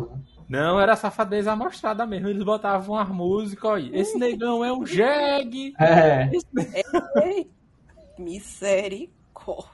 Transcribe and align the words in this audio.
não. 0.00 0.30
Não, 0.48 0.80
era 0.80 0.96
safadeza 0.96 1.52
amostrada 1.52 2.04
mesmo. 2.04 2.26
Eles 2.28 2.42
botavam 2.42 2.96
as 2.96 3.08
músicas, 3.08 3.70
olha. 3.70 3.90
Esse 3.96 4.18
negão 4.18 4.64
é 4.64 4.72
um 4.72 4.84
jegue. 4.84 5.72
É. 5.78 6.28
Ei, 7.24 7.48
misericórdia. 8.18 9.70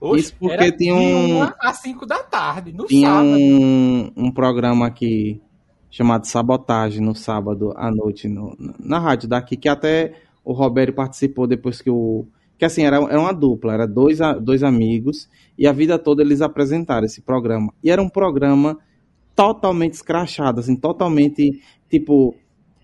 Oxe, 0.00 0.20
Isso 0.22 0.36
porque 0.38 0.54
era 0.54 0.72
tinha 0.72 0.94
um- 0.94 1.42
às 1.60 1.76
5 1.78 2.06
da 2.06 2.22
tarde, 2.22 2.72
no 2.72 2.86
Tinha 2.86 3.08
sábado. 3.10 3.26
um, 3.28 4.12
um 4.16 4.30
programa 4.32 4.86
aqui 4.86 5.42
chamado 5.90 6.26
Sabotagem 6.26 7.02
no 7.02 7.14
sábado 7.14 7.74
à 7.76 7.90
noite 7.90 8.26
no- 8.28 8.56
na 8.78 8.98
rádio 8.98 9.28
daqui, 9.28 9.56
que 9.58 9.68
até 9.68 10.14
o 10.44 10.52
Roberto 10.52 10.94
participou 10.94 11.46
depois 11.46 11.82
que 11.82 11.90
o. 11.90 12.24
Que 12.56 12.64
assim, 12.64 12.82
era, 12.84 12.96
era 12.96 13.18
uma 13.20 13.32
dupla, 13.32 13.72
era 13.74 13.86
dois, 13.86 14.18
dois 14.42 14.62
amigos, 14.62 15.28
e 15.58 15.66
a 15.66 15.72
vida 15.72 15.98
toda 15.98 16.22
eles 16.22 16.40
apresentaram 16.42 17.04
esse 17.06 17.20
programa. 17.22 17.72
E 17.82 17.90
era 17.90 18.00
um 18.02 18.08
programa 18.08 18.78
totalmente 19.40 19.94
escrachado, 19.94 20.60
assim, 20.60 20.76
totalmente, 20.76 21.62
tipo, 21.88 22.34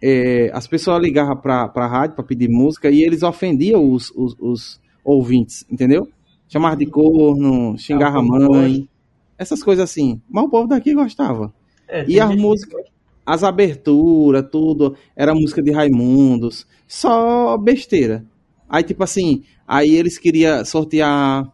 é, 0.03 0.51
as 0.55 0.67
pessoas 0.67 1.03
ligavam 1.03 1.37
pra, 1.37 1.69
pra 1.69 1.87
rádio 1.87 2.17
pra 2.17 2.25
pedir 2.25 2.49
música 2.49 2.91
e 2.91 3.03
eles 3.03 3.23
ofendiam 3.23 3.93
os, 3.93 4.11
os, 4.13 4.35
os 4.41 4.81
ouvintes, 5.05 5.67
entendeu? 5.71 6.09
Chamavam 6.49 6.79
de 6.79 6.87
corno, 6.87 7.77
xingava 7.77 8.21
a 8.21 8.23
mãe, 8.23 8.89
essas 9.37 9.63
coisas 9.63 9.85
assim. 9.85 10.19
Mas 10.31 10.45
o 10.45 10.49
povo 10.49 10.67
daqui 10.67 10.95
gostava. 10.95 11.53
É, 11.87 12.07
E 12.09 12.19
as 12.19 12.35
músicas, 12.35 12.81
as 13.27 13.45
aberturas, 13.45 14.49
tudo, 14.51 14.97
era 15.15 15.35
música 15.35 15.63
de 15.63 15.73
Raimundos, 15.73 16.67
só 16.89 17.59
besteira. 17.59 18.25
Aí, 18.67 18.83
tipo 18.83 19.05
assim, 19.05 19.43
aí 19.69 19.95
eles 19.95 20.17
queriam 20.19 20.65
sortear 20.65 21.53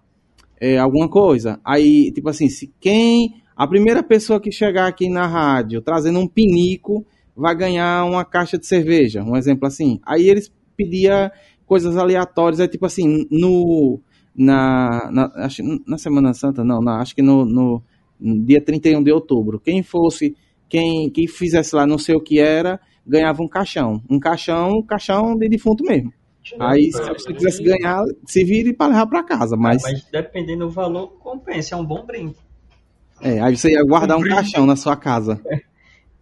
é, 0.60 0.78
alguma 0.78 1.08
coisa. 1.08 1.58
Aí, 1.64 2.12
tipo 2.12 2.28
assim, 2.28 2.48
se 2.48 2.72
quem. 2.78 3.41
A 3.56 3.66
primeira 3.66 4.02
pessoa 4.02 4.40
que 4.40 4.50
chegar 4.50 4.86
aqui 4.86 5.08
na 5.08 5.26
rádio 5.26 5.82
trazendo 5.82 6.18
um 6.18 6.26
pinico 6.26 7.06
vai 7.36 7.54
ganhar 7.54 8.04
uma 8.04 8.24
caixa 8.24 8.58
de 8.58 8.66
cerveja. 8.66 9.22
Um 9.22 9.36
exemplo 9.36 9.66
assim. 9.66 10.00
Aí 10.04 10.28
eles 10.28 10.52
pediam 10.76 11.30
coisas 11.66 11.96
aleatórias. 11.96 12.60
É 12.60 12.68
tipo 12.68 12.86
assim, 12.86 13.26
no. 13.30 14.00
Na, 14.34 15.10
na, 15.12 15.30
acho, 15.44 15.62
na 15.86 15.98
Semana 15.98 16.32
Santa, 16.32 16.64
não, 16.64 16.80
na, 16.80 17.02
acho 17.02 17.14
que 17.14 17.20
no, 17.20 17.44
no, 17.44 17.82
dia 18.18 18.62
31 18.62 19.02
de 19.02 19.12
outubro. 19.12 19.60
Quem 19.60 19.82
fosse. 19.82 20.36
Quem, 20.68 21.10
quem 21.10 21.28
fizesse 21.28 21.76
lá 21.76 21.86
não 21.86 21.98
sei 21.98 22.14
o 22.14 22.20
que 22.20 22.38
era, 22.38 22.80
ganhava 23.06 23.42
um 23.42 23.48
caixão. 23.48 24.02
Um 24.08 24.18
caixão, 24.18 24.78
um 24.78 24.82
caixão 24.82 25.36
de 25.36 25.46
defunto 25.46 25.84
mesmo. 25.84 26.10
Aí, 26.58 26.90
se 26.90 26.98
você 26.98 27.32
quisesse 27.32 27.62
ganhar, 27.62 28.02
se 28.26 28.42
vire 28.42 28.72
para 28.72 28.86
levar 28.86 29.06
para 29.06 29.22
casa. 29.22 29.54
Mas, 29.54 29.82
Mas 29.82 30.02
dependendo 30.10 30.66
do 30.66 30.70
valor, 30.70 31.08
compensa. 31.18 31.74
É 31.74 31.78
um 31.78 31.84
bom 31.84 32.06
brinde. 32.06 32.36
É, 33.22 33.40
aí 33.40 33.56
você 33.56 33.70
ia 33.72 33.84
guardar 33.84 34.18
um 34.18 34.22
caixão 34.22 34.66
na 34.66 34.76
sua 34.76 34.96
casa. 34.96 35.40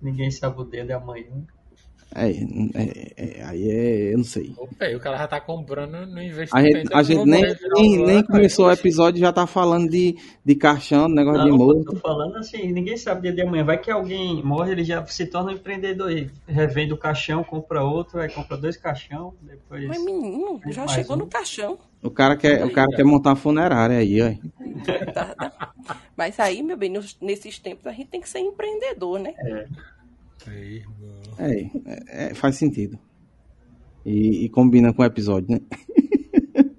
Ninguém 0.01 0.31
sabe 0.31 0.61
o 0.61 0.65
dia 0.65 0.85
de 0.85 0.93
amanhã. 0.93 1.45
É, 2.13 2.29
é, 2.29 3.13
é, 3.17 3.45
aí 3.45 3.71
é, 3.71 4.13
eu 4.15 4.19
não 4.19 4.25
sei. 4.25 4.53
Opa, 4.57 4.85
aí 4.85 4.97
o 4.97 5.01
cara 5.01 5.17
já 5.17 5.29
tá 5.29 5.41
comprando 5.41 6.07
no 6.07 6.19
A 6.19 6.25
investimento. 6.25 6.77
gente, 6.79 6.93
a 6.95 7.03
gente 7.05 7.25
nem, 7.25 7.43
nem, 7.75 7.99
nem 8.05 8.25
começou 8.25 8.67
o 8.67 8.73
episódio 8.73 9.19
e 9.19 9.21
já 9.21 9.33
tá 9.33 9.47
falando 9.47 9.89
de, 9.89 10.17
de 10.45 10.55
caixão, 10.57 11.07
de 11.07 11.15
negócio 11.15 11.43
de 11.45 11.49
Não, 11.51 11.57
eu 11.57 11.67
morto. 11.67 11.85
tô 11.93 11.97
falando 11.97 12.37
assim, 12.37 12.73
ninguém 12.73 12.97
sabe 12.97 13.21
o 13.21 13.23
dia 13.23 13.33
de 13.33 13.43
amanhã. 13.43 13.65
Vai 13.65 13.79
que 13.79 13.91
alguém 13.93 14.43
morre, 14.43 14.73
ele 14.73 14.83
já 14.83 15.07
se 15.07 15.25
torna 15.27 15.53
um 15.53 15.55
empreendedor. 15.55 16.11
Ele 16.11 16.31
revende 16.49 16.93
o 16.93 16.97
caixão, 16.99 17.45
compra 17.45 17.85
outro, 17.85 18.19
aí 18.21 18.29
compra 18.29 18.57
dois 18.57 18.77
caixão, 18.77 19.33
depois. 19.41 19.87
Mas, 19.87 20.05
menino, 20.05 20.61
já 20.69 20.89
chegou 20.89 21.15
um. 21.15 21.21
no 21.21 21.27
caixão. 21.29 21.79
O 22.03 22.11
cara 22.11 22.37
quer, 22.37 22.65
o 22.65 22.73
cara 22.73 22.89
quer 22.89 23.05
montar 23.05 23.31
uma 23.31 23.37
funerária 23.37 23.99
aí, 23.99 24.21
ó. 24.21 24.33
Tá, 25.15 25.35
tá. 25.35 25.73
Mas 26.17 26.41
aí, 26.41 26.63
meu 26.63 26.77
bem, 26.77 26.91
nos- 26.91 27.17
nesses 27.21 27.59
tempos 27.59 27.87
a 27.87 27.93
gente 27.93 28.09
tem 28.09 28.21
que 28.21 28.29
ser 28.29 28.39
empreendedor, 28.41 29.19
né? 29.21 29.35
É, 29.39 29.67
é, 31.39 31.71
é, 32.29 32.35
faz 32.35 32.57
sentido. 32.57 32.99
E, 34.05 34.45
e 34.45 34.49
combina 34.49 34.93
com 34.93 35.03
o 35.03 35.05
episódio, 35.05 35.51
né? 35.51 35.61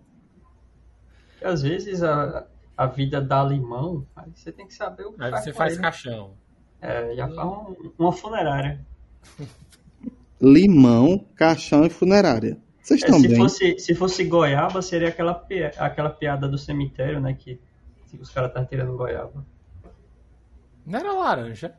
Às 1.44 1.62
vezes 1.62 2.04
a, 2.04 2.46
a 2.78 2.86
vida 2.86 3.20
dá 3.22 3.44
limão, 3.44 4.06
aí 4.16 4.32
você 4.36 4.52
tem 4.52 4.68
que 4.68 4.74
saber 4.74 5.06
o 5.06 5.14
que 5.14 5.24
Aí 5.24 5.32
você 5.32 5.52
faz 5.54 5.74
ele. 5.74 5.82
caixão. 5.82 6.34
É, 6.82 7.16
já 7.16 7.28
faz 7.28 7.48
um- 7.48 7.76
uma 7.98 8.12
funerária. 8.12 8.84
Limão, 10.42 11.24
caixão 11.36 11.86
e 11.86 11.90
funerária. 11.90 12.58
Vocês 12.82 13.02
É, 13.04 13.06
estão 13.06 13.20
se, 13.20 13.28
bem? 13.28 13.38
fosse, 13.38 13.80
se 13.80 13.94
fosse 13.94 14.24
goiaba, 14.24 14.82
seria 14.82 15.10
aquela, 15.10 15.36
pi- 15.36 15.64
aquela 15.78 16.10
piada 16.10 16.48
do 16.48 16.58
cemitério, 16.58 17.20
né? 17.20 17.34
Que, 17.36 17.60
os 18.20 18.30
caras 18.32 18.50
estavam 18.50 18.68
tirando 18.68 18.98
goiaba. 18.98 19.46
Não 20.86 21.00
era 21.00 21.14
laranja. 21.14 21.76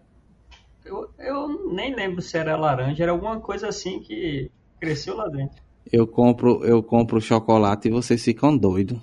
Eu, 0.84 1.08
eu 1.18 1.72
nem 1.72 1.94
lembro 1.94 2.20
se 2.20 2.36
era 2.36 2.56
laranja, 2.56 3.02
era 3.02 3.12
alguma 3.12 3.40
coisa 3.40 3.68
assim 3.68 4.00
que 4.00 4.50
cresceu 4.80 5.16
lá 5.16 5.28
dentro. 5.28 5.62
Eu 5.92 6.06
compro, 6.06 6.64
eu 6.64 6.82
compro 6.82 7.20
chocolate 7.20 7.88
e 7.88 7.90
vocês 7.90 8.22
ficam 8.22 8.56
doidos. 8.56 8.98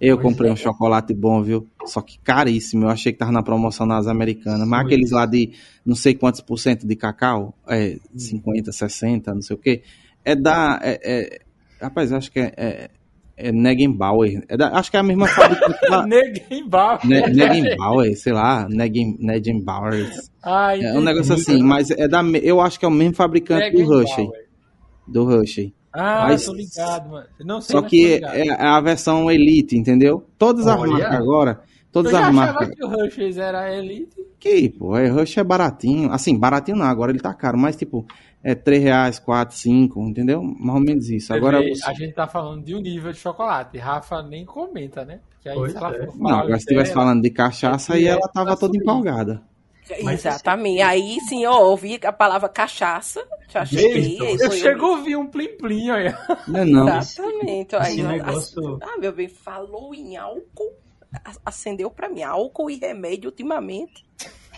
Eu 0.00 0.16
Pois 0.16 0.28
comprei 0.28 0.50
é. 0.50 0.52
um 0.52 0.56
chocolate 0.56 1.12
bom, 1.12 1.42
viu? 1.42 1.68
Só 1.84 2.00
que 2.00 2.18
caríssimo. 2.20 2.84
Eu 2.84 2.88
achei 2.88 3.12
que 3.12 3.18
tava 3.18 3.32
na 3.32 3.42
promoção 3.42 3.86
nas 3.86 4.06
americanas. 4.06 4.66
Mas 4.66 4.86
aqueles 4.86 5.10
lá 5.10 5.26
de 5.26 5.52
não 5.84 5.94
sei 5.94 6.14
quantos 6.14 6.40
por 6.40 6.58
cento 6.58 6.86
de 6.86 6.96
cacau, 6.96 7.54
é 7.68 7.98
50, 8.16 8.72
60, 8.72 9.34
não 9.34 9.42
sei 9.42 9.56
o 9.56 9.58
quê. 9.58 9.82
É 10.24 10.34
da. 10.34 10.80
É, 10.82 11.00
é- 11.02 11.40
rapaz, 11.82 12.12
acho 12.12 12.32
que 12.32 12.40
é, 12.40 12.90
é, 13.48 13.52
Negenbauer. 13.52 14.42
É 14.48 14.56
da- 14.56 14.68
acho 14.78 14.90
que 14.90 14.96
é 14.96 15.00
a 15.00 15.02
mesma 15.02 15.26
fabricante 15.28 15.78
da. 15.90 16.06
Baba. 16.68 17.00
Ne- 17.04 17.26
Negenbauer, 17.28 18.16
sei 18.16 18.32
lá, 18.32 18.66
Negen, 18.68 19.16
Negenbauer. 19.18 20.10
Ai, 20.42 20.82
É 20.82 20.92
um 20.94 21.00
negócio 21.00 21.34
assim, 21.34 21.62
mas 21.62 21.90
é 21.90 22.06
da, 22.08 22.22
eu 22.42 22.60
acho 22.60 22.78
que 22.78 22.84
é 22.84 22.88
o 22.88 22.90
mesmo 22.90 23.14
fabricante 23.14 23.82
do 23.82 24.00
Hershey. 24.00 24.28
Do 25.06 25.30
Hershey. 25.32 25.74
Ah, 25.92 26.26
Mas- 26.28 26.44
tô 26.44 26.52
ligado, 26.54 27.10
mano. 27.10 27.26
Não 27.44 27.60
sei, 27.60 27.72
Só 27.72 27.82
que 27.82 28.20
é, 28.22 28.46
é 28.46 28.52
a 28.64 28.80
versão 28.80 29.28
Elite, 29.30 29.76
entendeu? 29.76 30.24
Todas 30.38 30.66
as 30.66 30.78
marcas 30.78 31.12
agora, 31.16 31.60
todas 31.92 32.12
as 32.14 32.20
achava 32.20 32.32
marcas. 32.32 32.70
que 32.70 32.84
o 32.84 32.92
Hershey's 33.00 33.36
era 33.38 33.74
elite. 33.74 34.16
Que, 34.38 34.68
pô, 34.70 34.96
é, 34.96 35.08
Rush 35.08 35.36
é 35.38 35.44
baratinho. 35.44 36.10
Assim, 36.12 36.38
baratinho 36.38 36.76
não, 36.78 36.86
agora 36.86 37.12
ele 37.12 37.20
tá 37.20 37.34
caro, 37.34 37.58
mas 37.58 37.76
tipo, 37.76 38.06
é 38.42 38.54
3 38.54 38.82
reais, 38.82 39.18
4, 39.18 39.54
5, 39.56 40.00
entendeu? 40.08 40.42
Mais 40.42 40.78
ou 40.78 40.84
menos 40.84 41.10
isso. 41.10 41.26
Você 41.28 41.32
Agora, 41.34 41.60
vê, 41.60 41.74
você- 41.74 41.86
a 41.88 41.92
gente 41.92 42.14
tá 42.14 42.26
falando 42.26 42.64
de 42.64 42.74
um 42.74 42.80
nível 42.80 43.12
de 43.12 43.18
chocolate. 43.18 43.76
Rafa 43.78 44.22
nem 44.22 44.44
comenta, 44.46 45.04
né? 45.04 45.20
Porque 45.30 45.48
aí 45.48 45.54
Pois 45.56 45.72
se 45.72 45.76
ela 45.78 45.94
é. 45.96 46.06
for 46.06 46.16
não, 46.18 46.30
agora 46.30 46.56
se 46.56 46.62
estivesse 46.62 46.92
falando 46.92 47.22
de 47.22 47.30
cachaça, 47.30 47.94
aí 47.94 48.06
é 48.06 48.10
ela 48.10 48.28
tava 48.28 48.56
toda 48.56 48.76
empolgada. 48.76 49.42
Mas 50.04 50.24
Exatamente. 50.24 50.80
Aí 50.82 51.18
sim, 51.28 51.42
eu 51.44 51.50
ouvi 51.52 51.98
a 52.04 52.12
palavra 52.12 52.48
cachaça, 52.48 53.22
já 53.48 53.64
cheguei. 53.64 54.16
Eu 54.20 54.38
foi 54.38 54.50
chego 54.58 54.86
a 54.86 54.90
ouvir 54.90 55.16
um 55.16 55.26
plim-plim 55.26 55.90
aí. 55.90 56.14
Não 56.46 56.60
é 56.60 56.64
não. 56.64 56.88
Exatamente. 56.98 57.74
Aí, 57.76 57.92
Esse 57.94 58.02
negócio- 58.04 58.78
Ah, 58.82 58.98
meu 59.00 59.12
bem, 59.12 59.28
falou 59.28 59.92
em 59.94 60.16
álcool, 60.16 60.74
acendeu 61.44 61.90
pra 61.90 62.08
mim. 62.08 62.22
Álcool 62.22 62.70
e 62.70 62.76
remédio 62.76 63.30
ultimamente. 63.30 64.04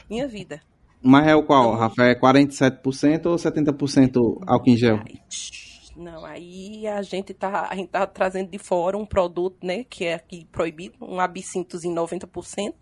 Minha 0.09 0.27
vida. 0.27 0.61
Mas 1.03 1.27
é 1.27 1.35
o 1.35 1.43
qual, 1.43 1.75
Rafa? 1.75 2.05
É 2.05 2.15
47% 2.15 3.27
ou 3.27 3.37
70% 3.37 4.43
álcool 4.47 4.71
em 4.71 4.77
gel? 4.77 5.01
Não, 5.97 6.25
aí 6.25 6.87
a 6.87 7.03
gente 7.03 7.35
tá, 7.35 7.69
a 7.71 7.75
gente 7.75 7.89
tá 7.89 8.07
trazendo 8.07 8.51
de 8.51 8.59
fora 8.59 8.97
um 8.97 9.05
produto, 9.05 9.59
né, 9.67 9.85
que 9.85 10.07
é 10.07 10.15
aqui 10.15 10.47
proibido, 10.51 10.97
um 11.03 11.21
absintos 11.21 11.85
em 11.85 11.95
90%, 11.95 12.73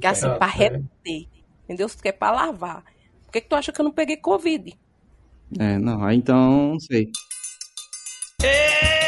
que 0.00 0.06
é 0.06 0.08
assim, 0.08 0.28
pra 0.36 0.48
é. 0.48 0.50
reter, 0.50 1.28
entendeu? 1.64 1.88
Se 1.88 1.96
tu 1.96 2.02
quer 2.02 2.12
pra 2.12 2.32
lavar. 2.32 2.82
Por 3.24 3.32
que, 3.32 3.40
que 3.40 3.48
tu 3.48 3.54
acha 3.54 3.72
que 3.72 3.80
eu 3.80 3.84
não 3.84 3.92
peguei 3.92 4.16
Covid? 4.16 4.76
É, 5.58 5.78
não, 5.78 6.02
aí 6.02 6.16
então, 6.16 6.70
não 6.72 6.80
sei. 6.80 7.10
Eita 8.42 9.03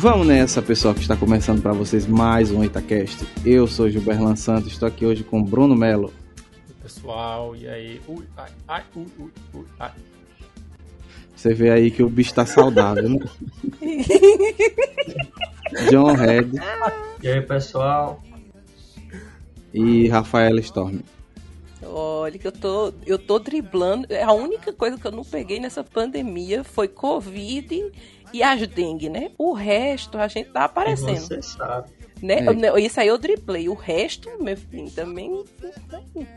Vamos 0.00 0.26
nessa, 0.26 0.62
pessoal, 0.62 0.94
que 0.94 1.02
está 1.02 1.14
começando 1.14 1.60
para 1.60 1.74
vocês 1.74 2.06
mais 2.06 2.50
um 2.50 2.64
Itacast. 2.64 3.22
Eu 3.44 3.66
sou 3.66 3.90
Gilberlan 3.90 4.34
Santos, 4.34 4.72
estou 4.72 4.88
aqui 4.88 5.04
hoje 5.04 5.22
com 5.22 5.42
Bruno 5.42 5.76
Melo. 5.76 6.10
Pessoal, 6.82 7.54
e 7.54 7.68
aí? 7.68 8.00
Ui, 8.08 8.24
ai, 8.34 8.50
ai, 8.66 8.82
ui, 8.96 9.06
ui, 9.18 9.30
ui, 9.52 9.66
ai. 9.78 9.90
Você 11.36 11.52
vê 11.52 11.68
aí 11.68 11.90
que 11.90 12.02
o 12.02 12.08
bicho 12.08 12.32
tá 12.32 12.46
saudável, 12.46 13.10
né? 13.10 13.18
John 15.90 16.14
Red. 16.14 16.48
E 17.22 17.28
aí, 17.28 17.42
pessoal? 17.42 18.24
e 19.74 20.08
Rafaela 20.08 20.60
Storm. 20.60 21.00
Olha, 21.82 22.38
que 22.38 22.46
eu 22.46 22.52
tô, 22.52 22.94
eu 23.04 23.18
tô 23.18 23.38
driblando. 23.38 24.08
A 24.24 24.32
única 24.32 24.72
coisa 24.72 24.98
que 24.98 25.06
eu 25.06 25.12
não 25.12 25.24
peguei 25.24 25.60
nessa 25.60 25.84
pandemia 25.84 26.64
foi 26.64 26.88
Covid 26.88 27.92
e 28.32 28.42
as 28.42 28.66
dengue, 28.66 29.08
né? 29.08 29.30
O 29.38 29.52
resto 29.52 30.18
a 30.18 30.28
gente 30.28 30.50
tá 30.50 30.64
aparecendo. 30.64 31.16
Você 31.18 31.42
sabe. 31.42 31.88
Né? 32.22 32.40
É. 32.40 32.48
Eu- 32.48 32.78
Isso 32.78 33.00
aí 33.00 33.08
eu 33.08 33.16
driblei. 33.16 33.68
O 33.68 33.74
resto, 33.74 34.28
meu 34.40 34.54
filho, 34.56 34.90
também. 34.90 35.42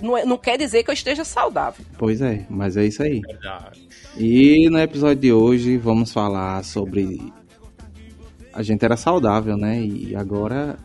Não, 0.01 0.17
é- 0.17 0.23
não 0.25 0.37
quer 0.37 0.57
dizer 0.57 0.81
que 0.83 0.89
eu 0.89 0.93
esteja 0.93 1.25
saudável. 1.25 1.85
Pois 1.97 2.21
é, 2.21 2.45
mas 2.49 2.77
é 2.77 2.85
isso 2.85 3.03
aí. 3.03 3.19
Verdade. 3.19 3.87
E 4.17 4.69
no 4.69 4.79
episódio 4.79 5.17
de 5.21 5.33
hoje 5.33 5.77
vamos 5.77 6.13
falar 6.13 6.63
sobre. 6.63 7.19
A 8.53 8.61
gente 8.63 8.85
era 8.85 8.95
saudável, 8.95 9.57
né? 9.57 9.81
E 9.81 10.15
agora 10.15 10.77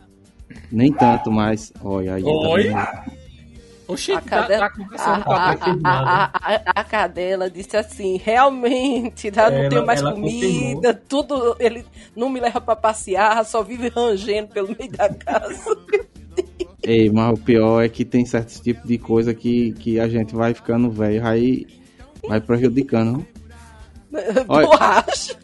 nem 0.71 0.91
tanto 0.91 1.31
mais. 1.31 1.71
Olha 1.81 2.15
aí. 2.15 2.23
tá 2.23 2.29
Oi? 2.29 2.63
vendo? 2.63 3.18
Oxi, 3.89 4.11
A 4.11 4.21
tá, 4.21 4.29
cadela, 4.29 4.69
tá 4.69 4.75
conversando 4.75 5.23
com 5.23 5.31
a, 5.31 5.35
a 5.35 5.53
a, 5.83 6.23
a, 6.25 6.55
a- 6.55 6.61
a 6.75 6.83
cadela 6.83 7.49
disse 7.49 7.75
assim: 7.75 8.17
realmente, 8.23 9.31
já 9.33 9.49
não 9.49 9.67
tenho 9.69 9.85
mais 9.85 10.01
comida, 10.01 10.93
tudo. 10.93 11.55
Ele 11.59 11.83
não 12.15 12.29
me 12.29 12.39
leva 12.39 12.61
pra 12.61 12.75
passear, 12.75 13.43
só 13.45 13.63
vive 13.63 13.87
rangendo 13.89 14.49
pelo 14.49 14.67
meio 14.77 14.91
da 14.91 15.09
casa. 15.09 15.75
Ei, 16.83 17.09
mas 17.09 17.33
o 17.33 17.41
pior 17.43 17.83
é 17.83 17.89
que 17.89 18.05
tem 18.05 18.25
certos 18.25 18.59
tipos 18.59 18.87
de 18.87 18.97
coisa 18.97 19.33
que, 19.33 19.73
que 19.73 19.99
a 19.99 20.07
gente 20.07 20.33
vai 20.33 20.53
ficando 20.53 20.89
velho, 20.89 21.25
aí 21.25 21.67
vai 22.27 22.39
prejudicando. 22.39 23.25
Olha. 24.47 24.67
Borracha. 24.67 25.35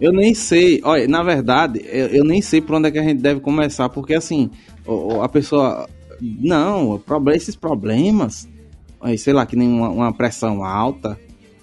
Eu 0.00 0.12
nem 0.12 0.32
sei, 0.34 0.80
olha, 0.84 1.08
na 1.08 1.22
verdade, 1.22 1.80
eu, 1.84 2.06
eu 2.08 2.24
nem 2.24 2.40
sei 2.40 2.60
por 2.60 2.76
onde 2.76 2.88
é 2.88 2.90
que 2.90 2.98
a 2.98 3.02
gente 3.02 3.20
deve 3.20 3.40
começar, 3.40 3.88
porque 3.88 4.14
assim, 4.14 4.50
a 5.22 5.28
pessoa. 5.28 5.88
Não, 6.40 7.02
esses 7.34 7.56
problemas, 7.56 8.48
sei 9.18 9.32
lá, 9.32 9.44
que 9.44 9.56
nem 9.56 9.68
uma, 9.68 9.88
uma 9.88 10.12
pressão 10.12 10.62
alta, 10.64 11.18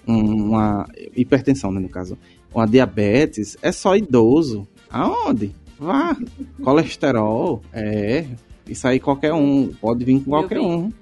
um- 0.06 0.48
uma 0.50 0.86
hipertensão, 1.16 1.70
né, 1.72 1.80
no 1.80 1.88
caso, 1.88 2.18
uma 2.54 2.66
diabetes, 2.66 3.56
é 3.62 3.72
só 3.72 3.96
idoso. 3.96 4.66
Aonde? 4.90 5.54
Vá. 5.78 6.16
Colesterol, 6.62 7.62
é. 7.72 8.26
Isso 8.66 8.86
aí 8.86 9.00
qualquer 9.00 9.32
um, 9.32 9.72
pode 9.80 10.04
vir 10.04 10.20
com 10.22 10.30
qualquer 10.30 10.60
um. 10.60 10.92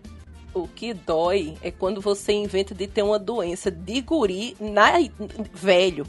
O 0.55 0.67
que 0.67 0.95
dói 0.95 1.55
é 1.63 1.71
quando 1.71 2.01
você 2.01 2.33
inventa 2.33 2.75
de 2.75 2.87
ter 2.87 3.03
uma 3.03 3.19
doença 3.19 3.71
de 3.71 4.01
guri 4.01 4.57
na, 4.61 4.93
velho. 5.53 6.07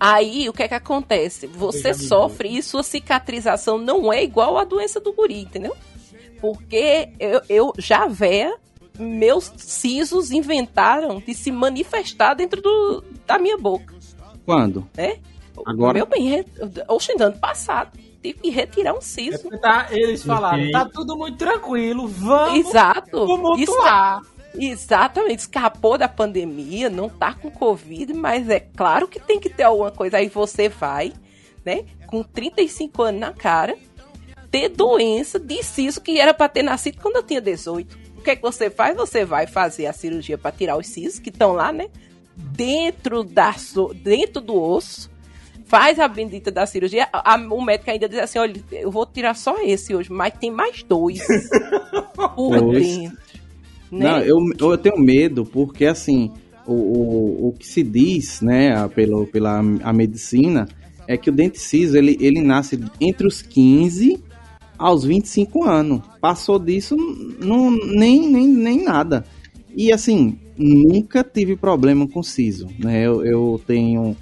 Aí, 0.00 0.48
o 0.48 0.52
que 0.52 0.62
é 0.62 0.68
que 0.68 0.74
acontece? 0.74 1.46
Você 1.46 1.92
sofre 1.94 2.56
e 2.56 2.62
sua 2.62 2.82
cicatrização 2.82 3.78
não 3.78 4.12
é 4.12 4.22
igual 4.22 4.56
à 4.58 4.64
doença 4.64 5.00
do 5.00 5.12
guri, 5.12 5.40
entendeu? 5.42 5.74
Porque 6.40 7.08
eu, 7.18 7.40
eu 7.48 7.72
já 7.78 8.06
véia, 8.06 8.54
meus 8.98 9.52
sisos 9.56 10.30
inventaram 10.30 11.20
de 11.20 11.34
se 11.34 11.50
manifestar 11.52 12.34
dentro 12.34 12.60
do, 12.62 13.04
da 13.26 13.38
minha 13.38 13.56
boca, 13.58 13.94
Quando? 14.44 14.88
né? 14.96 15.18
Agora? 15.66 15.94
Meu 15.94 16.06
bem, 16.06 16.44
oxe, 16.88 17.12
no 17.18 17.24
ano 17.24 17.38
passado, 17.38 17.98
tive 18.22 18.38
que 18.38 18.50
retirar 18.50 18.94
um 18.94 18.98
É 18.98 19.00
siso. 19.00 19.42
porque 19.42 19.58
tá, 19.58 19.88
eles 19.90 20.22
falaram, 20.22 20.60
Ok. 20.62 20.70
tá 20.72 20.84
tudo 20.84 21.16
muito 21.16 21.36
tranquilo, 21.36 22.06
vamos 22.06 22.68
Exato. 22.68 23.26
tumultuar. 23.26 24.22
Exatamente, 24.54 25.40
escapou 25.40 25.98
da 25.98 26.08
pandemia, 26.08 26.88
não 26.88 27.08
tá 27.08 27.34
com 27.34 27.50
Covid, 27.50 28.12
mas 28.14 28.48
é 28.48 28.60
claro 28.60 29.06
que 29.06 29.20
tem 29.20 29.38
que 29.38 29.48
ter 29.50 29.64
alguma 29.64 29.90
coisa. 29.90 30.16
Aí 30.16 30.28
você 30.28 30.68
vai, 30.68 31.12
né, 31.64 31.84
com 32.06 32.22
35 32.22 33.02
anos 33.02 33.20
na 33.20 33.32
cara, 33.32 33.76
ter 34.50 34.68
doença 34.70 35.38
de 35.38 35.62
siso 35.62 36.00
que 36.00 36.18
era 36.20 36.32
pra 36.32 36.48
ter 36.48 36.62
nascido 36.62 36.98
quando 37.00 37.16
eu 37.16 37.22
tinha 37.22 37.40
18. 37.40 37.98
O 38.16 38.22
que 38.22 38.30
é 38.30 38.36
que 38.36 38.42
você 38.42 38.68
faz? 38.70 38.96
Você 38.96 39.24
vai 39.24 39.46
fazer 39.46 39.86
a 39.86 39.92
cirurgia 39.92 40.36
pra 40.38 40.50
tirar 40.50 40.76
os 40.76 40.86
sisos 40.86 41.18
que 41.18 41.28
estão 41.30 41.52
lá, 41.52 41.72
né, 41.72 41.88
dentro, 42.36 43.22
da, 43.24 43.54
dentro 44.02 44.40
do 44.40 44.60
osso. 44.60 45.10
Faz 45.66 45.98
a 46.00 46.08
bendita 46.08 46.50
da 46.50 46.64
cirurgia. 46.66 47.06
A- 47.12 47.34
a- 47.34 47.36
o 47.36 47.62
médico 47.62 47.90
ainda 47.90 48.08
diz 48.08 48.18
assim: 48.18 48.38
olha, 48.38 48.54
eu 48.72 48.90
vou 48.90 49.04
tirar 49.04 49.34
só 49.34 49.62
esse 49.62 49.94
hoje, 49.94 50.10
mas 50.10 50.32
tem 50.34 50.50
mais 50.50 50.82
dois 50.82 51.20
por 52.34 52.72
dentro. 52.72 53.18
né? 53.92 54.10
Não, 54.10 54.18
eu, 54.20 54.36
eu 54.58 54.78
tenho 54.78 54.98
medo 54.98 55.44
porque, 55.44 55.84
assim, 55.84 56.32
o, 56.66 56.72
o, 56.72 57.48
o 57.48 57.52
que 57.52 57.66
se 57.66 57.82
diz, 57.82 58.40
né, 58.40 58.88
pelo, 58.88 59.26
pela 59.26 59.58
a 59.58 59.92
medicina, 59.92 60.66
é 61.06 61.16
que 61.18 61.28
o 61.28 61.32
dente 61.32 61.58
ciso, 61.58 61.96
ele, 61.98 62.16
ele 62.20 62.40
nasce 62.40 62.82
entre 63.00 63.26
os 63.26 63.42
15 63.42 64.22
aos 64.78 65.04
25 65.04 65.64
anos. 65.64 66.00
Passou 66.20 66.58
disso, 66.58 66.96
não, 67.40 67.70
nem, 67.70 68.28
nem, 68.30 68.46
nem 68.46 68.84
nada. 68.84 69.24
E, 69.74 69.92
assim, 69.92 70.38
nunca 70.56 71.22
tive 71.22 71.56
problema 71.56 72.06
com 72.08 72.22
siso, 72.22 72.68
né? 72.78 73.06
Eu, 73.06 73.24
eu 73.24 73.60
tenho 73.66 74.16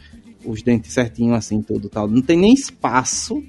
os 0.45 0.63
dentes 0.63 0.93
certinho 0.93 1.35
assim, 1.35 1.61
tudo 1.61 1.89
tal. 1.89 2.09
Não 2.09 2.23
tem 2.23 2.39
nem 2.39 2.53
espaço 2.53 3.43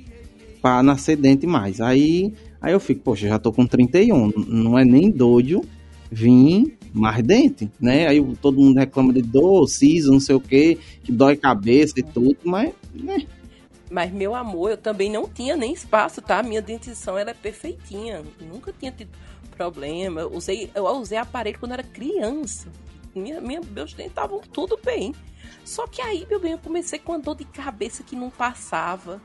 para 0.61 0.81
nascer 0.83 1.15
dente 1.15 1.45
mais. 1.45 1.79
Aí, 1.79 2.33
aí 2.61 2.73
eu 2.73 2.79
fico, 2.79 3.01
poxa, 3.01 3.27
já 3.27 3.39
tô 3.39 3.51
com 3.51 3.65
31, 3.65 4.31
não 4.47 4.77
é 4.77 4.83
nem 4.83 5.09
doido 5.09 5.63
vir 6.11 6.77
mais 6.93 7.21
dente, 7.23 7.69
né? 7.79 8.07
Aí 8.07 8.23
todo 8.41 8.61
mundo 8.61 8.77
reclama 8.77 9.13
de 9.13 9.21
dor, 9.21 9.67
siso, 9.67 10.11
não 10.11 10.19
sei 10.19 10.35
o 10.35 10.39
que, 10.39 10.77
que 11.03 11.11
dói 11.11 11.35
cabeça 11.35 11.93
e 11.97 12.03
tudo, 12.03 12.37
mas 12.43 12.71
né? 12.93 13.23
Mas, 13.89 14.11
meu 14.11 14.35
amor, 14.35 14.71
eu 14.71 14.77
também 14.77 15.09
não 15.09 15.29
tinha 15.29 15.55
nem 15.55 15.71
espaço, 15.73 16.21
tá? 16.21 16.43
Minha 16.43 16.61
dentição 16.61 17.17
ela 17.17 17.31
é 17.31 17.33
perfeitinha. 17.33 18.23
Nunca 18.41 18.73
tinha 18.73 18.91
tido 18.91 19.11
problema. 19.55 20.21
Eu 20.21 20.33
usei, 20.33 20.69
eu 20.75 20.85
usei 20.85 21.17
aparelho 21.17 21.57
quando 21.59 21.71
era 21.71 21.83
criança. 21.83 22.69
Minha, 23.15 23.39
minha, 23.39 23.61
meus 23.61 23.93
dentes 23.93 24.11
estavam 24.11 24.39
tudo 24.41 24.77
bem. 24.83 25.15
Só 25.63 25.87
que 25.87 26.01
aí, 26.01 26.27
meu 26.29 26.39
bem, 26.39 26.51
eu 26.51 26.57
comecei 26.57 26.99
com 26.99 27.13
uma 27.13 27.19
dor 27.19 27.35
de 27.35 27.45
cabeça 27.45 28.03
que 28.03 28.15
não 28.15 28.29
passava. 28.29 29.21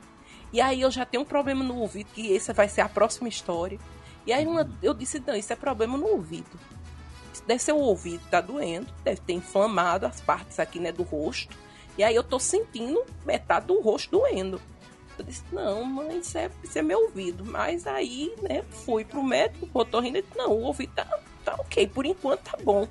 E 0.52 0.60
aí 0.60 0.80
eu 0.80 0.90
já 0.90 1.04
tenho 1.04 1.22
um 1.22 1.26
problema 1.26 1.64
no 1.64 1.76
ouvido, 1.78 2.08
que 2.12 2.34
essa 2.34 2.52
vai 2.52 2.68
ser 2.68 2.82
a 2.82 2.88
próxima 2.88 3.28
história. 3.28 3.78
E 4.26 4.32
aí 4.32 4.46
uma- 4.46 4.70
eu 4.82 4.94
disse, 4.94 5.20
não, 5.26 5.34
isso 5.34 5.52
é 5.52 5.56
problema 5.56 5.98
no 5.98 6.06
ouvido. 6.06 6.58
Deve 7.46 7.60
ser 7.60 7.72
o 7.72 7.78
ouvido, 7.78 8.22
tá 8.30 8.40
doendo, 8.40 8.86
deve 9.02 9.20
ter 9.22 9.32
inflamado 9.32 10.06
as 10.06 10.20
partes 10.20 10.60
aqui, 10.60 10.78
né, 10.78 10.92
do 10.92 11.02
rosto. 11.02 11.56
E 11.96 12.04
aí 12.04 12.14
eu 12.14 12.22
tô 12.22 12.38
sentindo 12.38 13.02
metade 13.24 13.66
do 13.66 13.80
rosto 13.80 14.10
doendo. 14.10 14.60
Eu 15.18 15.24
disse, 15.24 15.44
não, 15.52 15.84
mãe, 15.84 16.18
isso 16.18 16.38
é, 16.38 16.50
isso 16.64 16.78
é 16.78 16.82
meu 16.82 17.02
ouvido. 17.02 17.44
Mas 17.44 17.86
aí, 17.86 18.34
né, 18.40 18.62
fui 18.70 19.04
pro 19.04 19.22
médico, 19.22 19.68
o 19.72 19.78
otorrino, 19.78 20.16
ele 20.16 20.26
disse, 20.26 20.38
não, 20.38 20.50
o 20.52 20.62
ouvido 20.62 20.92
tá, 20.94 21.06
tá 21.44 21.54
ok, 21.54 21.86
por 21.88 22.06
enquanto 22.06 22.40
tá 22.40 22.58
bom. 22.62 22.88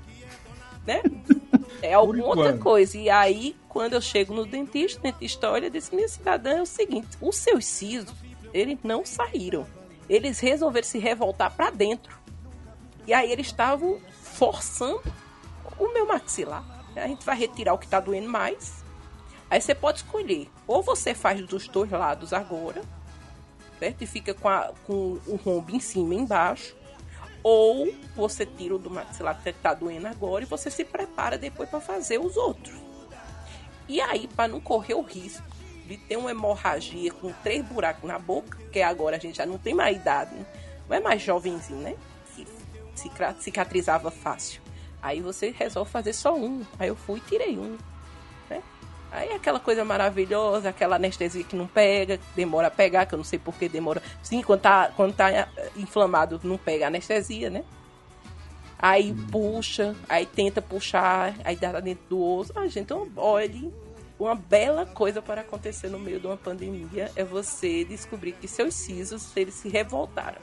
Né? 0.86 1.02
É 1.82 1.94
alguma 1.94 2.26
outra 2.26 2.56
coisa. 2.56 2.96
E 2.96 3.10
aí, 3.10 3.56
quando 3.68 3.94
eu 3.94 4.00
chego 4.00 4.32
no 4.32 4.46
dentista, 4.46 5.00
o 5.00 5.02
dentista 5.02 5.50
olha 5.50 5.66
e 5.66 5.70
diz, 5.70 5.90
minha 5.90 6.06
cidadã, 6.06 6.58
é 6.58 6.62
o 6.62 6.66
seguinte, 6.66 7.08
os 7.20 7.34
seus 7.34 7.66
sisos, 7.66 8.14
eles 8.54 8.78
não 8.84 9.04
saíram. 9.04 9.66
Eles 10.08 10.38
resolveram 10.38 10.86
se 10.86 11.00
revoltar 11.00 11.52
pra 11.52 11.70
dentro. 11.70 12.16
E 13.04 13.12
aí 13.12 13.32
eles 13.32 13.46
estavam 13.46 13.98
forçando 14.22 15.02
o 15.76 15.92
meu 15.92 16.06
maxilar. 16.06 16.64
A 16.94 17.08
gente 17.08 17.24
vai 17.26 17.36
retirar 17.36 17.74
o 17.74 17.78
que 17.78 17.88
tá 17.88 17.98
doendo 17.98 18.28
mais. 18.28 18.81
Aí 19.52 19.60
você 19.60 19.74
pode 19.74 19.98
escolher. 19.98 20.48
Ou 20.66 20.82
você 20.82 21.12
faz 21.12 21.38
dos 21.46 21.68
dois 21.68 21.90
lados 21.90 22.32
agora, 22.32 22.80
certo? 23.78 24.00
E 24.00 24.06
fica 24.06 24.32
com, 24.32 24.48
a- 24.48 24.72
com 24.86 25.18
o 25.26 25.36
rombo 25.44 25.76
em 25.76 25.78
cima 25.78 26.14
e 26.14 26.16
embaixo. 26.16 26.74
Ou 27.42 27.92
você 28.16 28.46
tira 28.46 28.74
o 28.76 28.78
do 28.78 28.88
maxilar 28.88 29.38
que 29.42 29.52
tá 29.52 29.74
doendo 29.74 30.06
agora 30.06 30.42
e 30.42 30.46
você 30.46 30.70
se 30.70 30.86
prepara 30.86 31.36
depois 31.36 31.68
para 31.68 31.82
fazer 31.82 32.18
os 32.18 32.34
outros. 32.38 32.74
E 33.86 34.00
aí, 34.00 34.26
para 34.26 34.48
não 34.48 34.58
correr 34.58 34.94
o 34.94 35.02
risco 35.02 35.44
de 35.86 35.98
ter 35.98 36.16
uma 36.16 36.30
hemorragia 36.30 37.12
com 37.12 37.30
três 37.42 37.62
buracos 37.62 38.08
na 38.08 38.18
boca, 38.18 38.56
que 38.72 38.80
agora 38.80 39.16
a 39.16 39.18
gente 39.18 39.36
já 39.36 39.44
não 39.44 39.58
tem 39.58 39.74
mais 39.74 39.94
idade, 39.98 40.34
né? 40.34 40.46
não 40.88 40.96
é 40.96 41.00
mais 41.00 41.20
jovenzinho, 41.20 41.80
né? 41.80 41.94
Que 42.34 42.46
cicatrizava 43.38 44.10
fácil. 44.10 44.62
Aí 45.02 45.20
você 45.20 45.50
resolve 45.50 45.90
fazer 45.90 46.14
só 46.14 46.34
um. 46.34 46.64
Aí 46.78 46.88
eu 46.88 46.96
fui 46.96 47.18
e 47.18 47.28
tirei 47.28 47.58
um. 47.58 47.76
Aí 49.12 49.28
é 49.28 49.34
aquela 49.34 49.60
coisa 49.60 49.84
maravilhosa, 49.84 50.70
aquela 50.70 50.96
anestesia 50.96 51.44
que 51.44 51.54
não 51.54 51.66
pega, 51.66 52.18
demora 52.34 52.68
a 52.68 52.70
pegar, 52.70 53.04
que 53.04 53.14
eu 53.14 53.18
não 53.18 53.24
sei 53.24 53.38
por 53.38 53.54
que 53.54 53.68
demora. 53.68 54.02
Sim, 54.22 54.40
quando 54.42 54.60
tá, 54.62 54.90
quando 54.96 55.14
tá 55.14 55.30
eh, 55.30 55.46
inflamado, 55.76 56.40
não 56.42 56.56
pega 56.56 56.86
anestesia, 56.86 57.50
né? 57.50 57.62
Aí 58.78 59.14
puxa, 59.30 59.94
aí 60.08 60.24
tenta 60.24 60.62
puxar, 60.62 61.34
aí 61.44 61.54
dá 61.54 61.78
dentro 61.78 62.04
do 62.08 62.22
osso. 62.22 62.52
Ah, 62.56 62.62
gente, 62.62 62.80
então, 62.80 63.06
olhe, 63.14 63.72
uma 64.18 64.34
bela 64.34 64.86
coisa 64.86 65.20
para 65.20 65.42
acontecer 65.42 65.88
no 65.88 65.98
meio 65.98 66.18
de 66.18 66.26
uma 66.26 66.36
pandemia 66.38 67.12
é 67.14 67.22
você 67.22 67.84
descobrir 67.84 68.32
que 68.32 68.48
seus 68.48 68.74
sisos, 68.74 69.36
eles 69.36 69.54
se 69.54 69.68
revoltaram. 69.68 70.40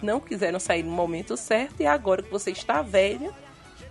Não 0.00 0.20
quiseram 0.20 0.60
sair 0.60 0.84
no 0.84 0.92
momento 0.92 1.36
certo 1.36 1.80
e 1.80 1.86
agora 1.86 2.22
que 2.22 2.30
você 2.30 2.52
está 2.52 2.80
velha, 2.80 3.32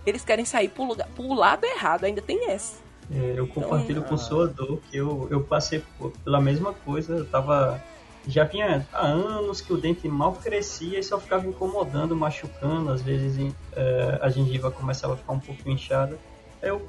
eles 0.06 0.24
querem 0.24 0.46
sair 0.46 0.68
pro, 0.68 0.84
lugar, 0.84 1.06
pro 1.14 1.34
lado 1.34 1.66
errado, 1.66 2.04
ainda 2.04 2.22
tem 2.22 2.50
essa. 2.50 2.87
É, 3.10 3.34
eu 3.36 3.46
compartilho 3.46 4.02
com 4.02 4.18
sua 4.18 4.46
dor 4.46 4.80
que 4.90 4.96
eu, 4.96 5.26
eu 5.30 5.42
passei 5.42 5.82
pela 6.24 6.40
mesma 6.40 6.72
coisa. 6.72 7.16
Eu 7.16 7.26
tava 7.26 7.82
já 8.26 8.44
vinha 8.44 8.86
há 8.92 9.06
anos 9.06 9.62
que 9.62 9.72
o 9.72 9.78
dente 9.78 10.06
mal 10.06 10.34
crescia 10.34 10.98
e 10.98 11.02
só 11.02 11.18
ficava 11.18 11.46
incomodando, 11.46 12.14
machucando, 12.14 12.90
às 12.90 13.00
vezes 13.00 13.54
eh, 13.72 14.18
a 14.20 14.28
gengiva 14.28 14.70
começava 14.70 15.14
a 15.14 15.16
ficar 15.16 15.32
um 15.32 15.40
pouco 15.40 15.70
inchada. 15.70 16.18
Eu 16.60 16.86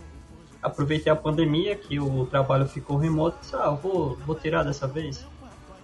aproveitei 0.61 1.11
a 1.11 1.15
pandemia, 1.15 1.77
que 1.77 1.97
o 1.97 2.25
trabalho 2.25 2.67
ficou 2.67 2.97
remoto, 2.97 3.37
disse, 3.39 3.55
ah, 3.55 3.69
vou, 3.69 4.17
vou 4.25 4.35
tirar 4.35 4.63
dessa 4.63 4.85
vez. 4.85 5.25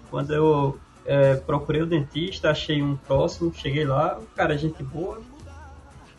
Quando 0.10 0.34
eu 0.34 0.78
eh, 1.06 1.36
procurei 1.36 1.82
o 1.82 1.86
dentista, 1.86 2.50
achei 2.50 2.84
um 2.84 2.98
próximo, 2.98 3.54
cheguei 3.54 3.86
lá, 3.86 4.20
o 4.20 4.26
cara 4.36 4.56
é 4.56 4.58
gente 4.58 4.84
boa, 4.84 5.22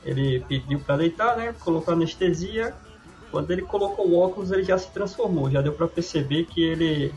ele 0.02 0.40
pediu 0.48 0.80
para 0.80 0.96
deitar, 0.96 1.36
né, 1.36 1.54
colocou 1.60 1.92
anestesia, 1.92 2.74
quando 3.36 3.50
ele 3.50 3.60
colocou 3.60 4.08
o 4.08 4.18
óculos 4.18 4.50
ele 4.50 4.64
já 4.64 4.78
se 4.78 4.90
transformou, 4.90 5.50
já 5.50 5.60
deu 5.60 5.74
para 5.74 5.86
perceber 5.86 6.46
que 6.46 6.64
ele 6.64 7.12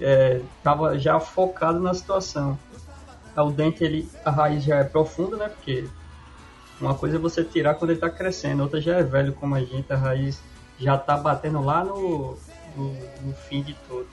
estava 0.00 0.98
já 0.98 1.20
focado 1.20 1.78
na 1.80 1.92
situação. 1.92 2.58
O 3.36 3.50
dente, 3.50 3.84
ele, 3.84 4.08
a 4.24 4.30
raiz 4.30 4.64
já 4.64 4.76
é 4.76 4.84
profunda, 4.84 5.36
né? 5.36 5.50
Porque 5.50 5.84
uma 6.80 6.94
coisa 6.94 7.16
é 7.16 7.18
você 7.18 7.44
tirar 7.44 7.74
quando 7.74 7.90
ele 7.90 7.98
está 7.98 8.08
crescendo, 8.08 8.62
outra 8.62 8.80
já 8.80 8.96
é 8.96 9.02
velho 9.02 9.34
como 9.34 9.54
a 9.54 9.60
gente, 9.60 9.92
a 9.92 9.96
raiz 9.96 10.40
já 10.78 10.94
está 10.94 11.14
batendo 11.14 11.60
lá 11.60 11.84
no, 11.84 12.38
no, 12.74 12.94
no 13.20 13.34
fim 13.46 13.62
de 13.62 13.74
tudo. 13.86 14.06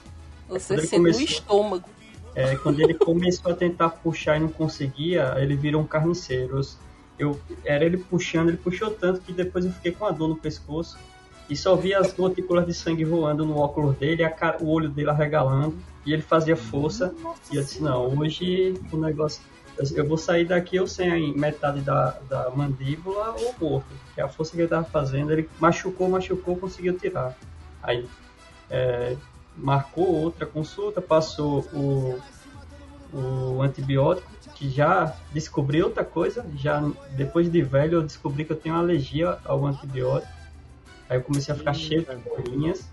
Você 0.50 0.74
ele 0.74 0.82
sente 0.82 0.98
no 0.98 1.04
começou- 1.14 1.24
estômago. 1.24 1.90
É, 2.36 2.58
quando 2.58 2.82
ele 2.82 2.96
começou 2.96 3.54
a 3.54 3.56
tentar 3.56 3.88
puxar 3.90 4.36
e 4.36 4.42
não 4.42 4.50
conseguia, 4.50 5.34
ele 5.38 5.56
virou 5.56 5.82
um 5.82 5.88
carniceiro. 5.88 6.60
Eu, 7.18 7.40
era 7.64 7.86
ele 7.86 7.98
puxando, 7.98 8.50
ele 8.50 8.58
puxou 8.58 8.92
tanto 8.92 9.22
que 9.22 9.32
depois 9.32 9.64
eu 9.64 9.72
fiquei 9.72 9.94
com 9.94 10.06
a 10.06 10.12
dor 10.12 10.28
no 10.28 10.36
pescoço 10.36 10.98
e 11.52 11.56
só 11.58 11.76
via 11.76 12.00
as 12.00 12.14
gotículas 12.14 12.66
de 12.66 12.74
sangue 12.74 13.04
voando 13.04 13.46
no 13.46 13.58
óculos 13.58 13.98
dele, 13.98 14.28
cara- 14.30 14.58
o 14.62 14.70
olho 14.70 14.88
dele 14.88 15.10
arregalando 15.10 15.78
e 16.06 16.14
ele 16.14 16.22
fazia 16.22 16.56
força. 16.56 17.14
E 17.52 17.58
eu 17.58 17.62
disse: 17.62 17.84
Não, 17.84 18.18
hoje 18.18 18.74
o 18.90 18.96
negócio. 18.96 19.42
eu- 19.78 20.08
vou 20.08 20.18
sair 20.18 20.46
daqui 20.46 20.78
eu 20.78 20.88
sem 20.88 21.38
metade 21.38 21.82
da, 21.82 22.12
da 22.30 22.50
mandíbula 22.52 23.36
ou 23.38 23.54
morto. 23.60 23.88
Que 24.16 24.22
a 24.22 24.30
força 24.30 24.54
que 24.54 24.60
ele 24.62 24.70
tava 24.70 24.86
fazendo, 24.86 25.30
ele 25.34 25.50
machucou, 25.60 26.08
machucou, 26.08 26.56
conseguiu 26.56 26.98
tirar. 26.98 27.36
Aí 27.84 28.08
é, 28.70 29.18
marcou 29.58 30.08
outra 30.08 30.46
consulta, 30.46 31.02
passou 31.02 31.66
o, 31.74 32.18
o 33.14 33.62
antibiótico, 33.62 34.32
que 34.56 34.70
já 34.70 35.14
descobri 35.34 35.84
outra 35.84 36.06
coisa, 36.06 36.46
já 36.56 36.82
depois 37.18 37.52
de 37.52 37.62
velho 37.62 37.96
eu 37.96 38.04
descobri 38.04 38.46
que 38.46 38.54
eu 38.54 38.58
tenho 38.58 38.76
alergia 38.76 39.38
ao 39.44 39.66
antibiótico. 39.66 40.41
Aí 41.12 41.18
eu 41.18 41.24
comecei 41.24 41.54
a 41.54 41.58
ficar 41.58 41.74
cheio 41.74 42.06
de 42.06 42.16
bolinhas 42.16 42.90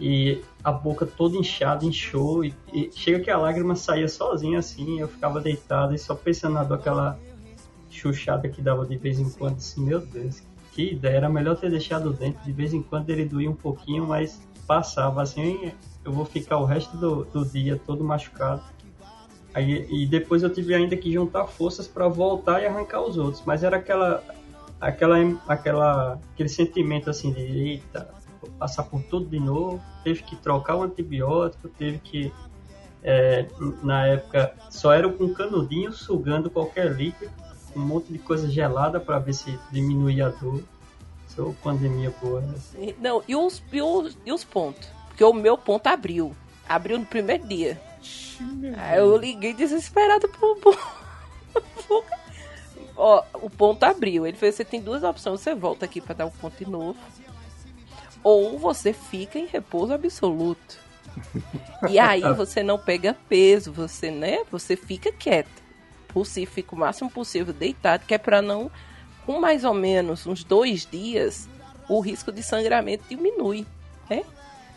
e 0.00 0.42
a 0.64 0.72
boca 0.72 1.04
toda 1.04 1.36
inchada, 1.36 1.84
inchou 1.84 2.42
e, 2.42 2.54
e 2.72 2.90
chega 2.90 3.20
que 3.20 3.30
a 3.30 3.36
lágrima 3.36 3.76
saía 3.76 4.08
sozinha 4.08 4.58
assim, 4.58 4.98
eu 4.98 5.06
ficava 5.06 5.42
deitado 5.42 5.94
e 5.94 5.98
só 5.98 6.14
pensando 6.14 6.54
na 6.54 6.64
dor, 6.64 6.78
aquela 6.78 7.20
chuchada 7.90 8.48
que 8.48 8.62
dava 8.62 8.86
de 8.86 8.96
vez 8.96 9.20
em 9.20 9.28
quando, 9.28 9.58
assim, 9.58 9.84
meu 9.84 10.00
Deus, 10.00 10.42
que 10.72 10.92
ideia, 10.92 11.18
era 11.18 11.28
melhor 11.28 11.54
ter 11.54 11.70
deixado 11.70 12.08
o 12.08 12.12
dente, 12.14 12.38
de 12.42 12.50
vez 12.50 12.72
em 12.72 12.82
quando 12.82 13.10
ele 13.10 13.26
doía 13.26 13.50
um 13.50 13.54
pouquinho, 13.54 14.06
mas 14.06 14.40
passava. 14.66 15.20
Assim, 15.20 15.70
eu 16.02 16.12
vou 16.12 16.24
ficar 16.24 16.56
o 16.56 16.64
resto 16.64 16.96
do, 16.96 17.24
do 17.24 17.44
dia 17.44 17.78
todo 17.86 18.02
machucado. 18.02 18.62
Aí, 19.52 19.86
e 19.90 20.06
depois 20.06 20.42
eu 20.42 20.48
tive 20.48 20.74
ainda 20.74 20.96
que 20.96 21.12
juntar 21.12 21.46
forças 21.46 21.86
para 21.86 22.08
voltar 22.08 22.62
e 22.62 22.66
arrancar 22.66 23.02
os 23.02 23.18
outros, 23.18 23.42
mas 23.44 23.62
era 23.62 23.76
aquela 23.76 24.24
aquela 24.80 25.16
aquela 25.46 26.18
aquele 26.32 26.48
sentimento 26.48 27.10
assim 27.10 27.32
de 27.32 27.40
eita, 27.40 28.08
vou 28.40 28.50
passar 28.52 28.84
por 28.84 29.02
tudo 29.02 29.26
de 29.28 29.38
novo, 29.38 29.80
teve 30.02 30.22
que 30.22 30.36
trocar 30.36 30.76
o 30.76 30.82
antibiótico, 30.82 31.68
teve 31.68 31.98
que 31.98 32.32
é, 33.02 33.46
na 33.82 34.06
época 34.06 34.54
só 34.70 34.92
era 34.92 35.08
com 35.10 35.32
canudinho 35.32 35.92
sugando 35.92 36.50
qualquer 36.50 36.92
líquido, 36.92 37.30
um 37.74 37.80
monte 37.80 38.12
de 38.12 38.18
coisa 38.18 38.48
gelada 38.50 38.98
para 39.00 39.18
ver 39.18 39.32
se 39.34 39.58
diminuía 39.70 40.26
a 40.26 40.30
dor. 40.30 40.62
Sou 41.28 41.54
pandemia 41.62 42.12
boa. 42.20 42.40
né? 42.40 42.92
Não, 42.98 43.22
e 43.28 43.36
os, 43.36 43.62
e 43.72 43.80
os, 43.80 44.18
e 44.26 44.32
os 44.32 44.42
pontos? 44.42 44.88
Porque 45.06 45.22
o 45.22 45.32
meu 45.32 45.56
ponto 45.56 45.86
abriu. 45.86 46.34
Abriu 46.68 46.98
no 46.98 47.06
primeiro 47.06 47.46
dia. 47.46 47.80
Aí 48.76 48.98
eu 48.98 49.16
liguei 49.16 49.54
desesperado 49.54 50.28
pro. 50.28 50.56
pro- 50.56 50.76
pro- 51.86 52.04
Ó, 52.96 53.22
o 53.34 53.50
ponto 53.50 53.82
abriu. 53.84 54.26
Ele 54.26 54.36
fez: 54.36 54.54
você 54.54 54.64
tem 54.64 54.80
duas 54.80 55.02
opções. 55.02 55.40
Você 55.40 55.54
volta 55.54 55.84
aqui 55.84 56.00
pra 56.00 56.14
dar 56.14 56.26
o 56.26 56.30
ponto 56.30 56.56
de 56.62 56.70
novo. 56.70 56.98
Ou 58.22 58.58
você 58.58 58.92
fica 58.92 59.38
em 59.38 59.46
repouso 59.46 59.92
absoluto. 59.92 60.78
E 61.88 61.98
aí 61.98 62.22
você 62.34 62.62
não 62.62 62.78
pega 62.78 63.16
peso, 63.28 63.72
você, 63.72 64.10
né? 64.10 64.44
Você 64.50 64.76
fica 64.76 65.12
quieto. 65.12 65.60
Possível, 66.08 66.52
fica 66.52 66.74
o 66.74 66.78
máximo 66.78 67.10
possível 67.10 67.54
deitado, 67.54 68.04
que 68.06 68.14
é 68.14 68.18
pra 68.18 68.42
não. 68.42 68.70
Com 69.24 69.40
mais 69.40 69.64
ou 69.64 69.74
menos 69.74 70.26
uns 70.26 70.42
dois 70.42 70.86
dias, 70.86 71.48
o 71.88 72.00
risco 72.00 72.32
de 72.32 72.42
sangramento 72.42 73.04
diminui, 73.08 73.66
né? 74.08 74.24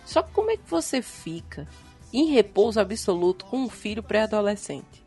Só 0.05 0.21
que 0.21 0.31
como 0.31 0.51
é 0.51 0.57
que 0.57 0.69
você 0.69 1.01
fica 1.01 1.67
em 2.11 2.25
repouso 2.25 2.79
absoluto 2.79 3.45
com 3.45 3.57
um 3.57 3.69
filho 3.69 4.03
pré-adolescente? 4.03 5.02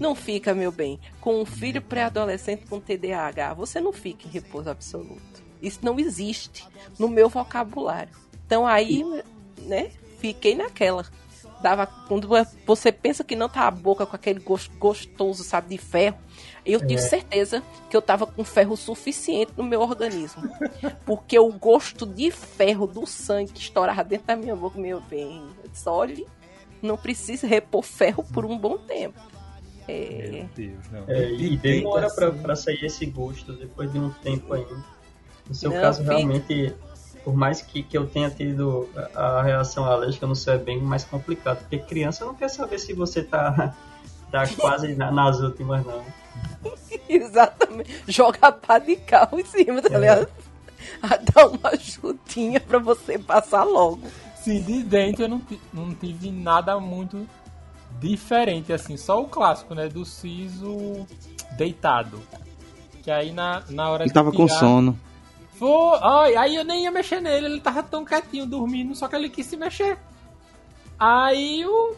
Não 0.00 0.14
fica, 0.14 0.54
meu 0.54 0.72
bem. 0.72 0.98
Com 1.20 1.40
um 1.40 1.44
filho 1.44 1.80
pré-adolescente 1.80 2.66
com 2.66 2.80
TDAH, 2.80 3.54
você 3.54 3.80
não 3.80 3.92
fica 3.92 4.26
em 4.26 4.30
repouso 4.30 4.70
absoluto. 4.70 5.42
Isso 5.62 5.80
não 5.82 5.98
existe 5.98 6.66
no 6.98 7.08
meu 7.08 7.28
vocabulário. 7.28 8.12
Então 8.46 8.66
aí, 8.66 9.04
né, 9.58 9.90
fiquei 10.18 10.54
naquela. 10.54 11.04
Dava, 11.62 11.86
quando 11.86 12.26
você 12.66 12.90
pensa 12.90 13.22
que 13.22 13.36
não 13.36 13.48
tá 13.48 13.66
a 13.66 13.70
boca 13.70 14.06
com 14.06 14.16
aquele 14.16 14.40
gosto 14.40 14.74
gostoso, 14.78 15.44
sabe, 15.44 15.68
de 15.68 15.78
ferro, 15.78 16.16
eu 16.64 16.80
tive 16.80 17.02
certeza 17.02 17.62
que 17.90 17.96
eu 17.96 18.00
tava 18.00 18.26
com 18.26 18.42
ferro 18.42 18.76
suficiente 18.78 19.52
no 19.56 19.62
meu 19.62 19.82
organismo. 19.82 20.42
Porque 21.04 21.38
o 21.38 21.52
gosto 21.52 22.06
de 22.06 22.30
ferro 22.30 22.86
do 22.86 23.06
sangue 23.06 23.52
que 23.52 23.60
estourava 23.60 24.02
dentro 24.02 24.26
da 24.26 24.36
minha 24.36 24.56
boca, 24.56 24.78
meu 24.78 25.02
bem, 25.02 25.46
olhe, 25.84 26.26
não 26.80 26.96
precisa 26.96 27.46
repor 27.46 27.82
ferro 27.82 28.24
por 28.32 28.46
um 28.46 28.56
bom 28.56 28.78
tempo. 28.78 29.20
É, 29.90 30.28
Meu 30.30 30.48
Deus, 30.54 30.84
não. 30.92 31.04
É, 31.08 31.30
e 31.32 31.56
demora 31.56 32.08
pra, 32.10 32.28
assim. 32.28 32.38
pra 32.38 32.56
sair 32.56 32.84
esse 32.84 33.06
gosto 33.06 33.52
depois 33.52 33.92
de 33.92 33.98
um 33.98 34.10
tempo 34.10 34.52
ainda. 34.54 34.76
No 35.48 35.54
seu 35.54 35.70
Não, 35.70 35.80
caso, 35.80 36.02
fica. 36.02 36.14
realmente, 36.14 36.72
por 37.24 37.34
mais 37.34 37.60
que, 37.62 37.82
que 37.82 37.98
eu 37.98 38.06
tenha 38.06 38.30
tido 38.30 38.88
a 39.14 39.38
a 39.38 39.42
reação 39.42 39.84
alérgica 39.84 40.26
no 40.26 40.36
céu, 40.36 40.54
é 40.54 40.58
bem 40.58 40.78
mais 40.80 41.04
complicado. 41.04 41.58
Porque 41.60 41.78
criança 41.78 42.24
não 42.24 42.34
quer 42.34 42.48
saber 42.48 42.78
se 42.78 42.92
você 42.92 43.22
tá, 43.22 43.74
tá 44.30 44.44
quase 44.56 44.94
na- 44.94 45.10
nas 45.10 45.40
últimas, 45.40 45.84
não. 45.84 46.04
exatamente. 47.08 47.90
Joga 48.08 48.52
pá 48.52 48.78
de 48.78 48.96
carro 48.96 49.38
em 49.40 49.44
cima, 49.44 49.82
tá 49.82 49.98
ligado? 49.98 50.28
A 51.02 51.16
dar 51.16 51.48
uma 51.48 51.70
ajudinha 51.70 52.60
pra 52.60 52.78
você 52.78 53.18
passar 53.18 53.64
logo. 53.64 54.00
Sim, 54.36 54.62
de 54.62 54.82
dente 54.82 55.20
eu 55.20 55.28
não, 55.28 55.42
não 55.72 55.94
tive 55.94 56.30
nada 56.30 56.78
muito 56.80 57.26
diferente, 57.98 58.72
assim, 58.72 58.96
só 58.96 59.20
o 59.20 59.26
clássico, 59.26 59.74
né? 59.74 59.88
Do 59.88 60.04
siso 60.04 61.06
deitado. 61.56 62.20
Que 63.02 63.10
aí 63.10 63.32
na, 63.32 63.62
na 63.70 63.88
hora 63.90 64.02
Ele 64.04 64.08
de 64.10 64.14
tava 64.14 64.30
com 64.30 64.46
tirar- 64.46 64.58
sono. 64.58 64.98
Foi, 65.58 65.98
ai, 66.02 66.36
aí 66.36 66.56
eu 66.56 66.64
nem 66.64 66.84
ia 66.84 66.90
mexer 66.90 67.20
nele, 67.20 67.46
ele 67.46 67.60
tava 67.60 67.82
tão 67.82 68.04
quietinho, 68.04 68.46
dormindo, 68.46 68.94
só 68.94 69.06
que 69.08 69.16
ele 69.16 69.28
quis 69.28 69.44
se 69.46 69.56
mexer. 69.56 69.98
Aí 70.98 71.64
o, 71.66 71.94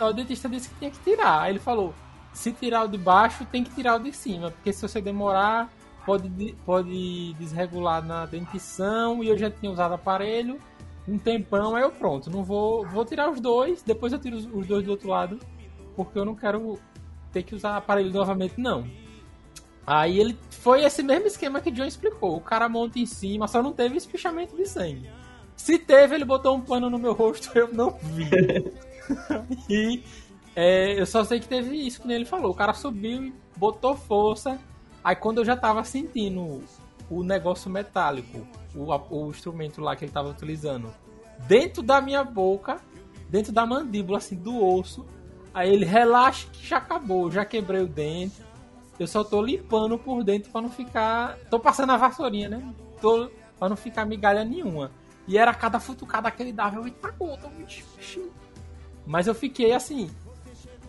o 0.00 0.12
dentista 0.12 0.48
disse 0.48 0.68
que 0.68 0.74
tinha 0.76 0.90
que 0.90 0.98
tirar. 1.00 1.42
Aí 1.42 1.52
ele 1.52 1.58
falou: 1.58 1.94
se 2.32 2.52
tirar 2.52 2.84
o 2.84 2.88
de 2.88 2.98
baixo, 2.98 3.44
tem 3.46 3.62
que 3.64 3.70
tirar 3.74 3.96
o 3.96 4.02
de 4.02 4.12
cima, 4.12 4.50
porque 4.50 4.72
se 4.72 4.82
você 4.82 5.00
demorar, 5.00 5.68
pode, 6.06 6.28
de- 6.28 6.54
pode 6.64 7.34
desregular 7.34 8.04
na 8.04 8.26
dentição. 8.26 9.22
E 9.22 9.28
eu 9.28 9.36
já 9.38 9.50
tinha 9.50 9.70
usado 9.70 9.94
aparelho 9.94 10.58
um 11.06 11.18
tempão, 11.18 11.76
aí 11.76 11.82
eu 11.82 11.90
pronto, 11.90 12.30
não 12.30 12.42
vou, 12.42 12.86
vou 12.86 13.04
tirar 13.04 13.30
os 13.30 13.40
dois, 13.40 13.82
depois 13.82 14.12
eu 14.12 14.18
tiro 14.18 14.36
os, 14.36 14.46
os 14.46 14.66
dois 14.66 14.84
do 14.84 14.90
outro 14.90 15.08
lado, 15.08 15.38
porque 15.94 16.18
eu 16.18 16.24
não 16.24 16.34
quero 16.34 16.78
ter 17.32 17.42
que 17.42 17.54
usar 17.54 17.76
aparelho 17.76 18.10
novamente, 18.12 18.54
não. 18.58 18.88
Aí 19.86 20.18
ele 20.18 20.38
foi 20.50 20.82
esse 20.82 21.02
mesmo 21.02 21.26
esquema 21.26 21.60
que 21.60 21.68
o 21.68 21.72
John 21.72 21.84
explicou. 21.84 22.36
O 22.36 22.40
cara 22.40 22.68
monta 22.68 22.98
em 22.98 23.04
cima, 23.04 23.46
só 23.46 23.62
não 23.62 23.72
teve 23.72 23.96
espichamento 23.96 24.56
de 24.56 24.66
sangue. 24.66 25.10
Se 25.56 25.78
teve, 25.78 26.14
ele 26.14 26.24
botou 26.24 26.56
um 26.56 26.60
pano 26.60 26.88
no 26.88 26.98
meu 26.98 27.12
rosto, 27.12 27.50
eu 27.58 27.72
não 27.72 27.90
vi. 27.90 28.28
e 29.68 30.02
é, 30.56 30.98
eu 30.98 31.04
só 31.04 31.22
sei 31.24 31.38
que 31.38 31.48
teve 31.48 31.76
isso, 31.76 32.00
que 32.00 32.06
nem 32.06 32.16
ele 32.16 32.24
falou. 32.24 32.50
O 32.50 32.54
cara 32.54 32.72
subiu 32.72 33.24
e 33.24 33.34
botou 33.56 33.94
força. 33.94 34.58
Aí 35.02 35.14
quando 35.14 35.38
eu 35.38 35.44
já 35.44 35.56
tava 35.56 35.84
sentindo 35.84 36.62
o 37.10 37.22
negócio 37.22 37.70
metálico, 37.70 38.46
o, 38.74 38.86
o 39.10 39.30
instrumento 39.30 39.80
lá 39.80 39.94
que 39.94 40.04
ele 40.04 40.12
tava 40.12 40.28
utilizando, 40.28 40.92
dentro 41.46 41.82
da 41.82 42.00
minha 42.00 42.24
boca, 42.24 42.78
dentro 43.28 43.52
da 43.52 43.66
mandíbula, 43.66 44.18
assim, 44.18 44.36
do 44.36 44.64
osso. 44.64 45.04
Aí 45.52 45.72
ele 45.72 45.84
relaxa 45.84 46.48
que 46.52 46.66
já 46.66 46.78
acabou, 46.78 47.30
já 47.30 47.44
quebrei 47.44 47.82
o 47.82 47.86
dente. 47.86 48.42
Eu 48.98 49.06
só 49.06 49.22
tô 49.24 49.42
limpando 49.42 49.98
por 49.98 50.22
dentro 50.22 50.50
pra 50.50 50.60
não 50.60 50.70
ficar. 50.70 51.36
Tô 51.50 51.58
passando 51.58 51.90
a 51.90 51.96
vassourinha, 51.96 52.48
né? 52.48 52.74
Tô 53.00 53.30
pra 53.58 53.68
não 53.68 53.76
ficar 53.76 54.04
migalha 54.04 54.44
nenhuma. 54.44 54.90
E 55.26 55.38
era 55.38 55.54
cada 55.54 55.80
futucada 55.80 56.30
que 56.30 56.42
ele 56.42 56.52
dava. 56.52 56.76
Eu, 56.76 56.86
eita, 56.86 57.12
conta. 57.12 57.50
Mas 59.06 59.26
eu 59.26 59.34
fiquei 59.34 59.72
assim. 59.72 60.10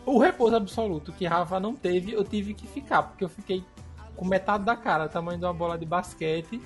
O 0.06 0.20
repouso 0.20 0.56
absoluto 0.56 1.12
que 1.12 1.26
Rafa 1.26 1.60
não 1.60 1.76
teve, 1.76 2.14
eu 2.14 2.24
tive 2.24 2.54
que 2.54 2.68
ficar, 2.68 3.02
porque 3.02 3.24
eu 3.24 3.30
fiquei 3.30 3.64
com 4.16 4.24
metade 4.24 4.64
da 4.64 4.76
cara, 4.76 5.10
tamanho 5.10 5.40
de 5.40 5.46
uma 5.46 5.54
bola 5.54 5.78
de 5.78 5.86
basquete. 5.86 6.62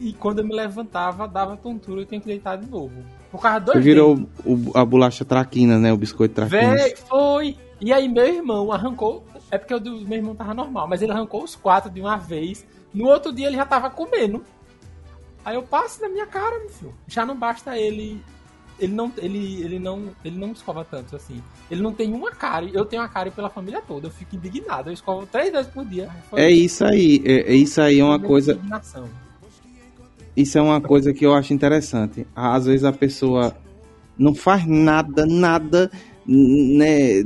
E 0.00 0.12
quando 0.12 0.40
eu 0.40 0.44
me 0.44 0.54
levantava, 0.54 1.28
dava 1.28 1.56
tontura 1.56 2.00
e 2.00 2.02
eu 2.02 2.06
tinha 2.06 2.20
que 2.20 2.26
deitar 2.26 2.56
de 2.56 2.68
novo. 2.68 3.04
Por 3.30 3.40
causa 3.40 3.60
dos 3.60 3.74
Você 3.74 3.80
virou 3.80 4.26
o- 4.44 4.72
a 4.76 4.84
bolacha 4.84 5.24
traquina, 5.24 5.78
né? 5.78 5.92
O 5.92 5.96
biscoito 5.96 6.34
traquina. 6.34 6.74
Véi, 6.74 6.96
foi! 6.96 7.56
E 7.80 7.92
aí 7.92 8.08
meu 8.08 8.26
irmão 8.26 8.70
arrancou. 8.72 9.24
É 9.50 9.58
porque 9.58 9.74
o 9.74 9.78
do 9.80 10.00
meu 10.02 10.18
irmão 10.18 10.34
tava 10.34 10.54
normal, 10.54 10.88
mas 10.88 11.02
ele 11.02 11.12
arrancou 11.12 11.42
os 11.44 11.54
quatro 11.54 11.90
de 11.90 12.00
uma 12.00 12.16
vez. 12.16 12.64
No 12.92 13.06
outro 13.06 13.32
dia 13.32 13.46
ele 13.46 13.56
já 13.56 13.66
tava 13.66 13.90
comendo. 13.90 14.42
Aí 15.44 15.54
eu 15.56 15.62
passo 15.62 16.00
na 16.00 16.08
minha 16.08 16.26
cara, 16.26 16.58
meu 16.60 16.68
filho. 16.68 16.94
Já 17.06 17.24
não 17.26 17.36
basta 17.36 17.76
ele. 17.76 18.20
Ele 18.78 18.92
não, 18.94 19.12
ele, 19.18 19.62
ele 19.62 19.78
não, 19.78 20.08
ele 20.24 20.36
não 20.38 20.52
escova 20.52 20.84
tanto 20.84 21.14
assim. 21.14 21.42
Ele 21.70 21.82
não 21.82 21.92
tem 21.92 22.12
uma 22.12 22.30
cárie. 22.32 22.70
Eu 22.74 22.84
tenho 22.84 23.02
uma 23.02 23.08
cárie 23.08 23.30
pela 23.30 23.48
família 23.50 23.80
toda. 23.86 24.06
Eu 24.06 24.10
fico 24.10 24.34
indignado. 24.36 24.88
Eu 24.88 24.94
escovo 24.94 25.26
três 25.26 25.52
vezes 25.52 25.70
por 25.70 25.84
dia. 25.84 26.08
Foi 26.30 26.40
É 26.40 26.50
isso 26.50 26.84
aí. 26.84 27.22
É, 27.24 27.52
é 27.52 27.54
isso 27.54 27.80
aí 27.80 28.00
é 28.00 28.04
uma 28.04 28.18
coisa. 28.18 28.52
indignação. 28.54 29.08
Isso 30.36 30.56
é 30.58 30.62
uma 30.62 30.80
coisa 30.80 31.12
que 31.12 31.24
eu 31.26 31.34
acho 31.34 31.52
interessante. 31.52 32.26
Às 32.34 32.66
vezes 32.66 32.84
a 32.84 32.92
pessoa 32.92 33.54
não 34.18 34.34
faz 34.34 34.66
nada, 34.66 35.26
nada, 35.26 35.90
né? 36.26 37.20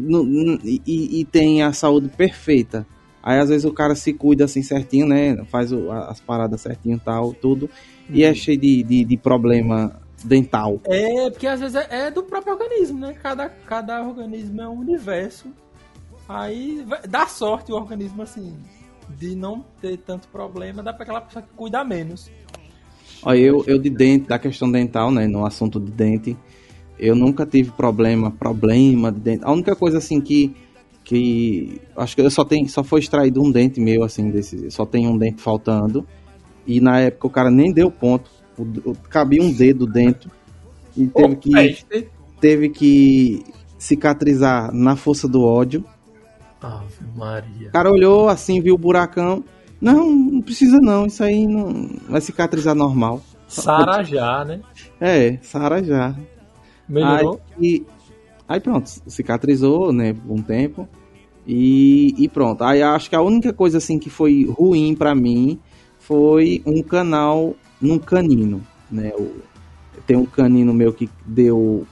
e, 0.64 1.20
e 1.20 1.24
tem 1.24 1.62
a 1.62 1.72
saúde 1.72 2.08
perfeita. 2.08 2.86
Aí 3.22 3.38
às 3.38 3.48
vezes 3.48 3.64
o 3.64 3.72
cara 3.72 3.94
se 3.94 4.12
cuida 4.12 4.44
assim 4.44 4.62
certinho, 4.62 5.06
né? 5.06 5.36
Faz 5.50 5.72
o- 5.72 5.90
as 5.90 6.20
paradas 6.20 6.60
certinho 6.60 6.96
e 6.96 7.00
tal, 7.00 7.32
tudo. 7.32 7.68
E 8.08 8.22
é 8.22 8.32
cheio 8.34 8.56
de, 8.58 8.82
de, 8.84 9.04
de 9.04 9.16
problema 9.16 10.00
dental. 10.24 10.80
É, 10.84 11.28
porque 11.30 11.46
às 11.46 11.58
vezes 11.60 11.74
é, 11.74 12.06
é 12.06 12.10
do 12.10 12.22
próprio 12.22 12.52
organismo, 12.54 13.00
né? 13.00 13.14
Cada, 13.20 13.48
cada 13.48 14.00
organismo 14.06 14.60
é 14.62 14.68
um 14.68 14.78
universo. 14.78 15.48
Aí 16.28 16.84
vai- 16.86 17.02
dá 17.08 17.26
sorte 17.26 17.72
o 17.72 17.74
organismo, 17.74 18.22
assim, 18.22 18.54
de 19.18 19.34
não 19.34 19.64
ter 19.80 19.96
tanto 19.98 20.28
problema, 20.28 20.82
dá 20.82 20.92
pra 20.92 21.02
aquela 21.02 21.20
pessoa 21.20 21.42
que 21.42 21.48
cuida 21.56 21.82
menos. 21.84 22.30
Olha, 23.22 23.38
eu, 23.38 23.64
eu 23.66 23.78
de 23.78 23.90
dente, 23.90 24.28
da 24.28 24.38
questão 24.38 24.70
dental, 24.70 25.10
né? 25.10 25.26
No 25.26 25.44
assunto 25.44 25.80
de 25.80 25.90
dente, 25.90 26.36
eu 26.98 27.14
nunca 27.14 27.44
tive 27.44 27.70
problema, 27.70 28.30
problema 28.30 29.10
de 29.10 29.20
dente. 29.20 29.44
A 29.44 29.52
única 29.52 29.74
coisa 29.74 29.98
assim 29.98 30.20
que. 30.20 30.54
que 31.04 31.80
acho 31.96 32.14
que 32.14 32.22
eu 32.22 32.30
só 32.30 32.44
tem, 32.44 32.66
só 32.68 32.82
foi 32.82 33.00
extraído 33.00 33.42
um 33.42 33.50
dente 33.50 33.80
meu, 33.80 34.02
assim, 34.02 34.30
desse, 34.30 34.70
só 34.70 34.86
tem 34.86 35.06
um 35.06 35.16
dente 35.16 35.42
faltando. 35.42 36.06
E 36.66 36.80
na 36.80 37.00
época 37.00 37.26
o 37.26 37.30
cara 37.30 37.50
nem 37.50 37.72
deu 37.72 37.90
ponto. 37.90 38.30
Cabia 39.08 39.42
um 39.42 39.52
dedo 39.52 39.86
dentro. 39.86 40.30
E 40.96 41.06
teve 41.06 41.36
que, 41.36 41.78
teve 42.40 42.68
que 42.70 43.44
cicatrizar 43.78 44.72
na 44.72 44.96
força 44.96 45.28
do 45.28 45.42
ódio. 45.42 45.84
Ave 46.60 46.86
Maria. 47.14 47.68
O 47.68 47.72
cara 47.72 47.90
olhou 47.90 48.28
assim, 48.28 48.60
viu 48.60 48.74
o 48.74 48.78
buracão. 48.78 49.44
Não, 49.80 50.10
não 50.10 50.40
precisa 50.42 50.78
não, 50.80 51.06
isso 51.06 51.22
aí 51.22 51.46
não 51.46 51.88
vai 52.08 52.20
cicatrizar 52.20 52.74
normal. 52.74 53.22
Sara 53.46 54.02
já, 54.02 54.44
né? 54.44 54.60
É, 55.00 55.38
Sara 55.42 55.82
já. 55.82 56.14
Melhorou? 56.88 57.40
Aí, 57.58 57.84
aí 58.48 58.60
pronto, 58.60 58.88
cicatrizou, 59.06 59.92
né, 59.92 60.12
por 60.14 60.32
um 60.32 60.42
tempo. 60.42 60.88
E, 61.46 62.14
e 62.18 62.28
pronto. 62.28 62.64
Aí 62.64 62.82
acho 62.82 63.08
que 63.08 63.14
a 63.16 63.22
única 63.22 63.52
coisa 63.52 63.78
assim 63.78 63.98
que 63.98 64.10
foi 64.10 64.44
ruim 64.46 64.94
pra 64.96 65.14
mim 65.14 65.60
foi 65.98 66.62
um 66.66 66.82
canal 66.82 67.54
num 67.80 67.98
canino, 67.98 68.60
né? 68.90 69.12
O- 69.16 69.42
tem 70.06 70.16
um 70.16 70.26
canino 70.26 70.72
meu 70.74 70.92
que 70.92 71.08
deu, 71.24 71.86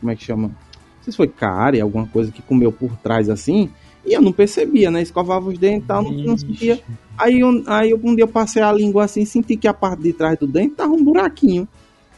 como 0.00 0.10
é 0.12 0.16
que 0.16 0.24
chama? 0.24 0.48
Não 0.48 1.02
sei 1.02 1.10
se 1.12 1.16
foi 1.16 1.28
cárie, 1.28 1.80
alguma 1.80 2.06
coisa 2.06 2.30
que 2.32 2.42
comeu 2.42 2.70
por 2.72 2.96
trás 2.96 3.28
assim. 3.30 3.70
E 4.08 4.14
eu 4.14 4.22
não 4.22 4.32
percebia, 4.32 4.90
né? 4.90 5.02
Escovava 5.02 5.48
os 5.48 5.58
dentes 5.58 5.84
e 5.84 5.86
tal, 5.86 6.02
não, 6.02 6.12
não 6.12 6.38
sentia. 6.38 6.80
Aí, 7.16 7.40
eu, 7.40 7.62
aí 7.66 7.92
um 7.94 8.14
dia 8.14 8.24
eu 8.24 8.28
passei 8.28 8.62
a 8.62 8.72
língua 8.72 9.04
assim, 9.04 9.24
senti 9.24 9.56
que 9.56 9.68
a 9.68 9.74
parte 9.74 10.02
de 10.02 10.12
trás 10.12 10.38
do 10.38 10.46
dente 10.46 10.74
tava 10.74 10.92
um 10.92 11.04
buraquinho. 11.04 11.68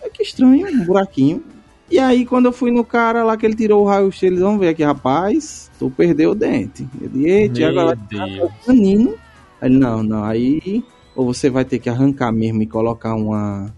É 0.02 0.08
que 0.08 0.22
estranho, 0.22 0.66
um 0.68 0.84
buraquinho. 0.84 1.42
E 1.90 1.98
aí, 1.98 2.24
quando 2.24 2.46
eu 2.46 2.52
fui 2.52 2.70
no 2.70 2.84
cara 2.84 3.24
lá 3.24 3.36
que 3.36 3.44
ele 3.44 3.56
tirou 3.56 3.82
o 3.82 3.86
raio-x, 3.86 4.22
eles 4.22 4.40
vão 4.40 4.58
ver 4.58 4.68
aqui, 4.68 4.84
rapaz, 4.84 5.70
tu 5.78 5.90
perdeu 5.90 6.30
o 6.30 6.34
dente. 6.34 6.86
Eu 7.00 7.08
disse, 7.08 7.28
eita, 7.28 7.60
e 7.60 7.64
agora 7.64 7.98
o 8.42 8.64
canino. 8.64 9.14
Ele, 9.60 9.76
não, 9.76 10.02
não, 10.02 10.24
aí 10.24 10.84
ou 11.14 11.26
você 11.26 11.50
vai 11.50 11.64
ter 11.64 11.78
que 11.78 11.90
arrancar 11.90 12.32
mesmo 12.32 12.62
e 12.62 12.66
colocar 12.66 13.14
uma, 13.14 13.72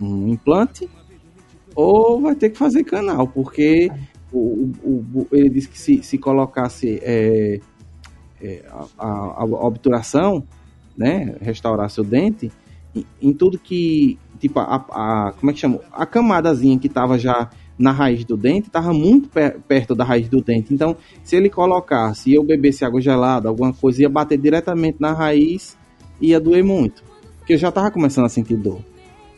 um 0.00 0.28
implante, 0.28 0.88
ou 1.74 2.20
vai 2.20 2.34
ter 2.34 2.50
que 2.50 2.58
fazer 2.58 2.84
canal, 2.84 3.26
porque 3.26 3.90
o, 4.32 4.70
o- 4.82 5.04
o- 5.14 5.26
ele 5.32 5.48
disse 5.50 5.68
que 5.68 5.78
se, 5.78 6.02
se 6.02 6.18
colocasse 6.18 6.98
é, 7.02 7.60
é, 8.40 8.64
a, 8.98 9.06
a- 9.06 9.44
obturação, 9.44 10.42
né, 10.96 11.36
restaurasse 11.40 12.00
o 12.00 12.04
dente, 12.04 12.50
em, 12.94 13.04
em 13.22 13.32
tudo 13.32 13.58
que, 13.58 14.18
tipo, 14.38 14.58
a, 14.60 14.76
a- 14.90 15.32
como 15.38 15.50
é 15.50 15.54
que 15.54 15.60
chama? 15.60 15.80
A 15.92 16.04
camadazinha 16.06 16.78
que 16.78 16.88
tava 16.88 17.18
já 17.18 17.50
na 17.78 17.92
raiz 17.92 18.24
do 18.24 18.36
dente, 18.36 18.68
tava 18.68 18.92
muito 18.92 19.28
per- 19.30 19.58
perto 19.66 19.94
da 19.94 20.04
raiz 20.04 20.28
do 20.28 20.42
dente. 20.42 20.72
Então, 20.74 20.96
se 21.24 21.34
ele 21.36 21.48
colocasse 21.48 22.30
e 22.30 22.34
eu 22.34 22.44
bebesse 22.44 22.84
água 22.84 23.00
gelada, 23.00 23.48
alguma 23.48 23.72
coisa, 23.72 24.02
ia 24.02 24.08
bater 24.08 24.36
diretamente 24.38 24.98
na 25.00 25.12
raiz, 25.12 25.78
ia 26.20 26.38
doer 26.38 26.62
muito. 26.62 27.02
Porque 27.38 27.54
eu 27.54 27.58
já 27.58 27.72
tava 27.72 27.90
começando 27.90 28.26
a 28.26 28.28
sentir 28.28 28.56
dor. 28.56 28.80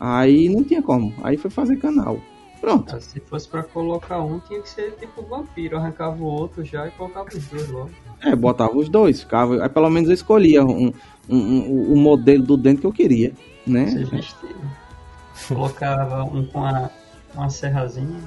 Aí 0.00 0.48
não 0.48 0.64
tinha 0.64 0.82
como. 0.82 1.14
Aí 1.22 1.36
foi 1.36 1.50
fazer 1.52 1.76
canal. 1.76 2.18
Pronto. 2.62 2.98
Se 3.00 3.18
fosse 3.20 3.46
pra 3.48 3.62
colocar 3.64 4.22
um, 4.22 4.38
tinha 4.38 4.60
que 4.62 4.68
ser 4.70 4.92
tipo 4.92 5.20
vampiro. 5.22 5.76
Arrancava 5.76 6.16
o 6.22 6.24
outro 6.26 6.64
já 6.64 6.86
e 6.86 6.90
colocava 6.92 7.28
os 7.28 7.44
dois 7.48 7.68
logo. 7.68 7.90
É, 8.22 8.34
botava 8.36 8.74
os 8.78 8.88
dois. 8.88 9.20
Ficava, 9.20 9.62
aí 9.64 9.68
pelo 9.68 9.90
menos 9.90 10.08
eu 10.08 10.14
escolhia 10.14 10.64
um, 10.64 10.92
um, 11.28 11.36
um- 11.36 11.92
o 11.92 11.96
modelo 11.96 12.44
do 12.44 12.56
dente 12.56 12.80
que 12.80 12.86
eu 12.86 12.92
queria, 12.92 13.32
né? 13.66 13.84
Estilo. 13.86 14.60
Colocava 15.48 16.22
um 16.24 16.44
com 16.46 16.64
a, 16.64 16.88
uma 17.34 17.50
serrazinha. 17.50 18.20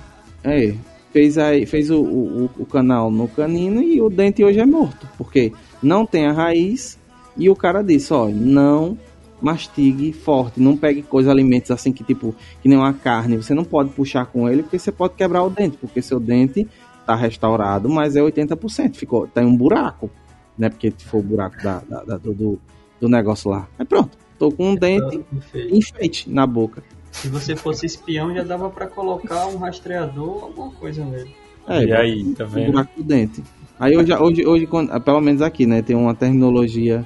É, 0.44 0.76
fez, 1.14 1.38
aí, 1.38 1.66
fez 1.66 1.90
o, 1.90 2.02
o, 2.02 2.50
o 2.60 2.66
canal 2.66 3.10
no 3.10 3.28
canino 3.28 3.82
e 3.82 4.02
o 4.02 4.10
dente 4.10 4.44
hoje 4.44 4.60
é 4.60 4.66
morto, 4.66 5.08
porque 5.18 5.54
não 5.82 6.06
tem 6.06 6.28
a 6.28 6.34
raiz 6.34 7.00
e 7.38 7.50
o 7.50 7.56
cara 7.56 7.82
disse, 7.82 8.14
ó, 8.14 8.28
não 8.28 8.98
mastigue 9.46 10.12
forte, 10.12 10.60
não 10.60 10.76
pegue 10.76 11.04
coisas, 11.04 11.32
alimentos 11.32 11.70
assim 11.70 11.92
que 11.94 12.04
tipo, 12.04 12.34
que 12.62 12.68
nem 12.68 12.78
uma 12.78 12.94
carne, 12.94 13.38
você 13.38 13.54
não 13.54 13.64
pode 13.64 13.92
puxar 13.92 14.26
com 14.26 14.50
ele 14.50 14.64
porque 14.64 14.80
você 14.80 14.92
pode 14.92 15.14
quebrar 15.14 15.44
o 15.44 15.50
dente, 15.50 15.78
porque 15.78 16.02
seu 16.02 16.20
dente 16.20 16.68
tá 17.06 17.16
restaurado, 17.16 17.88
mas 17.88 18.16
é 18.16 18.22
80%, 18.22 18.96
ficou, 18.96 19.28
tem 19.28 19.46
um 19.46 19.56
buraco, 19.56 20.10
né, 20.58 20.70
porque 20.70 20.92
foi 20.98 21.20
o 21.20 21.24
buraco 21.24 21.62
da, 21.64 21.80
da- 21.88 22.04
da- 22.04 22.18
do, 22.18 22.60
do, 23.00 23.08
negócio 23.08 23.52
lá. 23.52 23.68
Aí 23.78 23.86
pronto, 23.86 24.18
tô 24.40 24.52
com 24.52 24.72
um 24.72 24.76
dente 24.76 25.24
Enfeite. 25.32 25.78
enfeite 25.78 26.30
na 26.30 26.48
boca. 26.48 26.82
Se 27.12 27.28
você 27.30 27.56
fosse 27.56 27.86
espião, 27.86 28.34
já 28.34 28.44
dava 28.44 28.70
pra 28.70 28.88
colocar 28.88 29.46
um 29.48 29.58
rastreador, 29.58 30.44
alguma 30.46 30.72
coisa 30.72 31.06
nele. 31.06 31.30
É, 31.68 31.84
e 31.86 31.94
aí, 31.94 32.34
tá 32.34 32.44
o 32.44 32.48
vendo? 32.48 32.72
buraco 32.72 32.92
do 32.98 33.04
dente. 33.04 33.44
Aí 33.80 33.96
hoje, 33.96 34.14
hoje, 34.14 34.46
hoje 34.48 34.66
quando- 34.68 35.00
pelo 35.02 35.22
menos 35.22 35.42
aqui, 35.42 35.66
né, 35.66 35.82
tem 35.82 35.96
uma 35.96 36.16
terminologia, 36.16 37.06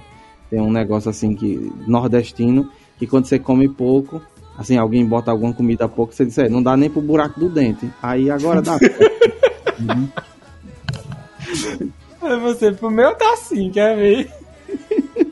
tem 0.49 0.59
um 0.59 0.71
negócio 0.71 1.09
assim 1.09 1.35
que 1.35 1.71
nordestino, 1.85 2.71
que 2.97 3.05
quando 3.05 3.25
você 3.25 3.38
come 3.38 3.67
pouco, 3.69 4.21
assim, 4.57 4.77
alguém 4.77 5.05
bota 5.05 5.31
alguma 5.31 5.53
comida 5.53 5.88
pouco, 5.88 6.13
você 6.13 6.25
diz, 6.25 6.38
é, 6.38 6.49
não 6.49 6.62
dá 6.62 6.75
nem 6.75 6.89
pro 6.89 7.01
buraco 7.01 7.39
do 7.39 7.49
dente. 7.49 7.89
Aí 8.01 8.29
agora 8.29 8.62
dá. 8.62 8.77
Aí 12.21 12.39
você, 12.41 12.71
pro 12.71 12.91
meu 12.91 13.15
tá 13.15 13.33
assim, 13.33 13.71
quer 13.71 13.95
ver? 13.95 14.29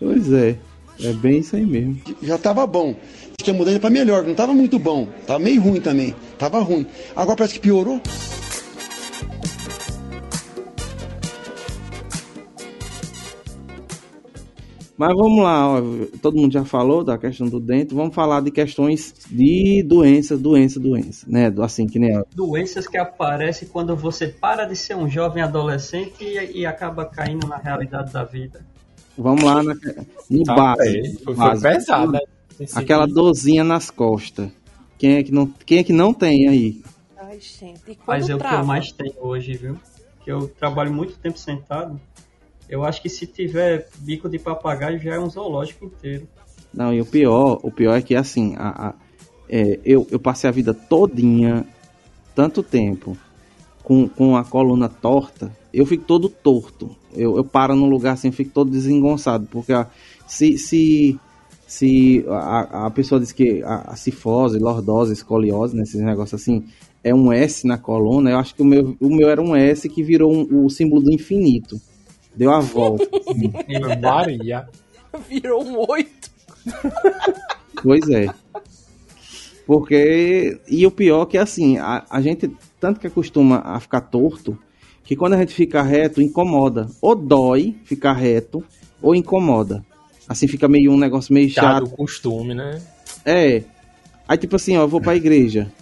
pois 0.00 0.32
é, 0.32 0.56
é 1.02 1.12
bem 1.12 1.40
isso 1.40 1.54
aí 1.56 1.66
mesmo. 1.66 2.00
já 2.22 2.38
tava 2.38 2.66
bom. 2.66 2.96
Tinha 3.36 3.54
mudado 3.54 3.78
pra 3.78 3.90
melhor, 3.90 4.24
não 4.24 4.34
tava 4.34 4.54
muito 4.54 4.78
bom. 4.78 5.06
Tava 5.26 5.38
meio 5.38 5.60
ruim 5.60 5.80
também. 5.80 6.16
Tava 6.38 6.58
ruim. 6.60 6.86
Agora 7.14 7.36
parece 7.36 7.54
que 7.54 7.60
piorou. 7.60 8.00
Mas 14.98 15.14
vamos 15.14 15.42
lá, 15.42 15.74
ó, 15.74 15.82
todo 16.22 16.36
mundo 16.38 16.52
já 16.52 16.64
falou 16.64 17.04
da 17.04 17.18
questão 17.18 17.46
do 17.48 17.60
dente, 17.60 17.94
vamos 17.94 18.14
falar 18.14 18.40
de 18.40 18.50
questões 18.50 19.12
de 19.30 19.82
doença, 19.82 20.38
doença, 20.38 20.80
doença, 20.80 21.26
né, 21.28 21.50
do- 21.50 21.62
assim 21.62 21.86
que 21.86 21.98
nem 21.98 22.22
Doenças 22.34 22.88
que 22.88 22.96
aparecem 22.96 23.68
quando 23.68 23.94
você 23.94 24.26
para 24.28 24.64
de 24.64 24.74
ser 24.74 24.96
um 24.96 25.08
jovem 25.08 25.42
adolescente 25.42 26.24
e, 26.24 26.60
e 26.60 26.66
acaba 26.66 27.04
caindo 27.04 27.46
na 27.46 27.58
realidade 27.58 28.10
da 28.10 28.24
vida. 28.24 28.64
Vamos 29.18 29.44
lá 29.44 29.62
na, 29.62 29.74
no 30.30 30.44
Tá, 30.44 30.54
base. 30.54 30.98
é, 30.98 31.12
foi, 31.24 31.34
foi 31.34 31.60
pesado, 31.60 32.12
né? 32.12 32.20
Aquela 32.74 33.06
dorzinha 33.06 33.62
nas 33.64 33.90
costas. 33.90 34.50
Quem 34.98 35.16
é 35.16 35.22
que 35.22 35.30
não, 35.32 35.46
quem 35.66 35.78
é 35.78 35.84
que 35.84 35.92
não 35.92 36.14
tem 36.14 36.48
aí? 36.48 36.80
Ai, 37.18 37.38
gente. 37.38 37.80
E 37.86 37.98
Mas 38.06 38.28
é 38.30 38.34
o 38.34 38.38
que 38.38 38.54
eu 38.54 38.64
mais 38.64 38.92
tenho 38.92 39.14
hoje, 39.20 39.52
viu? 39.54 39.78
Que 40.24 40.32
eu 40.32 40.48
trabalho 40.48 40.92
muito 40.92 41.18
tempo 41.18 41.38
sentado. 41.38 42.00
Eu 42.68 42.84
acho 42.84 43.00
que 43.00 43.08
se 43.08 43.26
tiver 43.26 43.88
bico 43.98 44.28
de 44.28 44.38
papagaio 44.38 44.98
já 44.98 45.14
é 45.14 45.20
um 45.20 45.30
zoológico 45.30 45.84
inteiro. 45.84 46.26
Não, 46.74 46.92
e 46.92 47.00
o 47.00 47.06
pior, 47.06 47.60
o 47.62 47.70
pior 47.70 47.94
é 47.96 48.02
que 48.02 48.14
assim, 48.14 48.54
a, 48.56 48.88
a- 48.88 48.94
é, 49.48 49.78
eu, 49.84 50.06
eu 50.10 50.18
passei 50.18 50.48
a 50.48 50.52
vida 50.52 50.74
todinha, 50.74 51.64
tanto 52.34 52.62
tempo, 52.62 53.16
com, 53.82 54.08
com 54.08 54.36
a 54.36 54.44
coluna 54.44 54.88
torta, 54.88 55.56
eu 55.72 55.86
fico 55.86 56.04
todo 56.04 56.28
torto. 56.28 56.94
Eu, 57.14 57.36
eu 57.36 57.44
paro 57.44 57.74
num 57.76 57.88
lugar 57.88 58.14
assim, 58.14 58.32
fico 58.32 58.50
todo 58.52 58.70
desengonçado, 58.70 59.46
porque 59.50 59.72
a, 59.72 59.86
se, 60.26 60.58
se, 60.58 61.18
se 61.66 62.24
a, 62.28 62.86
a 62.86 62.90
pessoa 62.90 63.20
diz 63.20 63.30
que 63.32 63.62
a, 63.62 63.92
a 63.92 63.96
cifose, 63.96 64.58
lordose, 64.58 65.12
escoliose, 65.12 65.76
né, 65.76 65.84
esses 65.84 66.00
negócios 66.00 66.42
assim, 66.42 66.64
é 67.04 67.14
um 67.14 67.32
S 67.32 67.64
na 67.66 67.78
coluna, 67.78 68.30
eu 68.30 68.38
acho 68.38 68.54
que 68.54 68.62
o 68.62 68.66
meu, 68.66 68.96
o 69.00 69.08
meu 69.08 69.30
era 69.30 69.40
um 69.40 69.54
S 69.54 69.88
que 69.88 70.02
virou 70.02 70.32
um, 70.32 70.64
o 70.66 70.68
símbolo 70.68 71.00
do 71.02 71.12
infinito. 71.12 71.80
Deu 72.36 72.52
a 72.52 72.60
volta. 72.60 73.08
Maria. 74.00 74.68
Virou 75.28 75.64
um 75.64 75.84
oito. 75.88 76.30
Pois 77.82 78.08
é. 78.10 78.26
Porque. 79.66 80.60
E 80.68 80.86
o 80.86 80.90
pior 80.90 81.22
é 81.22 81.26
que 81.26 81.38
assim, 81.38 81.78
a, 81.78 82.04
a 82.08 82.20
gente 82.20 82.50
tanto 82.78 83.00
que 83.00 83.06
acostuma 83.06 83.58
a 83.64 83.80
ficar 83.80 84.02
torto, 84.02 84.58
que 85.02 85.16
quando 85.16 85.32
a 85.32 85.38
gente 85.38 85.54
fica 85.54 85.82
reto, 85.82 86.20
incomoda. 86.20 86.88
Ou 87.00 87.14
dói 87.14 87.76
ficar 87.84 88.12
reto, 88.12 88.62
ou 89.00 89.14
incomoda. 89.14 89.84
Assim 90.28 90.46
fica 90.46 90.68
meio 90.68 90.92
um 90.92 90.98
negócio 90.98 91.32
meio 91.32 91.48
Já 91.48 91.62
chato. 91.62 91.84
do 91.84 91.90
costume, 91.90 92.54
né? 92.54 92.80
É. 93.24 93.62
Aí 94.28 94.36
tipo 94.36 94.56
assim, 94.56 94.76
ó, 94.76 94.82
eu 94.82 94.88
vou 94.88 95.00
pra 95.00 95.16
igreja. 95.16 95.72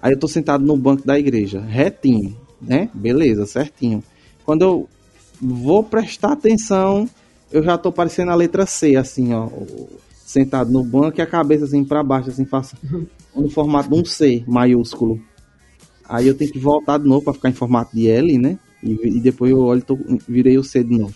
Aí 0.00 0.12
eu 0.12 0.18
tô 0.18 0.28
sentado 0.28 0.64
no 0.64 0.76
banco 0.76 1.06
da 1.06 1.18
igreja, 1.18 1.60
retinho, 1.60 2.36
né? 2.60 2.88
Beleza, 2.94 3.46
certinho. 3.46 4.02
Quando 4.44 4.62
eu 4.62 4.88
vou 5.40 5.82
prestar 5.82 6.32
atenção, 6.32 7.08
eu 7.50 7.62
já 7.62 7.78
tô 7.78 7.90
parecendo 7.92 8.30
a 8.30 8.34
letra 8.34 8.66
C, 8.66 8.96
assim, 8.96 9.32
ó. 9.34 9.48
Sentado 10.24 10.70
no 10.70 10.84
banco 10.84 11.18
e 11.18 11.22
a 11.22 11.26
cabeça 11.26 11.64
assim 11.64 11.82
pra 11.84 12.02
baixo, 12.02 12.28
assim, 12.28 12.44
faço 12.44 12.76
no 13.34 13.48
formato 13.48 13.88
de 13.88 13.94
um 13.94 14.04
C 14.04 14.44
maiúsculo. 14.46 15.20
Aí 16.06 16.26
eu 16.26 16.34
tenho 16.36 16.50
que 16.52 16.58
voltar 16.58 16.98
de 16.98 17.06
novo 17.06 17.24
pra 17.24 17.34
ficar 17.34 17.48
em 17.50 17.54
formato 17.54 17.94
de 17.94 18.08
L, 18.08 18.38
né? 18.38 18.58
E, 18.82 18.92
e 18.92 19.20
depois 19.20 19.50
eu 19.50 19.60
olho 19.60 19.82
tô- 19.82 19.98
virei 20.28 20.58
o 20.58 20.64
C 20.64 20.82
de 20.84 20.96
novo. 20.98 21.14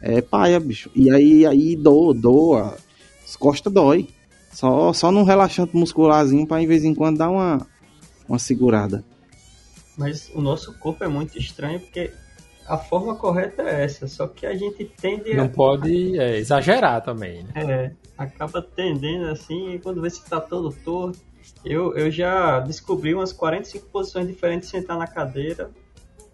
É 0.00 0.20
paia, 0.20 0.58
bicho. 0.60 0.90
E 0.94 1.10
aí, 1.10 1.44
aí 1.46 1.76
doa, 1.76 2.14
doa. 2.14 2.76
As 3.24 3.36
costas 3.36 3.72
dói. 3.72 4.08
Só, 4.52 4.92
só 4.92 5.10
num 5.12 5.22
relaxante 5.24 5.76
muscularzinho 5.76 6.46
pra 6.46 6.62
em 6.62 6.66
vez 6.66 6.84
em 6.84 6.94
quando 6.94 7.18
dar 7.18 7.30
uma, 7.30 7.66
uma 8.28 8.38
segurada. 8.38 9.04
Mas 9.96 10.30
o 10.34 10.40
nosso 10.40 10.72
corpo 10.78 11.04
é 11.04 11.08
muito 11.08 11.38
estranho 11.38 11.80
porque 11.80 12.10
a 12.68 12.76
forma 12.76 13.14
correta 13.16 13.62
é 13.62 13.84
essa, 13.84 14.06
só 14.06 14.26
que 14.26 14.44
a 14.44 14.54
gente 14.54 14.84
tende 14.84 15.34
Não 15.34 15.44
a. 15.44 15.48
pode 15.48 16.18
é, 16.18 16.36
exagerar 16.36 17.02
também, 17.02 17.42
né? 17.42 17.52
É, 17.56 17.92
acaba 18.16 18.60
tendendo 18.60 19.26
assim, 19.28 19.74
e 19.74 19.78
quando 19.78 20.02
vê 20.02 20.10
se 20.10 20.24
tá 20.24 20.40
todo 20.40 20.70
torto. 20.84 21.18
Eu, 21.64 21.96
eu 21.96 22.10
já 22.10 22.60
descobri 22.60 23.14
umas 23.14 23.32
45 23.32 23.86
posições 23.86 24.26
diferentes 24.26 24.70
de 24.70 24.76
sentar 24.76 24.98
na 24.98 25.06
cadeira, 25.06 25.70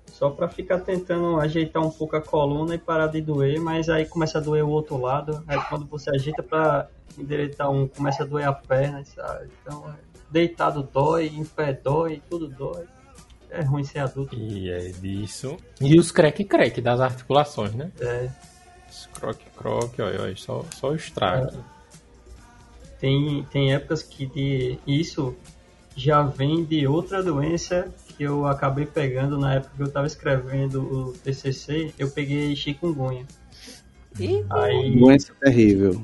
só 0.07 0.29
pra 0.31 0.49
ficar 0.49 0.81
tentando 0.81 1.39
ajeitar 1.41 1.83
um 1.85 1.91
pouco 1.91 2.17
a 2.17 2.21
coluna 2.21 2.75
e 2.75 2.79
parar 2.79 3.07
de 3.07 3.21
doer, 3.21 3.61
mas 3.61 3.89
aí 3.89 4.05
começa 4.05 4.39
a 4.39 4.41
doer 4.41 4.65
o 4.65 4.69
outro 4.69 4.97
lado. 4.97 5.43
Aí 5.47 5.61
quando 5.69 5.87
você 5.87 6.11
ajeita 6.11 6.43
pra 6.43 6.89
endireitar 7.17 7.71
um, 7.71 7.87
começa 7.87 8.25
a 8.25 8.27
doer 8.27 8.49
a 8.49 8.53
perna, 8.53 9.05
sabe? 9.05 9.49
Então, 9.63 9.85
deitado 10.31 10.83
dói, 10.83 11.27
em 11.27 11.45
pé 11.45 11.73
dói, 11.73 12.21
tudo 12.29 12.49
dói. 12.49 12.85
É 13.55 13.63
ruim 13.63 13.85
ser 13.85 14.01
adulto. 14.01 14.35
E 14.35 14.71
é 14.71 14.89
disso. 14.89 15.57
E 15.81 15.99
os 15.99 16.11
creque-creque 16.11 16.81
das 16.81 17.01
articulações, 17.01 17.73
né? 17.75 17.91
É, 18.01 18.29
Os 18.91 19.07
croque-croque, 19.13 20.03
olha, 20.03 20.21
olha, 20.23 20.37
só, 20.37 20.65
só 20.75 20.91
o 20.91 20.97
estrago. 20.97 21.65
tem, 23.01 23.45
tem 23.51 23.73
épocas 23.75 24.03
que 24.03 24.27
de, 24.27 24.79
isso 24.87 25.35
já 25.97 26.23
vem 26.23 26.65
de 26.65 26.87
outra 26.87 27.23
doença 27.23 27.93
que 28.17 28.23
eu 28.25 28.47
acabei 28.47 28.87
pegando 28.87 29.39
na 29.39 29.55
época 29.55 29.73
que 29.77 29.83
eu 29.83 29.87
estava 29.87 30.07
escrevendo 30.07 30.81
o 30.83 31.13
TCC. 31.13 31.93
Eu 31.99 32.11
peguei 32.11 32.55
chikungunya. 32.57 33.27
E 34.19 34.45
Aí, 34.51 34.97
Doença 34.97 35.33
terrível. 35.41 36.01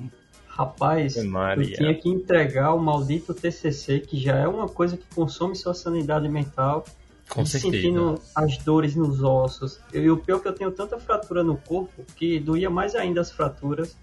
rapaz, 0.46 1.16
eu 1.16 1.24
Maria. 1.24 1.76
tinha 1.76 1.94
que 1.94 2.08
entregar 2.08 2.74
o 2.74 2.78
maldito 2.80 3.32
TCC, 3.32 4.00
que 4.00 4.18
já 4.18 4.36
é 4.36 4.48
uma 4.48 4.68
coisa 4.68 4.96
que 4.96 5.06
consome 5.14 5.54
sua 5.56 5.74
sanidade 5.74 6.28
mental. 6.28 6.84
Com 7.30 7.42
e 7.42 7.46
certeza. 7.46 7.72
sentindo 7.72 8.20
as 8.34 8.58
dores 8.58 8.94
nos 8.94 9.22
ossos. 9.22 9.80
E 9.94 10.10
o 10.10 10.16
pior 10.16 10.38
é 10.38 10.40
que 10.40 10.48
eu 10.48 10.52
tenho 10.52 10.70
tanta 10.72 10.98
fratura 10.98 11.42
no 11.44 11.56
corpo 11.56 12.04
que 12.16 12.40
doía 12.40 12.68
mais 12.68 12.94
ainda 12.94 13.20
as 13.20 13.30
fraturas 13.30 13.96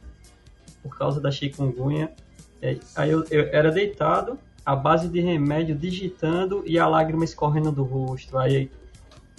por 0.82 0.98
causa 0.98 1.20
da 1.20 1.30
chikungunya. 1.30 2.12
É, 2.62 2.78
Aí 2.96 3.12
eu, 3.12 3.24
eu 3.30 3.50
era 3.52 3.70
deitado, 3.70 4.40
à 4.66 4.76
base 4.76 5.10
de 5.10 5.20
remédio, 5.20 5.76
digitando 5.76 6.64
e 6.66 6.80
a 6.80 6.88
lágrima 6.88 7.26
escorrendo 7.26 7.72
do 7.72 7.84
rosto. 7.84 8.38
Aí 8.38 8.72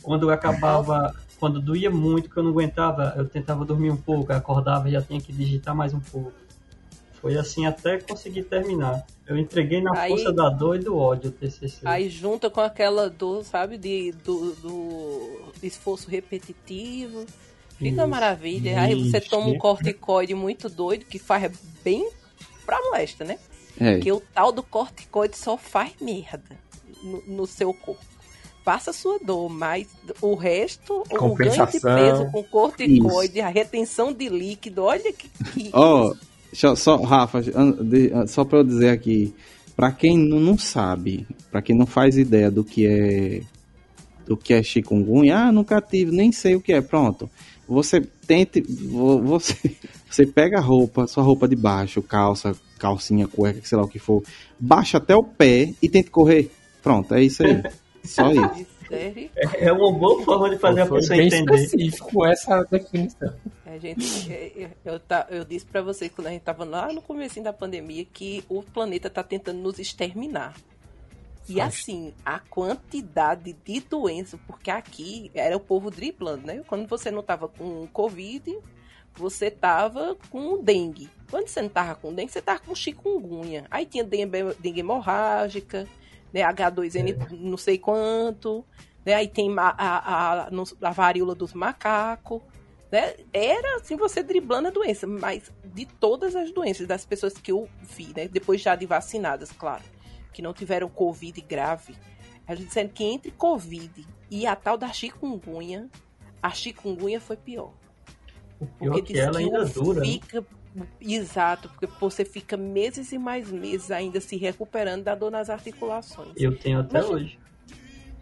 quando 0.02 0.24
eu 0.24 0.30
acabava, 0.30 1.14
quando 1.40 1.60
doía 1.60 1.90
muito, 1.90 2.30
que 2.30 2.36
eu 2.36 2.42
não 2.42 2.50
aguentava, 2.50 3.14
eu 3.16 3.26
tentava 3.26 3.64
dormir 3.64 3.90
um 3.90 3.96
pouco, 3.96 4.32
acordava 4.32 4.88
e 4.88 4.92
já 4.92 5.02
tinha 5.02 5.20
que 5.20 5.32
digitar 5.32 5.74
mais 5.74 5.94
um 5.94 6.00
pouco. 6.00 6.32
Foi 7.20 7.36
assim 7.36 7.66
até 7.66 7.98
conseguir 7.98 8.44
terminar. 8.44 9.04
Eu 9.26 9.36
entreguei 9.36 9.80
na 9.82 9.92
Aí- 9.98 10.10
força 10.10 10.32
da 10.32 10.48
dor 10.48 10.76
e 10.76 10.78
do 10.78 10.96
ódio 10.96 11.30
o 11.30 11.32
TCC. 11.32 11.80
aí 11.84 12.08
junta 12.08 12.48
com 12.48 12.60
aquela 12.60 13.10
dor, 13.10 13.44
sabe, 13.44 13.76
de, 13.76 14.12
do, 14.24 14.52
do 14.54 15.52
esforço 15.62 16.08
repetitivo. 16.08 17.26
Fica 17.76 18.02
Isso. 18.02 18.08
maravilha. 18.08 18.80
Aí 18.80 18.94
você 19.10 19.20
toma 19.20 19.48
um 19.48 19.58
corticoide 19.58 20.34
muito 20.34 20.68
doido, 20.68 21.04
que 21.04 21.18
faz 21.18 21.52
bem 21.84 22.08
pra 22.64 22.80
molesta, 22.82 23.24
né? 23.24 23.38
É. 23.80 23.94
Porque 23.94 24.10
o 24.12 24.20
tal 24.34 24.50
do 24.50 24.62
corticoide 24.62 25.36
só 25.36 25.56
faz 25.56 25.92
merda 26.00 26.58
no, 27.02 27.22
no 27.26 27.46
seu 27.46 27.72
corpo. 27.74 28.04
Passa 28.64 28.90
a 28.90 28.92
sua 28.92 29.18
dor, 29.18 29.48
mas 29.48 29.86
o 30.20 30.34
resto, 30.34 30.92
o 30.92 31.04
ganho 31.04 31.08
de 31.08 31.16
Compensação. 31.18 31.94
peso 31.96 32.30
com 32.30 32.42
corticoide, 32.44 33.40
a 33.40 33.48
retenção 33.48 34.12
de 34.12 34.28
líquido, 34.28 34.82
olha 34.82 35.12
que. 35.12 35.28
que 35.52 35.70
Ó, 35.72 36.14
eu- 36.52 36.76
só, 36.76 36.96
Rafa, 36.96 37.40
só 38.26 38.44
pra 38.44 38.58
eu 38.58 38.64
dizer 38.64 38.90
aqui, 38.90 39.34
pra 39.76 39.92
quem 39.92 40.16
não, 40.18 40.56
sabe, 40.58 41.26
pra 41.50 41.60
quem 41.62 41.76
não 41.76 41.86
faz 41.86 42.16
ideia 42.18 42.50
do 42.50 42.64
que 42.64 42.86
é 42.86 43.40
do 44.26 44.36
que 44.36 44.52
é 44.52 44.62
chikungunya, 44.62 45.38
ah, 45.38 45.52
nunca 45.52 45.80
tive, 45.80 46.10
nem 46.14 46.30
sei 46.30 46.54
o 46.54 46.60
que 46.60 46.72
é, 46.74 46.82
pronto. 46.82 47.30
Você 47.66 48.00
tente, 48.26 48.60
vo- 48.60 49.22
você, 49.22 49.54
você 50.10 50.26
pega 50.26 50.58
a 50.58 50.60
roupa, 50.60 51.06
sua 51.06 51.22
roupa 51.22 51.48
de 51.48 51.56
baixo, 51.56 52.02
calça, 52.02 52.54
calcinha, 52.78 53.26
cueca, 53.26 53.60
sei 53.64 53.78
lá 53.78 53.84
o 53.84 53.88
que 53.88 53.98
for, 53.98 54.22
baixa 54.60 54.98
até 54.98 55.16
o 55.16 55.22
pé 55.24 55.72
e 55.80 55.88
tente 55.88 56.10
correr. 56.10 56.50
Pronto, 56.82 57.14
é 57.14 57.22
isso 57.22 57.42
aí. 57.42 57.62
Só 58.04 58.30
isso. 58.30 58.66
Sério? 58.88 59.30
É 59.58 59.72
uma 59.72 59.92
boa 59.92 60.24
forma 60.24 60.50
de 60.50 60.58
fazer 60.58 60.80
a 60.82 60.86
Foi 60.86 61.00
pessoa 61.00 61.16
bem 61.18 61.26
entender. 61.26 61.54
específico 61.54 62.26
essa 62.26 62.62
definição. 62.64 63.34
A 63.66 63.78
gente, 63.78 64.32
é, 64.32 64.52
eu, 64.56 64.70
eu, 64.92 65.00
tá- 65.00 65.26
eu 65.30 65.44
disse 65.44 65.66
pra 65.66 65.82
vocês 65.82 66.10
quando 66.14 66.28
a 66.28 66.30
gente 66.30 66.42
tava 66.42 66.64
lá 66.64 66.92
no 66.92 67.02
começo 67.02 67.40
da 67.42 67.52
pandemia 67.52 68.04
que 68.04 68.42
o 68.48 68.62
planeta 68.62 69.08
tá 69.10 69.22
tentando 69.22 69.58
nos 69.60 69.78
exterminar. 69.78 70.54
E 71.48 71.60
assim, 71.60 72.12
a 72.24 72.38
quantidade 72.38 73.54
de 73.64 73.80
doença, 73.80 74.38
porque 74.46 74.70
aqui 74.70 75.30
era 75.34 75.56
o 75.56 75.60
povo 75.60 75.90
driblando, 75.90 76.46
né? 76.46 76.62
Quando 76.66 76.86
você 76.86 77.10
não 77.10 77.22
tava 77.22 77.48
com 77.48 77.86
Covid, 77.86 78.58
você 79.14 79.50
tava 79.50 80.14
com 80.30 80.62
dengue. 80.62 81.08
Quando 81.30 81.48
você 81.48 81.62
não 81.62 81.68
tava 81.70 81.94
com 81.94 82.12
dengue, 82.12 82.30
você 82.32 82.42
tava 82.42 82.60
com 82.60 82.74
chikungunya. 82.74 83.64
Aí 83.70 83.86
tinha 83.86 84.04
dengue, 84.04 84.54
dengue 84.60 84.80
hemorrágica, 84.80 85.86
né? 86.32 86.42
H2N 86.42 87.30
não 87.32 87.56
sei 87.56 87.78
quanto, 87.78 88.64
né? 89.04 89.14
Aí 89.14 89.28
tem 89.28 89.52
a, 89.58 89.74
a, 90.46 90.50
no- 90.50 90.64
a 90.82 90.90
varíola 90.90 91.34
dos 91.34 91.52
macacos 91.52 92.40
né? 92.90 93.14
Era 93.32 93.76
assim 93.76 93.96
você 93.96 94.22
driblando 94.22 94.68
a 94.68 94.70
doença, 94.70 95.06
mas 95.06 95.52
de 95.64 95.84
todas 95.84 96.34
as 96.34 96.50
doenças 96.50 96.86
das 96.86 97.04
pessoas 97.04 97.34
que 97.34 97.52
eu 97.52 97.68
vi, 97.82 98.12
né? 98.16 98.26
Depois 98.28 98.60
já 98.62 98.74
de 98.74 98.86
vacinadas, 98.86 99.52
claro, 99.52 99.82
que 100.32 100.40
não 100.40 100.54
tiveram 100.54 100.88
covid 100.88 101.38
grave, 101.42 101.94
elas 102.46 102.64
disseram 102.64 102.88
que 102.88 103.04
entre 103.04 103.30
covid 103.30 104.06
e 104.30 104.46
a 104.46 104.56
tal 104.56 104.78
da 104.78 104.88
chikungunya, 104.90 105.88
a 106.42 106.50
chikungunya 106.50 107.20
foi 107.20 107.36
pior. 107.36 107.72
O 108.58 108.66
pior 108.66 108.98
é 108.98 109.02
que 109.02 109.18
ela 109.18 109.38
ainda 109.38 109.64
dura. 109.66 110.00
né? 110.00 110.06
fica 110.06 110.46
exato, 111.00 111.68
porque 111.68 111.86
você 112.00 112.24
fica 112.24 112.56
meses 112.56 113.12
e 113.12 113.18
mais 113.18 113.50
meses 113.50 113.90
ainda 113.90 114.20
se 114.20 114.36
recuperando 114.36 115.04
da 115.04 115.14
dor 115.14 115.30
nas 115.30 115.50
articulações. 115.50 116.32
Eu 116.36 116.56
tenho 116.56 116.80
até 116.80 116.98
Mas- 117.00 117.10
hoje. 117.10 117.38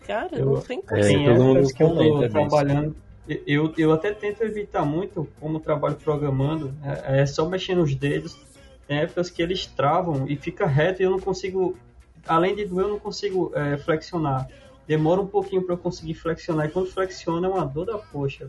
Cara, 0.07 0.37
eu- 0.39 0.47
não 0.55 0.61
tem 0.61 0.79
É, 0.79 1.13
como. 1.13 1.35
Mundo 1.35 1.51
épocas 1.59 1.73
que 1.73 1.83
eu 1.83 1.95
tô 1.97 2.29
trabalhando. 2.29 2.97
Eu, 3.45 3.75
eu 3.77 3.93
até 3.93 4.13
tento 4.15 4.43
evitar 4.45 4.85
muito, 4.85 5.27
como 5.41 5.59
trabalho 5.59 5.97
programando, 5.97 6.73
é, 7.09 7.23
é 7.23 7.27
só 7.27 7.49
mexer 7.49 7.75
nos 7.75 7.93
dedos. 7.97 8.37
Tem 8.87 8.99
épocas 8.99 9.29
que 9.31 9.43
eles 9.43 9.67
travam 9.67 10.29
e 10.29 10.37
fica 10.37 10.65
reto 10.65 11.03
e 11.03 11.05
eu 11.05 11.11
não 11.11 11.19
consigo, 11.19 11.77
além 12.25 12.55
de 12.55 12.65
doer, 12.67 12.85
eu 12.87 12.91
não 12.93 12.99
consigo 13.01 13.51
é, 13.57 13.77
flexionar. 13.79 14.49
Demora 14.87 15.21
um 15.21 15.27
pouquinho 15.27 15.63
para 15.63 15.75
eu 15.75 15.79
conseguir 15.79 16.15
flexionar 16.15 16.67
e 16.67 16.71
quando 16.71 16.87
flexiona 16.87 17.49
é 17.49 17.51
uma 17.51 17.65
dor 17.65 17.87
da 17.87 17.99
poxa. 17.99 18.49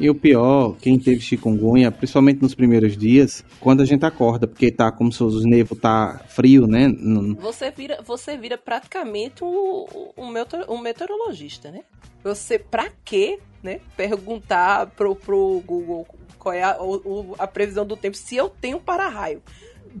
E 0.00 0.08
o 0.08 0.14
pior, 0.14 0.76
quem 0.80 0.96
teve 0.98 1.20
chikungunya, 1.20 1.90
principalmente 1.90 2.40
nos 2.40 2.54
primeiros 2.54 2.96
dias, 2.96 3.44
quando 3.58 3.80
a 3.82 3.84
gente 3.84 4.04
acorda, 4.06 4.46
porque 4.46 4.70
tá 4.70 4.92
como 4.92 5.10
se 5.12 5.22
os 5.24 5.44
nervos 5.44 5.78
tá 5.78 6.20
frio, 6.28 6.66
né? 6.68 6.86
Não- 6.86 7.34
Você 7.34 7.70
vira, 7.72 7.98
você 8.04 8.36
vira 8.36 8.56
praticamente 8.56 9.42
um, 9.42 9.86
um, 10.16 10.28
meteor- 10.28 10.66
um 10.70 10.78
meteorologista, 10.78 11.70
né? 11.72 11.80
Você, 12.22 12.58
pra 12.60 12.88
quê, 13.04 13.40
né? 13.62 13.80
Perguntar 13.96 14.86
pro, 14.90 15.16
pro 15.16 15.60
Google 15.66 16.06
qual 16.38 16.54
é 16.54 16.62
a, 16.62 16.80
o- 16.80 17.34
a 17.36 17.46
previsão 17.48 17.84
do 17.84 17.96
tempo, 17.96 18.16
se 18.16 18.36
eu 18.36 18.48
tenho 18.48 18.78
para-raio. 18.78 19.42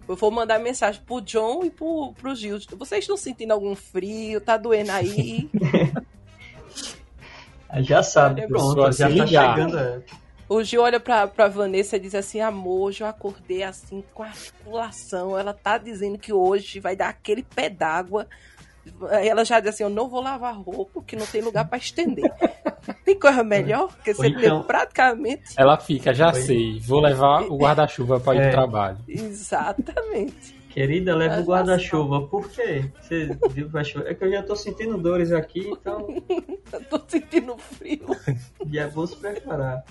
Eu 0.08 0.14
vou 0.14 0.30
mandar 0.30 0.60
mensagem 0.60 1.00
pro 1.04 1.20
John 1.20 1.64
e 1.64 1.70
pro, 1.70 2.12
pro 2.20 2.36
Gil. 2.36 2.58
Vocês 2.78 3.02
estão 3.02 3.16
sentindo 3.16 3.50
algum 3.50 3.74
frio? 3.74 4.40
Tá 4.40 4.56
doendo 4.56 4.92
aí? 4.92 5.48
Já 7.80 8.02
sabe, 8.02 8.42
Eu 8.42 8.48
pronto, 8.48 8.80
já 8.92 9.06
assim 9.08 9.18
tá 9.18 9.26
chegando. 9.26 9.78
é. 9.78 10.00
O 10.48 10.62
Gil 10.62 10.80
olha 10.80 10.98
pra, 10.98 11.26
pra 11.26 11.46
Vanessa 11.48 11.96
e 11.96 12.00
diz 12.00 12.14
assim: 12.14 12.40
Amor, 12.40 12.88
hoje 12.88 13.02
eu 13.02 13.06
acordei 13.06 13.62
assim 13.62 14.02
com 14.14 14.22
articulação. 14.22 15.38
Ela 15.38 15.52
tá 15.52 15.76
dizendo 15.76 16.16
que 16.18 16.32
hoje 16.32 16.80
vai 16.80 16.96
dar 16.96 17.08
aquele 17.10 17.42
pé 17.42 17.68
d'água. 17.68 18.26
Aí 19.10 19.28
Ela 19.28 19.44
já 19.44 19.60
diz 19.60 19.74
assim: 19.74 19.82
Eu 19.82 19.90
não 19.90 20.08
vou 20.08 20.22
lavar 20.22 20.54
roupa 20.56 20.90
porque 20.94 21.14
não 21.16 21.26
tem 21.26 21.42
lugar 21.42 21.68
pra 21.68 21.76
estender. 21.76 22.32
tem 23.04 23.18
coisa 23.18 23.44
melhor? 23.44 23.88
Porque 23.88 24.14
você 24.14 24.28
então- 24.28 24.40
tem 24.60 24.62
praticamente. 24.66 25.52
Ela 25.54 25.76
fica, 25.76 26.14
já 26.14 26.28
Oi. 26.32 26.40
sei, 26.40 26.80
vou 26.80 27.00
levar 27.00 27.42
o 27.42 27.56
guarda-chuva 27.60 28.18
pra 28.18 28.34
ir 28.34 28.38
É. 28.38 28.42
pro 28.44 28.52
trabalho. 28.52 28.98
Exatamente. 29.06 30.57
Querida, 30.78 31.16
leva 31.16 31.40
o 31.40 31.44
guarda-chuva. 31.44 32.28
Por 32.28 32.48
quê? 32.50 32.84
Você 33.00 33.36
viu 33.50 33.68
vai 33.68 33.84
chover? 33.84 34.12
É 34.12 34.14
que 34.14 34.22
eu 34.24 34.30
já 34.30 34.44
tô 34.44 34.54
sentindo 34.54 34.96
dores 34.96 35.32
aqui, 35.32 35.68
então 35.68 36.06
Eu 36.72 36.80
tô 36.84 37.00
sentindo 37.08 37.56
frio. 37.58 38.06
já 38.70 38.82
é 38.82 38.86
bom 38.86 39.04
se 39.04 39.16
preparar. 39.16 39.82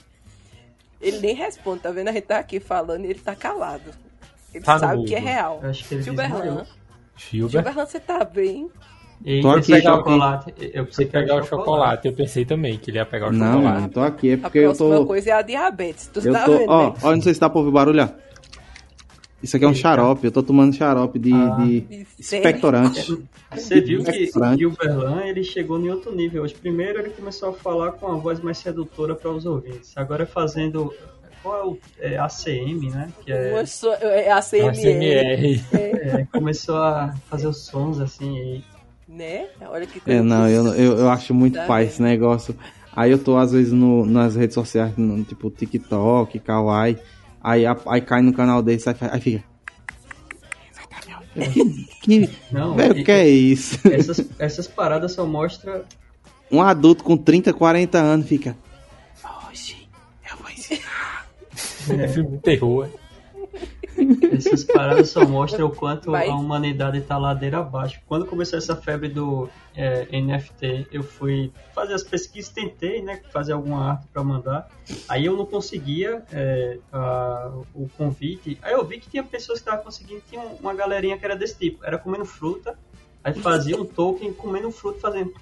Ele 1.02 1.20
nem 1.20 1.36
responde, 1.36 1.82
tá 1.82 1.92
vendo? 1.92 2.08
A 2.08 2.14
gente 2.14 2.24
tá 2.24 2.40
aqui 2.40 2.62
falando 2.62 3.04
e 3.04 3.10
ele 3.10 3.20
tá 3.20 3.36
calado. 3.36 3.92
Ele 4.54 4.64
Tá 4.64 4.80
sabe 4.80 5.04
que 5.04 5.14
é 5.14 5.20
real. 5.20 5.60
Eu 5.62 5.70
acho 5.72 5.86
que 5.90 5.96
ele 5.96 6.04
Gilberlan. 6.04 6.66
Gilbert, 7.18 7.52
Gilberlan, 7.52 7.86
você 7.86 8.00
tá 8.00 8.24
bem? 8.24 8.70
E 9.26 9.42
Tô 9.42 9.50
aqui, 9.50 9.82
chocolate, 9.82 10.54
eu 10.58 10.86
pensei 10.86 11.06
que 11.08 11.18
era 11.18 11.26
pegar 11.26 11.42
o 11.42 11.44
chocolate. 11.46 12.08
Eu 12.08 12.14
pensei 12.14 12.46
também 12.46 12.78
que 12.78 12.92
ele 12.92 12.98
ia 13.00 13.06
pegar 13.06 13.28
o 13.28 13.32
Não, 13.34 13.56
chocolate. 13.56 13.82
não 13.82 13.90
tô 13.90 14.00
aqui, 14.00 14.30
é 14.30 14.34
A 14.36 14.38
porque 14.38 14.60
eu 14.60 14.64
próxima 14.66 14.96
tô. 14.96 15.06
coisa 15.06 15.30
é 15.32 15.34
a 15.34 15.42
diabetes. 15.42 16.08
Tu 16.14 16.20
Eu 16.26 16.32
tá 16.34 16.46
tô. 16.46 16.58
vendo? 16.58 16.70
Ó, 16.70 16.94
ó, 17.02 17.12
não 17.16 17.22
sei 17.22 17.34
se 17.34 17.40
dá 17.42 17.50
pra 17.50 17.60
ouvir 17.60 17.72
barulho, 17.72 18.04
ó. 18.04 18.27
Isso 19.42 19.56
aqui 19.56 19.66
é 19.66 19.68
um 19.68 19.72
Eita. 19.72 19.82
xarope, 19.82 20.26
eu 20.26 20.32
tô 20.32 20.42
tomando 20.42 20.76
xarope 20.76 21.20
de, 21.20 21.32
Ah. 21.34 21.58
de 21.60 22.06
expectorante. 22.20 23.20
Você 23.54 23.80
viu 23.82 24.04
que. 24.04 24.32
Gilberlan 24.58 25.22
ele 25.26 25.44
chegou 25.44 25.80
em 25.80 25.90
outro 25.90 26.14
nível 26.16 26.44
hoje. 26.44 26.56
Primeiro 26.56 27.00
ele 27.00 27.10
começou 27.12 27.50
a 27.50 27.54
falar 27.54 27.92
com 27.94 28.08
a 28.12 28.16
voz 28.16 28.40
mais 28.40 28.58
sedutora 28.58 29.14
para 29.16 29.30
os 29.32 29.46
ouvintes. 29.46 29.92
Agora 29.96 30.26
fazendo 30.26 30.92
qual 31.44 31.56
é 31.62 31.66
o 31.66 31.78
é, 32.00 32.18
ACM, 32.18 32.90
né? 32.90 33.10
Que 33.24 33.32
é, 33.32 33.54
Uma 33.54 33.66
só- 33.68 33.94
é 33.94 34.32
a 34.32 34.42
CMR, 34.42 34.70
ASMR. 34.70 35.62
é, 35.72 36.28
começou 36.32 36.76
a 36.78 37.14
fazer 37.30 37.48
os 37.48 37.58
sons 37.66 38.00
assim. 38.00 38.36
E, 38.38 38.64
né? 39.08 39.46
Olha 39.70 39.86
que 39.86 40.00
coisa 40.00 40.20
É, 40.20 40.22
não, 40.24 40.50
eu, 40.50 40.66
eu, 40.74 40.98
eu 40.98 41.10
acho 41.10 41.34
muito 41.34 41.54
Tá 41.54 41.66
pai 41.68 41.86
esse 41.86 42.02
negócio. 42.02 42.56
Aí 42.96 43.12
eu 43.12 43.20
tô, 43.20 43.38
às 43.38 43.52
vezes, 43.52 43.72
no, 43.72 44.04
nas 44.06 44.36
redes 44.36 44.56
sociais, 44.56 44.92
no, 44.98 45.24
tipo 45.24 45.52
TikTok, 45.52 46.40
Kawaii. 46.40 46.98
Aí, 47.48 47.64
aí 47.66 48.02
cai 48.02 48.22
no 48.22 48.34
canal 48.34 48.62
desse, 48.62 48.90
aí, 48.90 49.22
fica. 49.22 49.42
Que, 51.34 51.88
que, 52.02 52.30
não, 52.52 52.76
velho, 52.76 52.98
e- 52.98 53.04
que 53.06 53.12
é 53.12 53.26
isso? 53.26 53.80
essas, 53.90 54.22
essas 54.38 54.68
paradas 54.68 55.14
só 55.14 55.26
mostram 55.26 55.82
Um 56.52 56.62
adulto 56.62 57.06
com 57.06 57.16
30, 57.16 57.54
40 57.54 57.98
anos 58.00 58.28
fica. 58.28 58.54
Hoje 59.50 59.88
eu 60.30 60.36
vou 60.36 60.50
ensinar. 60.50 61.26
É 61.90 62.08
filme 62.12 62.32
de 62.32 62.38
terror. 62.40 62.90
Essas 64.36 64.64
paradas 64.64 65.10
só 65.10 65.26
mostram 65.26 65.68
o 65.68 65.72
quanto 65.76 66.12
Vai. 66.12 66.28
a 66.30 66.36
humanidade 66.36 67.02
tá 67.02 67.18
ladeira 67.18 67.60
abaixo. 67.60 68.00
Quando 68.08 68.26
começou 68.26 68.58
essa 68.58 68.76
febre 68.76 69.10
do 69.10 69.50
é, 69.76 70.08
NFT, 70.20 70.88
eu 70.92 71.04
fui 71.04 71.52
fazer 71.74 71.94
as 71.94 72.04
pesquisas, 72.04 72.52
tentei, 72.52 73.02
né, 73.02 73.22
fazer 73.32 73.54
alguma 73.54 73.92
arte 73.92 74.06
para 74.12 74.24
mandar. 74.24 74.68
Aí 75.08 75.26
eu 75.26 75.36
não 75.38 75.46
conseguia 75.46 76.24
é, 76.32 76.78
a- 76.92 77.52
o 77.74 77.88
convite. 77.98 78.58
Aí 78.62 78.74
eu 78.74 78.84
vi 78.86 79.00
que 79.00 79.10
tinha 79.10 79.24
pessoas 79.24 79.60
que 79.60 79.66
estavam 79.68 79.84
conseguindo, 79.86 80.22
tinha 80.30 80.42
uma 80.62 80.74
galerinha 80.74 81.18
que 81.18 81.24
era 81.26 81.36
desse 81.36 81.58
tipo, 81.58 81.84
era 81.86 81.98
comendo 81.98 82.26
fruta, 82.26 82.78
aí 83.24 83.34
fazia 83.36 83.80
um 83.80 83.86
token 83.86 84.34
comendo 84.34 84.72
fruta, 84.72 85.00
fazendo. 85.00 85.34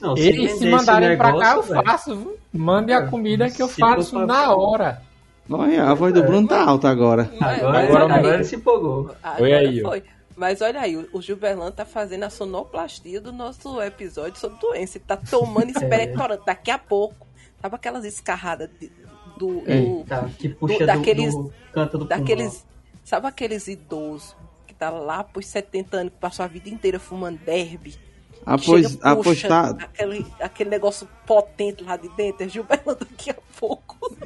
Não, 0.00 0.16
se 0.16 0.22
Eles 0.28 0.52
se 0.58 0.70
mandarem 0.70 1.16
pra 1.16 1.32
cá, 1.32 1.56
eu 1.56 1.62
negócio, 1.62 1.74
faço. 1.84 2.16
viu? 2.16 2.36
Mande 2.52 2.92
a 2.92 3.06
comida 3.08 3.50
que 3.50 3.60
eu 3.60 3.66
Se 3.68 3.80
faço 3.80 4.16
na 4.26 4.54
hora. 4.54 5.02
Olha, 5.50 5.84
a 5.84 5.94
voz 5.94 6.14
do 6.14 6.22
Bruno 6.22 6.46
tá 6.48 6.62
alta 6.64 6.88
agora. 6.88 7.30
Agora, 7.40 7.78
agora 7.82 8.04
olha 8.04 8.14
agora 8.14 8.34
ele 8.36 8.44
se 8.44 8.56
empolgou. 8.56 9.14
Agora 9.22 9.42
Oi 9.42 9.52
aí, 9.52 9.82
ó. 9.84 9.88
foi. 9.90 10.02
Mas 10.36 10.60
olha 10.62 10.80
aí, 10.80 10.96
o- 10.96 11.20
Gilberlan 11.20 11.70
tá 11.72 11.84
fazendo 11.84 12.22
a 12.24 12.30
sonoplastia 12.30 13.20
do 13.20 13.32
nosso 13.32 13.80
episódio 13.82 14.38
sobre 14.40 14.58
doença. 14.60 14.96
Ele 14.98 15.04
tá 15.06 15.16
tomando 15.16 15.70
esperectorante. 15.76 16.42
Daqui 16.46 16.70
a 16.70 16.78
pouco, 16.78 17.26
sabe 17.60 17.74
aquelas 17.74 18.04
escarradas 18.04 18.70
de- 18.80 18.90
do, 19.36 19.62
É. 19.66 19.80
do- 19.80 20.04
Tá, 20.04 20.28
que 20.38 20.48
puxa 20.48 20.78
do, 20.78 20.86
daqueles- 20.86 21.34
do 21.34 21.52
canto 21.72 21.98
do 21.98 22.06
pulmão. 22.06 22.18
daqueles. 22.24 22.66
Sabe 23.04 23.26
aqueles 23.26 23.66
idosos 23.68 24.34
que 24.66 24.72
tá 24.72 24.88
lá 24.88 25.22
pros 25.24 25.46
70 25.46 25.96
anos, 25.98 26.12
que 26.12 26.18
passou 26.20 26.44
a 26.44 26.48
vida 26.48 26.68
inteira 26.70 26.98
fumando 26.98 27.38
derby? 27.44 27.94
Pois, 28.64 28.98
Chega, 29.38 29.48
tá. 29.48 29.70
aquele, 29.78 30.26
aquele 30.40 30.70
negócio 30.70 31.08
potente 31.26 31.84
lá 31.84 31.96
de 31.96 32.08
dentro. 32.16 32.44
É 32.44 32.48
Gilberlan 32.48 32.96
daqui 32.98 33.30
a 33.30 33.36
pouco. 33.58 34.16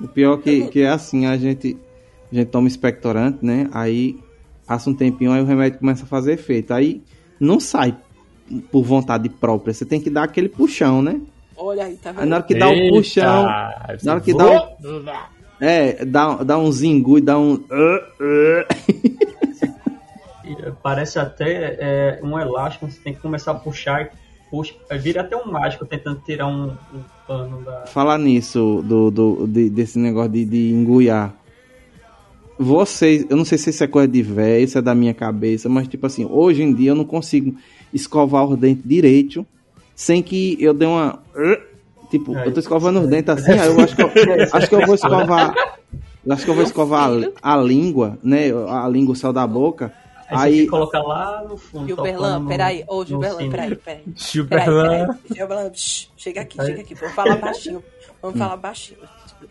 O 0.00 0.08
pior 0.08 0.36
que, 0.38 0.66
que 0.68 0.82
é 0.82 0.88
assim, 0.88 1.26
a 1.26 1.36
gente, 1.36 1.76
a 2.30 2.34
gente 2.34 2.48
toma 2.48 2.68
expectorante, 2.68 3.38
né? 3.44 3.68
Aí 3.72 4.18
passa 4.66 4.90
um 4.90 4.94
tempinho, 4.94 5.32
aí 5.32 5.40
o 5.40 5.46
remédio 5.46 5.78
começa 5.78 6.04
a 6.04 6.06
fazer 6.06 6.32
efeito. 6.34 6.74
Aí 6.74 7.02
não 7.40 7.58
sai 7.58 7.96
por 8.70 8.82
vontade 8.84 9.28
própria. 9.28 9.72
Você 9.72 9.86
tem 9.86 10.00
que 10.00 10.10
dar 10.10 10.24
aquele 10.24 10.48
puxão, 10.48 11.00
né? 11.00 11.20
Olha 11.56 11.84
aí, 11.86 11.96
tá 11.96 12.10
Aí 12.10 12.16
vendo? 12.16 12.28
na 12.28 12.36
hora 12.36 12.44
que 12.44 12.54
dá 12.54 12.68
o 12.68 12.72
Eita! 12.72 12.94
puxão, 12.94 13.48
Aí 13.48 13.96
na 14.04 14.12
hora 14.12 14.20
que 14.20 14.32
voa. 14.32 14.76
dá 15.02 15.30
é, 15.58 16.04
dá, 16.04 16.34
dá 16.42 16.58
um 16.58 16.70
zingu 16.70 17.16
e 17.18 17.20
dá 17.22 17.38
um. 17.38 17.64
Parece 20.82 21.18
até 21.18 21.76
é, 21.80 22.20
um 22.22 22.38
elástico, 22.38 22.90
você 22.90 23.00
tem 23.00 23.14
que 23.14 23.20
começar 23.20 23.52
a 23.52 23.54
puxar 23.54 24.02
e 24.02 24.08
puxa. 24.50 24.74
é, 24.88 24.96
Vira 24.98 25.22
até 25.22 25.36
um 25.36 25.50
mágico 25.50 25.84
tentando 25.86 26.20
tirar 26.24 26.46
um, 26.46 26.66
um 26.70 27.02
pano 27.26 27.62
da. 27.62 27.86
Falar 27.86 28.18
nisso, 28.18 28.82
do, 28.84 29.10
do, 29.10 29.46
de- 29.46 29.70
desse 29.70 29.98
negócio 29.98 30.30
de, 30.32 30.44
de 30.44 30.70
enguiar. 30.70 31.34
Vocês, 32.58 33.26
eu 33.28 33.36
não 33.36 33.44
sei 33.44 33.58
se 33.58 33.68
isso 33.70 33.84
é 33.84 33.86
coisa 33.86 34.08
de 34.08 34.22
velho, 34.22 34.64
isso 34.64 34.78
é 34.78 34.82
da 34.82 34.94
minha 34.94 35.12
cabeça, 35.12 35.68
mas 35.68 35.86
tipo 35.88 36.06
assim, 36.06 36.24
hoje 36.24 36.62
em 36.62 36.72
dia 36.72 36.90
eu 36.90 36.94
não 36.94 37.04
consigo 37.04 37.54
escovar 37.92 38.46
os 38.46 38.58
dentes 38.58 38.82
direito 38.86 39.46
sem 39.94 40.22
que 40.22 40.56
eu 40.58 40.72
dê 40.72 40.86
uma. 40.86 41.18
Tipo, 42.10 42.34
eu 42.34 42.52
tô 42.52 42.60
escovando 42.60 43.00
os 43.00 43.08
dentes 43.08 43.28
assim, 43.30 43.52
eu 43.52 43.80
acho 43.80 43.94
que 43.96 44.02
eu, 44.02 44.10
acho 44.52 44.68
que 44.68 44.74
eu 44.74 44.86
vou 44.86 44.94
escovar. 44.94 45.54
Eu 46.24 46.32
acho 46.32 46.44
que 46.44 46.50
eu 46.50 46.54
vou 46.54 46.62
escovar 46.62 47.10
a, 47.42 47.52
a 47.54 47.56
língua, 47.58 48.18
né? 48.22 48.46
A 48.68 48.88
língua, 48.88 49.12
o 49.12 49.16
céu 49.16 49.32
da 49.34 49.46
boca. 49.46 49.92
Aí, 50.28 50.36
Aí, 50.52 50.60
que 50.64 50.66
colocar 50.66 51.02
lá 51.02 51.44
no 51.44 51.56
fundo. 51.56 51.86
Gilberlan, 51.86 52.38
no- 52.40 52.48
peraí. 52.48 52.84
Ô, 52.88 53.04
Gilberlan, 53.06 53.50
peraí, 53.50 53.76
peraí. 53.76 54.02
Gilberlan. 54.14 55.18
Gilberlan, 55.32 55.70
chega 55.74 56.40
aqui, 56.40 56.56
chega 56.64 56.80
aqui. 56.80 56.94
Vamos 56.94 57.14
falar 57.14 57.36
baixinho. 57.36 57.84
Vamos 58.20 58.38
falar 58.38 58.56
baixinho. 58.56 58.98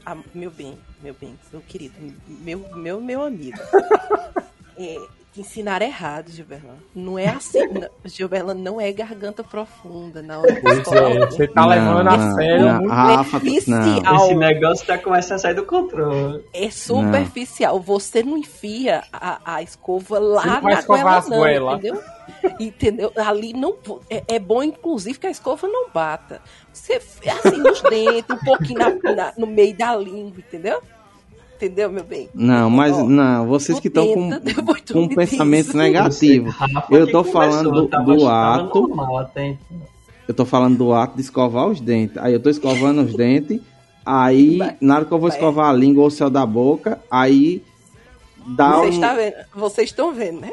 Ah, 0.06 0.18
meu 0.34 0.50
bem, 0.52 0.78
meu 1.02 1.14
bem, 1.20 1.38
meu 1.54 1.62
querido, 1.62 1.94
meu, 2.28 2.60
meu, 2.76 3.00
meu 3.02 3.22
amigo. 3.24 3.58
É, 4.78 4.98
te 5.36 5.42
ensinaram 5.42 5.86
errado, 5.86 6.32
Gilberlan. 6.32 6.78
Não 6.96 7.20
é 7.20 7.28
assim. 7.28 7.68
não. 7.68 7.90
Gilberlan 8.06 8.54
não 8.54 8.80
é 8.80 8.90
garganta 8.94 9.44
profunda 9.44 10.22
na 10.22 10.40
hora 10.40 10.54
de 10.54 10.62
Pois 10.62 10.80
é, 10.88 11.26
você 11.26 11.48
tá 11.48 11.66
levando 11.66 12.08
a 12.08 12.34
sério 12.36 12.66
não, 12.66 12.80
muito. 12.80 12.90
Rafa, 12.94 13.18
não. 13.18 13.24
superficial. 13.26 14.16
Esse 14.16 14.36
negócio 14.36 14.88
tá 14.88 14.98
começando 14.98 15.36
a 15.36 15.40
sair 15.40 15.54
do 15.54 15.66
controle. 15.66 16.42
É 16.54 16.70
superficial. 16.70 17.80
Você 17.82 18.24
não 18.24 18.38
enfia 18.38 19.04
a, 19.12 19.56
a 19.56 19.62
escova 19.62 20.20
lá 20.20 20.62
não 20.62 20.70
na 20.70 20.82
goela, 20.82 21.22
não, 21.22 21.38
goelas. 21.38 21.80
entendeu? 21.80 22.04
Entendeu? 22.60 23.12
Ali 23.18 23.52
não. 23.54 23.76
É, 24.10 24.24
é 24.36 24.40
bom, 24.40 24.64
inclusive, 24.64 25.20
que 25.20 25.28
a 25.28 25.32
escova 25.32 25.68
não 25.68 25.90
bata. 25.90 26.42
Você, 26.72 26.94
assim, 26.94 27.58
nos 27.58 27.82
dentes, 27.82 28.30
um 28.30 28.38
pouquinho 28.46 28.80
na- 28.80 29.14
na- 29.16 29.34
no 29.38 29.48
meio 29.48 29.76
da 29.76 29.96
língua, 29.96 30.40
entendeu? 30.40 30.82
Entendeu, 31.56 31.90
meu 31.90 32.04
bem? 32.04 32.30
Não, 32.34 32.70
mas 32.70 32.94
Ó, 32.98 33.04
não, 33.06 33.48
vocês 33.48 33.80
que 33.80 33.88
estão 33.88 34.06
com, 34.14 34.30
tu 34.86 34.94
com 34.94 35.00
um 35.04 35.08
me 35.08 35.16
pensamento 35.16 35.76
negativo. 35.78 36.50
Rafa 36.50 36.94
Eu 36.94 37.10
tô 37.10 37.24
falando 37.24 37.72
do- 37.72 37.88
tava- 37.88 38.04
do 38.04 38.20
tava 38.26 38.56
ato. 38.66 38.88
normal. 38.88 39.32
Eu 40.28 40.34
tô 40.34 40.44
falando 40.46 40.78
do 40.78 40.94
ato 40.94 41.16
de 41.16 41.22
escovar 41.22 41.68
os 41.68 41.80
dentes. 41.80 42.18
Aí 42.18 42.34
eu 42.34 42.40
tô 42.42 42.50
escovando 42.50 43.02
os 43.04 43.14
dentes. 43.16 43.62
Aí, 44.06 44.58
Vai. 44.58 44.76
na 44.82 44.96
hora 44.98 45.06
que 45.06 45.12
eu 45.14 45.18
vou 45.20 45.30
Vai. 45.30 45.38
escovar 45.38 45.70
a 45.70 45.74
língua 45.74 46.02
ou 46.02 46.08
o 46.08 46.12
céu 46.12 46.30
da 46.30 46.46
boca, 46.46 47.00
aí 47.10 47.64
dá 48.46 48.78
Vocês 48.78 48.98
um. 48.98 49.02
tá 49.02 49.14
vendo? 49.14 49.34
Vocês 49.56 49.90
estão 49.90 50.14
vendo, 50.14 50.42
né? 50.42 50.52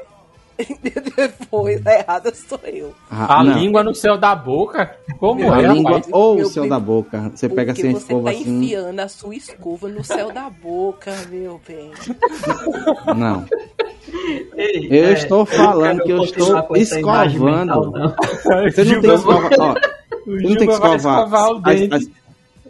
Depois, 1.17 1.87
a 1.87 1.95
errada 1.99 2.33
sou 2.35 2.61
eu. 2.65 2.93
Ah, 3.11 3.41
A 3.41 3.45
não. 3.45 3.59
língua 3.59 3.83
no 3.83 3.95
céu 3.95 4.17
da 4.19 4.35
boca? 4.35 4.95
Como 5.19 5.53
A 5.53 5.61
é, 5.63 5.67
língua 5.69 5.93
rapaz? 5.97 6.09
ou 6.13 6.37
o 6.41 6.45
céu 6.47 6.69
da 6.69 6.79
boca. 6.79 7.31
Você 7.35 7.49
pega 7.49 7.73
assim 7.73 7.89
a 7.89 7.93
você 7.93 7.99
escova 7.99 8.31
tá 8.33 8.39
assim. 8.39 8.57
enfiando 8.65 9.01
a 9.01 9.09
sua 9.09 9.35
escova 9.35 9.89
no 9.89 10.05
céu 10.05 10.33
da 10.33 10.49
boca, 10.51 11.13
meu 11.31 11.61
bem. 11.67 11.91
Não. 13.17 13.45
Ei, 14.57 14.89
Eu 14.91 15.05
é, 15.07 15.13
estou 15.13 15.47
falando 15.47 16.03
quero 16.03 16.05
que 16.05 16.13
eu 16.13 16.23
estou 16.25 16.77
escovando. 16.77 17.45
mental, 17.45 17.91
não. 17.91 18.15
Você 18.71 18.85
não 18.85 19.01
tem 19.01 19.11
que 19.11 19.15
escovar. 19.15 19.51
Ó, 19.59 19.73
O 19.73 19.77
você 20.25 20.43
não 20.43 20.57
tem 20.57 20.57
que 20.57 20.73
escovar. 20.73 20.97
escovar 20.97 21.51
o 21.51 21.57
As- 21.57 21.63
dente. 21.63 21.95
as- 21.95 22.11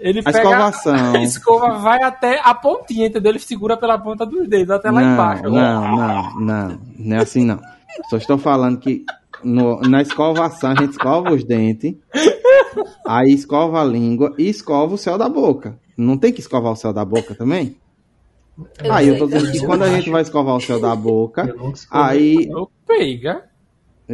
Ele 0.03 0.19
a 0.21 0.23
pega 0.25 0.39
escovação. 0.39 1.15
a 1.15 1.23
escova 1.23 1.79
vai 1.79 2.03
até 2.03 2.41
a 2.43 2.53
pontinha, 2.55 3.07
entendeu? 3.07 3.31
Ele 3.33 3.39
segura 3.39 3.77
pela 3.77 3.99
ponta 3.99 4.27
dos 4.27 4.49
dedos 4.49 4.71
até 4.75 4.91
lá 4.91 5.01
não, 5.01 5.13
embaixo. 5.15 5.43
Não, 5.45 5.97
não, 5.97 6.41
não. 6.41 6.81
Não 6.99 7.17
é 7.17 7.21
assim 7.21 7.45
não. 7.45 7.61
Só 8.11 8.17
estou 8.17 8.37
falando 8.39 8.79
que 8.79 9.05
no- 9.45 9.81
na 9.83 10.03
escovação 10.03 10.73
a 10.73 10.75
gente 10.75 10.93
escova 10.93 11.33
os 11.33 11.45
dentes, 11.45 11.95
aí 13.07 13.33
escova 13.33 13.81
a 13.81 13.85
língua 13.85 14.35
e 14.39 14.49
escova 14.49 14.95
o 14.95 14.99
céu 14.99 15.17
da 15.17 15.29
boca. 15.29 15.79
Não 15.97 16.17
tem 16.17 16.33
que 16.33 16.41
escovar 16.41 16.73
o 16.73 16.77
céu 16.77 16.93
da 16.93 17.05
boca 17.05 17.35
também? 17.35 17.77
Eu 18.83 18.93
Aí 18.93 19.09
eu 19.09 19.19
tô 19.19 19.27
dizendo 19.27 19.51
que 19.53 19.65
quando 19.65 19.83
a 19.83 19.89
gente 19.89 20.11
vai 20.11 20.23
escovar 20.23 20.57
o 20.57 20.61
céu 20.61 20.81
da 20.81 20.95
boca, 20.95 21.55
aí 21.91 22.49
pega. 22.87 23.45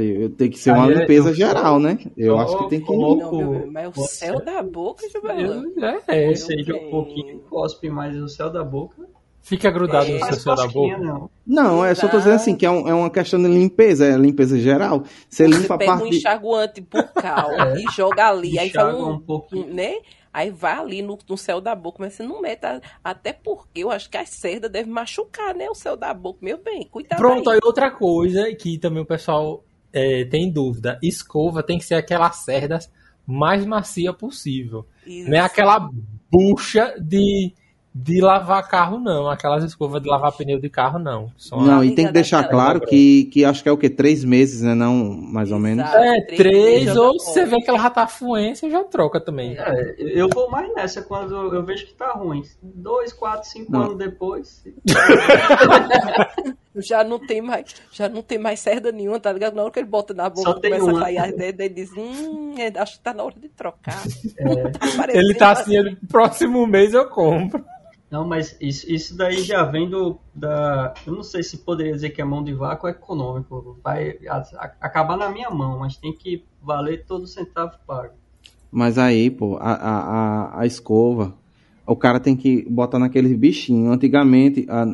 Eu, 0.00 0.30
tem 0.30 0.50
que 0.50 0.58
ser 0.58 0.72
uma 0.72 0.86
Aí 0.86 0.92
é- 0.92 0.94
limpeza 1.00 1.30
eu- 1.30 1.34
geral, 1.34 1.78
né? 1.80 1.98
Eu 2.16 2.26
eu- 2.34 2.38
acho 2.38 2.58
que 2.58 2.68
tem 2.70 2.80
que. 2.80 2.92
eu- 2.92 3.16
Não, 3.16 3.32
meu 3.50 3.72
mas 3.72 3.88
o 3.88 3.92
Você- 3.92 4.26
céu 4.26 4.44
da 4.44 4.62
boca, 4.62 5.06
Juvelão. 5.10 5.64
Eu- 5.76 5.84
é, 5.84 6.24
é. 6.24 6.28
Ou 6.28 6.36
seja, 6.36 6.74
um 6.74 6.90
pouquinho 6.90 7.38
cospe, 7.50 7.88
mas 7.90 8.16
o 8.16 8.28
céu 8.28 8.50
da 8.50 8.62
boca 8.64 9.06
Fica 9.40 9.70
grudado 9.70 10.10
É, 10.10 10.18
no 10.18 10.34
seu 10.34 10.54
da 10.54 10.66
boca. 10.66 10.98
não. 10.98 11.30
Não, 11.46 11.82
é 11.82 11.94
só 11.94 12.06
tô 12.06 12.18
dizendo 12.18 12.34
assim, 12.34 12.54
que 12.54 12.66
é, 12.66 12.70
um- 12.70 12.86
é 12.86 12.92
uma 12.92 13.08
questão 13.08 13.40
de 13.40 13.48
limpeza, 13.48 14.04
é 14.04 14.14
limpeza 14.14 14.58
geral. 14.58 15.04
Você 15.26 15.46
Você 15.48 15.56
limpa 15.56 15.74
a 15.74 15.78
pega 15.78 15.92
um 15.94 15.98
parte. 16.00 16.10
de- 16.10 16.16
enxaguante 16.18 16.80
bucal 16.82 17.48
e 17.80 17.84
joga 17.96 18.28
ali. 18.28 18.58
Aí 18.58 18.68
Enxágua 18.68 19.06
um, 19.06 19.12
um 19.12 19.18
pouquinho. 19.20 19.64
um, 19.66 19.72
né? 19.72 19.94
Aí 20.34 20.50
vai 20.50 20.74
ali 20.74 21.00
no, 21.00 21.16
no 21.26 21.38
céu 21.38 21.62
da 21.62 21.74
boca, 21.74 21.96
mas 22.00 22.12
você 22.12 22.22
não 22.24 22.42
mete. 22.42 22.62
a- 22.66 22.80
Até 23.02 23.32
porque 23.32 23.80
eu 23.80 23.90
acho 23.90 24.10
que 24.10 24.18
as 24.18 24.28
cerdas 24.28 24.70
devem 24.70 24.92
machucar, 24.92 25.54
né? 25.54 25.70
O 25.70 25.74
céu 25.74 25.96
da 25.96 26.12
boca. 26.12 26.40
Meu 26.42 26.58
bem, 26.58 26.86
cuidado. 26.90 27.18
Pronto, 27.18 27.48
aí. 27.48 27.54
aí 27.56 27.60
outra 27.64 27.90
coisa 27.90 28.52
que 28.54 28.76
também 28.76 29.02
o 29.02 29.06
pessoal 29.06 29.64
é, 29.92 30.24
tem 30.24 30.50
dúvida. 30.50 30.98
Escova 31.02 31.62
tem 31.62 31.78
que 31.78 31.84
ser 31.84 31.94
aquelas 31.94 32.36
cerdas 32.36 32.90
mais 33.26 33.64
macia 33.64 34.12
possível. 34.12 34.86
Isso. 35.06 35.28
Não 35.28 35.36
é 35.36 35.40
aquela 35.40 35.90
bucha 36.30 36.94
de, 37.00 37.52
de 38.00 38.20
lavar 38.20 38.68
carro, 38.68 39.00
não. 39.00 39.28
Aquelas 39.28 39.64
escovas 39.64 40.00
de 40.00 40.08
lavar 40.08 40.30
pneu 40.30 40.60
de 40.60 40.70
carro, 40.70 41.00
não. 41.00 41.32
São 41.36 41.60
Não, 41.60 41.82
e 41.82 41.94
tem 41.94 42.06
que 42.06 42.12
deixar 42.12 42.48
claro 42.48 42.80
que, 42.80 43.24
que 43.24 43.44
acho 43.44 43.62
que 43.62 43.68
é 43.68 43.72
o 43.72 43.76
quê? 43.76 43.90
Três 43.90 44.24
meses, 44.24 44.62
né? 44.62 44.72
Não, 44.72 44.94
mais 44.94 45.50
ou 45.50 45.58
menos. 45.58 45.84
Exato. 45.84 46.04
É, 46.04 46.20
Três 46.22 46.38
três, 46.38 46.96
ou 46.96 47.18
se 47.18 47.32
você 47.32 47.40
tá 47.40 47.46
vê 47.46 47.56
que 47.60 47.68
ela 47.68 47.78
já 47.78 47.90
tá 47.90 48.06
fluência, 48.06 48.70
já 48.70 48.84
troca 48.84 49.20
também. 49.20 49.56
É, 49.58 49.96
eu 49.98 50.28
vou 50.32 50.48
mais 50.48 50.72
nessa 50.74 51.02
quando 51.02 51.34
eu 51.34 51.64
vejo 51.64 51.86
que 51.86 51.94
tá 51.94 52.12
ruim. 52.12 52.42
Dois, 52.62 53.12
quatro, 53.12 53.48
cinco 53.48 53.72
Não. 53.72 53.82
anos 53.82 53.98
depois. 53.98 54.64
Já 56.76 57.02
não 57.02 57.18
tem 57.18 57.42
mais, 57.42 57.74
já 57.90 58.08
não 58.08 58.22
tem 58.22 58.38
mais 58.38 58.60
cerda 58.60 58.92
nenhuma, 58.92 59.18
tá 59.18 59.32
ligado? 59.32 59.54
Na 59.54 59.62
hora 59.62 59.70
que 59.72 59.80
ele 59.80 59.88
bota 59.88 60.14
na 60.14 60.30
boca, 60.30 60.54
começa 60.54 60.84
uma. 60.84 61.00
a 61.00 61.02
cair 61.02 61.18
as 61.18 61.32
ele 61.32 61.68
diz, 61.70 61.90
hum, 61.96 62.54
é, 62.56 62.72
acho 62.78 62.98
que 62.98 63.02
tá 63.02 63.12
na 63.12 63.24
hora 63.24 63.34
de 63.36 63.48
trocar. 63.48 64.00
É. 64.38 64.68
Tá 64.78 65.06
Ele 65.12 65.34
tá 65.34 65.50
assim, 65.52 65.76
ele, 65.76 65.96
próximo 66.08 66.64
mês 66.68 66.94
eu 66.94 67.08
compro. 67.08 67.64
Não, 68.10 68.26
mas 68.26 68.56
isso, 68.60 68.90
isso 68.90 69.16
daí 69.16 69.42
já 69.42 69.64
vem 69.64 69.88
do. 69.88 70.18
Da, 70.34 70.94
eu 71.06 71.12
não 71.12 71.22
sei 71.22 71.42
se 71.42 71.58
poderia 71.58 71.92
dizer 71.92 72.10
que 72.10 72.22
é 72.22 72.24
mão 72.24 72.42
de 72.42 72.54
vaca 72.54 72.86
ou 72.86 72.90
econômico. 72.90 73.78
Vai 73.84 74.16
a- 74.26 74.38
a- 74.56 74.72
acabar 74.80 75.16
na 75.16 75.28
minha 75.28 75.50
mão, 75.50 75.78
mas 75.78 75.96
tem 75.96 76.12
que 76.14 76.42
valer 76.62 77.04
todo 77.06 77.26
centavo 77.26 77.72
pago. 77.86 78.14
Mas 78.72 78.96
aí, 78.96 79.30
pô, 79.30 79.56
a, 79.60 79.72
a, 79.72 79.98
a, 80.00 80.60
a 80.60 80.66
escova, 80.66 81.34
o 81.86 81.94
cara 81.96 82.18
tem 82.18 82.34
que 82.34 82.66
botar 82.70 82.98
naqueles 82.98 83.36
bichinhos. 83.36 83.92
Antigamente, 83.92 84.66
há, 84.70 84.86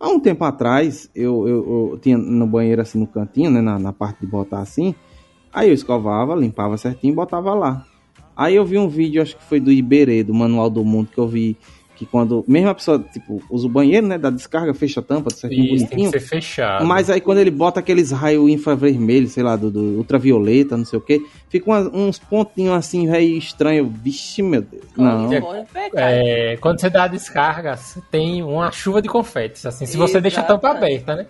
há 0.00 0.08
um 0.08 0.18
tempo 0.18 0.42
atrás, 0.44 1.08
eu, 1.14 1.46
eu, 1.46 1.90
eu 1.92 1.98
tinha 1.98 2.18
no 2.18 2.46
banheiro 2.48 2.82
assim 2.82 2.98
no 2.98 3.06
cantinho, 3.06 3.50
né? 3.50 3.60
Na, 3.60 3.78
na 3.78 3.92
parte 3.92 4.20
de 4.22 4.26
botar 4.26 4.58
assim. 4.60 4.92
Aí 5.52 5.68
eu 5.68 5.74
escovava, 5.74 6.34
limpava 6.34 6.76
certinho 6.76 7.12
e 7.12 7.16
botava 7.16 7.54
lá. 7.54 7.86
Aí 8.36 8.56
eu 8.56 8.64
vi 8.64 8.78
um 8.78 8.88
vídeo, 8.88 9.20
acho 9.22 9.36
que 9.36 9.42
foi 9.44 9.60
do 9.60 9.70
Iberê, 9.70 10.24
do 10.24 10.32
Manual 10.34 10.70
do 10.70 10.84
Mundo, 10.84 11.10
que 11.12 11.18
eu 11.18 11.28
vi 11.28 11.56
que 12.00 12.06
quando, 12.06 12.42
mesmo 12.48 12.70
a 12.70 12.74
pessoa, 12.74 12.98
tipo, 13.12 13.42
usa 13.50 13.66
o 13.66 13.68
banheiro, 13.68 14.06
né? 14.06 14.16
Da 14.16 14.30
descarga, 14.30 14.72
fecha 14.72 15.00
a 15.00 15.02
tampa, 15.02 15.28
certinho, 15.28 15.74
Isso, 15.74 15.86
tem 15.86 16.10
que 16.10 16.18
ser 16.18 16.20
fechado. 16.26 16.86
Mas 16.86 17.10
aí 17.10 17.20
quando 17.20 17.36
ele 17.38 17.50
bota 17.50 17.78
aqueles 17.78 18.10
raios 18.10 18.48
infravermelhos, 18.50 19.32
sei 19.32 19.42
lá, 19.42 19.54
do, 19.54 19.70
do 19.70 19.80
ultravioleta, 19.98 20.78
não 20.78 20.84
sei 20.86 20.98
o 20.98 21.02
que, 21.02 21.20
fica 21.50 21.68
umas- 21.70 21.90
uns 21.92 22.18
pontinhos 22.18 22.72
assim, 22.74 23.06
velho, 23.06 23.36
estranho. 23.36 23.92
Vixe, 24.02 24.40
meu 24.42 24.62
Deus. 24.62 24.82
Não. 24.96 25.28
Pode 25.28 25.66
pegar. 25.74 26.10
É, 26.10 26.56
quando 26.56 26.80
você 26.80 26.88
dá 26.88 27.04
a 27.04 27.08
descarga, 27.08 27.78
tem 28.10 28.42
uma 28.42 28.72
chuva 28.72 29.02
de 29.02 29.08
confetes, 29.10 29.66
assim, 29.66 29.84
se 29.84 29.98
você 29.98 30.22
deixa 30.22 30.40
a 30.40 30.44
tampa 30.44 30.70
aberta, 30.70 31.16
né? 31.16 31.26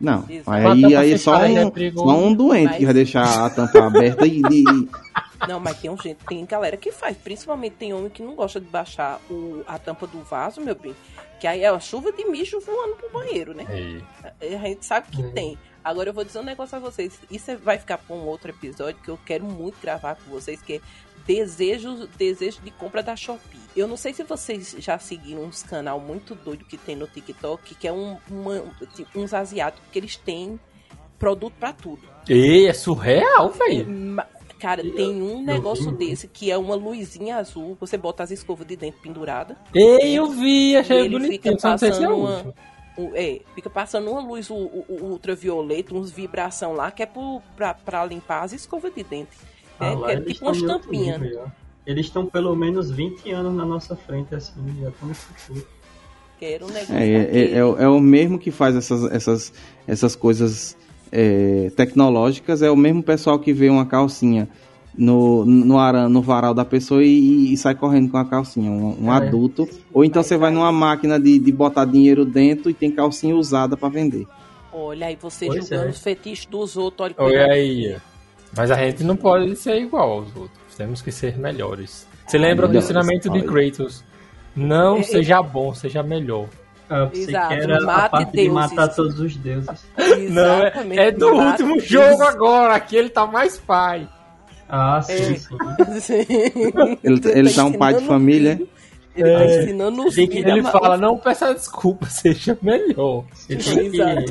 Não. 0.00 0.24
A 0.46 0.54
Aí, 0.72 0.94
aí 0.96 1.12
é 1.12 1.18
só 1.18 1.36
um, 1.38 1.44
é 1.68 1.90
só 1.92 2.18
um 2.18 2.32
doente 2.32 2.76
que 2.78 2.84
vai 2.84 2.94
deixar 2.94 3.46
a 3.46 3.50
tampa 3.50 3.84
aberta 3.86 4.26
e. 4.26 4.40
e- 4.40 4.88
Não, 5.46 5.60
mas 5.60 5.78
tem 5.78 5.90
um 5.90 5.96
gente, 5.96 6.18
tem 6.26 6.44
galera 6.46 6.76
que 6.76 6.90
faz. 6.90 7.16
Principalmente 7.16 7.74
tem 7.76 7.92
homem 7.92 8.08
que 8.10 8.22
não 8.22 8.34
gosta 8.34 8.58
de 8.60 8.66
baixar 8.66 9.20
o, 9.30 9.62
a 9.66 9.78
tampa 9.78 10.06
do 10.06 10.22
vaso, 10.24 10.60
meu 10.60 10.74
bem. 10.74 10.94
Que 11.38 11.46
aí 11.46 11.62
é 11.62 11.70
uma 11.70 11.78
chuva 11.80 12.10
de 12.10 12.24
mijo 12.24 12.58
voando 12.60 12.96
pro 12.96 13.10
banheiro, 13.10 13.54
né? 13.54 13.64
É. 14.40 14.56
A 14.56 14.66
gente 14.68 14.84
sabe 14.84 15.08
que 15.10 15.22
Hum. 15.22 15.32
tem. 15.32 15.58
Agora 15.84 16.08
eu 16.10 16.12
vou 16.14 16.24
dizer 16.24 16.40
um 16.40 16.44
negócio 16.44 16.76
a 16.76 16.80
vocês. 16.80 17.20
Isso 17.30 17.56
vai 17.58 17.78
ficar 17.78 17.98
pra 17.98 18.16
um 18.16 18.26
outro 18.26 18.50
episódio 18.50 19.00
que 19.02 19.08
eu 19.08 19.18
quero 19.24 19.44
muito 19.44 19.80
gravar 19.80 20.16
com 20.16 20.30
vocês, 20.30 20.60
que 20.60 20.74
é 20.74 20.80
desejos, 21.24 22.08
desejo 22.18 22.60
de 22.62 22.70
compra 22.72 23.02
da 23.02 23.14
Shopee. 23.14 23.58
Eu 23.76 23.86
não 23.86 23.96
sei 23.96 24.12
se 24.12 24.22
vocês 24.24 24.74
já 24.78 24.98
seguiram 24.98 25.44
uns 25.44 25.62
canal 25.62 26.00
muito 26.00 26.34
doido 26.34 26.64
que 26.64 26.76
tem 26.76 26.96
no 26.96 27.06
TikTok, 27.06 27.74
que 27.76 27.86
é 27.86 27.92
um, 27.92 28.16
uma- 28.28 28.62
tipo, 28.94 29.18
uns 29.18 29.32
asiáticos 29.32 29.88
que 29.92 29.98
eles 29.98 30.16
têm 30.16 30.58
produto 31.18 31.54
pra 31.60 31.72
tudo. 31.72 32.02
Ei, 32.28 32.66
é 32.66 32.72
surreal, 32.72 33.50
velho. 33.50 33.86
Cara, 34.58 34.84
Eu- 34.84 34.94
tem 34.94 35.22
um 35.22 35.42
negócio 35.42 35.90
vi. 35.92 35.96
desse 36.08 36.26
que 36.28 36.50
é 36.50 36.58
uma 36.58 36.74
luzinha 36.74 37.36
azul. 37.36 37.76
Você 37.80 37.96
bota 37.96 38.22
as 38.22 38.30
escovas 38.30 38.66
de 38.66 38.76
dentro 38.76 39.00
pendurada. 39.00 39.56
Ei, 39.74 40.14
eu 40.18 40.26
vi, 40.30 40.76
achei 40.76 40.96
E 40.96 41.00
ele 41.00 41.08
bonitinho, 41.10 41.32
fica 41.42 41.50
se 41.50 41.66
é 41.66 41.70
passando 41.90 42.16
uma-. 42.16 42.54
Um- 42.98 43.12
é, 43.14 43.40
fica 43.54 43.70
passando 43.70 44.10
uma 44.10 44.20
luz 44.20 44.50
ultravioleta, 44.50 45.94
uns 45.94 46.10
vibração 46.10 46.72
lá, 46.72 46.90
que 46.90 47.02
é 47.02 47.06
pro, 47.06 47.40
pra, 47.56 47.72
pra 47.74 48.04
limpar 48.04 48.42
as 48.42 48.52
escovas 48.52 48.92
de 48.94 49.02
dente. 49.04 49.30
Ah, 49.78 49.92
É, 50.08 50.12
é 50.12 50.16
eles 50.16 50.32
tipo 50.34 50.44
uma 50.46 50.52
estampinha. 50.52 51.52
Eles 51.86 52.06
estão 52.06 52.26
pelo 52.26 52.54
menos 52.54 52.90
20 52.90 53.30
anos 53.30 53.54
na 53.54 53.64
nossa 53.64 53.94
frente, 53.96 54.34
assim, 54.34 54.52
já 54.82 54.88
estão 54.88 55.08
no 55.08 55.14
futuro. 55.14 55.66
Um 56.40 56.94
É, 56.96 57.04
é, 57.08 57.52
é, 57.58 57.64
o- 57.64 57.78
é 57.78 57.88
o 57.88 57.98
mesmo 57.98 58.38
que 58.38 58.50
faz 58.52 58.76
essas, 58.76 59.10
essas, 59.10 59.52
essas 59.86 60.14
coisas 60.14 60.76
é, 61.12 61.70
tecnológicas, 61.76 62.62
é 62.62 62.70
o 62.70 62.76
mesmo 62.76 63.02
pessoal 63.02 63.38
que 63.38 63.52
vê 63.52 63.68
uma 63.68 63.86
calcinha 63.86 64.48
no, 64.96 65.44
no, 65.44 65.78
aran, 65.78 66.08
no 66.08 66.20
varal 66.20 66.52
da 66.52 66.64
pessoa 66.64 67.04
e, 67.04 67.52
e 67.52 67.56
sai 67.56 67.74
correndo 67.74 68.10
com 68.10 68.16
a 68.16 68.24
calcinha, 68.24 68.70
um, 68.70 69.04
um 69.06 69.12
É. 69.12 69.16
adulto. 69.16 69.68
Ou 69.92 70.04
então 70.04 70.22
você 70.22 70.36
vai 70.36 70.50
numa 70.50 70.72
máquina 70.72 71.18
de, 71.20 71.38
de 71.38 71.52
botar 71.52 71.84
dinheiro 71.84 72.24
dentro 72.24 72.68
e 72.70 72.74
tem 72.74 72.90
calcinha 72.90 73.36
usada 73.36 73.76
para 73.76 73.88
vender. 73.88 74.26
Olha 74.72 75.06
aí, 75.06 75.16
você 75.20 75.46
Pois 75.46 75.60
julgando 75.68 75.88
é. 75.88 75.90
os 75.90 75.98
fetiches 76.02 76.46
dos 76.46 76.76
outros. 76.76 77.12
Olha, 77.16 77.42
Olha 77.42 77.52
aí. 77.52 77.96
Mas 78.56 78.70
a 78.70 78.76
gente 78.76 79.04
não 79.04 79.16
pode 79.16 79.54
ser 79.56 79.80
igual 79.80 80.10
aos 80.10 80.36
outros. 80.36 80.74
Temos 80.76 81.02
que 81.02 81.12
ser 81.12 81.36
melhores. 81.38 82.06
Você 82.26 82.38
lembra 82.38 82.66
do 82.66 82.70
Olha, 82.70 82.78
ensinamento 82.78 83.30
de. 83.30 83.42
Kratos? 83.42 84.04
Não 84.56 84.98
É, 84.98 85.02
seja 85.02 85.42
bom, 85.42 85.74
seja 85.74 86.02
melhor. 86.02 86.46
Ah, 86.90 87.04
você 87.04 87.20
Exato, 87.30 87.48
quer 87.48 87.70
a 87.72 87.80
mate 87.82 88.10
parte 88.10 88.24
de 88.26 88.32
deuses. 88.32 88.52
matar 88.52 88.88
todos 88.88 89.20
os 89.20 89.36
deuses. 89.36 89.68
Não, 90.30 90.42
é, 90.42 90.58
Exatamente, 90.68 90.98
é 91.00 91.10
do 91.12 91.28
último 91.28 91.76
os 91.76 91.84
jogo 91.84 92.22
agora. 92.22 92.74
Aqui 92.74 92.96
ele 92.96 93.10
tá 93.10 93.26
mais 93.26 93.58
pai. 93.58 94.08
Ah, 94.68 95.00
sim, 95.02 95.12
É. 95.12 95.34
sim. 95.36 95.56
Sim. 96.00 96.26
Ele, 97.02 97.20
ele 97.34 97.52
tá 97.54 97.64
um 97.64 97.72
pai 97.72 97.94
de 97.94 98.04
família. 98.06 98.56
filho. 98.56 98.68
Ele 99.20 99.32
tá 99.36 99.44
É. 99.44 99.62
ensinando 99.62 100.04
os 100.06 100.14
que- 100.14 100.22
Ele 100.22 100.62
fala, 100.62 100.96
não 100.96 101.18
peça 101.18 101.54
desculpa, 101.54 102.06
seja 102.10 102.56
melhor. 102.62 103.24
Você 103.32 103.56
tem 103.56 103.90
que, 103.90 103.96
Exato. 103.96 104.24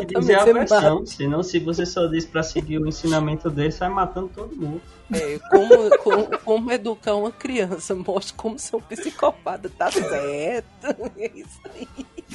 tem 0.00 0.06
que 0.06 0.18
dizer 0.20 0.34
a 0.38 0.44
versão, 0.44 0.94
mata. 0.96 1.06
senão 1.06 1.42
se 1.42 1.58
você 1.58 1.84
só 1.86 2.06
diz 2.06 2.24
pra 2.24 2.42
seguir 2.42 2.78
o 2.78 2.86
ensinamento 2.86 3.50
dele, 3.50 3.72
sai 3.72 3.88
matando 3.88 4.28
todo 4.34 4.54
mundo. 4.56 4.80
É, 5.12 5.38
como, 5.50 5.98
como, 5.98 6.38
como 6.44 6.72
educar 6.72 7.14
uma 7.14 7.30
criança, 7.30 7.94
mostra 7.94 8.34
como 8.36 8.58
ser 8.58 8.76
um 8.76 8.80
psicopata, 8.80 9.70
tá 9.76 9.90
certo. 9.90 10.66
É 11.18 11.30
isso 11.34 11.60
aí. 11.74 11.88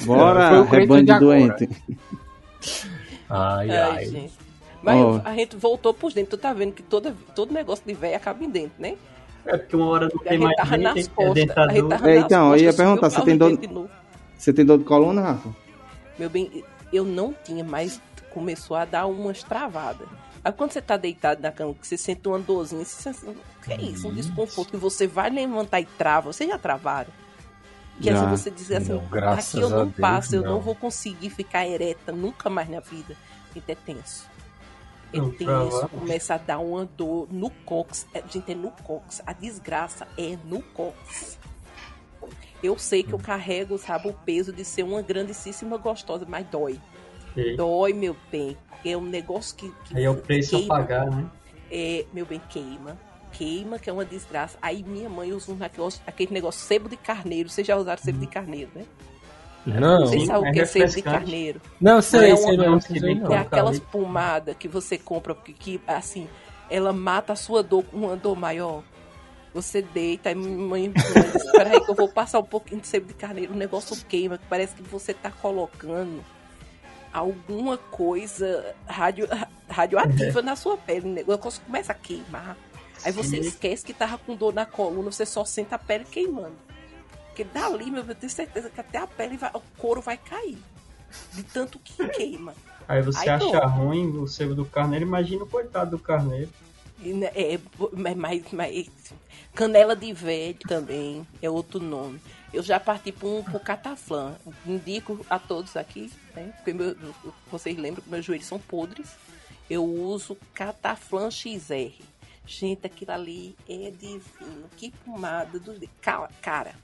Bora, 0.04 0.46
o 0.60 0.66
Kratos 0.66 0.70
rebanho 0.70 1.00
de 1.00 1.06
de 1.06 1.12
agora. 1.12 1.38
doente. 1.38 1.68
Ai, 3.28 3.70
Ai, 3.70 3.78
ai. 3.78 4.04
gente. 4.06 4.32
Mas 4.82 4.96
Ó. 4.96 5.20
a 5.24 5.34
gente 5.34 5.54
voltou 5.56 5.94
pros 5.94 6.12
dentes. 6.12 6.30
Tu 6.30 6.36
tá 6.38 6.52
vendo 6.52 6.72
que 6.72 6.82
toda, 6.82 7.14
todo 7.36 7.52
negócio 7.54 7.84
de 7.86 7.94
velho 7.94 8.16
acaba 8.16 8.42
em 8.44 8.50
dente, 8.50 8.72
né? 8.78 8.96
É 9.44 9.56
porque 9.58 9.76
uma 9.76 9.86
hora 9.86 10.08
não 10.12 10.20
A 10.20 10.24
tem 10.28 10.38
mais 10.38 10.56
dente, 10.56 10.78
nas 10.78 10.96
é 10.96 11.10
costas. 11.10 11.18
A 11.18 11.24
gente 11.24 11.34
dentadura. 11.34 12.10
É, 12.10 12.18
então, 12.18 12.56
eu 12.56 12.62
ia 12.62 12.72
perguntar, 12.72 13.10
você 13.10 13.22
tem 13.22 13.36
dor-. 13.36 13.88
Você 14.38 14.52
tem 14.52 14.64
dor 14.64 14.78
de 14.78 14.84
coluna, 14.84 15.20
Rafa? 15.20 15.54
Meu 16.18 16.30
bem, 16.30 16.64
eu 16.92 17.04
não 17.04 17.34
tinha, 17.44 17.64
mas 17.64 18.00
começou 18.30 18.76
a 18.76 18.84
dar 18.84 19.06
umas 19.06 19.42
travadas. 19.42 20.06
Aí 20.44 20.52
quando 20.52 20.72
você 20.72 20.82
tá 20.82 20.96
deitado 20.96 21.40
na 21.40 21.52
cama, 21.52 21.74
que 21.74 21.86
você 21.86 21.96
sente 21.96 22.26
uma 22.26 22.38
dorzinha, 22.38 22.84
você 22.84 23.12
sente, 23.12 23.36
que 23.64 23.72
é 23.72 23.80
isso? 23.80 24.08
Um 24.08 24.14
desconforto 24.14 24.72
que 24.72 24.76
você 24.76 25.06
vai 25.06 25.30
levantar 25.30 25.80
e 25.80 25.84
trava. 25.84 26.32
Vocês 26.32 26.50
já 26.50 26.58
travaram? 26.58 27.10
Que 28.00 28.10
Já. 28.10 28.16
assim 28.16 28.26
você 28.30 28.50
diz 28.50 28.70
assim, 28.72 28.94
Não, 28.94 29.06
graças 29.06 29.54
aqui 29.54 29.62
eu 29.62 29.66
a 29.68 29.70
não 29.70 29.84
Deus, 29.84 29.96
passo, 29.96 30.34
eu 30.34 30.42
não. 30.42 30.52
não 30.52 30.60
vou 30.60 30.74
conseguir 30.74 31.30
ficar 31.30 31.66
ereta 31.66 32.10
nunca 32.10 32.50
mais 32.50 32.68
na 32.68 32.80
vida. 32.80 33.14
Então 33.54 33.72
é 33.72 33.74
tenso. 33.74 34.28
É 35.12 35.20
tenso, 35.36 35.88
começa 35.88 36.34
a 36.34 36.38
dar 36.38 36.58
uma 36.58 36.84
dor 36.84 37.28
no 37.30 37.50
cox. 37.50 38.06
É, 38.14 38.22
gente, 38.28 38.52
é 38.52 38.54
no 38.54 38.70
cox. 38.70 39.22
A 39.26 39.32
desgraça 39.32 40.06
é 40.18 40.36
no 40.44 40.62
cox. 40.62 41.38
Eu 42.62 42.78
sei 42.78 43.02
que 43.02 43.12
eu 43.12 43.18
carrego, 43.18 43.76
sabe, 43.76 44.08
o 44.08 44.12
peso 44.12 44.52
de 44.52 44.64
ser 44.64 44.84
uma 44.84 45.02
grandíssima 45.02 45.76
gostosa, 45.76 46.24
mas 46.28 46.46
dói. 46.46 46.80
Dói, 47.56 47.92
meu 47.92 48.16
bem. 48.30 48.56
É 48.84 48.96
um 48.96 49.02
negócio 49.02 49.56
que. 49.56 49.70
que 49.84 49.96
aí 49.96 50.04
é 50.04 50.10
o 50.10 50.16
preço 50.16 50.56
a 50.56 50.58
queima. 50.58 50.74
pagar, 50.74 51.10
né? 51.10 51.26
É, 51.70 52.04
meu 52.12 52.26
bem, 52.26 52.40
queima. 52.48 52.98
Queima, 53.32 53.78
que 53.78 53.88
é 53.88 53.92
uma 53.92 54.04
desgraça. 54.04 54.58
Aí 54.60 54.82
minha 54.82 55.08
mãe 55.08 55.32
usa 55.32 55.52
um 55.52 55.56
negócio, 55.56 56.02
aquele 56.06 56.32
negócio 56.32 56.60
sebo 56.60 56.88
de 56.88 56.96
carneiro. 56.96 57.48
Vocês 57.48 57.66
já 57.66 57.76
usaram 57.76 58.02
sebo 58.02 58.18
de 58.18 58.26
carneiro, 58.26 58.70
né? 58.74 58.84
Não, 59.64 60.06
Vocês 60.06 60.26
sabem 60.26 60.48
é 60.48 60.50
o 60.50 60.52
que 60.52 60.60
é 60.60 60.64
sebo 60.64 60.92
de 60.92 61.02
carneiro? 61.02 61.60
não 61.80 62.02
sei, 62.02 62.32
é 62.32 62.36
sei 62.36 62.56
não, 62.56 62.78
que 62.80 62.98
sei 62.98 63.14
não. 63.14 63.32
É 63.32 63.38
aquelas 63.38 63.78
pomadas 63.78 64.56
que 64.58 64.66
você 64.66 64.98
compra, 64.98 65.34
que, 65.34 65.52
que, 65.52 65.80
assim, 65.86 66.28
ela 66.68 66.92
mata 66.92 67.32
a 67.32 67.36
sua 67.36 67.62
dor 67.62 67.84
com 67.84 67.96
uma 67.98 68.16
dor 68.16 68.36
maior. 68.36 68.82
Você 69.54 69.82
deita, 69.82 70.30
aí 70.30 70.34
mãe, 70.34 70.92
espera 71.36 71.70
aí 71.74 71.80
que 71.80 71.90
eu 71.90 71.94
vou 71.94 72.08
passar 72.08 72.38
um 72.40 72.44
pouquinho 72.44 72.80
de 72.80 72.86
sebo 72.86 73.06
de 73.06 73.14
carneiro. 73.14 73.52
O 73.52 73.56
negócio 73.56 73.96
queima, 74.06 74.38
que 74.38 74.46
parece 74.46 74.74
que 74.74 74.82
você 74.82 75.12
tá 75.12 75.30
colocando 75.30 76.24
alguma 77.12 77.76
coisa 77.76 78.74
radio, 78.86 79.28
radioativa 79.68 80.40
na 80.40 80.56
sua 80.56 80.76
pele. 80.76 81.06
O 81.06 81.12
negócio 81.12 81.62
começa 81.64 81.92
a 81.92 81.94
queimar. 81.94 82.56
Aí 83.04 83.12
você 83.12 83.42
Sim. 83.42 83.48
esquece 83.48 83.84
que 83.84 83.92
tava 83.92 84.16
com 84.16 84.34
dor 84.34 84.54
na 84.54 84.64
coluna, 84.64 85.10
você 85.10 85.26
só 85.26 85.44
sente 85.44 85.74
a 85.74 85.78
pele 85.78 86.04
queimando. 86.04 86.56
Porque 87.32 87.44
dali, 87.44 87.90
meu, 87.90 88.04
eu 88.04 88.14
tenho 88.14 88.30
certeza 88.30 88.68
que 88.68 88.78
até 88.78 88.98
a 88.98 89.06
pele, 89.06 89.38
vai, 89.38 89.50
o 89.54 89.60
couro 89.78 90.02
vai 90.02 90.18
cair. 90.18 90.58
De 91.32 91.42
tanto 91.42 91.78
que 91.78 92.06
queima. 92.08 92.54
Aí 92.86 93.00
você 93.00 93.20
Aí, 93.20 93.28
acha 93.30 93.60
pô. 93.60 93.66
ruim 93.68 94.18
o 94.18 94.26
sebo 94.28 94.54
do 94.54 94.66
carneiro, 94.66 95.06
imagina 95.06 95.44
o 95.44 95.46
coitado 95.48 95.92
do 95.92 95.98
carneiro. 95.98 96.50
Né, 96.98 97.30
É, 97.34 97.58
mas, 97.92 98.16
mas, 98.16 98.42
mas- 98.52 98.90
canela 99.54 99.96
de 99.96 100.12
velho 100.12 100.58
também 100.68 101.26
é 101.40 101.48
outro 101.48 101.80
nome. 101.80 102.20
Eu 102.52 102.62
já 102.62 102.78
parti 102.78 103.10
para 103.10 103.28
um 103.28 103.42
pro 103.42 103.58
cataflã. 103.58 104.34
Indico 104.66 105.24
a 105.28 105.38
todos 105.38 105.74
aqui, 105.74 106.12
né? 106.34 106.52
Porque 106.56 106.74
meu- 106.74 106.94
vocês 107.50 107.76
lembram 107.78 108.02
que 108.02 108.10
meus 108.10 108.24
joelhos 108.24 108.46
são 108.46 108.58
podres. 108.58 109.08
Eu 109.70 109.82
uso 109.84 110.36
cataflã 110.52 111.30
XR. 111.30 111.94
Gente, 112.46 112.86
aquilo 112.86 113.12
ali 113.12 113.56
é 113.66 113.90
divino. 113.90 114.68
Que 114.76 114.90
pomada 114.90 115.58
do 115.58 115.74
cara. 116.42 116.74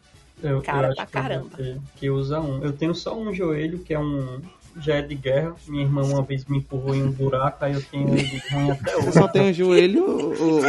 Cara. 0.40 0.54
Eu, 0.54 0.62
Cara 0.62 0.86
eu 0.86 0.90
acho 0.90 0.96
pra 0.96 1.06
que 1.06 1.12
caramba. 1.12 1.46
ter 1.56 1.78
Que 1.96 2.10
usa 2.10 2.40
um. 2.40 2.62
Eu 2.62 2.72
tenho 2.72 2.94
só 2.94 3.16
um 3.16 3.32
joelho 3.34 3.78
que 3.80 3.92
é 3.94 3.98
um. 3.98 4.40
Já 4.80 4.96
é 4.96 5.02
de 5.02 5.14
guerra. 5.16 5.54
Minha 5.66 5.82
irmã 5.84 6.02
uma 6.04 6.22
vez 6.22 6.44
me 6.44 6.58
empurrou 6.58 6.94
em 6.94 7.02
um 7.02 7.10
buraco, 7.10 7.64
aí 7.64 7.72
eu 7.74 7.82
tenho 7.82 8.08
ele 8.10 8.22
de 8.22 8.38
ruim 8.54 8.70
até 8.70 8.92
Você 8.92 9.08
hoje. 9.08 9.12
só 9.12 9.26
tem 9.28 9.42
um 9.50 9.52
joelho 9.52 10.04
ou, 10.40 10.60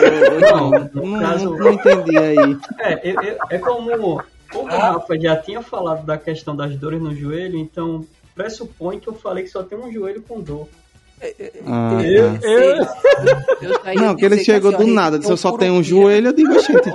não? 0.42 0.70
No 0.94 1.06
Não, 1.12 1.20
caso- 1.20 1.50
não, 1.52 1.58
não 1.58 1.74
entendi 1.74 2.18
aí. 2.18 2.58
É, 2.80 3.12
eu- 3.12 3.22
eu- 3.22 3.38
é 3.52 3.58
como, 3.60 4.24
como 4.52 4.64
o 4.64 4.66
Rafa 4.66 5.20
já 5.20 5.36
tinha 5.36 5.62
falado 5.62 6.06
da 6.06 6.18
questão 6.18 6.56
das 6.56 6.76
dores 6.76 7.00
no 7.00 7.14
joelho, 7.16 7.58
então 7.60 8.04
pressupõe 8.34 9.00
que 9.00 9.08
eu 9.08 9.14
falei 9.14 9.44
que 9.44 9.50
só 9.52 9.62
tem 9.62 9.78
um 9.78 9.92
joelho 9.92 10.24
com 10.24 10.42
dor. 10.42 10.68
Ah, 11.66 12.00
Eu, 12.04 12.40
tá. 12.40 12.48
eu, 12.48 13.94
eu 13.94 13.96
Não, 13.96 14.16
que 14.16 14.26
ele 14.26 14.44
chegou 14.44 14.74
assim, 14.74 14.86
do 14.86 14.94
nada, 14.94 15.20
disse 15.20 15.32
eu 15.32 15.38
só 15.38 15.58
tenho 15.58 15.74
um 15.74 15.84
joelho, 15.84 16.28
eu 16.30 16.34
digo, 16.34 16.54
gente, 16.60 16.90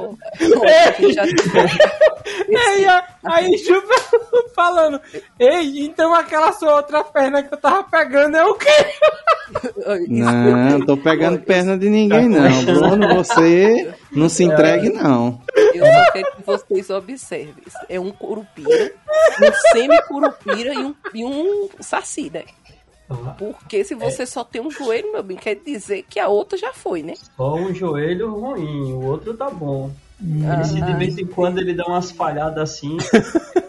Ei, 2.49 2.87
aí 3.25 3.57
Juba 3.59 3.95
falando, 4.57 5.01
ei, 5.39 5.85
então 5.85 6.15
aquela 6.15 6.53
sua 6.53 6.77
outra 6.77 7.05
perna 7.05 7.43
que 7.43 7.53
eu 7.53 7.59
tava 7.59 7.85
pegando 7.85 8.37
é 8.37 8.45
o 8.45 8.55
quê? 8.55 8.87
não, 10.09 10.71
não 10.71 10.87
tô 10.87 10.97
pegando 10.97 11.39
perna 11.41 11.77
de 11.77 11.91
ninguém 11.91 12.29
não, 12.29 12.65
Bruno, 12.65 13.15
você 13.17 13.93
não 14.11 14.29
se 14.29 14.45
entregue 14.45 14.89
não. 14.91 15.41
Eu 15.75 15.85
só 15.85 16.13
quero 16.13 16.37
que 16.37 16.43
vocês 16.47 16.91
observem. 16.91 17.55
É 17.89 18.01
um 18.01 18.11
curupira, 18.11 18.93
um 19.41 19.53
semi-curupira 19.73 20.73
e 20.75 20.79
um, 20.79 20.95
e 21.13 21.25
um 21.25 21.69
saci, 21.81 22.31
né? 22.33 22.45
Porque 23.39 23.85
se 23.85 23.95
você 23.95 24.25
só 24.27 24.43
tem 24.43 24.61
um 24.63 24.71
joelho, 24.71 25.13
meu 25.13 25.23
bem, 25.23 25.37
quer 25.37 25.55
dizer 25.57 26.05
que 26.09 26.19
a 26.19 26.29
outra 26.29 26.57
já 26.57 26.73
foi, 26.73 27.03
né? 27.03 27.15
Só 27.37 27.55
um 27.55 27.75
joelho 27.75 28.33
ruim, 28.33 28.93
o 28.93 29.03
outro 29.05 29.35
tá 29.35 29.51
bom. 29.51 29.91
Ah, 30.49 30.63
Esse 30.63 30.81
de 30.81 30.93
vez 30.95 31.19
em 31.19 31.27
quando 31.27 31.59
ele 31.59 31.75
dá 31.75 31.85
umas 31.87 32.11
falhadas 32.11 32.59
assim. 32.71 32.97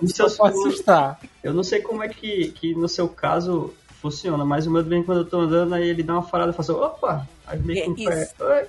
No 0.01 0.09
seu, 0.09 0.29
Só 0.29 0.43
pode 0.43 0.57
assustar. 0.57 1.19
eu 1.41 1.53
não 1.53 1.63
sei 1.63 1.81
como 1.81 2.03
é 2.03 2.09
que, 2.09 2.49
que 2.51 2.75
no 2.75 2.88
seu 2.88 3.07
caso 3.07 3.73
funciona, 4.01 4.43
mas 4.43 4.67
o 4.67 4.71
meu 4.71 4.83
de 4.83 4.89
vez 4.89 5.01
em 5.01 5.05
quando 5.05 5.19
eu 5.19 5.25
tô 5.25 5.39
andando, 5.39 5.73
aí 5.73 5.88
ele 5.89 6.03
dá 6.03 6.13
uma 6.13 6.21
falhada 6.21 6.51
e 6.51 6.53
fala 6.53 6.61
assim, 6.79 6.86
opa! 6.86 7.27
Aí 7.47 7.59
meio 7.59 7.79
É 7.79 7.86
com 7.86 7.91
o 7.91 7.95
pé. 7.95 8.67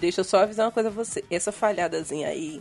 Deixa 0.00 0.20
eu 0.20 0.24
só 0.24 0.40
avisar 0.40 0.66
uma 0.66 0.72
coisa 0.72 0.88
a 0.88 0.92
você. 0.92 1.24
Essa 1.30 1.52
falhadazinha 1.52 2.28
aí, 2.28 2.60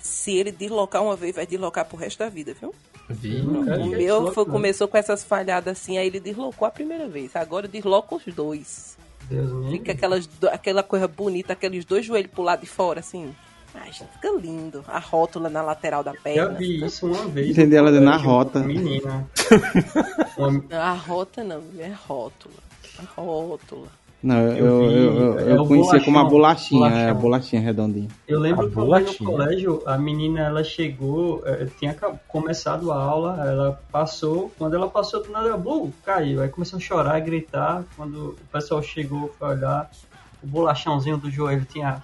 se 0.00 0.36
ele 0.36 0.52
deslocar 0.52 1.02
uma 1.02 1.16
vez, 1.16 1.34
vai 1.34 1.44
deslocar 1.46 1.84
pro 1.84 1.96
resto 1.98 2.20
da 2.20 2.28
vida, 2.28 2.54
viu? 2.58 2.72
O 3.10 3.86
meu 3.86 4.32
foi- 4.32 4.44
não. 4.46 4.52
começou 4.52 4.88
com 4.88 4.96
essas 4.96 5.22
falhadas 5.24 5.72
assim, 5.78 5.98
aí 5.98 6.06
ele 6.06 6.20
deslocou 6.20 6.66
a 6.66 6.70
primeira 6.70 7.06
vez. 7.08 7.36
Agora 7.36 7.68
desloca 7.68 8.14
os 8.14 8.24
dois. 8.34 8.96
Deus 9.28 9.70
Fica 9.70 9.92
aquelas, 9.92 10.26
do- 10.26 10.48
aquela 10.48 10.82
coisa 10.82 11.06
bonita, 11.08 11.52
aqueles 11.52 11.84
dois 11.84 12.04
joelhos 12.04 12.30
pro 12.30 12.42
lado 12.42 12.60
de 12.60 12.66
fora, 12.66 13.00
assim. 13.00 13.34
Ai, 13.74 13.90
gente, 13.92 14.10
fica 14.12 14.30
lindo. 14.38 14.84
A 14.86 14.98
rótula 15.00 15.48
na 15.50 15.60
lateral 15.60 16.04
da 16.04 16.12
Já 16.12 16.20
perna. 16.20 16.58
vi 16.58 16.84
isso 16.84 17.06
uma 17.06 17.26
vez. 17.26 17.50
Entendi 17.50 17.74
ela 17.74 17.90
na 17.90 18.16
rota. 18.16 18.60
Menina. 18.60 19.28
A 20.70 20.92
rota 20.92 21.42
não, 21.42 21.62
é 21.78 21.88
rótula. 22.06 22.54
A 22.98 23.20
rótula. 23.20 23.88
Não, 24.24 24.38
eu, 24.40 24.56
Eu 24.56 24.66
eu, 24.66 24.88
vi, 24.88 24.96
eu, 24.96 25.38
eu 25.40 25.56
é 25.56 25.60
o 25.60 25.66
conhecia 25.66 26.02
como 26.02 26.18
a 26.18 26.24
bolachão, 26.24 26.78
bolachinha, 26.78 27.02
é, 27.02 27.10
a 27.10 27.14
bolachinha 27.14 27.60
redondinha. 27.60 28.08
Eu 28.26 28.40
lembro 28.40 28.64
A 28.64 28.68
que 28.70 28.74
bolachinha. 28.74 29.18
no 29.20 29.26
colégio, 29.26 29.82
a 29.84 29.98
menina, 29.98 30.40
ela 30.40 30.64
chegou, 30.64 31.42
eh, 31.44 31.68
tinha 31.78 31.94
começado 32.26 32.90
a 32.90 32.96
aula, 32.96 33.46
ela 33.46 33.78
passou, 33.92 34.50
quando 34.58 34.74
ela 34.76 34.88
passou 34.88 35.22
do 35.22 35.30
nada, 35.30 35.54
Blue, 35.58 35.92
caiu. 36.06 36.40
Aí 36.40 36.48
começou 36.48 36.78
a 36.78 36.80
chorar 36.80 37.18
e 37.18 37.20
gritar. 37.20 37.84
Quando 37.98 38.28
o 38.30 38.36
pessoal 38.50 38.82
chegou 38.82 39.30
foi 39.38 39.48
olhar, 39.50 39.90
o 40.42 40.46
bolachãozinho 40.46 41.18
do 41.18 41.30
joelho 41.30 41.66
tinha 41.70 42.02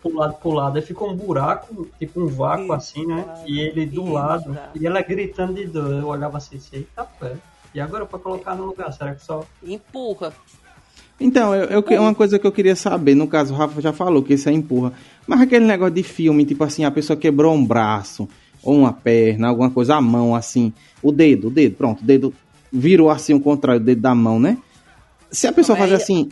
pulado 0.00 0.34
pro 0.34 0.52
lado. 0.52 0.76
Aí 0.76 0.82
ficou 0.82 1.10
um 1.10 1.16
buraco, 1.16 1.88
tipo 1.98 2.20
um 2.20 2.28
vácuo 2.28 2.62
Isso, 2.66 2.72
assim, 2.74 3.06
né? 3.06 3.24
cara. 3.26 3.42
E 3.46 3.58
ele 3.58 3.86
do 3.86 4.04
Isso, 4.04 4.12
lado, 4.12 4.54
cara. 4.54 4.70
e 4.74 4.86
ela 4.86 5.02
gritando 5.02 5.54
de 5.54 5.66
dor. 5.66 5.90
Eu 5.94 6.06
olhava 6.06 6.38
assim, 6.38 6.60
tá 6.94 7.04
pé. 7.04 7.32
E 7.74 7.80
agora 7.80 8.06
pra 8.06 8.20
colocar 8.20 8.54
no 8.54 8.66
lugar, 8.66 8.92
será 8.92 9.14
que 9.16 9.24
só. 9.24 9.44
Empurra. 9.64 10.32
Então, 11.20 11.54
eu, 11.54 11.82
eu, 11.86 12.00
uma 12.00 12.14
coisa 12.14 12.38
que 12.38 12.46
eu 12.46 12.52
queria 12.52 12.74
saber, 12.74 13.14
no 13.14 13.26
caso, 13.28 13.52
o 13.52 13.56
Rafa 13.56 13.80
já 13.82 13.92
falou 13.92 14.22
que 14.22 14.32
isso 14.34 14.48
é 14.48 14.52
empurra, 14.52 14.92
mas 15.26 15.40
aquele 15.42 15.66
negócio 15.66 15.94
de 15.94 16.02
filme, 16.02 16.46
tipo 16.46 16.64
assim, 16.64 16.84
a 16.84 16.90
pessoa 16.90 17.16
quebrou 17.16 17.54
um 17.54 17.64
braço, 17.64 18.26
ou 18.62 18.74
uma 18.78 18.92
perna, 18.92 19.48
alguma 19.48 19.70
coisa, 19.70 19.96
a 19.96 20.00
mão, 20.00 20.34
assim, 20.34 20.72
o 21.02 21.12
dedo, 21.12 21.48
o 21.48 21.50
dedo, 21.50 21.76
pronto, 21.76 22.00
o 22.00 22.04
dedo 22.04 22.32
virou 22.72 23.10
assim 23.10 23.34
o 23.34 23.40
contrário, 23.40 23.80
o 23.82 23.84
dedo 23.84 24.00
da 24.00 24.14
mão, 24.14 24.40
né? 24.40 24.56
Se 25.30 25.46
a 25.46 25.52
pessoa 25.52 25.76
fazer 25.76 25.96
aí- 25.96 26.02
assim, 26.02 26.30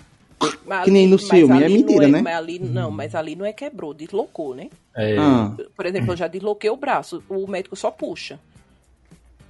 Mas 0.64 0.84
Que 0.84 0.90
nem 0.92 1.08
no 1.08 1.18
filme, 1.18 1.62
é 1.64 1.68
mentira, 1.68 2.02
não 2.06 2.10
né? 2.10 2.22
Mas 2.22 2.36
ali, 2.36 2.58
não, 2.60 2.90
mas 2.92 3.14
ali 3.14 3.34
não 3.34 3.44
é 3.44 3.52
quebrou, 3.52 3.92
deslocou, 3.92 4.54
né? 4.54 4.68
É, 4.94 5.16
ah, 5.18 5.52
Por 5.76 5.84
exemplo, 5.84 6.12
eu 6.12 6.16
já 6.16 6.28
desloquei 6.28 6.70
o 6.70 6.76
braço, 6.76 7.22
o 7.28 7.46
médico 7.48 7.74
só 7.74 7.90
puxa. 7.90 8.38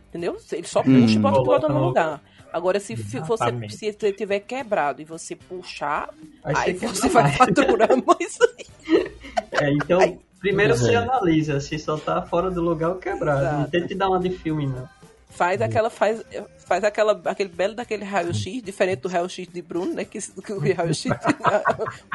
Entendeu? 0.08 0.36
Ele 0.50 0.66
só 0.66 0.80
Hum. 0.80 1.02
puxa 1.02 1.18
e 1.18 1.22
bota, 1.22 1.42
bota 1.42 1.68
no 1.68 1.84
lugar. 1.84 2.22
Agora, 2.52 2.80
se 2.80 2.94
você 2.94 3.60
se 3.68 3.92
tiver 4.12 4.40
quebrado 4.40 5.02
e 5.02 5.04
você 5.04 5.36
puxar, 5.36 6.10
Aí 6.42 6.54
aí, 6.56 6.72
você 6.74 7.08
vai 7.08 7.30
faturando 7.32 8.04
isso 8.20 8.38
aí. 8.42 9.12
É, 9.52 9.70
então, 9.70 10.00
Ai. 10.00 10.18
primeiro 10.40 10.76
você 10.76 10.92
é. 10.92 10.96
analisa 10.96 11.60
se 11.60 11.78
só 11.78 11.96
tá 11.96 12.22
fora 12.22 12.50
do 12.50 12.62
lugar 12.62 12.90
ou 12.90 12.96
quebrado. 12.96 13.42
Não 13.42 13.50
Exato. 13.50 13.70
tente 13.70 13.94
dar 13.94 14.08
uma 14.08 14.20
de 14.20 14.30
filme, 14.30 14.66
não. 14.66 14.88
Faz 15.30 15.60
aquela, 15.60 15.90
faz, 15.90 16.24
faz 16.58 16.82
aquela, 16.82 17.20
aquele 17.26 17.50
belo 17.50 17.74
daquele 17.74 18.04
raio-x, 18.04 18.62
diferente 18.62 19.00
do 19.00 19.08
raio-x 19.08 19.46
de 19.46 19.62
Bruno, 19.62 19.94
né? 19.94 20.04
Que, 20.04 20.18
que 20.20 20.52
o 20.52 20.58
raio-x, 20.58 21.04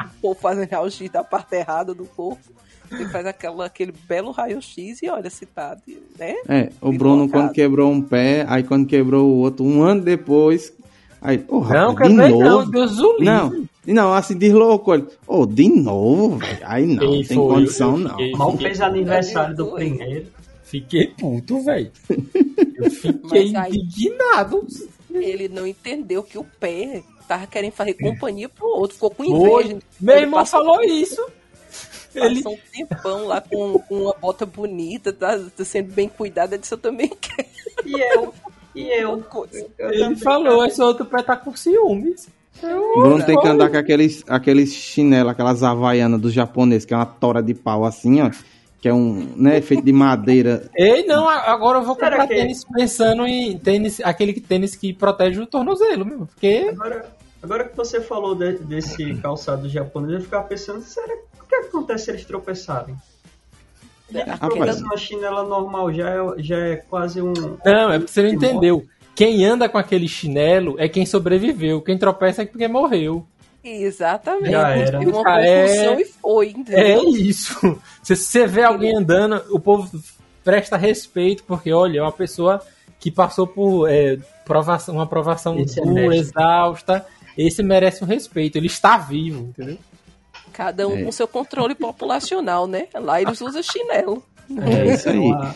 o 0.04 0.20
povo 0.20 0.40
fazendo 0.40 0.68
raio-x 0.68 1.10
da 1.10 1.22
parte 1.22 1.54
errada 1.54 1.94
do 1.94 2.04
corpo. 2.06 2.42
Ele 2.98 3.08
faz 3.10 3.26
aquela, 3.26 3.66
aquele 3.66 3.92
belo 4.08 4.30
raio-x 4.30 5.02
e 5.02 5.08
olha 5.08 5.28
se 5.30 5.46
tá, 5.46 5.76
né? 6.18 6.34
é, 6.48 6.62
o 6.80 6.90
Deslocado. 6.90 6.98
Bruno 6.98 7.28
quando 7.28 7.52
quebrou 7.52 7.90
um 7.90 8.00
pé, 8.02 8.44
aí 8.48 8.62
quando 8.62 8.86
quebrou 8.86 9.26
o 9.30 9.38
outro, 9.38 9.64
um 9.64 9.82
ano 9.82 10.00
depois, 10.02 10.72
aí, 11.20 11.38
porra, 11.38 11.74
Não, 11.74 11.94
de 11.94 12.02
quebrei 12.02 12.30
não, 12.30 12.38
novo? 12.40 12.70
Deus 12.70 12.98
o 12.98 13.10
livre. 13.12 13.24
Não, 13.24 13.64
não, 13.86 14.14
assim, 14.14 14.36
deslocou 14.36 14.94
ele, 14.94 15.06
ô, 15.26 15.44
de 15.46 15.68
novo, 15.68 16.38
velho, 16.38 16.58
aí 16.62 16.86
não, 16.86 16.98
Quem 17.10 17.24
tem 17.24 17.36
foi? 17.36 17.48
condição 17.54 17.98
não. 17.98 18.10
fiquei- 18.10 18.32
Mal 18.32 18.56
fez 18.56 18.80
aniversário 18.80 19.54
do 19.56 19.66
primeiro. 19.72 20.26
Fiquei 20.64 21.06
puto, 21.06 21.62
velho. 21.62 21.90
Eu 22.76 22.90
fiquei 22.90 23.52
Mas 23.52 23.54
aí- 23.54 23.76
indignado. 23.76 24.66
Ele 25.12 25.48
não 25.48 25.64
entendeu 25.64 26.22
que 26.24 26.36
o 26.36 26.44
pé 26.58 27.02
tava 27.28 27.46
querendo 27.46 27.70
fazer 27.72 27.94
companhia 27.94 28.48
pro 28.48 28.66
outro, 28.66 28.94
ficou 28.94 29.10
com 29.10 29.22
Foi. 29.24 29.62
inveja. 29.62 29.78
Meu 30.00 30.16
irmão 30.16 30.40
passou- 30.40 30.64
falou 30.64 30.82
isso. 30.82 31.24
Ele, 32.14 32.42
Passou 32.42 32.52
um 32.54 32.58
tempão 32.72 33.26
lá 33.26 33.40
com, 33.40 33.78
com 33.80 33.94
uma 34.02 34.14
bota 34.14 34.44
bonita, 34.46 35.12
tá, 35.12 35.38
tá 35.56 35.64
sendo 35.64 35.92
bem 35.92 36.08
cuidada, 36.08 36.56
disse 36.58 36.72
eu 36.74 36.78
também 36.78 37.08
quero 37.20 37.48
E 37.84 38.00
eu, 38.00 38.34
e 38.74 38.88
eu. 39.02 39.24
ele 39.80 39.98
também 39.98 40.16
falou, 40.16 40.58
quero. 40.58 40.66
esse 40.66 40.82
outro 40.82 41.04
pé 41.06 41.22
tá 41.22 41.36
com 41.36 41.54
ciúmes. 41.56 42.28
Bruno 42.60 43.24
tem 43.26 43.38
que 43.38 43.48
andar 43.48 43.68
com 43.68 43.76
aqueles, 43.76 44.22
aqueles 44.28 44.72
chinelo, 44.72 45.28
aquelas 45.28 45.62
havaianas 45.62 46.20
do 46.20 46.30
japonês, 46.30 46.84
que 46.84 46.94
é 46.94 46.96
uma 46.96 47.04
tora 47.04 47.42
de 47.42 47.52
pau 47.52 47.84
assim, 47.84 48.22
ó. 48.22 48.30
Que 48.80 48.88
é 48.88 48.94
um, 48.94 49.32
né, 49.36 49.60
feito 49.60 49.82
de 49.82 49.92
madeira. 49.92 50.70
Ei, 50.76 51.04
não, 51.06 51.28
agora 51.28 51.78
eu 51.78 51.82
vou 51.82 51.94
comprar 51.96 52.26
que- 52.28 52.34
tênis 52.34 52.64
pensando 52.64 53.26
em 53.26 53.58
tênis, 53.58 53.98
aquele 54.04 54.32
que- 54.32 54.40
tênis 54.40 54.76
que 54.76 54.92
protege 54.92 55.40
o 55.40 55.46
tornozelo, 55.46 56.04
mesmo. 56.06 56.26
Porque 56.26 56.68
Agora, 56.70 57.06
agora 57.44 57.64
que 57.68 57.76
você 57.76 58.00
falou 58.00 58.34
de- 58.34 58.58
desse 58.58 59.14
calçado 59.16 59.68
japonês, 59.68 60.14
eu 60.14 60.20
ficava 60.22 60.44
pensando, 60.48 60.80
será 60.82 61.14
o 61.40 61.44
que 61.46 61.54
acontece 61.54 62.06
se 62.06 62.10
eles 62.10 62.24
tropeçarem? 62.24 62.96
Ele 64.10 64.22
Rapaz. 64.22 64.52
tropeça 64.52 64.80
numa 64.80 64.96
chinela 64.96 65.42
normal, 65.44 65.92
já 65.92 66.10
é, 66.10 66.18
já 66.38 66.58
é 66.58 66.76
quase 66.76 67.20
um. 67.22 67.32
Não, 67.64 67.92
é 67.92 67.98
porque 67.98 68.12
você 68.12 68.22
não 68.22 68.28
entendeu. 68.30 68.84
Quem 69.14 69.44
anda 69.44 69.68
com 69.68 69.78
aquele 69.78 70.08
chinelo 70.08 70.74
é 70.78 70.88
quem 70.88 71.06
sobreviveu. 71.06 71.80
Quem 71.80 71.96
tropeça 71.96 72.42
é 72.42 72.46
porque 72.46 72.66
morreu. 72.68 73.24
Exatamente. 73.62 74.50
Já 74.50 74.70
era. 74.76 75.00
Uma 75.00 75.22
Ah, 75.26 75.40
é. 75.46 76.00
e 76.00 76.04
foi, 76.04 76.48
É 76.48 76.50
entendeu? 76.50 77.08
isso. 77.16 77.80
Se 78.02 78.14
você 78.16 78.46
vê 78.46 78.62
alguém 78.62 78.94
andando, 78.96 79.42
o 79.50 79.58
povo 79.58 79.90
presta 80.44 80.76
respeito, 80.76 81.42
porque 81.44 81.72
olha, 81.72 81.98
é 82.00 82.02
uma 82.02 82.12
pessoa 82.12 82.60
que 83.00 83.10
passou 83.10 83.46
por 83.46 83.88
é, 83.88 84.18
provação, 84.44 84.96
uma 84.96 85.06
provação 85.06 85.54
é 85.58 85.64
dura, 85.64 85.92
mestre. 85.92 86.18
exausta. 86.18 87.06
Esse 87.36 87.62
merece 87.62 88.02
um 88.04 88.06
respeito. 88.06 88.56
Ele 88.56 88.66
está 88.66 88.96
vivo, 88.96 89.48
entendeu? 89.48 89.78
Cada 90.52 90.86
um 90.86 90.96
É. 90.96 91.02
com 91.04 91.12
seu 91.12 91.26
controle 91.26 91.74
populacional, 91.74 92.66
né? 92.66 92.86
Lá 92.94 93.20
eles 93.20 93.40
usam 93.40 93.62
chinelo. 93.62 94.22
É, 94.60 94.94
isso 94.94 95.08
aí. 95.08 95.18
Uma, 95.18 95.54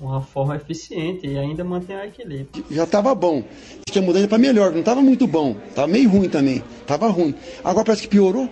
uma 0.00 0.20
forma 0.22 0.56
eficiente 0.56 1.26
e 1.26 1.38
ainda 1.38 1.64
mantém 1.64 1.96
o 1.96 2.04
equilíbrio. 2.04 2.64
Já 2.70 2.84
tava 2.86 3.14
bom. 3.14 3.42
Tinha 3.90 4.02
mudado 4.04 4.28
pra 4.28 4.36
melhor, 4.36 4.72
não 4.72 4.82
tava 4.82 5.00
muito 5.00 5.26
bom. 5.26 5.56
Tava 5.74 5.86
meio 5.88 6.10
ruim 6.10 6.28
também. 6.28 6.62
Tava 6.86 7.08
ruim. 7.08 7.34
Agora 7.62 7.84
parece 7.86 8.02
que 8.02 8.08
piorou. 8.08 8.48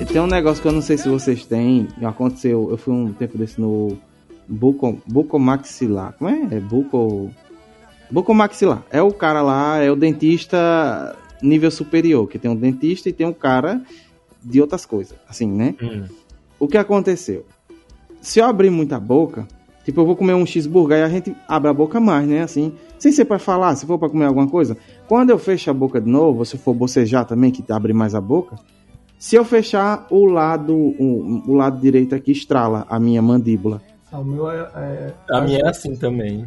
E 0.00 0.04
tem 0.04 0.20
um 0.20 0.26
negócio 0.26 0.60
que 0.60 0.68
eu 0.68 0.72
não 0.72 0.82
sei 0.82 0.98
se 0.98 1.08
vocês 1.08 1.46
têm. 1.46 1.88
Aconteceu, 2.02 2.68
eu 2.70 2.76
fui 2.76 2.92
um 2.92 3.12
tempo 3.12 3.38
desse 3.38 3.60
no 3.60 3.96
buco, 4.48 5.00
bucomaxilar. 5.06 6.14
Como 6.18 6.28
é? 6.30 6.56
É 6.56 6.60
buco. 6.60 7.30
Bucomaxilar. 8.12 8.84
É 8.90 9.00
o 9.02 9.10
cara 9.12 9.40
lá, 9.42 9.78
é 9.78 9.90
o 9.90 9.96
dentista 9.96 11.16
nível 11.42 11.70
superior, 11.70 12.28
que 12.28 12.38
tem 12.38 12.50
um 12.50 12.54
dentista 12.54 13.08
e 13.08 13.12
tem 13.12 13.26
um 13.26 13.32
cara 13.32 13.80
de 14.44 14.60
outras 14.60 14.84
coisas, 14.86 15.16
assim, 15.28 15.50
né? 15.50 15.74
O 16.60 16.68
que 16.68 16.76
aconteceu? 16.76 17.44
Se 18.20 18.38
eu 18.38 18.44
abrir 18.44 18.70
muita 18.70 19.00
boca, 19.00 19.48
tipo, 19.84 20.00
eu 20.00 20.06
vou 20.06 20.14
comer 20.14 20.34
um 20.34 20.46
cheeseburger 20.46 20.98
e 20.98 21.02
a 21.02 21.08
gente 21.08 21.34
abre 21.48 21.70
a 21.70 21.72
boca 21.74 21.98
mais, 21.98 22.28
né? 22.28 22.42
Assim, 22.42 22.72
sem 22.98 23.10
ser 23.10 23.24
pra 23.24 23.38
falar, 23.38 23.74
se 23.76 23.86
for 23.86 23.98
pra 23.98 24.08
comer 24.08 24.26
alguma 24.26 24.46
coisa. 24.48 24.76
Quando 25.08 25.30
eu 25.30 25.38
fecho 25.38 25.70
a 25.70 25.74
boca 25.74 26.00
de 26.00 26.08
novo, 26.08 26.44
se 26.44 26.56
for 26.58 26.74
bocejar 26.74 27.24
também, 27.24 27.50
que 27.50 27.64
abre 27.72 27.92
mais 27.92 28.14
a 28.14 28.20
boca, 28.20 28.56
se 29.18 29.34
eu 29.36 29.44
fechar 29.44 30.06
o 30.10 30.26
lado, 30.26 30.74
o, 30.76 31.42
o 31.50 31.54
lado 31.54 31.80
direito 31.80 32.14
aqui 32.14 32.30
estrala 32.32 32.86
a 32.88 33.00
minha 33.00 33.22
mandíbula. 33.22 33.80
Ah, 34.12 34.18
O 34.20 34.24
meu 34.24 34.50
é. 34.50 34.68
é- 34.76 35.14
A 35.30 35.40
minha 35.40 35.60
é 35.60 35.68
assim 35.68 35.96
também. 35.96 36.44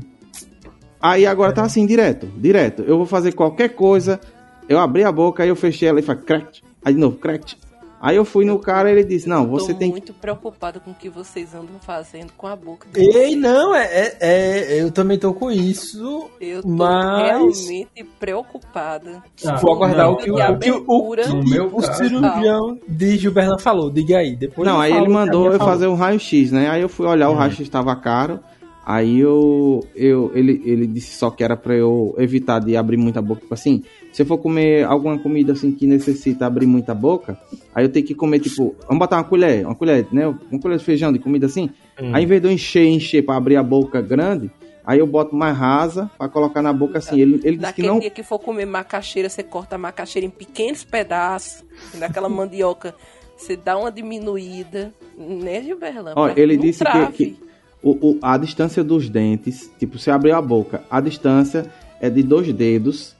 Aí 1.08 1.26
agora 1.28 1.53
tá 1.53 1.64
assim, 1.64 1.86
direto, 1.86 2.26
direto. 2.38 2.82
Eu 2.84 2.97
vou 2.97 3.06
fazer 3.06 3.34
qualquer 3.34 3.70
coisa, 3.70 4.20
eu 4.68 4.80
abri 4.80 5.03
a 5.03 5.12
boca, 5.12 5.43
aí 5.43 5.49
eu 5.49 5.56
fechei 5.56 5.88
ela 5.88 5.99
e 5.99 6.03
faz 6.03 6.20
crack. 6.22 6.62
Aí 6.84 6.93
de 6.93 6.99
novo, 6.99 7.18
crack. 7.18 7.56
Aí 8.01 8.18
eu 8.18 8.26
fui 8.26 8.45
no 8.45 8.60
cara 8.60 8.89
e 8.89 8.93
ele 8.93 9.03
disse, 9.03 9.28
não, 9.28 9.47
você 9.47 9.74
Tô 9.74 9.80
tem 9.80 9.88
que 9.88 9.93
muito 9.93 10.14
preocupada 10.14 10.80
com 10.80 10.91
o 10.91 10.93
que 10.93 11.10
vocês 11.10 11.56
andam 11.56 11.80
fazendo 11.82 12.32
com 12.38 12.45
a 12.45 12.56
boca. 12.56 12.88
Ei, 12.95 13.36
não, 13.36 13.74
é, 13.74 13.86
é, 13.86 14.18
é- 14.20 14.82
eu 14.82 14.91
também 14.91 15.18
tô 15.18 15.34
com 15.34 15.49
isso. 15.51 16.30
Eu 16.39 16.62
tô 16.62 16.68
Mas- 16.70 17.68
realmente 17.68 17.88
preocupada. 18.20 19.24
Ah, 19.45 19.56
Vou 19.56 19.74
aguardar 19.74 20.06
não, 20.06 20.14
o 20.14 20.18
que 20.18 20.30
o, 20.30 20.36
o, 20.36 20.60
que 20.60 20.72
o, 20.72 20.84
o, 20.88 21.49
meu 21.49 21.76
o 21.76 21.82
cirurgião 21.82 22.78
de 22.88 23.18
Gilberto 23.18 23.60
falou. 23.60 23.89
Diga 23.89 24.18
aí, 24.20 24.36
depois 24.36 24.68
Não, 24.68 24.76
eu 24.76 24.82
aí 24.82 24.91
falo 24.91 25.01
ele 25.03 25.08
que 25.08 25.14
mandou 25.14 25.45
eu 25.45 25.58
falou. 25.58 25.74
fazer 25.74 25.88
um 25.88 25.95
raio-x, 25.95 26.51
né? 26.51 26.70
Aí 26.70 26.82
eu 26.82 26.89
fui 26.89 27.08
olhar, 27.08 27.30
o 27.30 27.34
raio-x 27.34 27.60
estava 27.62 27.95
caro. 27.95 28.39
Aí 28.86 29.20
eu, 29.20 29.84
eu 29.96 30.32
ele, 30.36 30.62
ele 30.64 30.86
disse 30.86 31.18
só 31.18 31.32
que 31.32 31.44
era 31.44 31.58
pra 31.58 31.74
eu 31.74 32.14
evitar 32.20 32.60
de 32.60 32.78
abrir 32.78 32.98
muita 32.98 33.20
boca. 33.20 33.42
Tipo 33.42 33.54
assim, 33.56 33.84
se 34.14 34.22
eu 34.22 34.28
for 34.28 34.38
comer 34.38 34.86
alguma 34.86 35.18
comida 35.18 35.54
assim 35.54 35.72
que 35.72 35.88
necessita 35.88 36.46
abrir 36.46 36.68
muita 36.68 36.94
boca, 36.94 37.36
aí 37.74 37.84
eu 37.84 37.90
tenho 37.90 38.06
que 38.06 38.14
comer, 38.14 38.40
tipo, 38.40 38.76
vamos 38.84 39.00
botar 39.00 39.18
uma 39.18 39.24
colher, 39.24 39.66
uma 39.66 39.74
colher, 39.74 40.06
né? 40.12 40.28
Uma 40.28 40.62
colher 40.62 40.78
de 40.78 40.84
feijão 40.84 41.12
de 41.12 41.18
comida 41.18 41.48
assim. 41.48 41.72
Hum. 42.00 42.12
Aí 42.14 42.24
em 42.24 42.28
vez 42.28 42.40
de 42.40 42.48
eu 42.48 42.52
encher, 42.52 42.86
encher 42.86 43.26
pra 43.26 43.36
abrir 43.36 43.56
a 43.56 43.64
boca 43.64 44.00
grande, 44.04 44.52
aí 44.86 45.00
eu 45.00 45.08
boto 45.08 45.36
mais 45.36 45.58
rasa 45.58 46.08
pra 46.16 46.30
colocar 46.30 46.62
na 46.62 46.72
boca 46.72 47.00
assim. 47.00 47.20
Ele, 47.20 47.42
ele 47.44 47.58
disse 47.58 47.74
que 47.74 47.82
não. 47.82 47.98
dia 47.98 48.12
que 48.12 48.22
for 48.22 48.38
comer 48.38 48.66
macaxeira, 48.68 49.30
você 49.30 49.42
corta 49.42 49.78
a 49.78 49.80
macaxeira 49.80 50.28
em 50.28 50.30
pequenos 50.30 50.84
pedaços. 50.84 51.64
Naquela 51.96 52.30
mandioca, 52.30 52.94
você 53.36 53.56
dá 53.58 53.76
uma 53.80 53.92
diminuída. 53.92 54.94
Né, 55.18 55.64
Gilberto? 55.64 56.12
Ó, 56.16 56.30
Pra 56.30 56.40
ele 56.40 56.56
disse 56.56 56.84
que, 56.86 56.92
trave. 56.92 57.14
que 57.14 57.46
o, 57.86 57.92
o- 58.14 58.20
a 58.22 58.36
distância 58.38 58.84
dos 58.84 59.08
dentes, 59.10 59.70
tipo, 59.80 59.98
se 60.00 60.10
abrir 60.10 60.32
a 60.32 60.42
boca, 60.42 60.84
a 60.90 61.00
distância 61.00 61.72
é 62.02 62.10
de 62.10 62.24
dois 62.24 62.52
dedos, 62.52 63.16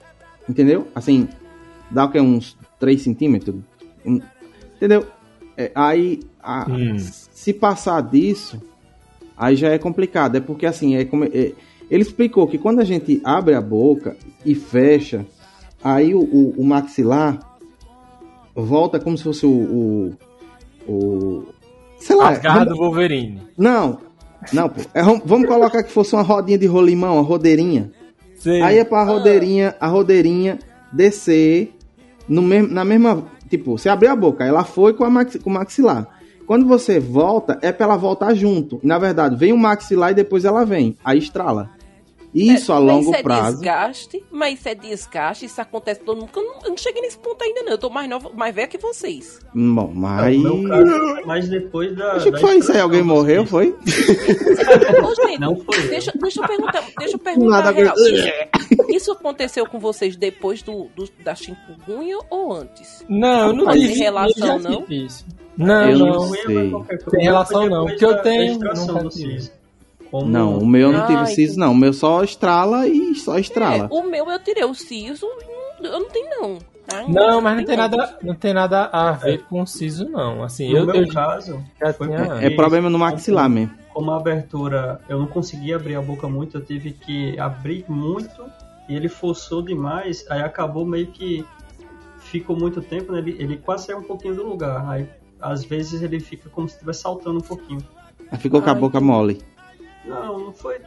entendeu? 0.50 0.88
Assim, 0.96 1.30
dá 1.92 2.06
o 2.06 2.12
que? 2.12 2.20
Uns 2.20 2.58
3 2.80 3.02
centímetros? 3.02 3.56
Entendeu? 4.76 5.06
É, 5.56 5.72
aí, 5.76 6.20
a- 6.42 6.66
Hum. 6.70 6.98
se 6.98 7.54
passar 7.54 8.02
disso, 8.02 8.62
aí 9.38 9.56
já 9.56 9.70
é 9.70 9.78
complicado. 9.78 10.36
É 10.36 10.40
porque, 10.42 10.66
assim, 10.66 10.96
é 10.96 11.06
como. 11.06 11.24
é- 11.26 11.54
ele 11.90 12.02
explicou 12.02 12.48
que 12.48 12.58
quando 12.58 12.80
a 12.80 12.84
gente 12.84 13.22
abre 13.24 13.54
a 13.54 13.62
boca 13.62 14.18
e 14.44 14.56
fecha, 14.56 15.26
aí 15.84 16.14
o, 16.16 16.20
o- 16.22 16.54
o 16.58 16.64
maxilar 16.66 17.40
volta 18.56 19.00
como 19.00 19.18
se 19.18 19.24
fosse 19.24 19.46
o. 19.46 19.50
o, 20.88 20.92
o 20.92 21.46
sei 22.00 22.16
lá. 22.16 22.34
Garras 22.36 22.68
do 22.68 22.76
Wolverine. 22.76 23.42
Não, 23.58 24.00
não, 24.54 24.70
pô. 24.70 24.82
É, 24.94 25.02
vamos- 25.02 25.48
colocar 25.48 25.84
que 25.84 25.92
fosse 25.92 26.14
uma 26.16 26.22
rodinha 26.24 26.58
de 26.58 26.66
rolimão, 26.66 27.16
uma 27.16 27.24
rodeirinha. 27.24 27.92
Sei. 28.38 28.62
Aí 28.62 28.78
é 28.78 28.84
pra 28.84 29.04
rodeirinha, 29.04 29.76
a 29.80 29.88
rodeirinha 29.88 30.60
descer 30.92 31.74
no 32.28 32.42
mesmo, 32.42 32.74
na 32.74 32.84
mesma. 32.86 33.24
Tipo, 33.50 33.78
você 33.78 33.90
abrir 33.90 34.08
a 34.08 34.16
boca, 34.16 34.44
ela 34.44 34.64
foi 34.64 34.94
com, 34.94 35.04
a 35.04 35.10
maxi- 35.10 35.40
com 35.40 35.50
o 35.50 35.54
maxilar. 35.54 36.08
Quando 36.48 36.68
você 36.68 37.00
volta, 37.00 37.58
é 37.62 37.72
pra 37.72 37.86
ela 37.86 37.96
voltar 37.98 38.34
junto. 38.36 38.80
Na 38.84 38.98
verdade, 39.00 39.36
vem 39.36 39.52
o 39.54 39.58
maxilar 39.58 40.12
e 40.12 40.16
depois 40.16 40.46
ela 40.46 40.64
vem. 40.66 40.96
Aí 41.04 41.18
estrala. 41.18 41.70
Isso 42.36 42.74
a 42.74 42.82
Mas 42.82 42.86
longo 42.86 43.02
isso 43.12 43.16
é 43.16 43.24
prazo. 43.24 43.52
desgaste, 43.54 44.24
mas 44.30 44.60
isso 44.60 44.68
é 44.70 44.76
desgaste, 44.76 45.46
isso 45.46 45.62
acontece 45.62 46.02
todo 46.02 46.20
mundo. 46.20 46.30
Eu 46.36 46.44
não, 46.44 46.54
eu 46.66 46.70
não 46.72 46.78
cheguei 46.78 47.02
nesse 47.02 47.18
ponto 47.18 47.42
ainda, 47.42 47.64
não. 47.64 47.72
Eu 47.72 47.78
tô 47.78 47.90
mais 47.90 48.10
nova, 48.10 48.30
mais 48.36 48.54
velha 48.54 48.68
que 48.68 48.78
vocês. 48.78 49.40
Bom, 49.56 49.90
mas. 49.96 50.38
No 50.38 50.58
meu 50.58 50.70
caso, 50.70 51.22
mas 51.26 51.48
depois 51.48 51.96
da. 51.96 52.12
Acho 52.14 52.26
que 52.26 52.32
da 52.32 52.40
foi 52.40 52.58
isso 52.58 52.72
aí. 52.74 52.80
Alguém 52.82 53.02
morreu, 53.04 53.46
foi? 53.46 53.74
Gente, 53.86 55.40
Não 55.40 55.56
foi. 55.56 55.82
Deixa, 55.88 56.12
deixa 56.20 56.42
eu 56.42 56.48
perguntar, 56.48 56.84
deixa 57.00 57.16
eu 57.16 57.20
perguntar 57.24 57.50
Nada 57.50 57.70
a 57.70 57.72
real. 57.72 57.96
Isso, 57.98 58.86
isso 58.90 59.12
aconteceu 59.14 59.66
com 59.66 59.80
vocês 59.80 60.16
depois 60.16 60.62
do, 60.62 60.90
do- 60.96 61.10
da 61.24 61.36
chikungunya 61.36 62.18
ou 62.30 62.54
antes? 62.54 63.06
Não, 63.08 63.48
eu 63.48 63.54
não 63.54 63.68
tem 63.72 63.88
relação, 63.96 64.60
não? 64.60 64.86
Não, 65.58 65.90
Eu 65.90 65.98
não. 66.00 66.08
não 66.08 66.30
sei. 66.30 66.72
Tem 67.12 67.24
relação 67.24 67.70
não, 67.70 67.86
depois 67.86 67.92
porque 67.92 68.06
eu 68.06 68.10
da- 68.10 68.16
da 68.18 68.24
tenho, 68.24 68.60
Como- 70.20 70.32
Não, 70.32 70.58
o 70.60 70.66
meu 70.66 70.88
eu 70.90 70.94
não 70.94 71.04
Ah, 71.04 71.08
tive 71.08 71.26
siso, 71.28 71.42
entendi. 71.54 71.60
não. 71.60 71.72
O 71.74 71.76
meu 71.76 71.92
só 71.94 72.24
estrala 72.24 72.88
e 72.88 73.16
só 73.16 73.38
estrala. 73.38 73.90
É, 73.92 73.94
o 73.94 74.04
meu 74.04 74.30
eu 74.30 74.40
tirei 74.40 74.64
o 74.64 74.74
siso, 74.74 75.26
e 75.26 75.84
não- 75.84 75.92
eu 75.92 76.00
não 76.00 76.10
tenho 76.10 76.30
não. 76.42 76.58
Ai, 76.94 77.06
Não, 77.12 77.42
mas 77.42 77.58
não 77.58 77.66
tem 77.66 77.76
nada, 77.78 78.18
não 78.22 78.36
tem 78.36 78.54
nada 78.54 78.86
a 78.94 79.12
ver 79.14 79.44
com 79.46 79.62
o 79.62 79.66
siso, 79.66 80.08
não. 80.08 80.44
Assim, 80.44 80.70
No 80.72 80.78
eu, 80.78 80.86
meu 80.86 80.96
eu 80.96 81.08
caso, 81.14 81.62
tinha. 81.98 82.38
É 82.42 82.50
problema 82.50 82.90
no 82.90 82.98
maxilar 83.00 83.50
mesmo. 83.50 83.74
como 83.92 84.12
a 84.12 84.18
abertura 84.18 85.02
eu 85.10 85.18
não 85.20 85.26
conseguia 85.26 85.76
abrir 85.78 85.96
a 85.96 86.02
boca 86.02 86.28
muito, 86.28 86.58
eu 86.58 86.64
tive 86.64 86.92
que 86.92 87.38
abrir 87.40 87.84
muito 87.90 88.46
e 88.88 88.96
ele 88.96 89.10
forçou 89.10 89.62
demais, 89.64 90.24
aí 90.30 90.42
acabou 90.42 90.86
meio 90.86 91.08
que 91.08 91.44
ficou 92.20 92.56
muito 92.58 92.82
tempo, 92.82 93.12
né? 93.12 93.20
ele, 93.20 93.36
ele 93.40 93.58
quase 93.58 93.88
saiu 93.88 93.98
um 94.00 94.04
pouquinho 94.04 94.36
do 94.36 94.44
lugar, 94.48 94.88
aí 94.90 95.08
às 95.42 95.64
vezes 95.66 96.02
ele 96.02 96.20
fica 96.20 96.50
como 96.50 96.68
se 96.68 96.76
estivesse 96.76 97.02
saltando 97.02 97.38
um 97.40 97.42
pouquinho. 97.42 97.84
Aí 98.32 98.38
ficou 98.38 98.62
com 98.62 98.70
a 98.70 98.74
Ai, 98.74 98.80
boca 98.80 99.00
mole. 99.02 99.42
Não, 100.06 100.40
não 100.40 100.54
foi, 100.54 100.80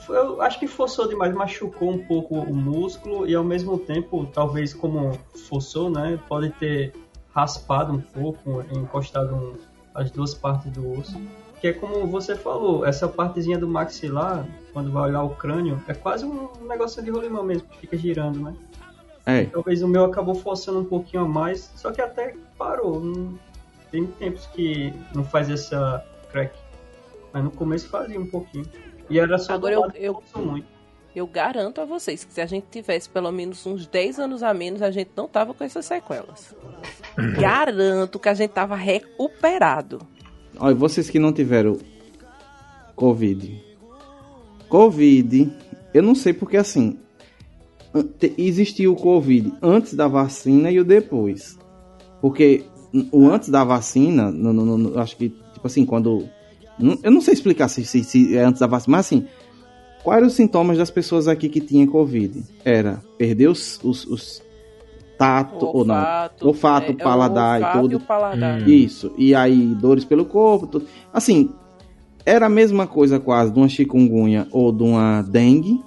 foi- 0.00 0.16
Eu 0.16 0.42
acho 0.42 0.58
que 0.58 0.66
forçou 0.66 1.08
demais, 1.08 1.32
machucou 1.32 1.90
um 1.90 1.98
pouco 2.04 2.34
o 2.34 2.54
músculo 2.54 3.26
e 3.26 3.34
ao 3.34 3.44
mesmo 3.44 3.78
tempo, 3.78 4.26
talvez 4.32 4.74
como 4.74 5.12
forçou, 5.48 5.88
né? 5.90 6.18
Pode 6.28 6.50
ter 6.50 6.92
raspado 7.32 7.92
um 7.92 8.00
pouco, 8.00 8.64
encostado 8.72 9.34
um- 9.34 9.54
as 9.94 10.10
duas 10.10 10.34
partes 10.34 10.70
do 10.72 10.98
osso. 10.98 11.20
que 11.60 11.68
é 11.68 11.74
como 11.74 12.06
você 12.06 12.34
falou, 12.34 12.86
essa 12.86 13.06
partezinha 13.06 13.58
do 13.58 13.68
maxilar, 13.68 14.46
quando 14.72 14.90
vai 14.90 15.10
olhar 15.10 15.22
o 15.22 15.28
crânio, 15.34 15.78
é 15.86 15.92
quase 15.92 16.24
um 16.24 16.48
negócio 16.66 17.02
de 17.02 17.10
rolimão 17.10 17.44
mesmo, 17.44 17.68
que 17.68 17.80
fica 17.80 17.98
girando, 17.98 18.38
né? 18.40 18.54
É. 19.26 19.44
Talvez 19.44 19.82
o 19.82 19.86
meu 19.86 20.06
acabou 20.06 20.34
forçando 20.34 20.78
um 20.78 20.86
pouquinho 20.86 21.24
a 21.24 21.28
mais, 21.28 21.70
só 21.76 21.92
que 21.92 22.00
até 22.00 22.34
parou. 22.56 23.02
Tem 23.90 24.06
tempos 24.06 24.46
que 24.46 24.94
não 25.14 25.22
faz 25.22 25.50
essa 25.50 26.02
crack. 26.32 26.58
Mas 27.32 27.44
no 27.44 27.50
começo 27.50 27.88
fazia 27.88 28.18
um 28.20 28.26
pouquinho. 28.26 28.66
E 29.08 29.18
era 29.18 29.38
só 29.38 29.54
Agora 29.54 29.74
eu- 29.74 29.90
eu- 29.94 30.22
muito. 30.42 30.66
Eu 31.14 31.26
garanto 31.26 31.80
a 31.80 31.84
vocês 31.84 32.22
que 32.22 32.32
se 32.32 32.40
a 32.40 32.46
gente 32.46 32.66
tivesse 32.70 33.08
pelo 33.08 33.32
menos 33.32 33.66
uns 33.66 33.84
10 33.86 34.18
anos 34.20 34.42
a 34.44 34.54
menos, 34.54 34.80
a 34.80 34.92
gente 34.92 35.10
não 35.16 35.26
tava 35.26 35.52
com 35.52 35.64
essas 35.64 35.84
sequelas. 35.86 36.54
garanto 37.40 38.18
que 38.18 38.28
a 38.28 38.34
gente 38.34 38.50
tava 38.50 38.76
recuperado. 38.76 39.98
Olha, 40.58 40.74
vocês 40.74 41.10
que 41.10 41.18
não 41.18 41.32
tiveram 41.32 41.78
Covid. 42.94 43.60
Covid, 44.68 45.52
eu 45.92 46.02
não 46.02 46.14
sei 46.14 46.32
porque 46.32 46.56
assim. 46.56 46.98
Existiu 48.38 48.92
o 48.92 48.96
Covid 48.96 49.52
antes 49.60 49.94
da 49.94 50.06
vacina 50.06 50.70
e 50.70 50.78
o 50.78 50.84
depois. 50.84 51.58
Porque 52.20 52.64
o 53.10 53.28
antes 53.28 53.48
da 53.48 53.64
vacina, 53.64 54.30
no, 54.30 54.52
no- 54.52 54.78
no- 54.78 54.98
acho 55.00 55.16
que, 55.16 55.30
tipo 55.30 55.66
assim, 55.66 55.84
quando. 55.84 56.28
Eu 57.02 57.10
não 57.10 57.20
sei 57.20 57.34
explicar 57.34 57.68
se, 57.68 57.84
se, 57.84 58.02
se 58.04 58.36
é 58.36 58.42
antes 58.42 58.60
da 58.60 58.66
vacina, 58.66 58.96
mas 58.96 59.06
assim. 59.06 59.26
Quais 60.02 60.16
eram 60.16 60.28
os 60.28 60.34
sintomas 60.34 60.78
das 60.78 60.90
pessoas 60.90 61.28
aqui 61.28 61.46
que 61.46 61.60
tinham 61.60 61.86
Covid? 61.86 62.42
Era 62.64 63.02
perder 63.18 63.48
os, 63.48 63.78
os, 63.84 64.06
os 64.06 64.42
tato, 65.20 65.66
ou 65.66 65.84
não? 65.84 66.02
Olfato, 66.40 66.86
é, 66.86 66.90
é 66.92 66.94
o 66.94 66.96
paladar 66.96 67.60
e 67.60 67.64
olfato 67.64 67.82
tudo. 67.82 67.96
o 67.98 68.00
paladar. 68.00 68.62
Hum. 68.62 68.66
Isso. 68.66 69.12
E 69.18 69.34
aí, 69.34 69.74
dores 69.74 70.06
pelo 70.06 70.24
corpo. 70.24 70.66
Tudo. 70.66 70.86
Assim, 71.12 71.50
era 72.24 72.46
a 72.46 72.48
mesma 72.48 72.86
coisa 72.86 73.20
quase 73.20 73.52
de 73.52 73.58
uma 73.58 73.68
chikungunya 73.68 74.48
ou 74.50 74.72
de 74.72 74.82
uma 74.82 75.20
dengue 75.20 75.78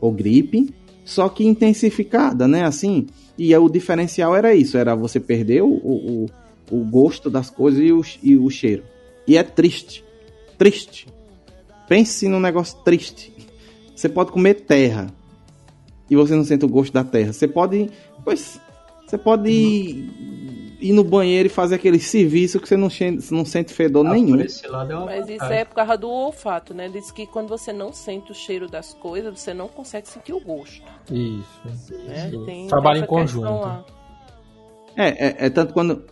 ou 0.00 0.10
gripe, 0.10 0.74
só 1.04 1.28
que 1.28 1.46
intensificada, 1.46 2.48
né? 2.48 2.64
Assim. 2.64 3.06
E 3.36 3.54
aí, 3.54 3.60
o 3.60 3.68
diferencial 3.68 4.34
era 4.34 4.54
isso: 4.54 4.78
era 4.78 4.94
você 4.94 5.20
perder 5.20 5.62
o, 5.62 5.68
o, 5.68 6.26
o 6.70 6.84
gosto 6.84 7.28
das 7.28 7.50
coisas 7.50 7.80
e 7.80 7.92
o, 7.92 8.00
e 8.22 8.36
o 8.38 8.48
cheiro. 8.48 8.84
E 9.26 9.36
é 9.36 9.42
triste. 9.42 10.02
Triste. 10.58 11.06
Pense 11.88 12.28
num 12.28 12.40
negócio 12.40 12.76
triste. 12.84 13.32
Você 13.94 14.08
pode 14.08 14.30
comer 14.32 14.54
terra 14.54 15.06
e 16.10 16.16
você 16.16 16.34
não 16.34 16.44
sente 16.44 16.64
o 16.64 16.68
gosto 16.68 16.92
da 16.92 17.04
terra. 17.04 17.32
Você 17.32 17.48
pode. 17.48 17.90
Pois. 18.24 18.60
Você 19.06 19.16
pode 19.16 19.48
ir, 19.48 20.76
ir 20.80 20.92
no 20.92 21.02
banheiro 21.02 21.46
e 21.46 21.50
fazer 21.50 21.76
aquele 21.76 21.98
serviço 21.98 22.60
que 22.60 22.68
você 22.68 22.76
não, 22.76 22.88
não 23.30 23.44
sente 23.44 23.72
fedor 23.72 24.06
Ah, 24.06 24.12
nenhum. 24.12 24.36
por 24.36 24.44
esse 24.44 24.66
lado 24.66 24.92
é 24.92 24.96
uma 24.96 25.06
Mas 25.06 25.28
isso 25.30 25.44
é 25.44 25.64
por 25.64 25.76
causa 25.76 25.96
do 25.96 26.10
olfato, 26.10 26.74
né? 26.74 26.90
Diz 26.90 27.10
que 27.10 27.26
quando 27.26 27.48
você 27.48 27.72
não 27.72 27.90
sente 27.90 28.30
o 28.30 28.34
cheiro 28.34 28.68
das 28.68 28.92
coisas, 28.92 29.40
você 29.40 29.54
não 29.54 29.66
consegue 29.66 30.06
sentir 30.06 30.34
o 30.34 30.40
gosto. 30.40 30.82
Isso. 31.10 31.94
Né? 32.04 32.30
Isso. 32.30 32.68
Trabalho 32.68 33.02
em 33.02 33.06
conjunto. 33.06 33.84
É, 34.94 35.08
é, 35.08 35.46
é 35.46 35.50
tanto 35.50 35.72
quando, 35.72 36.04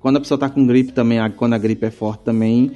quando 0.00 0.16
a 0.16 0.20
pessoa 0.20 0.38
tá 0.38 0.48
com 0.48 0.66
gripe 0.66 0.92
também, 0.92 1.18
quando 1.32 1.52
a 1.52 1.58
gripe 1.58 1.84
é 1.84 1.90
forte 1.90 2.22
também, 2.24 2.74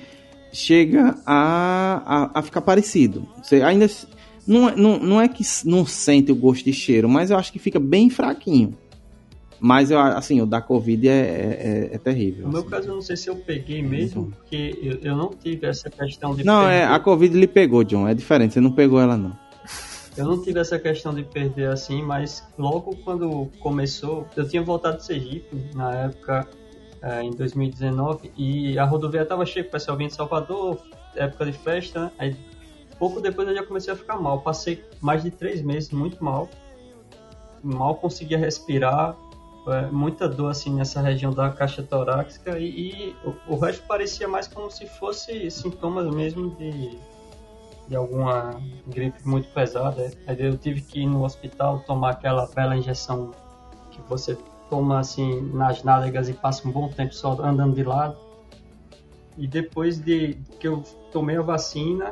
chega 0.52 1.16
a, 1.26 2.30
a, 2.34 2.38
a 2.38 2.42
ficar 2.42 2.60
parecido. 2.60 3.26
Você 3.42 3.62
ainda. 3.62 3.88
Não, 4.46 4.68
é- 4.68 4.76
não, 4.76 4.98
não 4.98 5.20
é 5.20 5.28
que 5.28 5.44
não 5.64 5.86
sente 5.86 6.32
o 6.32 6.34
gosto 6.36 6.64
de 6.64 6.72
cheiro, 6.72 7.08
mas 7.08 7.30
eu 7.30 7.38
acho 7.38 7.52
que 7.52 7.58
fica 7.58 7.78
bem 7.80 8.10
fraquinho. 8.10 8.76
Mas 9.64 9.92
eu, 9.92 10.00
assim, 10.00 10.40
o 10.40 10.46
da 10.46 10.60
Covid 10.60 11.08
é, 11.08 11.12
é, 11.12 11.18
é- 11.92 11.94
é 11.94 11.98
terrível. 11.98 12.46
No 12.46 12.50
meu 12.50 12.60
assim. 12.62 12.68
caso, 12.70 12.88
eu 12.88 12.94
não 12.96 13.02
sei 13.02 13.16
se 13.16 13.30
eu 13.30 13.36
peguei 13.36 13.80
mesmo, 13.80 14.32
porque 14.36 14.76
eu, 14.82 14.98
eu 15.12 15.16
não 15.16 15.28
tive 15.30 15.68
essa 15.68 15.88
questão 15.88 16.34
de 16.34 16.42
Não, 16.44 16.62
é, 16.68 16.80
perder. 16.80 16.94
a 16.94 16.98
Covid 16.98 17.38
lhe 17.38 17.46
pegou, 17.46 17.84
John. 17.84 18.08
É 18.08 18.12
diferente, 18.14 18.54
você 18.54 18.60
não 18.60 18.72
pegou 18.72 19.00
ela, 19.00 19.16
não. 19.16 19.38
Eu 20.16 20.26
não 20.26 20.42
tive 20.42 20.58
essa 20.58 20.78
questão 20.80 21.14
de 21.14 21.22
perder 21.22 21.68
assim, 21.70 22.02
mas 22.02 22.42
logo 22.58 22.96
quando 23.04 23.48
começou, 23.60 24.26
eu 24.36 24.46
tinha 24.46 24.62
voltado 24.62 24.96
de 24.98 25.06
Sergipe, 25.06 25.56
na 25.74 25.94
época, 25.94 26.46
em 27.22 27.30
2019, 27.30 28.32
e 28.36 28.78
a 28.78 28.84
rodovia 28.84 29.22
estava 29.22 29.44
cheia, 29.44 29.66
o 29.66 29.70
pessoal 29.70 29.96
vinha 29.96 30.08
de 30.08 30.14
Salvador, 30.14 30.78
época 31.16 31.46
de 31.46 31.52
festa, 31.52 32.04
né? 32.04 32.12
aí 32.18 32.36
pouco 32.98 33.20
depois 33.20 33.48
eu 33.48 33.54
já 33.54 33.64
comecei 33.64 33.92
a 33.92 33.96
ficar 33.96 34.16
mal. 34.16 34.40
Passei 34.40 34.84
mais 35.00 35.22
de 35.22 35.30
três 35.30 35.60
meses 35.60 35.90
muito 35.90 36.22
mal, 36.22 36.48
mal 37.62 37.96
conseguia 37.96 38.38
respirar, 38.38 39.16
eh, 39.68 39.86
muita 39.90 40.28
dor 40.28 40.50
assim 40.50 40.72
nessa 40.74 41.00
região 41.00 41.32
da 41.32 41.50
caixa 41.50 41.82
torácica, 41.82 42.58
e, 42.58 42.66
e 42.66 43.16
o, 43.24 43.54
o 43.54 43.58
resto 43.58 43.84
parecia 43.86 44.28
mais 44.28 44.46
como 44.46 44.70
se 44.70 44.86
fosse 44.86 45.50
sintomas 45.50 46.06
mesmo 46.14 46.54
de 46.56 46.98
de 47.88 47.96
alguma 47.96 48.60
gripe 48.86 49.26
muito 49.26 49.48
pesada. 49.48 50.10
Aí 50.26 50.36
eu 50.40 50.56
tive 50.56 50.80
que 50.80 51.00
ir 51.00 51.06
no 51.06 51.24
hospital 51.24 51.80
tomar 51.80 52.12
aquela 52.12 52.46
bela 52.46 52.76
injeção 52.76 53.32
que 53.90 54.00
você 54.02 54.36
toma 54.72 55.00
assim 55.00 55.42
nas 55.52 55.82
nádegas 55.84 56.30
e 56.30 56.32
passa 56.32 56.66
um 56.66 56.72
bom 56.72 56.88
tempo 56.88 57.14
só 57.14 57.32
andando 57.42 57.74
de 57.74 57.84
lado. 57.84 58.16
E 59.36 59.46
depois 59.46 59.98
de 60.00 60.32
que 60.58 60.66
eu 60.66 60.82
tomei 61.10 61.36
a 61.36 61.42
vacina, 61.42 62.10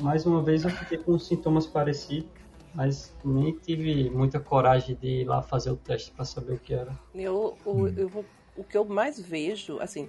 mais 0.00 0.24
uma 0.24 0.42
vez 0.42 0.64
eu 0.64 0.70
fiquei 0.70 0.96
com 0.96 1.18
sintomas 1.18 1.66
parecidos, 1.66 2.30
mas 2.74 3.14
nem 3.22 3.52
tive 3.52 4.08
muita 4.08 4.40
coragem 4.40 4.96
de 4.96 5.08
ir 5.20 5.24
lá 5.26 5.42
fazer 5.42 5.70
o 5.72 5.76
teste 5.76 6.10
para 6.12 6.24
saber 6.24 6.54
o 6.54 6.58
que 6.58 6.72
era. 6.72 6.98
Eu, 7.14 7.54
o, 7.66 7.86
eu 7.88 8.08
vou- 8.08 8.24
o 8.56 8.64
que 8.64 8.78
eu 8.78 8.84
mais 8.86 9.20
vejo, 9.20 9.78
assim, 9.78 10.08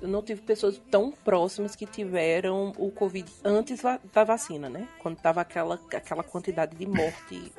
eu 0.00 0.08
não 0.08 0.22
tive 0.22 0.40
pessoas 0.40 0.80
tão 0.90 1.10
próximas 1.12 1.76
que 1.76 1.84
tiveram 1.84 2.72
o 2.78 2.90
Covid 2.90 3.30
antes 3.44 3.82
da 4.10 4.24
vacina, 4.24 4.70
né? 4.70 4.88
Quando 4.98 5.16
tava 5.16 5.42
aquela, 5.42 5.78
aquela 5.92 6.22
quantidade 6.22 6.74
de 6.74 6.86
morte 6.86 7.52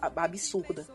absurda. 0.00 0.86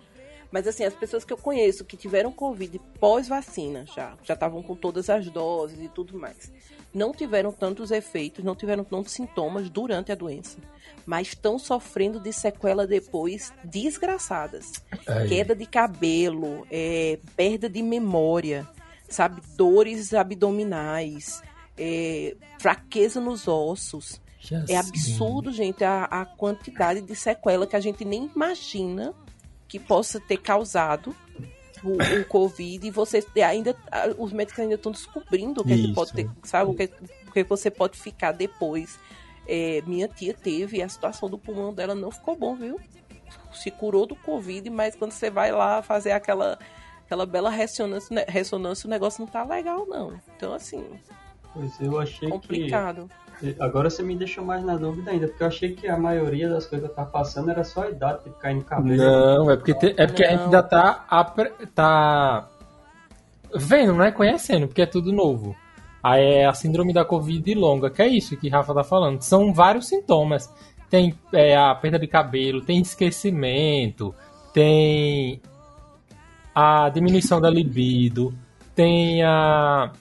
Mas 0.52 0.68
assim, 0.68 0.84
as 0.84 0.94
pessoas 0.94 1.24
que 1.24 1.32
eu 1.32 1.38
conheço 1.38 1.86
que 1.86 1.96
tiveram 1.96 2.32
Covid 2.32 2.80
pós-vacina 3.00 3.86
já, 3.86 4.18
já 4.24 4.34
estavam 4.34 4.62
com 4.62 4.76
todas 4.76 5.10
as 5.10 5.30
doses 5.30 5.80
e 5.80 5.88
tudo 5.88 6.20
mais, 6.20 6.52
não 6.94 7.14
tiveram 7.14 7.54
tantos 7.54 7.90
efeitos, 7.90 8.44
não 8.44 8.54
tiveram 8.54 8.84
tantos 8.84 9.14
sintomas 9.14 9.70
durante 9.70 10.12
a 10.12 10.16
doença, 10.16 10.58
mas 11.06 11.30
estão 11.30 11.58
sofrendo 11.58 12.20
de 12.20 12.34
sequela 12.34 12.86
depois 12.86 13.54
desgraçadas 13.64 14.74
Aí. 15.08 15.30
queda 15.30 15.56
de 15.56 15.66
cabelo, 15.66 16.68
é, 16.70 17.18
perda 17.38 17.70
de 17.70 17.82
memória, 17.82 18.68
sabe, 19.08 19.42
dores 19.56 20.14
abdominais, 20.14 21.42
é, 21.78 22.36
fraqueza 22.60 23.22
nos 23.22 23.48
ossos. 23.48 24.20
É 24.68 24.76
absurdo, 24.76 25.52
gente, 25.52 25.84
a, 25.84 26.06
a 26.06 26.26
quantidade 26.26 27.00
de 27.00 27.16
sequela 27.16 27.68
que 27.68 27.76
a 27.76 27.80
gente 27.80 28.04
nem 28.04 28.30
imagina 28.36 29.14
que 29.72 29.80
possa 29.80 30.20
ter 30.20 30.36
causado 30.36 31.16
o, 31.82 31.94
o 32.20 32.26
Covid 32.26 32.86
e 32.86 32.92
você 32.92 33.26
ainda 33.42 33.74
os 34.18 34.34
médicos 34.34 34.60
ainda 34.60 34.76
estão 34.76 34.92
descobrindo 34.92 35.62
o 35.62 35.64
que, 35.64 35.72
é 35.72 35.78
que 35.78 35.94
pode 35.94 36.12
ter, 36.12 36.30
sabe, 36.44 36.70
o 36.70 36.76
que, 36.76 36.92
o 37.26 37.32
que 37.32 37.44
você 37.46 37.72
pode 37.72 37.98
ficar 37.98 38.34
depois. 38.34 39.00
É, 39.48 39.82
minha 39.88 40.10
tia 40.10 40.34
teve 40.34 40.78
e 40.78 40.84
a 40.84 40.90
situação 40.90 41.30
do 41.30 41.38
pulmão 41.38 41.74
dela 41.74 41.96
não 41.96 42.12
ficou 42.12 42.36
bom, 42.36 42.54
viu? 42.54 42.78
Se 43.54 43.72
curou 43.72 44.06
do 44.06 44.16
Covid, 44.16 44.70
mas 44.70 44.94
quando 44.94 45.14
você 45.14 45.32
vai 45.32 45.54
lá 45.54 45.82
fazer 45.82 46.12
aquela 46.12 46.60
aquela 47.06 47.26
bela 47.26 47.50
ressonância, 47.50 48.14
né, 48.14 48.26
ressonância 48.28 48.88
o 48.88 48.90
negócio 48.90 49.22
não 49.22 49.28
tá 49.28 49.46
legal 49.46 49.86
não. 49.88 50.20
Então 50.36 50.54
assim, 50.54 50.86
Pois 51.54 51.80
eu 51.80 51.98
achei 51.98 52.30
complicado. 52.30 53.08
que 53.08 53.31
agora 53.60 53.90
você 53.90 54.04
me 54.04 54.16
deixou 54.16 54.44
mais 54.44 54.64
na 54.64 54.76
dúvida 54.76 55.12
ainda, 55.12 55.28
porque 55.28 55.44
eu 55.44 55.48
achei 55.48 55.74
que 55.74 55.88
a 55.88 55.98
maioria 55.98 56.50
das 56.50 56.66
coisas 56.66 56.90
que 56.90 56.96
tava 56.96 57.10
passando 57.10 57.50
era 57.50 57.64
só 57.64 57.84
a 57.84 57.90
idade, 57.90 58.24
tipo 58.24 58.38
cair 58.40 58.56
no 58.56 58.64
cabelo. 58.64 58.98
Não, 58.98 59.52
é 59.52 59.58
porque, 59.58 59.74
te- 59.74 59.96
é 59.98 60.08
porque 60.08 60.24
a 60.24 60.32
gente 60.32 60.42
ainda 60.44 60.64
tá, 60.64 61.06
tá 61.74 62.48
vendo, 63.56 63.94
né? 63.96 64.12
Conhecendo, 64.12 64.68
porque 64.68 64.82
é 64.82 64.86
tudo 64.86 65.12
novo. 65.12 65.56
Aí 66.04 66.24
é 66.24 66.46
a 66.46 66.54
síndrome 66.54 66.94
da 66.94 67.06
Covid 67.06 67.54
longa, 67.54 67.90
que 67.90 68.02
é 68.02 68.08
isso 68.08 68.36
que 68.38 68.50
Rafa 68.50 68.74
tá 68.74 68.84
falando. 68.84 69.22
São 69.22 69.54
vários 69.54 69.88
sintomas. 69.88 70.52
Tem 70.90 71.16
é, 71.32 71.56
a 71.56 71.74
perda 71.76 71.98
de 72.00 72.08
cabelo, 72.08 72.62
tem 72.62 72.80
esquecimento, 72.82 74.14
tem 74.54 75.42
a 76.54 76.90
diminuição 76.90 77.40
da 77.40 77.50
libido, 77.50 78.34
tem 78.76 79.24
a, 79.24 79.92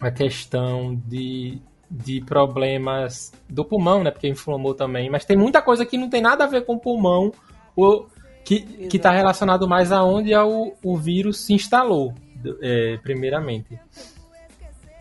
a 0.00 0.10
questão 0.10 0.94
de, 1.06 1.60
de 1.90 2.20
problemas 2.20 3.32
do 3.48 3.64
pulmão, 3.64 4.04
né? 4.04 4.10
Porque 4.10 4.28
inflamou 4.28 4.74
também. 4.74 5.10
Mas 5.10 5.24
tem 5.24 5.36
muita 5.36 5.60
coisa 5.60 5.84
que 5.84 5.98
não 5.98 6.08
tem 6.08 6.20
nada 6.20 6.44
a 6.44 6.46
ver 6.46 6.64
com 6.64 6.74
o 6.74 6.78
pulmão, 6.78 7.32
o, 7.74 8.06
que, 8.44 8.60
que 8.88 8.98
tá 8.98 9.10
relacionado 9.10 9.68
mais 9.68 9.90
aonde 9.90 10.32
é 10.32 10.42
o, 10.42 10.72
o 10.82 10.96
vírus 10.96 11.40
se 11.40 11.52
instalou, 11.52 12.14
é, 12.62 12.96
primeiramente. 13.02 13.78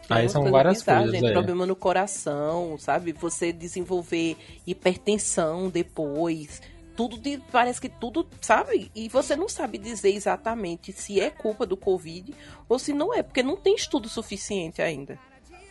Aí 0.10 0.24
umas 0.24 0.32
são 0.32 0.50
várias 0.50 0.80
bizarras, 0.80 1.04
coisas. 1.04 1.20
gente, 1.20 1.30
é. 1.30 1.34
problema 1.34 1.66
no 1.68 1.76
coração, 1.76 2.76
sabe? 2.80 3.12
Você 3.12 3.54
desenvolver 3.54 4.36
hipertensão 4.66 5.70
depois. 5.70 6.62
Tudo 6.96 7.18
de, 7.18 7.40
parece 7.52 7.80
que 7.80 7.88
tudo, 7.88 8.28
sabe? 8.42 8.92
E 8.96 9.08
você 9.08 9.36
não 9.36 9.48
sabe 9.48 9.78
dizer 9.78 10.14
exatamente 10.14 10.92
se 10.92 11.22
é 11.22 11.30
culpa 11.30 11.66
do 11.66 11.78
Covid 11.78 12.34
ou 12.68 12.78
se 12.80 12.92
não 12.92 13.14
é, 13.14 13.22
porque 13.24 13.44
não 13.44 13.56
tem 13.56 13.76
estudo 13.76 14.10
suficiente 14.10 14.82
ainda. 14.82 15.18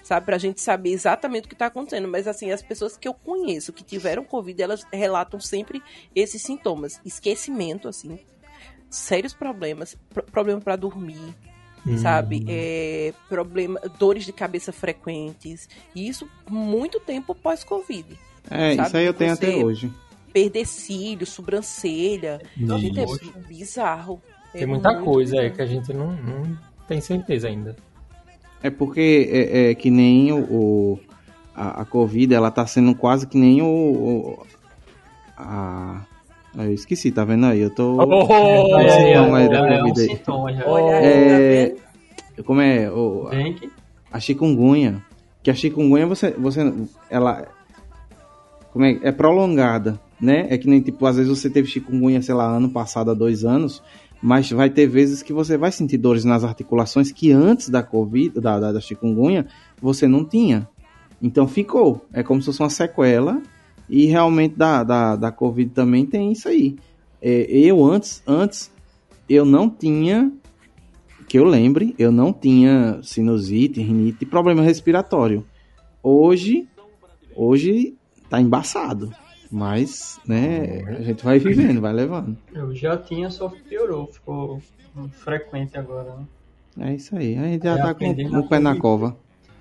Sabe? 0.09 0.25
Pra 0.27 0.39
gente 0.39 0.61
saber 0.61 0.91
exatamente 0.91 1.45
o 1.45 1.49
que 1.49 1.55
tá 1.55 1.67
acontecendo. 1.67 2.09
Mas, 2.09 2.27
assim, 2.27 2.51
as 2.51 2.63
pessoas 2.63 2.97
que 2.97 3.07
eu 3.07 3.13
conheço 3.13 3.73
que 3.73 3.85
tiveram 3.85 4.25
Covid, 4.25 4.63
elas 4.63 4.87
relatam 4.93 5.39
sempre 5.39 5.83
esses 6.17 6.41
sintomas. 6.41 6.99
Esquecimento, 7.05 7.87
assim, 7.89 8.19
sérios 8.89 9.35
problemas, 9.35 9.97
pro- 10.09 10.23
problema 10.25 10.61
pra 10.61 10.77
dormir, 10.77 11.35
sabe? 12.03 12.45
É, 12.49 13.13
problema, 13.29 13.79
dores 13.99 14.25
de 14.25 14.33
cabeça 14.33 14.73
frequentes. 14.73 15.69
E 15.95 16.09
isso 16.09 16.27
muito 16.51 16.99
tempo 17.01 17.35
pós-Covid. 17.35 18.19
É, 18.51 18.75
Sabe, 18.77 18.89
isso 18.89 18.97
aí 18.97 19.05
eu 19.05 19.13
tenho 19.15 19.37
você- 19.37 19.47
até 19.47 19.57
hoje. 19.57 19.93
Perder 20.33 20.67
cílio, 20.67 21.27
sobrancelha. 21.27 22.41
Não, 22.57 22.79
Gente, 22.79 23.01
é 23.01 23.39
bizarro. 23.47 24.23
Tem 24.53 24.63
É 24.63 24.67
muita 24.67 24.91
muito 24.93 25.05
coisa 25.05 25.37
é 25.37 25.41
bizarro. 25.41 25.57
que 25.57 25.63
a 25.63 25.67
gente 25.67 25.93
não, 25.93 26.13
não 26.13 26.59
tem 26.87 27.01
certeza 27.01 27.49
ainda. 27.49 27.77
É 28.63 28.71
porque 28.71 29.29
é, 29.31 29.71
é 29.71 29.75
que 29.75 29.91
nem 29.91 30.33
o, 30.33 30.39
o- 30.39 31.01
a, 31.55 31.83
a 31.83 31.85
Covid, 31.85 32.35
ela 32.35 32.51
tá 32.51 32.67
sendo 32.67 32.95
quase 32.95 33.27
que 33.27 33.39
nem 33.39 33.63
o. 33.63 33.67
o- 33.67 34.43
a, 35.37 36.03
ah, 36.57 36.65
eu 36.65 36.73
esqueci, 36.73 37.11
tá 37.13 37.25
vendo 37.25 37.47
aí? 37.47 37.61
Eu 37.61 37.71
tô. 37.71 37.97
Oh, 37.97 38.79
é, 38.81 39.13
é, 39.13 39.49
da 39.49 39.59
é 39.59 39.83
um 39.83 39.87
Covid 39.87 40.01
aí. 40.01 40.17
sintoma 40.17 40.53
já. 40.53 40.67
Olha 40.67 40.93
É, 40.97 41.69
tá? 42.37 42.43
Como 42.45 42.61
é? 42.61 42.91
O, 42.91 43.29
Dengue, 43.31 43.71
a 44.13 44.19
chikungunya. 44.21 45.03
Que 45.43 45.51
a 45.51 45.55
chikungunya 45.55 46.07
você. 46.07 46.31
você 46.33 46.73
ela. 47.11 47.47
Como 48.73 48.85
é? 48.85 48.99
É 49.03 49.13
prolongada, 49.13 50.01
né? 50.21 50.47
É 50.51 50.59
que 50.59 50.69
nem 50.69 50.81
tipo, 50.81 51.05
às 51.07 51.17
vezes 51.17 51.31
você 51.31 51.49
teve 51.49 51.69
chikungunya, 51.69 52.21
sei 52.23 52.35
lá, 52.35 52.47
ano 52.47 52.71
passado, 52.71 53.11
há 53.11 53.15
dois 53.15 53.45
anos. 53.45 53.83
Mas 54.21 54.51
vai 54.51 54.69
ter 54.69 54.87
vezes 54.87 55.23
que 55.23 55.33
você 55.33 55.57
vai 55.57 55.71
sentir 55.71 55.97
dores 55.97 56.25
nas 56.25 56.43
articulações 56.43 57.13
que 57.13 57.31
antes 57.31 57.69
da 57.69 57.83
Covid, 57.83 58.41
da, 58.41 58.59
da, 58.59 58.73
da 58.73 58.81
chikungunya, 58.81 59.47
você 59.81 60.09
não 60.09 60.25
tinha. 60.25 60.69
Então 61.23 61.47
ficou. 61.47 62.05
É 62.13 62.23
como 62.23 62.41
se 62.41 62.47
fosse 62.47 62.61
uma 62.61 62.71
sequela. 62.71 63.41
E 63.89 64.07
realmente 64.07 64.57
da, 64.57 64.83
da, 64.85 65.17
da 65.17 65.33
Covid 65.33 65.71
também 65.71 66.05
tem 66.05 66.33
isso 66.33 66.49
aí. 66.49 66.77
É, 67.23 67.47
eu 67.51 67.85
antes, 67.85 68.23
antes, 68.27 68.71
eu 69.29 69.45
não 69.45 69.69
tinha, 69.69 70.33
que 71.29 71.39
eu 71.39 71.45
lembre, 71.45 71.95
eu 71.99 72.13
não 72.13 72.33
tinha 72.33 73.01
sinusite, 73.03 73.81
rinite, 73.81 74.27
problema 74.27 74.63
respiratório. 74.63 75.45
Hoje, 76.03 76.69
hoje 77.35 77.97
tá 78.29 78.41
embaçado. 78.41 79.13
Mas, 79.51 80.21
né, 80.27 80.83
a 80.89 81.03
gente 81.03 81.25
vai 81.25 81.39
vivendo, 81.39 81.81
vai 81.81 81.93
levando. 81.93 82.37
eu 82.55 82.75
já 82.75 82.97
tinha, 82.97 83.31
só 83.31 83.49
piorou, 83.69 84.07
ficou 84.07 84.61
frequente 85.13 85.79
agora, 85.79 86.15
né? 86.17 86.27
É 86.91 86.95
isso 86.95 87.17
aí. 87.17 87.37
A 87.37 87.45
gente 87.45 87.65
já 87.65 87.75
É 87.75 87.83
tá 87.83 87.95
com 87.95 88.39
o 88.39 88.49
pé 88.49 88.59
na 88.59 88.77
cova. 88.77 89.17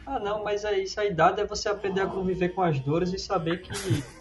Ah, 0.05 0.19
não, 0.19 0.43
mas 0.43 0.63
é 0.63 0.79
isso. 0.79 0.99
A 0.99 1.05
idade 1.05 1.41
é 1.41 1.45
você 1.45 1.67
aprender 1.67 2.01
a 2.01 2.07
conviver 2.07 2.49
com 2.49 2.61
as 2.61 2.79
dores 2.79 3.11
e 3.13 3.19
saber 3.19 3.61
que 3.61 3.69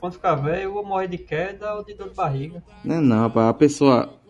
quando 0.00 0.14
ficar 0.14 0.34
velho, 0.34 0.62
eu 0.62 0.72
vou 0.72 0.84
morrer 0.84 1.06
de 1.08 1.18
queda 1.18 1.74
ou 1.74 1.84
de 1.84 1.94
dor 1.94 2.08
de 2.08 2.14
barriga. 2.16 2.62
Não, 2.84 2.96
é 2.96 3.00
não, 3.00 3.18
rapaz, 3.20 3.48
a 3.48 3.54
pessoa 3.54 4.20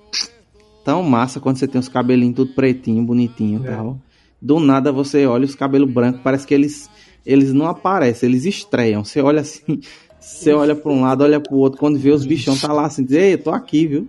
tão 0.84 1.02
massa 1.02 1.40
quando 1.40 1.56
você 1.56 1.66
tem 1.66 1.78
os 1.78 1.88
cabelinhos 1.88 2.36
tudo 2.36 2.52
pretinho, 2.54 3.02
bonitinho 3.04 3.60
e 3.60 3.64
É. 3.64 3.68
tal. 3.68 3.98
Do 4.40 4.60
nada 4.60 4.92
você 4.92 5.26
olha 5.26 5.44
os 5.44 5.54
cabelos 5.54 5.90
brancos, 5.90 6.20
parece 6.22 6.46
que 6.46 6.52
eles 6.54 6.88
eles 7.24 7.52
não 7.52 7.66
aparecem, 7.66 8.28
eles 8.28 8.44
estreiam. 8.44 9.04
Você 9.04 9.20
olha 9.20 9.40
assim, 9.40 9.80
você 10.26 10.52
olha 10.52 10.74
pra 10.74 10.90
um 10.90 11.02
lado, 11.02 11.22
olha 11.22 11.40
pro 11.40 11.56
outro, 11.56 11.78
quando 11.78 11.98
vê 11.98 12.10
os 12.10 12.26
bichão 12.26 12.56
tá 12.56 12.72
lá 12.72 12.86
assim, 12.86 13.04
diz, 13.04 13.16
ei, 13.16 13.36
tô 13.36 13.50
aqui, 13.50 13.86
viu? 13.86 14.08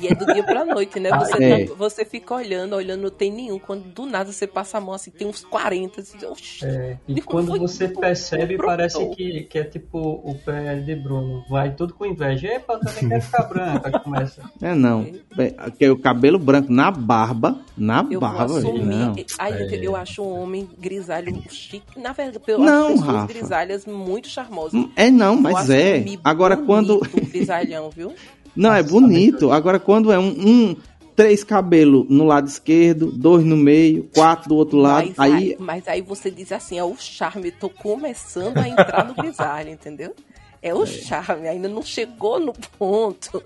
E 0.00 0.08
é 0.08 0.14
do 0.14 0.26
dia 0.26 0.42
pra 0.42 0.64
noite, 0.64 0.98
né? 0.98 1.10
Você, 1.18 1.44
É. 1.44 1.64
tá- 1.66 1.74
você 1.74 2.04
fica 2.04 2.34
olhando, 2.34 2.74
olhando, 2.74 3.02
não 3.02 3.10
tem 3.10 3.30
nenhum. 3.32 3.58
Quando 3.58 3.84
do 3.84 4.06
nada 4.06 4.32
você 4.32 4.46
passa 4.46 4.78
a 4.78 4.80
mão 4.80 4.94
assim, 4.94 5.10
tem 5.10 5.26
uns 5.26 5.44
40. 5.44 6.00
Assim, 6.00 6.24
oxi, 6.26 6.64
É, 6.64 6.96
e 7.06 7.20
quando 7.22 7.48
foi 7.48 7.58
você 7.58 7.88
tudo 7.88 8.00
percebe, 8.00 8.56
brotou. 8.56 8.66
parece 8.66 9.06
que, 9.10 9.42
que 9.44 9.58
é 9.58 9.64
tipo 9.64 9.98
o 9.98 10.34
pé 10.44 10.76
de 10.76 10.94
Bruno. 10.96 11.44
Vai 11.48 11.74
tudo 11.74 11.94
com 11.94 12.04
inveja. 12.06 12.48
Epa, 12.48 12.78
também 12.78 13.08
quero 13.08 13.22
ficar 13.22 13.42
branca. 13.44 13.88
Aí 13.88 14.00
começa. 14.02 14.42
É 14.60 14.74
não. 14.74 15.06
É, 15.38 15.70
que 15.70 15.84
é 15.84 15.90
o 15.90 15.98
cabelo 15.98 16.38
branco 16.38 16.72
na 16.72 16.90
barba, 16.90 17.60
na 17.76 18.00
eu 18.10 18.18
vou 18.18 18.28
barba, 18.28 18.58
assumir. 18.58 18.84
não. 18.84 19.14
Ai, 19.38 19.52
É. 19.62 19.86
eu 19.86 19.94
acho 19.96 20.22
um 20.22 20.42
homem 20.42 20.68
grisalho 20.78 21.42
chique. 21.48 21.98
Na 21.98 22.12
verdade, 22.12 22.40
eu 22.46 22.58
Não, 22.58 22.86
acho 22.88 22.94
pessoas 22.96 23.14
Rafa. 23.14 23.26
grisalhas 23.32 23.86
muito 23.86 24.28
charmosas. 24.28 24.84
É 24.96 25.10
não, 25.10 25.36
mas 25.40 25.70
é. 25.70 26.04
Agora 26.24 26.56
quando 26.56 27.00
grisalhão, 27.30 27.90
viu? 27.90 28.12
Não, 28.54 28.72
é 28.72 28.82
bonito. 28.82 29.50
Agora, 29.52 29.78
quando 29.78 30.12
é 30.12 30.18
um, 30.18 30.28
um 30.28 30.76
três 31.16 31.44
cabelos 31.44 32.06
no 32.08 32.24
lado 32.24 32.48
esquerdo, 32.48 33.10
dois 33.12 33.44
no 33.44 33.56
meio, 33.56 34.08
quatro 34.14 34.48
do 34.48 34.56
outro 34.56 34.78
lado, 34.78 35.12
Mas 35.16 35.32
aí. 35.34 35.56
mas 35.58 35.86
aí 35.88 36.00
você 36.02 36.30
diz 36.30 36.50
assim, 36.52 36.78
é 36.78 36.84
o 36.84 36.94
charme, 36.98 37.50
tô 37.50 37.68
começando 37.68 38.58
a 38.58 38.68
entrar 38.68 39.06
no 39.06 39.14
grisalho, 39.22 39.70
entendeu? 39.70 40.14
É 40.62 40.74
o 40.74 40.84
charme, 40.86 41.48
ainda 41.48 41.68
não 41.68 41.82
chegou 41.82 42.38
no 42.40 42.52
ponto 42.78 43.42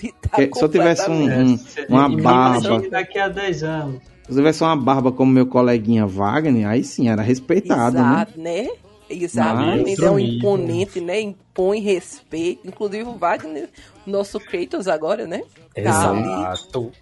de 0.00 0.12
tá 0.12 0.36
Que- 0.36 0.50
se 0.54 0.62
eu 0.64 0.68
tivesse 0.68 1.10
um- 1.10 1.24
Hum, 1.52 1.56
Você- 1.56 1.86
uma 1.88 2.08
barba. 2.08 2.88
Daqui 2.88 3.18
a 3.18 3.28
10 3.28 3.62
anos. 3.62 4.00
Se 4.24 4.32
eu 4.32 4.36
tivesse 4.36 4.62
uma 4.64 4.76
barba 4.76 5.12
como 5.12 5.30
meu 5.32 5.46
coleguinha 5.46 6.06
Wagner, 6.06 6.66
aí 6.68 6.82
sim, 6.82 7.08
era 7.08 7.22
respeitado, 7.22 7.96
né? 7.96 8.02
Exato, 8.02 8.40
né? 8.40 8.68
Exatamente, 9.08 9.90
Mas- 9.90 9.98
é 10.00 10.10
um 10.10 10.18
imponente, 10.18 11.00
né? 11.00 11.20
Impõe 11.20 11.80
respeito. 11.80 12.66
Inclusive 12.66 13.04
o 13.04 13.12
Wagner, 13.16 13.68
nosso 14.06 14.38
Kratos 14.40 14.88
agora, 14.88 15.26
né? 15.26 15.42
Tá. 15.74 15.80
Exato. 15.80 16.92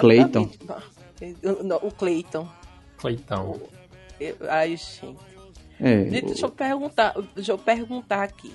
Clayton. 0.00 0.50
O 1.82 1.90
Clayton. 1.90 2.48
Cleitão. 2.98 3.60
Eu- 4.20 4.36
Ai, 4.48 4.70
gente. 4.76 5.16
É, 5.80 6.04
Gente, 6.04 6.26
Deixa 6.26 6.46
eu 6.46 6.50
perguntar, 6.50 7.14
deixa 7.34 7.52
eu 7.52 7.58
perguntar 7.58 8.22
aqui. 8.22 8.52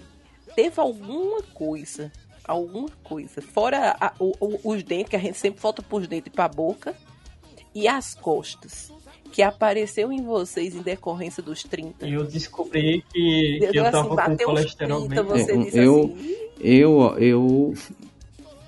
Teve 0.56 0.80
alguma 0.80 1.42
coisa, 1.54 2.12
alguma 2.48 2.90
coisa, 3.04 3.42
fora 3.42 3.96
a- 4.00 4.14
o- 4.20 4.34
o- 4.40 4.60
os 4.72 4.82
dentes, 4.84 5.10
que 5.10 5.16
a 5.16 5.20
gente 5.20 5.38
sempre 5.38 5.62
volta 5.62 5.82
pros 5.82 6.08
dentes 6.08 6.28
e 6.28 6.36
pra 6.36 6.48
boca, 6.48 6.96
e 7.76 7.88
as 7.88 8.16
costas, 8.16 8.92
que 9.32 9.42
apareceu 9.42 10.12
em 10.12 10.24
vocês 10.24 10.74
em 10.76 10.82
decorrência 10.82 11.44
dos 11.44 11.62
30? 11.64 12.08
E 12.08 12.14
eu 12.14 12.24
descobri 12.24 13.04
que, 13.14 13.58
que 13.60 13.72
Deu 13.72 13.84
eu 13.86 13.92
tava 13.92 14.00
assim, 14.00 14.10
com 14.10 14.16
bateu 14.16 14.36
os 14.36 14.44
colesterol 14.46 15.08
30, 15.08 15.24
bem. 15.24 15.46
você 15.46 15.52
É, 15.52 15.58
disse 15.58 15.78
eu- 15.78 16.00
assim, 16.00 16.18
"Ih, 16.20 16.49
eu, 16.60 17.16
eu. 17.18 17.74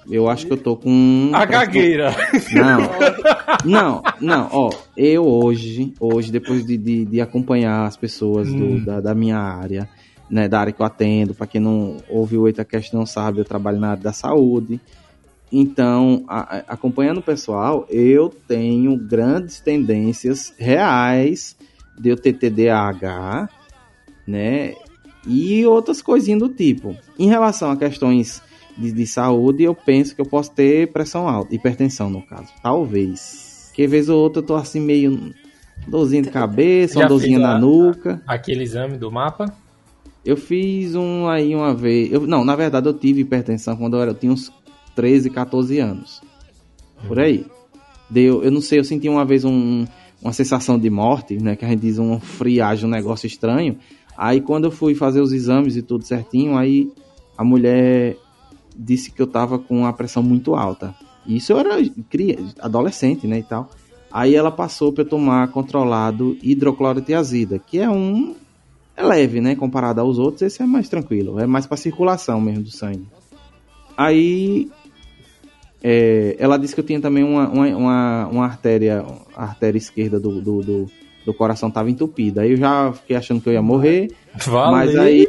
Eu 0.09 0.27
acho 0.27 0.47
que 0.47 0.53
eu 0.53 0.57
tô 0.57 0.75
com. 0.75 1.31
A 1.33 1.45
gagueira. 1.45 2.13
Não, 2.51 2.81
não, 3.63 4.03
não, 4.19 4.49
ó, 4.51 4.69
eu 4.97 5.25
hoje, 5.25 5.93
hoje, 5.99 6.31
depois 6.31 6.65
de, 6.65 6.75
de, 6.75 7.05
de 7.05 7.21
acompanhar 7.21 7.85
as 7.85 7.95
pessoas 7.95 8.51
do- 8.53 8.63
Hum. 8.63 8.83
da, 8.83 8.99
da 8.99 9.13
minha 9.15 9.37
área, 9.37 9.87
né, 10.29 10.47
da 10.47 10.59
área 10.59 10.73
que 10.73 10.81
eu 10.81 10.85
atendo, 10.85 11.33
pra 11.35 11.45
quem 11.45 11.61
não 11.61 11.97
ouviu 12.09 12.41
o 12.41 12.47
EitaCast 12.47 12.93
não 12.95 13.05
sabe, 13.05 13.39
eu 13.39 13.45
trabalho 13.45 13.79
na 13.79 13.91
área 13.91 14.03
da 14.03 14.11
saúde, 14.11 14.81
então, 15.51 16.23
a- 16.27 16.57
a- 16.57 16.63
acompanhando 16.69 17.19
o 17.19 17.23
pessoal, 17.23 17.85
eu 17.89 18.29
tenho 18.47 18.97
grandes 18.97 19.59
tendências 19.59 20.51
reais 20.57 21.55
de 21.99 22.09
eu 22.09 22.15
ter 22.17 22.33
TDAH, 22.33 23.47
né, 24.25 24.73
e 25.28 25.65
outras 25.65 26.01
coisinhas 26.01 26.39
do 26.39 26.49
tipo. 26.49 26.95
Em 27.17 27.28
relação 27.28 27.72
a 27.72 27.78
questões 27.78 28.41
de, 28.78 28.91
de 28.91 29.05
saúde, 29.07 29.63
eu 29.63 29.76
penso 29.76 30.15
que 30.15 30.22
eu 30.22 30.26
posso 30.26 30.51
ter 30.51 30.91
pressão 30.91 31.28
alta, 31.28 31.53
hipertensão 31.53 32.09
no 32.09 32.22
caso. 32.22 32.47
Talvez. 32.63 33.72
Que 33.74 33.88
vez 33.88 34.09
ou 34.09 34.19
outra 34.19 34.41
eu 34.41 34.45
tô 34.45 34.55
assim 34.55 34.80
meio 34.80 35.34
dorzinha 35.88 36.22
de 36.22 36.30
cabeça, 36.30 36.99
uma 36.99 37.07
dorzinha 37.07 37.39
na 37.39 37.55
a- 37.55 37.59
nuca. 37.59 38.22
Aquele 38.28 38.63
exame 38.63 38.97
do 38.97 39.11
mapa. 39.11 39.53
Eu 40.24 40.38
fiz 40.38 40.93
um 40.95 41.28
aí 41.28 41.55
uma 41.55 41.74
vez. 41.74 42.11
Eu, 42.11 42.28
não, 42.28 42.43
na 42.45 42.55
verdade 42.55 42.88
eu 42.88 42.93
tive 42.93 43.22
hipertensão 43.22 43.76
quando 43.76 43.95
eu, 43.95 44.01
era, 44.01 44.11
eu 44.11 44.15
tinha 44.15 44.32
uns 44.32 44.51
13, 44.95 45.30
14 45.30 45.80
anos. 45.80 46.22
Por 47.07 47.19
aí. 47.19 47.45
Deu, 48.09 48.43
eu 48.43 48.51
não 48.51 48.61
sei, 48.61 48.78
eu 48.80 48.84
senti 48.84 49.07
uma 49.09 49.26
vez 49.26 49.43
um- 49.45 49.86
uma 50.22 50.34
sensação 50.34 50.78
de 50.78 50.89
morte, 50.89 51.38
né? 51.41 51.55
Que 51.55 51.65
a 51.65 51.69
gente 51.69 51.80
diz 51.80 51.97
uma 51.97 52.19
friagem, 52.19 52.86
um 52.86 52.91
negócio 52.91 53.26
estranho. 53.26 53.78
Aí 54.18 54.41
quando 54.41 54.66
eu 54.66 54.72
fui 54.72 54.95
fazer 54.95 55.22
os 55.22 55.32
exames 55.32 55.76
e 55.76 55.82
tudo 55.82 56.03
certinho, 56.05 56.57
aí 56.57 56.91
a 57.38 57.43
mulher 57.43 58.18
disse 58.76 59.12
que 59.12 59.22
eu 59.22 59.28
tava 59.28 59.59
com 59.59 59.86
a 59.86 59.93
pressão 59.93 60.24
muito 60.24 60.55
alta. 60.55 60.95
Isso 61.26 61.53
eu 61.53 61.59
era 61.59 61.78
adolescente, 62.59 63.28
né, 63.28 63.39
e 63.39 63.43
tal. 63.43 63.70
Aí 64.12 64.36
ela 64.36 64.51
passou 64.51 64.91
para 64.91 65.03
eu 65.03 65.09
tomar 65.09 65.47
controlado 65.49 66.38
hidroclorotiazida, 66.41 67.59
que 67.59 67.80
é 67.80 67.89
um 67.89 68.36
é 68.95 69.03
leve, 69.03 69.39
né, 69.39 69.55
comparado 69.55 70.01
aos 70.01 70.20
outros, 70.20 70.41
esse 70.41 70.62
é 70.62 70.66
mais 70.66 70.89
tranquilo, 70.89 71.39
é 71.39 71.47
mais 71.47 71.66
para 71.66 71.78
circulação 71.78 72.41
mesmo 72.41 72.64
do 72.64 72.72
sangue. 72.72 73.07
Aí 73.95 74.70
é, 75.84 76.36
ela 76.38 76.57
disse 76.57 76.76
que 76.76 76.82
eu 76.82 76.86
tinha 76.86 76.99
também 76.99 77.24
uma, 77.24 77.49
uma, 77.49 77.68
uma, 77.68 78.28
uma 78.28 78.45
artéria, 78.45 79.05
artéria 79.36 79.78
esquerda 79.78 80.20
do, 80.20 80.41
do, 80.41 80.62
do, 80.62 80.91
do 81.26 81.34
coração 81.34 81.69
estava 81.69 81.89
entupida. 81.89 82.41
Aí 82.41 82.51
eu 82.51 82.57
já 82.57 82.91
fiquei 82.93 83.15
achando 83.15 83.41
que 83.41 83.49
eu 83.49 83.53
ia 83.53 83.61
morrer. 83.61 84.11
Valeu, 84.45 84.72
Mas 84.72 84.95
aí-. 84.95 85.28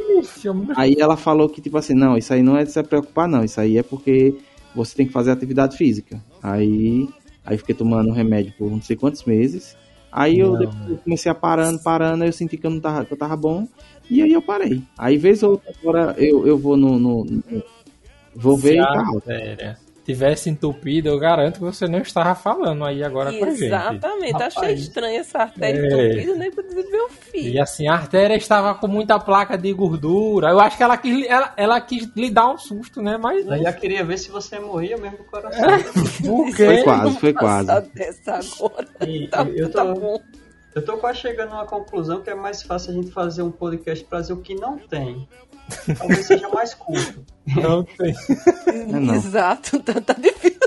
Aí 0.75 0.95
ela 0.99 1.15
falou 1.17 1.47
que, 1.49 1.61
tipo 1.61 1.77
assim, 1.77 1.93
não, 1.93 2.17
isso 2.17 2.33
aí 2.33 2.41
não 2.41 2.57
é 2.57 2.63
de 2.63 2.71
se 2.71 2.81
preocupar, 2.83 3.27
não. 3.27 3.43
Isso 3.43 3.59
aí 3.59 3.77
é 3.77 3.83
porque 3.83 4.35
você 4.75 4.95
tem 4.95 5.05
que 5.05 5.13
fazer 5.13 5.31
atividade 5.31 5.77
física. 5.77 6.21
Aí, 6.41 7.07
aí 7.45 7.57
fiquei 7.57 7.75
tomando 7.75 8.11
remédio 8.11 8.53
por 8.57 8.69
não 8.71 8.81
sei 8.81 8.95
quantos 8.95 9.23
meses. 9.25 9.75
Aí 10.11 10.39
eu 10.39 10.53
eu 10.89 10.97
comecei 10.97 11.31
a 11.31 11.35
parando, 11.35 11.79
parando, 11.79 12.23
aí 12.23 12.29
eu 12.29 12.33
senti 12.33 12.55
que 12.57 12.65
eu 12.67 12.71
não 12.71 12.79
tava, 12.79 13.03
que 13.05 13.11
eu 13.13 13.17
tava 13.17 13.35
bom. 13.35 13.67
E 14.09 14.21
aí 14.21 14.31
eu 14.31 14.41
parei. 14.41 14.81
Aí 14.97 15.17
vez 15.17 15.41
ou 15.41 15.51
outra, 15.51 15.73
agora 15.81 16.15
eu, 16.17 16.45
eu 16.45 16.57
vou 16.57 16.77
no. 16.77 16.99
no- 16.99 17.25
no- 17.25 17.63
vou 18.35 18.57
ver 18.57 18.69
Se 18.73 18.75
e 18.79 18.81
tá 18.81 19.05
alto. 19.07 19.23
Tivesse 20.05 20.49
entupido, 20.49 21.07
eu 21.09 21.17
garanto 21.17 21.55
que 21.55 21.61
você 21.61 21.87
não 21.87 21.99
estava 21.99 22.35
falando 22.35 22.83
aí 22.83 23.03
agora 23.03 23.31
com 23.31 23.45
a 23.45 23.49
gente. 23.51 23.65
Exatamente. 23.65 24.43
Achei 24.43 24.73
estranha 24.73 25.19
essa 25.21 25.39
artéria 25.39 25.79
É. 25.79 26.07
entupida, 26.07 26.35
nem 26.35 26.51
pra 26.51 26.63
dizer 26.63 26.83
meu 26.89 27.09
filho. 27.09 27.49
E 27.49 27.59
assim, 27.59 27.87
a 27.87 27.93
artéria 27.93 28.35
estava 28.35 28.75
com 28.75 28.87
muita 28.87 29.17
placa 29.19 29.57
de 29.57 29.71
gordura. 29.71 30.49
Eu 30.49 30.59
acho 30.59 30.75
que 30.77 30.83
ela 30.83 30.97
quis, 30.97 31.25
ela, 31.27 31.53
ela 31.55 31.81
quis 31.81 32.09
lhe 32.15 32.29
dar 32.29 32.49
um 32.49 32.57
susto, 32.57 33.01
né? 33.01 33.17
Mas. 33.17 33.45
Eu 33.45 33.57
já 33.63 33.71
queria 33.73 34.03
ver 34.03 34.17
se 34.17 34.29
você 34.29 34.59
morria 34.59 34.97
mesmo 34.97 35.17
do 35.19 35.23
coração. 35.23 35.63
Por 36.25 36.51
Foi 36.53 36.83
quase, 36.83 37.19
foi 37.19 37.33
quase. 37.33 37.81
dessa 37.93 38.33
agora. 38.33 38.87
E 39.07 39.27
Tá, 39.27 39.43
eu, 39.43 39.71
tá 39.71 39.85
tô, 39.85 39.93
bom. 39.93 40.19
Eu 40.75 40.83
tô 40.83 40.97
quase 40.97 41.19
chegando 41.19 41.51
a 41.53 41.55
uma 41.55 41.65
conclusão 41.65 42.21
que 42.21 42.29
é 42.29 42.35
mais 42.35 42.61
fácil 42.63 42.91
a 42.91 42.93
gente 42.93 43.11
fazer 43.11 43.41
um 43.43 43.51
podcast 43.51 44.03
pra 44.05 44.21
dizer 44.21 44.33
o 44.33 44.37
que 44.37 44.55
não 44.55 44.77
tem. 44.77 45.27
Talvez 45.97 46.25
seja 46.25 46.49
mais 46.49 46.73
curto. 46.73 47.23
Não 47.55 47.83
tem. 47.83 48.13
É, 48.67 48.99
não. 48.99 49.15
Exato, 49.15 49.79
tá, 49.79 49.99
tá 50.01 50.13
difícil. 50.13 50.59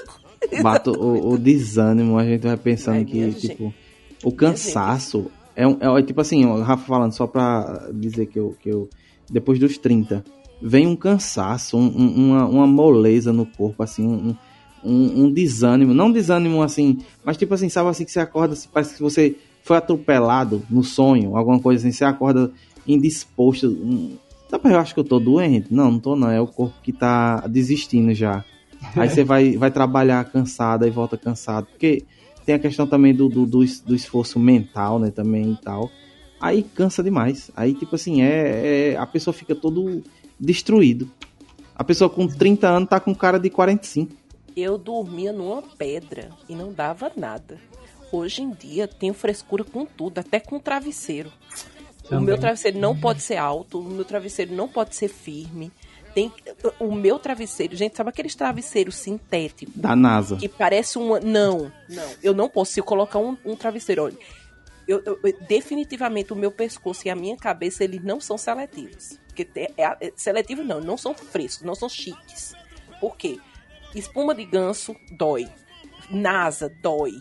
Bate 0.62 0.90
o, 0.90 1.32
o 1.32 1.38
desânimo, 1.38 2.18
a 2.18 2.24
gente 2.24 2.42
vai 2.46 2.56
pensando 2.56 2.96
Ai, 2.96 3.04
que, 3.04 3.32
tipo, 3.32 3.74
o 4.22 4.30
cansaço 4.32 5.30
é, 5.54 5.66
um- 5.66 5.78
é, 5.80 6.02
tipo 6.02 6.20
assim, 6.20 6.44
o 6.46 6.60
Rafa 6.62 6.84
falando, 6.86 7.12
só 7.12 7.26
pra 7.26 7.88
dizer 7.92 8.26
que 8.26 8.38
eu, 8.38 8.54
que 8.60 8.68
eu 8.68 8.88
depois 9.28 9.58
dos 9.58 9.76
30, 9.76 10.24
vem 10.62 10.86
um 10.86 10.94
cansaço, 10.96 11.76
um- 11.76 11.82
um- 11.86 12.30
uma, 12.30 12.46
uma 12.46 12.66
moleza 12.66 13.32
no 13.32 13.44
corpo, 13.44 13.82
assim, 13.82 14.06
um, 14.06 14.36
um, 14.84 15.24
um 15.24 15.32
desânimo, 15.32 15.92
não 15.92 16.12
desânimo 16.12 16.62
assim, 16.62 16.98
mas 17.24 17.36
tipo 17.36 17.52
assim, 17.54 17.68
sabe 17.68 17.88
assim 17.90 18.04
que 18.04 18.12
você 18.12 18.20
acorda, 18.20 18.52
assim, 18.54 18.68
parece 18.72 18.94
que 18.94 19.02
você 19.02 19.34
foi 19.66 19.76
atropelado 19.76 20.62
no 20.70 20.84
sonho, 20.84 21.36
alguma 21.36 21.58
coisa 21.58 21.82
assim, 21.82 21.90
você 21.90 22.04
acorda 22.04 22.52
indisposto. 22.86 23.66
Um, 23.66 24.16
Dá 24.48 24.60
pra 24.60 24.70
eu 24.70 24.78
acho 24.78 24.94
que 24.94 25.00
eu 25.00 25.04
tô 25.04 25.18
doente? 25.18 25.74
Não, 25.74 25.90
não 25.90 25.98
tô 25.98 26.14
não, 26.14 26.30
é 26.30 26.40
o 26.40 26.46
corpo 26.46 26.76
que 26.84 26.92
tá 26.92 27.44
desistindo 27.48 28.14
já. 28.14 28.44
Aí 28.94 29.10
você 29.10 29.24
vai, 29.24 29.56
vai 29.56 29.72
trabalhar 29.72 30.24
cansado 30.26 30.86
e 30.86 30.90
volta 30.90 31.18
cansado. 31.18 31.66
Porque 31.66 32.04
tem 32.44 32.54
a 32.54 32.60
questão 32.60 32.86
também 32.86 33.12
do, 33.12 33.28
do, 33.28 33.44
do, 33.44 33.64
do 33.84 33.94
esforço 33.96 34.38
mental, 34.38 35.00
né? 35.00 35.10
Também 35.10 35.50
e 35.50 35.56
tal. 35.56 35.90
Aí 36.40 36.62
cansa 36.62 37.02
demais. 37.02 37.50
Aí, 37.56 37.74
tipo 37.74 37.96
assim, 37.96 38.22
é, 38.22 38.92
é- 38.92 38.96
a 38.96 39.04
pessoa 39.04 39.34
fica 39.34 39.52
todo 39.52 40.00
destruído. 40.38 41.10
A 41.74 41.82
pessoa 41.82 42.08
com 42.08 42.28
30 42.28 42.68
anos 42.68 42.88
tá 42.88 43.00
com 43.00 43.12
cara 43.12 43.40
de 43.40 43.50
45. 43.50 44.14
Eu 44.56 44.78
dormia 44.78 45.32
numa 45.32 45.60
pedra 45.60 46.30
e 46.48 46.54
não 46.54 46.72
dava 46.72 47.10
nada. 47.16 47.58
Hoje 48.12 48.42
em 48.42 48.50
dia 48.50 48.86
tenho 48.86 49.12
frescura 49.14 49.64
com 49.64 49.84
tudo, 49.84 50.18
até 50.18 50.38
com 50.40 50.58
travesseiro. 50.58 51.32
O 52.04 52.08
Também. 52.08 52.26
meu 52.26 52.38
travesseiro 52.38 52.78
não 52.78 52.96
pode 52.98 53.20
ser 53.20 53.36
alto, 53.36 53.80
o 53.80 53.84
meu 53.84 54.04
travesseiro 54.04 54.54
não 54.54 54.68
pode 54.68 54.94
ser 54.94 55.08
firme. 55.08 55.72
Tem 56.14 56.32
o 56.80 56.94
meu 56.94 57.18
travesseiro, 57.18 57.76
gente, 57.76 57.94
sabe 57.96 58.08
aqueles 58.08 58.34
travesseiros 58.34 58.94
sintéticos 58.96 59.74
Da 59.76 59.94
NASA. 59.94 60.36
que 60.36 60.48
parece 60.48 60.96
uma 60.96 61.20
não, 61.20 61.70
não, 61.90 62.08
eu 62.22 62.32
não 62.32 62.48
posso 62.48 62.72
se 62.72 62.80
eu 62.80 62.84
colocar 62.84 63.18
um, 63.18 63.36
um 63.44 63.54
travesseiro, 63.56 64.04
olha. 64.04 64.16
Eu, 64.88 65.02
eu- 65.04 65.18
eu- 65.24 65.36
definitivamente 65.48 66.32
o 66.32 66.36
meu 66.36 66.50
pescoço 66.52 67.06
e 67.06 67.10
a 67.10 67.16
minha 67.16 67.36
cabeça 67.36 67.82
eles 67.84 68.02
não 68.04 68.20
são 68.20 68.38
seletivos. 68.38 69.18
Porque 69.26 69.44
te- 69.44 69.72
é, 69.76 69.96
é, 70.00 70.12
seletivo 70.16 70.62
não, 70.62 70.80
não 70.80 70.96
são 70.96 71.12
frescos, 71.12 71.66
não 71.66 71.74
são 71.74 71.88
chiques. 71.88 72.54
Por 73.00 73.16
quê? 73.16 73.38
Espuma 73.94 74.32
de 74.34 74.44
ganso 74.44 74.94
dói. 75.10 75.48
NASA 76.08 76.72
dói. 76.80 77.12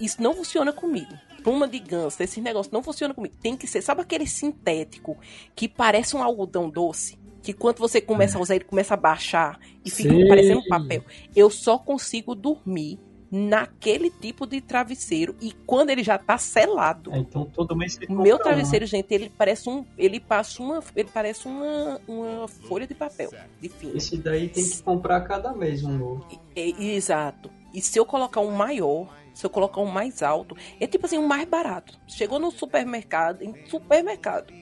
Isso 0.00 0.22
não 0.22 0.34
funciona 0.34 0.72
comigo. 0.72 1.12
Espuma 1.36 1.68
de 1.68 1.78
ganso, 1.78 2.22
esse 2.22 2.40
negócio 2.40 2.72
não 2.72 2.82
funciona 2.82 3.14
comigo. 3.14 3.34
Tem 3.40 3.56
que 3.56 3.66
ser, 3.66 3.80
sabe 3.80 4.02
aquele 4.02 4.26
sintético 4.26 5.16
que 5.54 5.68
parece 5.68 6.16
um 6.16 6.22
algodão 6.22 6.68
doce? 6.68 7.18
Que 7.42 7.52
quando 7.52 7.78
você 7.78 8.00
começa 8.00 8.36
a 8.36 8.40
usar, 8.40 8.56
ele 8.56 8.64
começa 8.64 8.94
a 8.94 8.96
baixar 8.96 9.58
e 9.84 9.90
fica 9.90 10.10
Sim. 10.10 10.28
parecendo 10.28 10.60
um 10.60 10.68
papel. 10.68 11.04
Eu 11.34 11.48
só 11.48 11.78
consigo 11.78 12.34
dormir 12.34 12.98
naquele 13.30 14.10
tipo 14.10 14.46
de 14.46 14.60
travesseiro 14.60 15.36
e 15.40 15.52
quando 15.66 15.90
ele 15.90 16.02
já 16.02 16.18
tá 16.18 16.38
selado. 16.38 17.12
É, 17.12 17.18
então 17.18 17.44
todo 17.44 17.76
mês 17.76 17.94
você 17.94 18.06
compra 18.06 18.22
meu 18.22 18.36
um. 18.36 18.38
travesseiro, 18.38 18.86
gente, 18.86 19.12
ele 19.12 19.30
parece 19.36 19.68
um, 19.68 19.84
ele 19.96 20.18
passa 20.18 20.62
uma, 20.62 20.82
ele 20.96 21.08
parece 21.12 21.46
uma, 21.46 22.00
uma 22.06 22.48
folha 22.48 22.86
de 22.86 22.94
papel, 22.94 23.30
de 23.60 23.68
fino. 23.68 23.96
Esse 23.96 24.16
daí 24.16 24.48
tem 24.48 24.68
que 24.68 24.82
comprar 24.82 25.20
cada 25.22 25.52
mês 25.52 25.84
um 25.84 25.96
novo. 25.96 26.26
É, 26.56 26.68
exato. 26.82 27.50
E 27.72 27.80
se 27.80 27.98
eu 27.98 28.06
colocar 28.06 28.40
um 28.40 28.50
maior, 28.50 29.14
se 29.38 29.46
eu 29.46 29.50
colocar 29.50 29.80
um 29.80 29.86
mais 29.86 30.20
alto, 30.20 30.56
é 30.80 30.86
tipo 30.88 31.06
assim, 31.06 31.16
um 31.16 31.24
mais 31.24 31.48
barato. 31.48 31.96
Chegou 32.08 32.40
no 32.40 32.50
supermercado, 32.50 33.42
em 33.42 33.54
supermercado. 33.68 34.52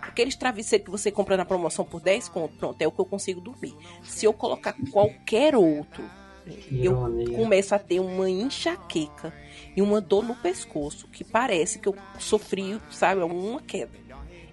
Aqueles 0.00 0.34
travesseiros 0.34 0.86
que 0.86 0.90
você 0.90 1.10
compra 1.10 1.36
na 1.36 1.44
promoção 1.44 1.84
por 1.84 2.00
10 2.00 2.30
conto, 2.30 2.56
pronto, 2.56 2.80
é 2.80 2.88
o 2.88 2.90
que 2.90 2.98
eu 2.98 3.04
consigo 3.04 3.42
dormir. 3.42 3.76
Se 4.02 4.24
eu 4.24 4.32
colocar 4.32 4.74
qualquer 4.90 5.54
outro, 5.54 6.02
eu 6.72 6.96
começo 7.36 7.74
a 7.74 7.78
ter 7.78 8.00
uma 8.00 8.30
enxaqueca 8.30 9.34
e 9.76 9.82
uma 9.82 10.00
dor 10.00 10.24
no 10.24 10.34
pescoço 10.34 11.08
que 11.08 11.24
parece 11.24 11.78
que 11.78 11.90
eu 11.90 11.94
sofri, 12.18 12.80
sabe, 12.90 13.22
uma 13.22 13.60
queda. 13.60 13.92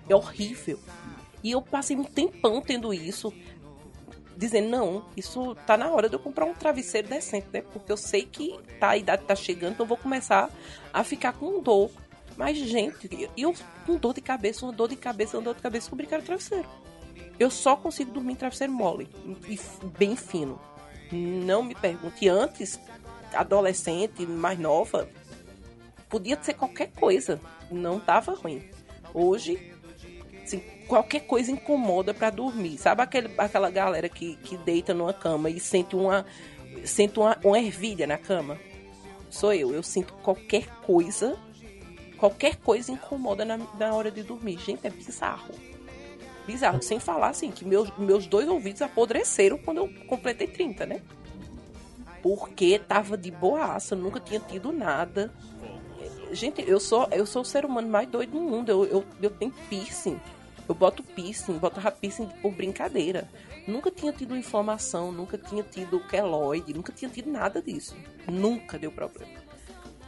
É 0.10 0.14
horrível. 0.14 0.78
E 1.42 1.52
eu 1.52 1.62
passei 1.62 1.96
um 1.96 2.04
tempão 2.04 2.62
tendo 2.62 2.94
isso, 2.94 3.34
dizendo, 4.40 4.70
não, 4.70 5.06
isso 5.18 5.54
tá 5.68 5.76
na 5.76 5.92
hora 5.92 6.08
de 6.08 6.16
eu 6.16 6.20
comprar 6.20 6.46
um 6.46 6.54
travesseiro 6.54 7.10
decente, 7.10 7.48
né? 7.52 7.62
Porque 7.62 7.92
eu 7.92 7.98
sei 7.98 8.24
que 8.24 8.58
tá, 8.80 8.92
a 8.92 8.98
idade 8.98 9.24
tá 9.26 9.36
chegando, 9.36 9.74
então 9.74 9.84
eu 9.84 9.88
vou 9.88 9.98
começar 9.98 10.50
a 10.94 11.04
ficar 11.04 11.34
com 11.34 11.62
dor. 11.62 11.92
Mas, 12.38 12.58
gente, 12.58 13.30
eu 13.36 13.54
com 13.86 13.98
dor 13.98 14.14
de 14.14 14.22
cabeça, 14.22 14.66
uma 14.66 14.72
dor 14.72 14.88
de 14.88 14.96
cabeça, 14.96 15.36
uma 15.36 15.44
dor 15.44 15.56
de 15.56 15.62
cabeça, 15.62 15.88
descobri 15.88 16.08
que 16.08 16.14
era 16.14 16.24
travesseiro. 16.24 16.70
Eu 17.38 17.52
só 17.52 17.76
consigo 17.76 18.12
dormir 18.12 18.32
em 18.32 18.36
travesseiro 18.38 18.72
mole 18.72 19.10
e 19.46 19.60
bem 19.98 20.16
fino. 20.16 20.58
Não 21.12 21.62
me 21.62 21.76
pergunte. 21.76 22.30
Antes, 22.30 22.80
adolescente, 23.34 24.26
mais 24.26 24.58
nova, 24.58 25.10
podia 26.08 26.42
ser 26.42 26.54
qualquer 26.54 26.92
coisa. 26.92 27.42
Não 27.70 28.00
tava 28.00 28.34
ruim. 28.36 28.64
Hoje, 29.14 29.74
assim, 30.42 30.64
qualquer 30.90 31.22
coisa 31.22 31.52
incomoda 31.52 32.14
pra 32.16 32.32
dormir. 32.32 32.80
Sabe 32.80 33.04
aquele, 33.04 33.30
aquela 33.38 33.70
galera 33.70 34.10
que, 34.10 34.36
que 34.38 34.58
deita 34.58 34.92
numa 34.94 35.14
cama 35.14 35.50
e 35.50 35.60
sente 35.60 35.96
uma 35.96 36.26
sente 36.84 37.20
uma, 37.20 37.38
uma 37.44 37.60
ervilha 37.60 38.08
na 38.08 38.18
cama? 38.18 38.58
Sou 39.30 39.54
eu. 39.54 39.72
Eu 39.72 39.84
sinto 39.84 40.14
qualquer 40.16 40.66
coisa. 40.82 41.38
Qualquer 42.18 42.58
coisa 42.58 42.92
incomoda 42.92 43.46
na, 43.46 43.58
na 43.58 43.94
hora 43.94 44.10
de 44.10 44.24
dormir. 44.24 44.58
Gente, 44.58 44.86
é 44.86 44.90
bizarro. 44.90 45.54
Bizarro. 46.48 46.82
Sem 46.82 47.00
falar 47.00 47.30
assim, 47.30 47.52
que 47.52 47.64
meus, 47.64 47.96
meus 47.98 48.26
dois 48.26 48.48
ouvidos 48.48 48.82
apodreceram 48.82 49.60
quando 49.60 49.78
eu 49.78 49.90
completei 50.08 50.48
30, 50.48 50.86
né? 50.88 51.02
Porque 52.24 52.80
tava 52.80 53.16
de 53.16 53.32
boaça, 53.32 53.96
nunca 53.96 54.20
tinha 54.20 54.40
tido 54.40 54.72
nada. 54.72 55.32
Gente, 56.32 56.68
eu 56.68 56.80
sou, 56.80 57.08
eu 57.12 57.26
sou 57.26 57.44
o 57.44 57.46
ser 57.46 57.64
humano 57.64 57.88
mais 57.88 58.10
doido 58.10 58.32
do 58.32 58.42
mundo. 58.42 58.70
Eu, 58.70 58.86
eu, 58.86 59.06
eu 59.22 59.30
tenho 59.30 59.54
piercing. 59.70 60.20
Eu 60.70 60.76
boto 60.76 61.02
piercing, 61.02 61.58
boto 61.58 61.82
piercing 62.00 62.28
por 62.44 62.52
brincadeira. 62.54 63.28
Nunca 63.68 63.90
tinha 63.90 64.14
tido 64.14 64.38
inflamação, 64.38 65.12
nunca 65.12 65.36
tinha 65.38 65.64
tido 65.64 66.00
queloide, 66.08 66.74
nunca 66.76 66.94
tinha 66.94 67.10
tido 67.10 67.30
nada 67.32 67.60
disso. 67.62 67.96
Nunca 68.32 68.78
deu 68.78 68.92
problema. 68.92 69.34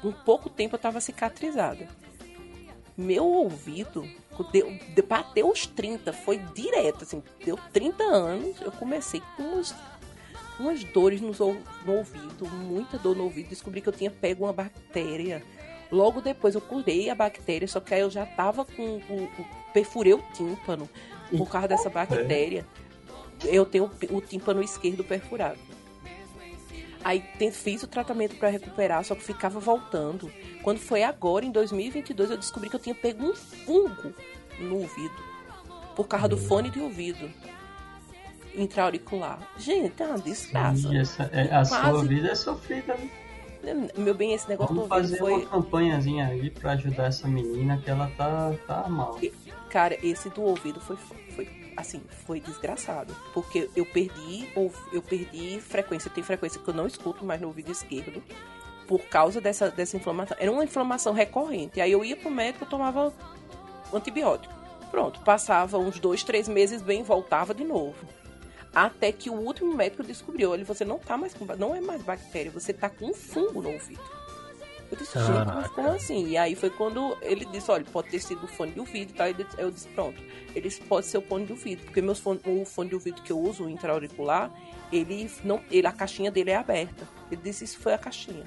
Com 0.03 0.11
pouco 0.11 0.49
tempo 0.51 0.75
eu 0.75 0.79
tava 0.79 1.01
cicatrizada. 1.01 1.87
Meu 2.95 3.25
ouvido, 3.25 4.07
deu, 4.51 4.69
de- 4.93 5.01
bateu 5.01 5.49
os 5.49 5.65
30, 5.65 6.13
foi 6.13 6.37
direto, 6.53 7.03
assim, 7.03 7.23
deu 7.43 7.57
30 7.73 8.03
anos, 8.03 8.61
eu 8.61 8.71
comecei 8.71 9.21
com 9.35 9.43
umas, 9.43 9.73
umas 10.59 10.83
dores 10.83 11.21
ou- 11.39 11.57
no 11.85 11.93
ouvido, 11.97 12.47
muita 12.49 12.99
dor 12.99 13.15
no 13.15 13.23
ouvido, 13.23 13.49
descobri 13.49 13.81
que 13.81 13.89
eu 13.89 13.93
tinha 13.93 14.11
pego 14.11 14.43
uma 14.43 14.53
bactéria. 14.53 15.43
Logo 15.91 16.21
depois 16.21 16.55
eu 16.55 16.61
curei 16.61 17.09
a 17.09 17.15
bactéria, 17.15 17.67
só 17.67 17.79
que 17.79 17.93
aí 17.93 18.01
eu 18.01 18.09
já 18.09 18.25
tava 18.25 18.63
com. 18.63 18.81
o- 19.09 19.23
o- 19.39 19.45
perfurei 19.73 20.13
o 20.13 20.23
tímpano 20.33 20.89
por 21.37 21.49
causa 21.49 21.67
dessa 21.69 21.89
bactéria. 21.89 22.65
Eu 23.43 23.65
tenho 23.65 23.89
o 24.09 24.21
tímpano 24.21 24.61
esquerdo 24.61 25.03
perfurado. 25.03 25.57
Aí 27.03 27.23
fiz 27.51 27.81
o 27.81 27.87
tratamento 27.87 28.35
pra 28.35 28.49
recuperar, 28.49 29.03
só 29.03 29.15
que 29.15 29.23
ficava 29.23 29.59
voltando. 29.59 30.31
Quando 30.61 30.77
foi 30.79 31.03
agora, 31.03 31.43
em 31.45 31.51
2022, 31.51 32.29
eu 32.29 32.37
descobri 32.37 32.69
que 32.69 32.75
eu 32.75 32.79
tinha 32.79 32.93
pego 32.93 33.25
um 33.25 33.33
fungo 33.33 34.13
no 34.59 34.77
ouvido. 34.81 35.15
Por 35.95 36.07
causa 36.07 36.27
do 36.27 36.37
fone 36.37 36.69
de 36.69 36.79
ouvido. 36.79 37.31
Intraauricular. 38.53 39.39
Gente, 39.57 40.01
é 40.03 40.05
uma 40.05 40.19
desgraça. 40.19 40.95
Essa, 40.95 41.23
é, 41.33 41.53
a 41.55 41.63
sua 41.65 41.79
Quase. 41.79 42.07
vida 42.07 42.27
é 42.29 42.35
sofrida, 42.35 42.93
né? 42.95 43.09
Meu 43.95 44.13
bem, 44.13 44.33
esse 44.33 44.49
negócio 44.49 44.73
Vamos 44.73 44.89
fazer 44.89 45.17
foi. 45.17 45.33
uma 45.33 45.45
campanhazinha 45.45 46.27
aí 46.27 46.49
pra 46.49 46.71
ajudar 46.71 47.05
essa 47.05 47.27
menina 47.27 47.77
que 47.77 47.89
ela 47.89 48.11
tá, 48.17 48.53
tá 48.65 48.87
mal. 48.89 49.19
Cara, 49.69 49.97
esse 50.03 50.29
do 50.29 50.41
ouvido 50.41 50.79
foi, 50.81 50.97
foi 51.35 51.47
assim, 51.77 52.01
foi 52.25 52.39
desgraçado. 52.39 53.15
Porque 53.33 53.69
eu 53.75 53.85
perdi, 53.85 54.47
eu 54.91 55.01
perdi 55.01 55.59
frequência. 55.61 56.09
Tem 56.09 56.23
frequência 56.23 56.59
que 56.59 56.67
eu 56.67 56.73
não 56.73 56.87
escuto 56.87 57.23
mais 57.23 57.39
no 57.39 57.47
ouvido 57.47 57.71
esquerdo. 57.71 58.21
por 58.87 59.01
causa 59.05 59.39
dessa, 59.39 59.69
dessa 59.71 59.95
inflamação. 59.95 60.35
Era 60.39 60.51
uma 60.51 60.65
inflamação 60.65 61.13
recorrente. 61.13 61.79
Aí 61.79 61.91
eu 61.93 62.03
ia 62.03 62.17
pro 62.17 62.29
médico, 62.29 62.65
eu 62.65 62.69
tomava 62.69 63.13
antibiótico. 63.93 64.53
Pronto, 64.89 65.21
passava 65.21 65.77
uns 65.77 65.97
dois, 65.99 66.21
três 66.23 66.49
meses 66.49 66.81
bem, 66.81 67.01
voltava 67.01 67.53
de 67.53 67.63
novo. 67.63 67.95
Até 68.73 69.11
que 69.11 69.29
o 69.29 69.33
último 69.33 69.73
médico 69.73 70.03
descobriu, 70.03 70.51
olha, 70.51 70.63
você 70.63 70.85
não 70.85 70.97
tá 70.97 71.17
mais 71.17 71.33
com, 71.33 71.45
não 71.57 71.75
é 71.75 71.81
mais 71.81 72.01
bactéria, 72.01 72.51
você 72.51 72.71
tá 72.71 72.89
com 72.89 73.07
um 73.07 73.13
fungo 73.13 73.61
no 73.61 73.71
ouvido. 73.71 74.01
Eu 74.89 74.97
disse, 74.97 75.17
gente, 75.17 75.45
mas 75.45 75.67
como 75.69 75.89
assim? 75.89 76.27
E 76.27 76.37
aí 76.37 76.53
foi 76.53 76.69
quando 76.69 77.17
ele 77.21 77.45
disse, 77.45 77.71
olha, 77.71 77.85
pode 77.85 78.09
ter 78.09 78.19
sido 78.19 78.43
o 78.43 78.47
fone 78.47 78.73
de 78.73 78.79
ouvido 78.79 79.11
e 79.11 79.13
tal. 79.13 79.27
Eu 79.57 79.71
disse, 79.71 79.87
pronto, 79.89 80.21
ele 80.53 80.69
pode 80.87 81.05
ser 81.05 81.17
o 81.17 81.21
fone 81.21 81.45
de 81.45 81.53
ouvido, 81.53 81.83
porque 81.83 82.01
meus 82.01 82.19
fone, 82.19 82.41
o 82.45 82.65
fone 82.65 82.89
de 82.89 82.95
ouvido 82.95 83.21
que 83.21 83.31
eu 83.31 83.39
uso, 83.39 83.65
o 83.65 83.69
intra-auricular, 83.69 84.51
ele 84.91 85.31
não, 85.45 85.61
ele, 85.71 85.87
a 85.87 85.93
caixinha 85.93 86.29
dele 86.29 86.51
é 86.51 86.57
aberta. 86.57 87.07
Ele 87.31 87.41
disse, 87.41 87.63
isso 87.63 87.79
foi 87.79 87.93
a 87.93 87.97
caixinha. 87.97 88.45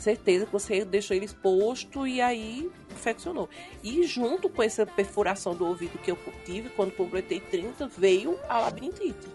Certeza 0.00 0.46
que 0.46 0.52
você 0.52 0.82
deixou 0.84 1.14
ele 1.14 1.26
exposto 1.26 2.06
e 2.06 2.20
aí 2.22 2.70
infeccionou. 2.90 3.50
E 3.84 4.02
junto 4.06 4.48
com 4.48 4.62
essa 4.62 4.86
perfuração 4.86 5.54
do 5.54 5.66
ouvido 5.66 5.98
que 5.98 6.10
eu 6.10 6.16
tive, 6.44 6.70
quando 6.70 6.90
completei 6.92 7.38
30, 7.38 7.86
veio 7.86 8.38
a 8.48 8.60
labirintite. 8.60 9.28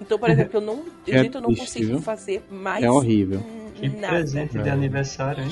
Então, 0.00 0.18
por 0.18 0.30
exemplo, 0.30 0.56
eu 0.56 0.60
não, 0.62 0.84
É 1.06 1.22
gente, 1.22 1.34
eu 1.34 1.40
não 1.42 1.48
triste, 1.48 1.66
consigo 1.66 1.86
viu? 1.88 2.00
fazer 2.00 2.42
mais 2.50 2.82
É 2.82 2.90
horrível. 2.90 3.42
Que 3.74 3.88
nada. 3.90 4.14
presente 4.14 4.58
de 4.58 4.68
É. 4.68 4.72
aniversário, 4.72 5.44
hein? 5.44 5.50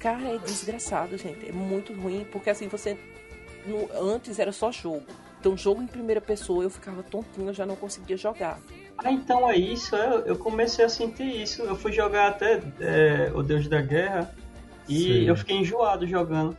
Cara, 0.00 0.34
é 0.34 0.38
desgraçado, 0.38 1.16
gente. 1.16 1.48
É 1.48 1.52
muito 1.52 1.92
ruim, 1.92 2.26
porque 2.32 2.50
assim, 2.50 2.66
você. 2.66 2.98
no- 3.66 3.88
antes 4.12 4.38
era 4.40 4.50
só 4.52 4.72
jogo. 4.72 5.04
Então, 5.40 5.56
jogo 5.56 5.80
em 5.82 5.86
primeira 5.86 6.20
pessoa, 6.20 6.64
eu 6.64 6.70
ficava 6.70 7.02
tontinho, 7.04 7.48
eu 7.48 7.54
já 7.54 7.64
não 7.64 7.76
conseguia 7.76 8.16
jogar. 8.16 8.58
Ah, 8.98 9.10
então 9.12 9.50
é 9.50 9.56
isso. 9.56 9.94
Eu, 9.96 10.20
eu 10.26 10.36
comecei 10.36 10.84
a 10.84 10.88
sentir 10.88 11.24
isso. 11.42 11.62
Eu 11.62 11.74
fui 11.76 11.92
jogar 11.92 12.28
até 12.28 12.60
é, 12.80 13.30
O 13.34 13.42
Deus 13.42 13.68
da 13.68 13.80
Guerra 13.80 14.34
e 14.88 14.98
Sim. 14.98 15.24
eu 15.28 15.36
fiquei 15.36 15.56
enjoado 15.56 16.06
jogando. 16.06 16.56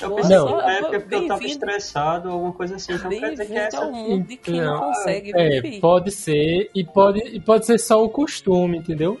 Eu 0.00 0.14
pensei 0.14 0.36
Não. 0.36 0.46
que 0.46 0.52
na 0.54 0.72
época 0.72 1.00
porque 1.00 1.14
eu 1.14 1.26
tava 1.26 1.44
estressado, 1.44 2.30
alguma 2.30 2.52
coisa 2.52 2.76
assim. 2.76 2.94
Então 2.94 3.10
quer 3.10 3.30
dizer 3.32 3.44
que 3.46 3.52
Bem-vindo 3.52 3.76
essa. 3.76 3.84
mundo 3.90 4.26
de 4.26 4.36
quem 4.38 4.54
não 4.60 4.76
Então, 4.76 4.80
consegue 4.92 5.32
É, 5.34 5.60
viver. 5.60 5.80
pode 5.80 6.10
ser, 6.10 6.70
e 6.74 6.84
pode, 6.84 7.18
e 7.20 7.40
pode 7.40 7.66
ser 7.66 7.78
só 7.78 8.02
o 8.02 8.08
costume, 8.08 8.78
entendeu? 8.78 9.18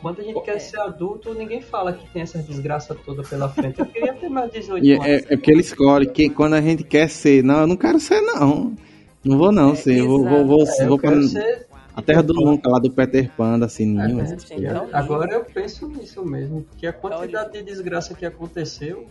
Quando 0.00 0.20
a 0.20 0.22
gente 0.24 0.38
É. 0.38 0.42
quer 0.42 0.58
ser 0.60 0.78
adulto, 0.80 1.34
ninguém 1.34 1.60
fala 1.60 1.92
que 1.92 2.08
tem 2.10 2.22
essa 2.22 2.38
desgraça 2.38 2.94
toda 2.94 3.22
pela 3.22 3.48
frente. 3.48 3.80
Eu 3.80 3.86
queria 3.86 4.12
ter 4.14 4.28
meus 4.28 4.52
18 4.52 4.84
E 4.86 4.92
anos. 4.92 5.06
é, 5.06 5.14
é 5.16 5.20
porque 5.36 5.50
ele 5.50 5.60
escolhe 5.60 6.06
que 6.06 6.28
quando 6.30 6.54
a 6.54 6.60
gente 6.60 6.84
quer 6.84 7.08
ser, 7.08 7.42
não, 7.42 7.60
eu 7.62 7.66
não 7.66 7.76
quero 7.76 7.98
ser, 7.98 8.20
não. 8.20 8.76
Não 9.24 9.38
vou 9.38 9.50
não 9.52 9.72
É, 9.72 9.76
ser. 9.76 9.98
Eu 9.98 10.08
vou, 10.08 10.24
vou, 10.24 10.46
vou, 10.46 10.62
É, 10.68 10.82
eu 10.82 10.88
vou 10.88 10.98
pra 10.98 11.22
ser. 11.22 11.66
a 11.96 12.02
terra 12.02 12.22
do 12.22 12.34
nunca, 12.34 12.68
lá 12.68 12.78
do 12.78 12.90
Peter 12.90 13.30
Pan, 13.36 13.58
da 13.58 13.68
Sininho. 13.68 14.20
É, 14.20 14.32
é, 14.32 14.58
então- 14.58 14.88
agora 14.92 15.32
eu 15.34 15.44
penso 15.44 15.88
nisso 15.88 16.24
mesmo, 16.24 16.62
porque 16.62 16.86
a 16.86 16.92
quantidade 16.92 17.52
de 17.52 17.62
desgraça 17.62 18.14
que 18.14 18.26
aconteceu. 18.26 19.06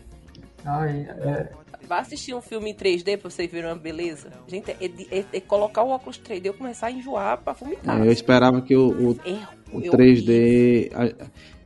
Ai, 0.65 1.07
é, 1.19 1.47
Vai 1.85 1.99
assistir 1.99 2.33
um 2.33 2.41
filme 2.41 2.69
em 2.71 2.73
3D 2.73 3.17
pra 3.17 3.29
vocês 3.29 3.51
verem 3.51 3.69
uma 3.69 3.75
beleza. 3.75 4.29
Gente, 4.47 4.71
é, 4.71 4.87
de- 4.87 5.05
é- 5.11 5.25
é 5.33 5.39
colocar 5.41 5.83
o 5.83 5.89
óculos 5.89 6.17
3D 6.17 6.47
e 6.49 6.53
começar 6.53 6.87
a 6.87 6.91
enjoar 6.91 7.37
pra 7.43 7.51
vomitar. 7.51 8.01
É, 8.01 8.07
eu 8.07 8.11
esperava 8.11 8.61
que 8.61 8.73
o, 8.73 8.87
o, 9.11 9.19
É, 9.25 9.37
o 9.75 9.81
eu- 9.81 9.91
3D. 9.91 10.89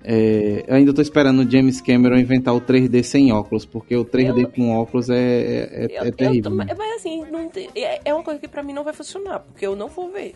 É, 0.04 0.64
eu 0.68 0.76
ainda 0.76 0.94
tô 0.94 1.02
esperando 1.02 1.40
o 1.40 1.50
James 1.50 1.82
Cameron 1.82 2.18
inventar 2.18 2.54
o 2.56 2.62
3D 2.62 3.04
sem 3.04 3.32
óculos, 3.32 3.66
porque 3.66 3.96
o 3.96 4.06
3D 4.06 4.46
com 4.56 4.76
óculos 4.78 5.10
é, 5.10 5.16
é, 5.16 5.86
Eu- 5.92 6.04
é 6.04 6.08
eu 6.08 6.12
terrível. 6.16 6.52
tô- 6.52 6.56
mas 6.58 6.96
assim, 6.96 7.26
não 7.32 7.50
tem- 7.50 7.70
é, 7.76 8.00
é 8.06 8.14
uma 8.14 8.24
coisa 8.24 8.40
que 8.40 8.48
pra 8.48 8.64
mim 8.64 8.74
não 8.74 8.84
vai 8.84 8.94
funcionar, 8.94 9.40
porque 9.40 9.66
eu 9.66 9.76
não 9.76 9.88
vou 9.88 10.12
ver. 10.12 10.34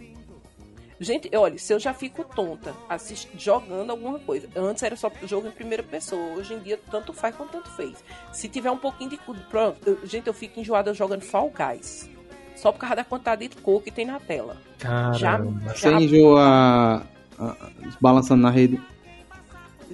Gente, 1.00 1.32
olha, 1.36 1.58
se 1.58 1.74
eu 1.74 1.80
já 1.80 1.96
fico 1.96 2.24
tonta 2.24 2.76
assist, 2.88 3.28
jogando 3.36 3.90
alguma 3.90 4.20
coisa. 4.20 4.48
Antes 4.56 4.84
era 4.84 4.96
só 4.96 5.12
jogo 5.26 5.48
em 5.48 5.52
primeira 5.52 5.82
pessoa. 5.82 6.22
Hoje 6.38 6.54
em 6.54 6.60
dia, 6.60 6.80
tanto 6.92 7.12
faz 7.12 7.36
quanto 7.36 7.54
tanto 7.54 7.72
fez. 7.72 8.04
Se 8.32 8.48
tiver 8.48 8.70
um 8.70 8.78
pouquinho 8.78 9.10
de. 9.10 9.18
cu- 9.18 9.34
Pronto, 9.50 9.78
eu- 9.84 9.98
gente, 10.06 10.28
eu 10.28 10.34
fico 10.34 10.60
enjoada 10.60 10.94
jogando 10.94 11.22
Fall 11.24 11.52
Guys. 11.58 12.08
Só 12.56 12.72
por 12.72 12.78
causa 12.82 12.98
da 12.98 13.04
quantidade 13.04 13.48
de 13.48 13.56
cor 13.56 13.82
que 13.82 13.90
tem 13.90 14.06
na 14.06 14.20
tela. 14.20 14.58
Já, 14.78 15.32
Caramba. 15.32 15.74
Você 15.74 15.90
já 15.90 16.00
enjoa 16.00 17.04
a- 17.40 17.56
balançando 18.00 18.44
na 18.44 18.52
rede. 18.52 18.80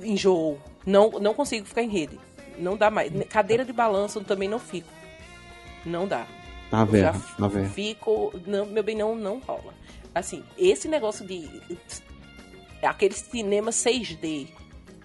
Enjoo. 0.04 0.58
Não, 0.86 1.10
não 1.12 1.34
consigo 1.34 1.66
ficar 1.66 1.82
em 1.84 1.90
rede. 1.90 2.20
Não 2.58 2.76
dá 2.78 2.90
mais. 2.90 3.12
Cadeira 3.30 3.64
de 3.66 3.74
balanço 3.74 4.22
também 4.24 4.48
não 4.50 4.60
fico. 4.60 4.90
Não 5.86 6.08
dá. 6.08 6.26
Tá 6.72 6.86
já 6.92 7.14
tá 7.38 7.48
velho. 7.48 7.70
Fico. 7.70 8.34
Não, 8.46 8.66
meu 8.66 8.84
bem, 8.84 8.96
não, 8.96 9.16
não 9.16 9.40
rola. 9.40 9.74
Assim, 10.14 10.44
esse 10.58 10.88
negócio 10.88 11.26
de. 11.26 11.50
Aquele 12.82 13.14
cinema 13.14 13.72
6D. 13.72 14.48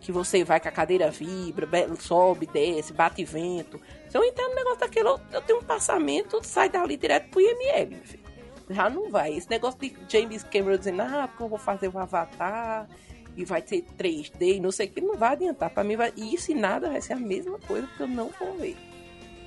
Que 0.00 0.10
você 0.10 0.42
vai 0.42 0.58
com 0.58 0.66
a 0.68 0.72
cadeira 0.72 1.12
vibra, 1.12 1.64
be- 1.64 1.86
sobe, 2.00 2.46
desce, 2.46 2.92
bate 2.92 3.24
vento. 3.24 3.80
Se 4.08 4.18
eu 4.18 4.24
entrar 4.24 4.48
no 4.48 4.54
negócio 4.56 4.80
daquele, 4.80 5.08
eu, 5.08 5.20
eu 5.32 5.40
tenho 5.42 5.60
um 5.60 5.62
passamento, 5.62 6.40
sai 6.42 6.68
dali 6.68 6.96
direto 6.96 7.28
pro 7.30 7.40
IML, 7.40 7.90
meu 7.90 8.00
filho. 8.02 8.22
Já 8.68 8.90
não 8.90 9.08
vai. 9.10 9.32
Esse 9.34 9.48
negócio 9.48 9.78
de 9.78 9.94
James 10.08 10.42
Cameron 10.42 10.76
dizendo, 10.76 11.02
ah, 11.02 11.28
porque 11.28 11.44
eu 11.44 11.48
vou 11.48 11.58
fazer 11.58 11.86
o 11.86 11.96
Avatar 12.00 12.88
e 13.36 13.44
vai 13.44 13.62
ter 13.62 13.84
3D 13.98 14.56
e 14.56 14.60
não 14.60 14.70
sei 14.70 14.86
o 14.86 14.90
que, 14.90 15.00
não 15.00 15.16
vai 15.16 15.32
adiantar. 15.32 15.70
Pra 15.70 15.82
mim, 15.84 15.96
vai... 15.96 16.12
isso 16.16 16.50
e 16.52 16.54
nada 16.54 16.90
vai 16.90 17.00
ser 17.00 17.14
a 17.14 17.18
mesma 17.18 17.58
coisa, 17.58 17.86
porque 17.86 18.02
eu 18.02 18.08
não 18.08 18.30
vou 18.38 18.56
ver. 18.58 18.76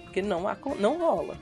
Porque 0.03 0.21
não, 0.21 0.47
acon- 0.47 0.75
não 0.75 0.97
rola. 0.97 1.37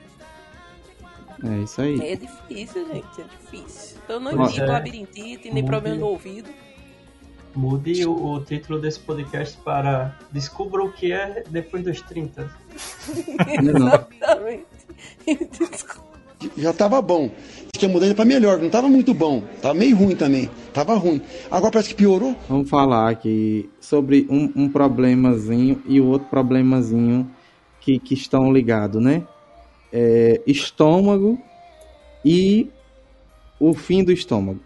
É 1.42 1.62
isso 1.62 1.80
aí. 1.80 2.00
É 2.00 2.16
difícil, 2.16 2.86
gente, 2.86 3.20
é 3.20 3.24
difícil. 3.24 3.98
Então 4.04 4.16
eu 4.16 4.20
não 4.20 4.46
indico 4.46 4.64
é. 4.64 4.66
labirintite, 4.66 5.44
nem 5.44 5.54
Muito. 5.54 5.66
problema 5.66 5.96
no 5.96 6.06
ouvido. 6.06 6.48
mude 7.54 8.06
o, 8.06 8.32
o 8.34 8.44
título 8.44 8.80
desse 8.80 9.00
podcast 9.00 9.56
para 9.58 10.18
Descubra 10.30 10.82
o 10.82 10.92
que 10.92 11.12
é 11.12 11.44
depois 11.50 11.84
dos 11.84 12.00
30. 12.02 12.42
Não. 13.62 13.86
Exatamente. 13.86 14.66
Desculpa. 15.70 16.13
Já 16.56 16.72
tava 16.72 17.00
bom. 17.00 17.30
Tinha 17.76 17.90
mudado 17.90 18.14
pra 18.14 18.24
melhor, 18.24 18.58
não 18.58 18.70
tava 18.70 18.88
muito 18.88 19.12
bom. 19.12 19.42
Tava 19.60 19.74
meio 19.74 19.96
ruim 19.96 20.14
também. 20.14 20.48
Tava 20.72 20.94
ruim. 20.94 21.20
Agora 21.50 21.72
parece 21.72 21.88
que 21.88 21.94
piorou. 21.96 22.36
Vamos 22.48 22.70
falar 22.70 23.10
aqui 23.10 23.68
sobre 23.80 24.26
um, 24.30 24.50
um 24.54 24.68
problemazinho 24.68 25.82
e 25.86 26.00
o 26.00 26.06
outro 26.06 26.28
problemazinho 26.28 27.28
que, 27.80 27.98
que 27.98 28.14
estão 28.14 28.52
ligados, 28.52 29.02
né? 29.02 29.22
É, 29.92 30.40
estômago 30.46 31.38
e 32.24 32.70
o 33.60 33.74
fim 33.74 34.02
do 34.02 34.12
estômago, 34.12 34.60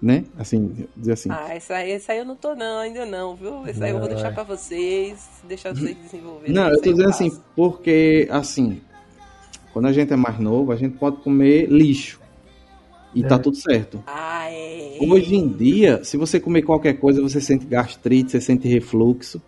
né? 0.00 0.24
Assim, 0.38 0.86
dizer 0.96 1.12
assim. 1.12 1.30
Ah, 1.30 1.54
essa 1.54 1.74
aí, 1.74 1.92
essa 1.92 2.12
aí 2.12 2.18
eu 2.18 2.24
não 2.24 2.36
tô 2.36 2.54
não, 2.54 2.78
ainda 2.78 3.06
não, 3.06 3.34
viu? 3.34 3.66
Essa 3.66 3.84
aí 3.86 3.90
eu 3.90 3.98
vou 3.98 4.08
deixar 4.08 4.32
pra 4.32 4.42
vocês, 4.42 5.28
deixar 5.44 5.74
vocês 5.74 5.96
desenvolverem. 5.96 6.54
Não, 6.54 6.68
eu 6.68 6.80
tô 6.80 6.90
dizendo 6.90 7.08
assim, 7.08 7.30
porque, 7.56 8.28
assim, 8.30 8.80
quando 9.72 9.86
a 9.86 9.92
gente 9.92 10.12
é 10.12 10.16
mais 10.16 10.38
novo, 10.38 10.72
a 10.72 10.76
gente 10.76 10.96
pode 10.98 11.16
comer 11.18 11.66
lixo. 11.70 12.20
E 13.14 13.22
tá 13.22 13.34
É. 13.34 13.38
tudo 13.38 13.56
certo. 13.56 14.02
Ah, 14.06 14.50
é. 14.50 14.96
Hoje 15.00 15.34
em 15.34 15.46
dia, 15.48 16.02
se 16.02 16.16
você 16.16 16.40
comer 16.40 16.62
qualquer 16.62 16.94
coisa, 16.94 17.20
você 17.20 17.40
sente 17.40 17.66
gastrite, 17.66 18.30
você 18.30 18.40
sente 18.40 18.66
refluxo. 18.66 19.40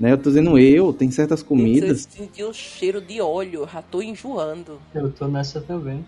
Né? 0.00 0.12
Eu 0.12 0.18
tô 0.18 0.30
dizendo 0.30 0.58
eu, 0.58 0.92
tem 0.92 1.10
certas 1.10 1.42
comidas. 1.42 2.08
Eu 2.18 2.26
senti 2.26 2.42
o 2.44 2.52
cheiro 2.52 3.00
de 3.00 3.20
óleo, 3.20 3.68
já 3.72 3.82
tô 3.82 4.00
enjoando. 4.02 4.80
Eu 4.94 5.10
tô 5.12 5.26
nessa 5.28 5.60
também. 5.60 6.04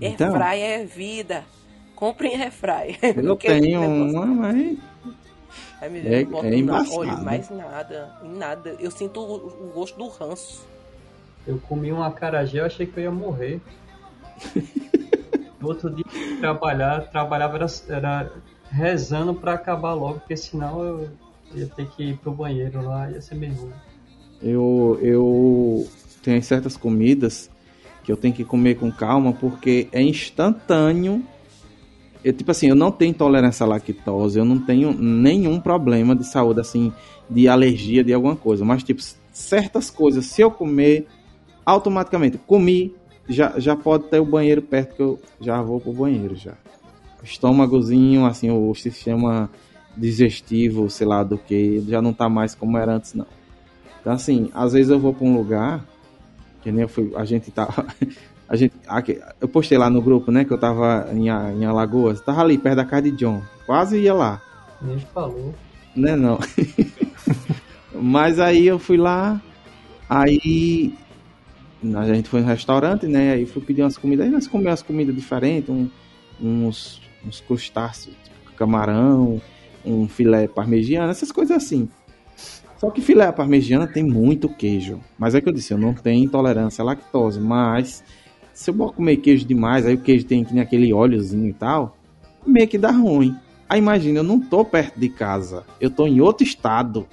Então. 0.00 0.28
Airfryer 0.34 0.80
é 0.80 0.84
vida. 0.84 1.44
Comprem 1.96 2.40
airfryer. 2.40 2.98
Eu 3.16 3.22
Não 3.24 3.36
quero 3.36 3.60
tenho 3.60 3.80
uma, 3.80 4.24
mas. 4.26 4.78
Aí 5.80 5.90
me 5.90 5.98
É- 6.00 6.20
é 6.22 6.24
na- 6.24 6.56
embaçado. 6.56 6.96
Olha, 6.98 7.16
mais 7.16 7.50
nada, 7.50 8.12
em 8.24 8.36
nada. 8.36 8.76
Eu 8.78 8.90
sinto 8.90 9.20
o, 9.20 9.34
o 9.46 9.72
gosto 9.74 9.96
do 9.98 10.08
ranço. 10.08 10.66
Eu 11.48 11.58
comi 11.58 11.90
um 11.90 12.02
acarajé, 12.02 12.60
eu 12.60 12.66
achei 12.66 12.84
que 12.84 12.98
eu 12.98 13.04
ia 13.04 13.10
morrer. 13.10 13.58
No 15.58 15.68
outro 15.68 15.88
dia 15.90 16.04
trabalhar, 16.38 17.08
trabalhava 17.10 17.56
era, 17.56 17.66
era 17.88 18.32
rezando 18.70 19.34
pra 19.34 19.54
acabar 19.54 19.94
logo, 19.94 20.20
porque 20.20 20.36
senão 20.36 20.82
eu 20.82 21.10
ia 21.54 21.66
ter 21.66 21.88
que 21.88 22.10
ir 22.10 22.18
pro 22.18 22.30
banheiro 22.30 22.84
lá, 22.84 23.10
ia 23.10 23.22
ser 23.22 23.34
meio 23.34 23.54
ruim. 23.54 23.72
Eu, 24.42 24.98
eu 25.02 25.88
tenho 26.22 26.40
certas 26.42 26.76
comidas 26.76 27.50
que 28.04 28.12
eu 28.12 28.16
tenho 28.16 28.34
que 28.34 28.44
comer 28.44 28.76
com 28.76 28.92
calma 28.92 29.32
porque 29.32 29.88
é 29.90 30.02
instantâneo. 30.02 31.24
Eu, 32.22 32.32
tipo 32.34 32.50
assim, 32.50 32.68
eu 32.68 32.74
não 32.74 32.92
tenho 32.92 33.10
intolerância 33.10 33.64
à 33.64 33.66
lactose, 33.66 34.38
eu 34.38 34.44
não 34.44 34.58
tenho 34.58 34.92
nenhum 34.92 35.58
problema 35.58 36.14
de 36.14 36.24
saúde, 36.24 36.60
assim, 36.60 36.92
de 37.28 37.48
alergia 37.48 38.04
de 38.04 38.12
alguma 38.12 38.36
coisa. 38.36 38.64
Mas, 38.64 38.82
tipo, 38.82 39.00
certas 39.32 39.90
coisas, 39.90 40.26
se 40.26 40.42
eu 40.42 40.50
comer, 40.50 41.06
automaticamente, 41.68 42.38
comi, 42.38 42.94
já, 43.28 43.58
já 43.58 43.76
pode 43.76 44.04
ter 44.04 44.18
o 44.18 44.24
banheiro 44.24 44.62
perto 44.62 44.96
que 44.96 45.02
eu 45.02 45.20
já 45.38 45.60
vou 45.60 45.78
pro 45.78 45.92
banheiro 45.92 46.34
já. 46.34 46.54
Estômagozinho, 47.22 48.24
assim, 48.24 48.50
o 48.50 48.74
sistema 48.74 49.50
digestivo, 49.94 50.88
sei 50.88 51.06
lá 51.06 51.22
do 51.22 51.36
que, 51.36 51.84
já 51.86 52.00
não 52.00 52.14
tá 52.14 52.26
mais 52.26 52.54
como 52.54 52.78
era 52.78 52.94
antes, 52.94 53.12
não. 53.12 53.26
Então, 54.00 54.14
assim, 54.14 54.50
às 54.54 54.72
vezes 54.72 54.90
eu 54.90 54.98
vou 54.98 55.12
pra 55.12 55.26
um 55.26 55.36
lugar, 55.36 55.84
que 56.62 56.72
nem 56.72 56.82
eu 56.82 56.88
fui, 56.88 57.12
a 57.14 57.24
gente 57.24 57.50
tá. 57.50 57.68
A 58.50 58.56
gente, 58.56 58.72
aqui, 58.88 59.20
eu 59.42 59.46
postei 59.46 59.76
lá 59.76 59.90
no 59.90 60.00
grupo, 60.00 60.32
né, 60.32 60.42
que 60.42 60.50
eu 60.50 60.56
tava 60.56 61.06
em, 61.12 61.26
em 61.26 61.66
Alagoas, 61.66 62.18
tava 62.18 62.40
ali 62.40 62.56
perto 62.56 62.76
da 62.76 62.84
casa 62.86 63.02
de 63.02 63.10
John, 63.10 63.42
quase 63.66 63.98
ia 63.98 64.14
lá. 64.14 64.40
Nem 64.80 64.98
falou. 64.98 65.54
Né, 65.94 66.16
não. 66.16 66.38
Mas 67.92 68.40
aí 68.40 68.66
eu 68.66 68.78
fui 68.78 68.96
lá, 68.96 69.38
aí 70.08 70.94
a 71.96 72.14
gente 72.14 72.28
foi 72.28 72.40
no 72.40 72.46
restaurante, 72.46 73.06
né? 73.06 73.32
Aí 73.32 73.46
fui 73.46 73.62
pedir 73.62 73.82
umas 73.82 73.96
comidas, 73.96 74.26
aí 74.26 74.32
nós 74.32 74.46
comemos 74.46 74.70
umas 74.70 74.82
comidas 74.82 75.14
diferentes, 75.14 75.70
um, 75.70 75.88
uns, 76.40 77.00
uns 77.24 77.40
crustáceos, 77.40 78.14
tipo 78.24 78.52
camarão, 78.56 79.40
um 79.84 80.08
filé 80.08 80.48
parmegiano, 80.48 81.10
essas 81.10 81.30
coisas 81.30 81.56
assim. 81.56 81.88
Só 82.78 82.90
que 82.90 83.00
filé 83.00 83.30
parmegiana 83.32 83.86
tem 83.86 84.04
muito 84.04 84.48
queijo. 84.48 85.00
Mas 85.18 85.34
é 85.34 85.40
que 85.40 85.48
eu 85.48 85.52
disse, 85.52 85.72
eu 85.72 85.78
não 85.78 85.94
tenho 85.94 86.24
intolerância 86.24 86.82
à 86.82 86.84
lactose, 86.84 87.40
mas 87.40 88.04
se 88.52 88.70
eu 88.70 88.74
comer 88.74 89.16
queijo 89.16 89.44
demais, 89.44 89.86
aí 89.86 89.94
o 89.94 90.00
queijo 90.00 90.26
tem 90.26 90.44
que 90.44 90.52
nem 90.52 90.62
aquele 90.62 90.92
óleozinho 90.92 91.48
e 91.48 91.52
tal, 91.52 91.96
meio 92.46 92.68
que 92.68 92.78
dá 92.78 92.90
ruim. 92.90 93.36
Aí 93.68 93.78
imagina, 93.78 94.20
eu 94.20 94.24
não 94.24 94.40
tô 94.40 94.64
perto 94.64 94.98
de 94.98 95.08
casa, 95.08 95.64
eu 95.80 95.90
tô 95.90 96.06
em 96.06 96.20
outro 96.20 96.44
estado. 96.44 97.06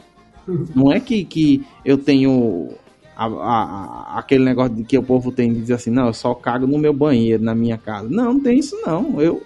Não 0.75 0.91
é 0.91 0.99
que, 0.99 1.23
que 1.25 1.65
eu 1.83 1.97
tenho 1.97 2.69
a- 3.15 3.25
a- 3.25 4.19
aquele 4.19 4.43
negócio 4.43 4.75
de 4.75 4.83
que 4.83 4.97
o 4.97 5.03
povo 5.03 5.31
tem 5.31 5.53
de 5.53 5.61
dizer 5.61 5.75
assim, 5.75 5.89
não, 5.89 6.07
eu 6.07 6.13
só 6.13 6.33
cago 6.33 6.67
no 6.67 6.77
meu 6.77 6.93
banheiro, 6.93 7.41
na 7.43 7.55
minha 7.55 7.77
casa. 7.77 8.09
Não, 8.09 8.33
não 8.33 8.39
tem 8.39 8.59
isso 8.59 8.75
não. 8.85 9.19
Eu, 9.21 9.41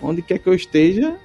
onde 0.00 0.22
quer 0.22 0.38
que 0.38 0.48
eu 0.48 0.54
esteja, 0.54 1.16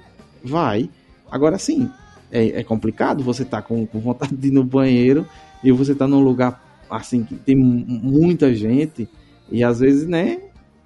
vai. 0.44 0.88
Agora 1.30 1.58
sim, 1.58 1.90
é, 2.30 2.60
é 2.60 2.64
complicado 2.64 3.22
você 3.24 3.44
tá 3.44 3.60
com, 3.62 3.86
com 3.86 3.98
vontade 4.00 4.34
de 4.36 4.48
ir 4.48 4.52
no 4.52 4.64
banheiro 4.64 5.26
e 5.62 5.72
você 5.72 5.94
tá 5.94 6.06
num 6.06 6.20
lugar 6.20 6.62
assim 6.90 7.24
que 7.24 7.34
tem 7.34 7.54
mu- 7.56 7.84
muita 7.86 8.54
gente 8.54 9.08
e 9.50 9.64
às 9.64 9.80
vezes, 9.80 10.06
né, 10.06 10.40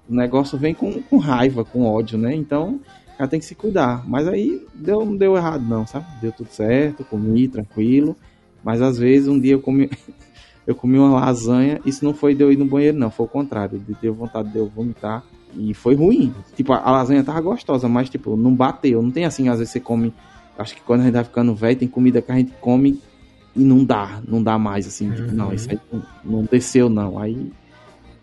o 0.09 0.15
negócio 0.15 0.57
vem 0.57 0.73
com, 0.73 1.01
com 1.01 1.17
raiva, 1.17 1.63
com 1.63 1.85
ódio, 1.85 2.17
né? 2.17 2.33
Então, 2.35 2.79
cara 3.17 3.27
tem 3.29 3.39
que 3.39 3.45
se 3.45 3.55
cuidar. 3.55 4.03
Mas 4.07 4.27
aí 4.27 4.65
deu, 4.73 5.05
não 5.05 5.15
deu 5.15 5.35
errado 5.35 5.63
não, 5.63 5.85
sabe? 5.87 6.05
Deu 6.21 6.31
tudo 6.31 6.49
certo, 6.49 7.03
comi 7.05 7.47
tranquilo. 7.47 8.15
Mas 8.63 8.81
às 8.81 8.97
vezes 8.97 9.27
um 9.27 9.39
dia 9.39 9.53
eu 9.53 9.61
comi 9.61 9.89
eu 10.65 10.75
comi 10.75 10.97
uma 10.97 11.19
lasanha, 11.19 11.79
isso 11.85 12.05
não 12.05 12.13
foi 12.13 12.33
de 12.33 12.43
eu 12.43 12.51
ir 12.51 12.57
no 12.57 12.65
banheiro 12.65 12.97
não, 12.97 13.11
foi 13.11 13.25
o 13.25 13.29
contrário, 13.29 13.79
de 13.79 13.93
ter 13.95 14.09
vontade 14.09 14.49
de 14.49 14.57
eu 14.57 14.67
vomitar 14.67 15.23
e 15.55 15.73
foi 15.73 15.95
ruim. 15.95 16.33
Tipo, 16.55 16.73
a, 16.73 16.91
lasanha 16.91 17.23
tava 17.23 17.41
gostosa, 17.41 17.87
mas 17.87 18.09
tipo, 18.09 18.35
não 18.35 18.53
bateu, 18.53 19.01
não 19.01 19.11
tem 19.11 19.25
assim, 19.25 19.49
às 19.49 19.59
vezes 19.59 19.71
você 19.71 19.79
come, 19.79 20.13
acho 20.57 20.75
que 20.75 20.81
quando 20.81 21.01
a 21.01 21.03
gente 21.03 21.13
vai 21.13 21.23
ficando 21.23 21.53
velho, 21.53 21.77
tem 21.77 21.87
comida 21.87 22.21
que 22.21 22.31
a 22.31 22.35
gente 22.35 22.53
come 22.61 22.99
e 23.55 23.63
não 23.63 23.83
dá, 23.83 24.21
não 24.27 24.41
dá 24.41 24.57
mais 24.57 24.87
assim, 24.87 25.11
tipo, 25.11 25.31
não, 25.31 25.53
isso 25.53 25.69
aí 25.69 25.79
não, 25.91 26.03
não 26.23 26.43
desceu 26.43 26.89
não. 26.89 27.19
Aí 27.19 27.51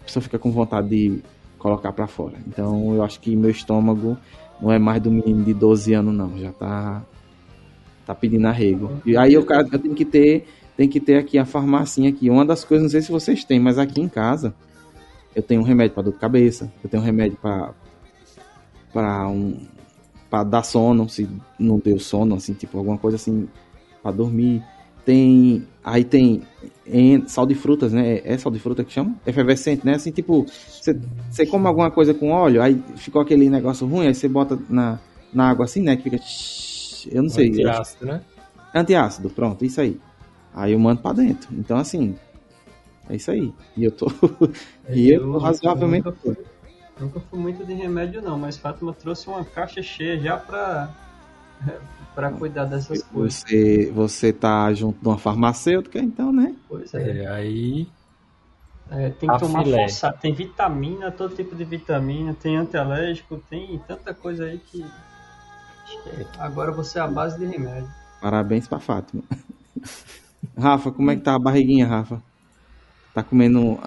a 0.00 0.04
pessoa 0.04 0.22
fica 0.22 0.38
com 0.38 0.50
vontade 0.50 0.88
de 0.88 1.22
colocar 1.58 1.92
pra 1.92 2.06
fora. 2.06 2.34
Então 2.48 2.94
eu 2.94 3.02
acho 3.02 3.20
que 3.20 3.36
meu 3.36 3.50
estômago 3.50 4.16
não 4.60 4.72
é 4.72 4.78
mais 4.78 5.00
do 5.00 5.10
menino 5.10 5.44
de 5.44 5.54
12 5.54 5.92
anos 5.92 6.14
não, 6.14 6.36
já 6.38 6.52
tá 6.52 7.02
tá 8.04 8.14
pedindo 8.14 8.46
arrego. 8.46 8.90
E 9.06 9.16
aí 9.16 9.34
eu, 9.34 9.44
cara, 9.44 9.68
eu 9.70 9.78
tenho 9.78 9.94
que 9.94 10.04
ter 10.04 10.46
tem 10.80 10.88
que 10.88 10.98
ter 10.98 11.16
aqui 11.18 11.36
a 11.36 11.44
farmacinha 11.44 12.08
aqui. 12.08 12.30
Uma 12.30 12.42
das 12.42 12.64
coisas, 12.64 12.84
não 12.84 12.90
sei 12.90 13.02
se 13.02 13.12
vocês 13.12 13.44
têm, 13.44 13.60
mas 13.60 13.78
aqui 13.78 14.00
em 14.00 14.08
casa 14.08 14.54
eu 15.36 15.42
tenho 15.42 15.60
um 15.60 15.64
remédio 15.64 15.92
para 15.92 16.04
dor 16.04 16.14
de 16.14 16.18
cabeça, 16.18 16.72
eu 16.82 16.88
tenho 16.88 17.02
um 17.02 17.04
remédio 17.04 17.36
para 17.36 17.74
para 18.90 19.28
um 19.28 19.58
para 20.30 20.42
dar 20.42 20.62
sono, 20.62 21.06
se 21.06 21.28
não 21.58 21.78
deu 21.78 21.98
sono, 21.98 22.34
assim, 22.34 22.54
tipo 22.54 22.78
alguma 22.78 22.96
coisa 22.96 23.16
assim 23.16 23.46
para 24.02 24.10
dormir. 24.12 24.62
Tem 25.04 25.66
aí 25.84 26.02
tem 26.02 26.44
em- 26.86 27.28
sal 27.28 27.44
de 27.44 27.54
frutas, 27.54 27.92
né? 27.92 28.22
É 28.24 28.38
sal 28.38 28.50
de 28.50 28.58
fruta 28.58 28.82
que 28.82 28.90
chama? 28.90 29.14
Efervescente, 29.26 29.84
né? 29.84 29.96
Assim, 29.96 30.10
tipo, 30.10 30.46
você 31.30 31.44
come 31.44 31.66
alguma 31.66 31.90
coisa 31.90 32.14
com 32.14 32.30
óleo, 32.30 32.62
aí 32.62 32.82
ficou 32.96 33.20
aquele 33.20 33.50
negócio 33.50 33.86
ruim, 33.86 34.06
aí 34.06 34.14
você 34.14 34.28
bota 34.28 34.58
na, 34.70 34.98
na 35.30 35.50
água 35.50 35.66
assim, 35.66 35.82
né? 35.82 35.94
Que 35.94 36.04
fica. 36.04 36.18
Eu 37.14 37.22
não 37.24 37.28
sei. 37.28 37.50
Antiácido, 37.50 38.06
né? 38.06 38.22
Antiácido, 38.74 39.28
pronto, 39.28 39.62
isso 39.62 39.78
aí. 39.78 40.00
Aí 40.54 40.72
eu 40.72 40.78
mando 40.78 41.00
pra 41.00 41.12
dentro. 41.12 41.48
Então, 41.54 41.78
assim, 41.78 42.16
é 43.08 43.16
isso 43.16 43.30
aí. 43.30 43.52
E 43.76 43.84
eu 43.84 43.92
tô. 43.92 44.06
e 44.90 45.10
eu 45.10 45.32
tô 45.32 45.38
razoavelmente. 45.38 46.06
Nunca 46.06 46.18
fui, 46.20 46.36
nunca 46.98 47.20
fui 47.20 47.38
muito 47.38 47.64
de 47.64 47.74
remédio, 47.74 48.22
não, 48.22 48.38
mas 48.38 48.56
Fátima 48.56 48.92
trouxe 48.92 49.28
uma 49.28 49.44
caixa 49.44 49.82
cheia 49.82 50.18
já 50.18 50.36
pra, 50.36 50.90
pra 52.14 52.30
cuidar 52.32 52.64
dessas 52.64 53.02
coisas. 53.02 53.42
Você, 53.44 53.90
você 53.92 54.32
tá 54.32 54.72
junto 54.74 55.00
de 55.00 55.08
uma 55.08 55.18
farmacêutica, 55.18 55.98
então, 55.98 56.32
né? 56.32 56.54
Pois 56.68 56.92
é. 56.94 57.22
É, 57.22 57.28
aí. 57.28 57.88
É, 58.90 59.10
tem 59.10 59.30
A 59.30 59.34
que 59.34 59.40
tomar 59.40 59.62
filé. 59.62 59.82
forçado. 59.82 60.18
Tem 60.20 60.34
vitamina, 60.34 61.12
todo 61.12 61.34
tipo 61.34 61.54
de 61.54 61.64
vitamina, 61.64 62.34
tem 62.34 62.56
antialérgico, 62.56 63.38
tem 63.48 63.80
tanta 63.86 64.12
coisa 64.12 64.44
aí 64.46 64.58
que. 64.58 64.84
que 65.86 66.26
Agora 66.38 66.72
você 66.72 66.98
é 66.98 67.02
a 67.02 67.06
base 67.06 67.38
de 67.38 67.46
remédio. 67.46 67.88
Parabéns 68.20 68.66
pra 68.66 68.80
Fátima. 68.80 69.22
Rafa, 70.60 70.92
como 70.92 71.10
é 71.10 71.16
que 71.16 71.22
tá 71.22 71.34
a 71.34 71.38
barriguinha, 71.38 71.86
Rafa? 71.86 72.22
Tá 73.14 73.22
comendo. 73.22 73.78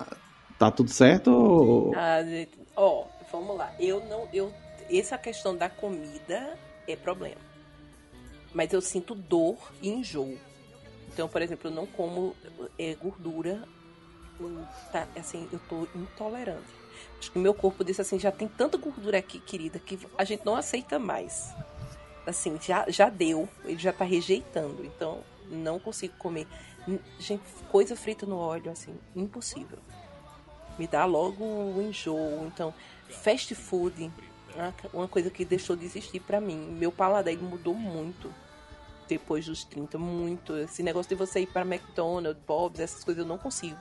Tá 0.60 0.72
tudo 0.72 0.90
certo 0.92 1.30
ou. 1.30 1.96
Ah, 1.96 2.20
ó, 2.76 3.08
vamos 3.32 3.58
lá. 3.58 3.74
Eu 3.80 4.04
não, 4.06 4.28
eu, 4.34 4.54
essa 4.90 5.18
questão 5.18 5.56
da 5.56 5.70
comida 5.70 6.58
é 6.88 6.96
problema. 6.96 7.42
Mas 8.54 8.72
eu 8.74 8.82
sinto 8.82 9.16
dor 9.16 9.58
e 9.82 9.90
enjoo. 9.90 10.38
Então, 11.08 11.28
por 11.30 11.42
exemplo, 11.42 11.70
eu 11.70 11.74
não 11.76 11.86
como 11.88 12.36
é, 12.78 12.96
gordura. 12.96 13.68
hum, 14.40 14.66
Tá, 14.92 15.08
assim, 15.16 15.50
eu 15.52 15.60
tô 15.70 15.88
intolerante. 15.96 16.74
Acho 17.20 17.32
que 17.32 17.40
meu 17.40 17.54
corpo 17.54 17.84
disse 17.84 18.02
assim, 18.02 18.20
já 18.20 18.32
tem 18.32 18.48
tanta 18.48 18.78
gordura 18.78 19.18
aqui, 19.20 19.40
querida, 19.40 19.80
que 19.80 20.00
a 20.18 20.24
gente 20.24 20.46
não 20.46 20.56
aceita 20.56 21.00
mais. 21.00 21.56
Assim, 22.26 22.60
já, 22.62 22.90
já 22.90 23.10
deu, 23.10 23.50
ele 23.66 23.80
já 23.80 23.94
tá 23.94 24.06
rejeitando. 24.06 24.86
Então, 24.86 25.24
não 25.50 25.80
consigo 25.80 26.14
comer. 26.18 26.48
Gente, 27.20 27.44
coisa 27.72 27.96
frita 27.96 28.26
no 28.26 28.38
óleo, 28.38 28.72
assim, 28.72 28.96
impossível 29.16 29.80
me 30.78 30.88
dá 30.88 31.06
logo 31.06 31.44
um 31.44 31.82
enjoo. 31.82 32.46
Então, 32.48 32.74
fast 33.10 33.54
food, 33.56 34.12
uma- 34.94 35.08
coisa 35.08 35.30
que 35.30 35.46
deixou 35.46 35.76
de 35.76 35.86
existir 35.86 36.20
pra 36.20 36.40
mim. 36.40 36.58
Meu 36.58 36.92
paladar 36.92 37.36
mudou 37.38 37.74
muito 37.74 38.34
depois 39.08 39.46
dos 39.46 39.64
30, 39.64 39.98
muito. 39.98 40.56
Esse 40.58 40.82
negócio 40.84 41.10
de 41.10 41.16
você 41.16 41.42
ir 41.42 41.48
para 41.48 41.62
McDonald's, 41.66 42.42
Bob's, 42.46 42.80
essas 42.80 43.04
coisas 43.04 43.22
eu 43.24 43.28
não 43.28 43.38
consigo. 43.38 43.78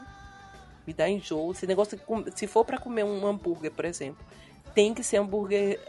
Me 0.86 0.92
dá 0.92 1.08
enjoo. 1.08 1.52
Esse 1.52 1.66
negócio 1.66 1.98
se 2.34 2.46
for 2.46 2.64
pra 2.64 2.78
comer 2.78 3.04
um 3.04 3.26
hambúrguer, 3.26 3.70
por 3.70 3.84
exemplo, 3.84 4.24
tem 4.74 4.92
que 4.92 5.02
ser 5.02 5.18
hambúrguer 5.18 5.80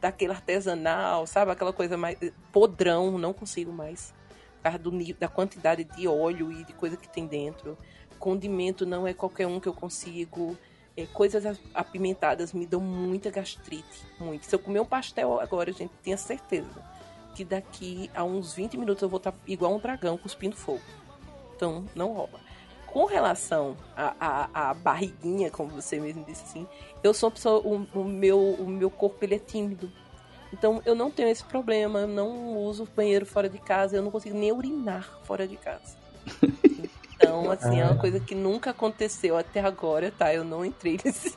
daquele 0.00 0.32
artesanal, 0.32 1.26
sabe? 1.26 1.50
Aquela 1.50 1.72
coisa 1.72 1.96
mais 1.96 2.16
podrão, 2.52 3.18
não 3.18 3.32
consigo 3.32 3.72
mais. 3.72 4.14
Causa 4.62 4.78
do, 4.78 4.90
da 5.14 5.28
quantidade 5.28 5.84
de 5.84 6.08
óleo 6.08 6.52
e 6.52 6.64
de 6.64 6.72
coisa 6.72 6.96
que 6.96 7.08
tem 7.08 7.26
dentro 7.26 7.76
condimento 8.18 8.84
não 8.84 9.06
é 9.06 9.14
qualquer 9.14 9.46
um 9.46 9.58
que 9.58 9.68
eu 9.68 9.74
consigo. 9.74 10.56
É, 10.96 11.06
coisas 11.06 11.60
apimentadas 11.72 12.52
me 12.52 12.66
dão 12.66 12.80
muita 12.80 13.30
gastrite. 13.30 14.04
Muito. 14.18 14.44
Se 14.44 14.54
eu 14.54 14.58
comer 14.58 14.80
um 14.80 14.84
pastel 14.84 15.40
agora, 15.40 15.72
gente, 15.72 15.92
tenha 16.02 16.16
certeza 16.16 16.84
que 17.34 17.44
daqui 17.44 18.10
a 18.12 18.24
uns 18.24 18.52
20 18.52 18.76
minutos 18.76 19.00
eu 19.00 19.08
vou 19.08 19.18
estar 19.18 19.32
igual 19.46 19.72
um 19.72 19.78
dragão 19.78 20.18
cuspindo 20.18 20.56
fogo. 20.56 20.82
Então, 21.54 21.84
não 21.94 22.12
rola. 22.12 22.40
Com 22.84 23.04
relação 23.04 23.76
à 23.96 24.74
barriguinha, 24.74 25.50
como 25.50 25.68
você 25.68 26.00
mesmo 26.00 26.24
disse 26.24 26.42
assim, 26.42 26.66
eu 27.02 27.14
sou 27.14 27.28
uma 27.28 27.34
pessoa, 27.34 27.60
o, 27.60 27.86
o 27.94 28.04
meu, 28.04 28.54
o 28.54 28.66
meu 28.66 28.90
corpo 28.90 29.24
ele 29.24 29.36
é 29.36 29.38
tímido. 29.38 29.92
Então 30.52 30.82
eu 30.84 30.94
não 30.94 31.10
tenho 31.10 31.28
esse 31.28 31.44
problema, 31.44 32.00
eu 32.00 32.08
não 32.08 32.56
uso 32.56 32.88
banheiro 32.96 33.26
fora 33.26 33.48
de 33.48 33.58
casa, 33.58 33.96
eu 33.96 34.02
não 34.02 34.10
consigo 34.10 34.36
nem 34.36 34.52
urinar 34.52 35.18
fora 35.24 35.46
de 35.46 35.56
casa. 35.56 35.96
Então, 37.14 37.50
assim, 37.52 37.80
é 37.80 37.84
uma 37.84 37.98
coisa 37.98 38.18
que 38.18 38.34
nunca 38.34 38.70
aconteceu 38.70 39.36
até 39.36 39.60
agora, 39.60 40.10
tá? 40.10 40.32
Eu 40.32 40.44
não 40.44 40.64
entrei 40.64 40.98
nesse, 41.04 41.36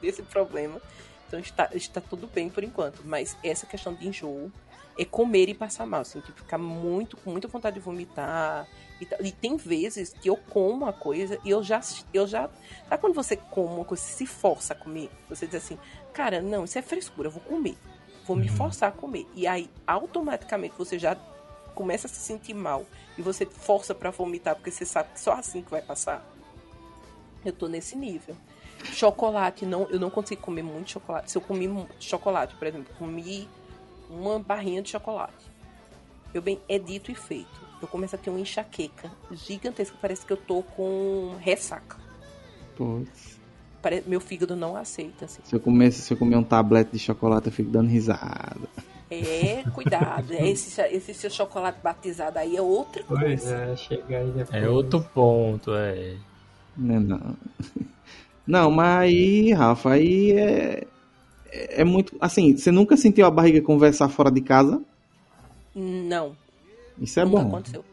nesse 0.00 0.22
problema. 0.22 0.80
Então 1.26 1.40
está, 1.40 1.68
está 1.74 2.00
tudo 2.00 2.26
bem 2.26 2.48
por 2.48 2.64
enquanto. 2.64 3.02
Mas 3.04 3.36
essa 3.42 3.66
questão 3.66 3.92
de 3.92 4.08
enjoo 4.08 4.50
é 4.98 5.04
comer 5.04 5.48
e 5.48 5.54
passar 5.54 5.86
mal, 5.86 6.00
assim, 6.00 6.20
tipo, 6.20 6.38
ficar 6.38 6.58
muito, 6.58 7.16
com 7.18 7.30
muita 7.30 7.48
vontade 7.48 7.74
de 7.74 7.80
vomitar. 7.80 8.66
E. 9.00 9.06
E 9.28 9.32
tem 9.32 9.56
vezes 9.56 10.14
que 10.14 10.30
eu 10.30 10.36
como 10.36 10.84
uma 10.84 10.92
coisa 10.92 11.38
e 11.44 11.50
eu 11.50 11.62
já, 11.62 11.80
eu 12.14 12.26
já. 12.26 12.48
Sabe 12.88 13.00
quando 13.00 13.14
você 13.14 13.36
come 13.36 13.74
uma 13.74 13.84
coisa, 13.84 14.02
se 14.02 14.26
força 14.26 14.72
a 14.72 14.76
comer? 14.76 15.10
Você 15.28 15.46
diz 15.46 15.56
assim, 15.56 15.78
cara, 16.14 16.40
não, 16.40 16.64
isso 16.64 16.78
é 16.78 16.82
frescura, 16.82 17.28
eu 17.28 17.32
vou 17.32 17.42
comer. 17.42 17.76
Vou 18.26 18.36
me 18.36 18.48
forçar 18.48 18.88
a 18.88 18.92
comer. 18.92 19.26
E 19.34 19.46
aí, 19.46 19.70
automaticamente, 19.86 20.74
você 20.76 20.98
já 20.98 21.16
começa 21.74 22.06
a 22.06 22.10
se 22.10 22.16
sentir 22.16 22.54
mal 22.54 22.84
e 23.16 23.22
você 23.22 23.44
força 23.46 23.94
pra 23.94 24.10
vomitar 24.10 24.56
porque 24.56 24.70
você 24.70 24.84
sabe 24.84 25.10
que 25.12 25.20
só 25.20 25.34
assim 25.34 25.62
que 25.62 25.70
vai 25.70 25.82
passar. 25.82 26.26
Eu 27.44 27.52
tô 27.52 27.68
nesse 27.68 27.96
nível. 27.96 28.34
Chocolate, 28.84 29.64
não, 29.64 29.84
eu 29.84 30.00
não 30.00 30.10
consigo 30.10 30.40
comer 30.40 30.62
muito 30.62 30.90
chocolate. 30.92 31.30
Se 31.30 31.38
eu 31.38 31.42
comi 31.42 31.86
chocolate, 32.00 32.54
por 32.56 32.66
exemplo, 32.66 32.94
comi 32.98 33.48
uma 34.10 34.38
barrinha 34.38 34.82
de 34.82 34.90
chocolate. 34.90 35.46
Meu 36.32 36.42
bem, 36.42 36.60
é 36.68 36.78
dito 36.78 37.10
e 37.10 37.14
feito. 37.14 37.66
Eu 37.80 37.88
começo 37.88 38.14
a 38.14 38.18
ter 38.18 38.30
uma 38.30 38.40
enxaqueca 38.40 39.10
gigantesca. 39.30 39.96
Parece 40.00 40.24
que 40.24 40.32
eu 40.32 40.36
tô 40.36 40.62
com 40.62 41.36
ressaca. 41.40 41.98
Putz. 42.76 43.35
Meu 44.06 44.20
fígado 44.20 44.54
não 44.56 44.76
aceita, 44.76 45.24
assim. 45.26 45.40
Se 45.44 45.54
eu, 45.54 45.60
comer, 45.60 45.92
se 45.92 46.12
eu 46.12 46.16
comer 46.18 46.36
um 46.36 46.42
tablete 46.44 46.92
de 46.92 46.98
chocolate, 46.98 47.46
eu 47.46 47.52
fico 47.52 47.70
dando 47.70 47.88
risada. 47.88 48.68
É, 49.10 49.62
cuidado. 49.72 50.32
Esse, 50.32 50.80
esse 50.82 51.14
seu 51.14 51.30
chocolate 51.30 51.78
batizado 51.82 52.38
aí 52.38 52.56
é 52.56 52.62
outra 52.62 53.04
Pois 53.06 53.20
coisa. 53.20 53.54
é, 53.56 53.76
chegar 53.76 54.18
aí 54.18 54.30
depois. 54.32 54.62
É 54.62 54.68
outro 54.68 55.00
ponto, 55.14 55.72
é. 55.74 56.16
Não, 56.76 57.00
não. 57.00 57.36
Não, 58.46 58.70
mas 58.70 59.00
aí, 59.02 59.52
Rafa, 59.52 59.90
aí 59.92 60.32
é, 60.32 60.86
é 61.50 61.84
muito. 61.84 62.16
Assim, 62.20 62.56
você 62.56 62.70
nunca 62.70 62.96
sentiu 62.96 63.26
a 63.26 63.30
barriga 63.30 63.60
conversar 63.62 64.08
fora 64.08 64.30
de 64.30 64.40
casa? 64.40 64.80
Não, 65.74 66.36
Isso 67.00 67.20
é 67.20 67.24
nunca 67.24 67.42
bom. 67.42 67.48
aconteceu. 67.48 67.84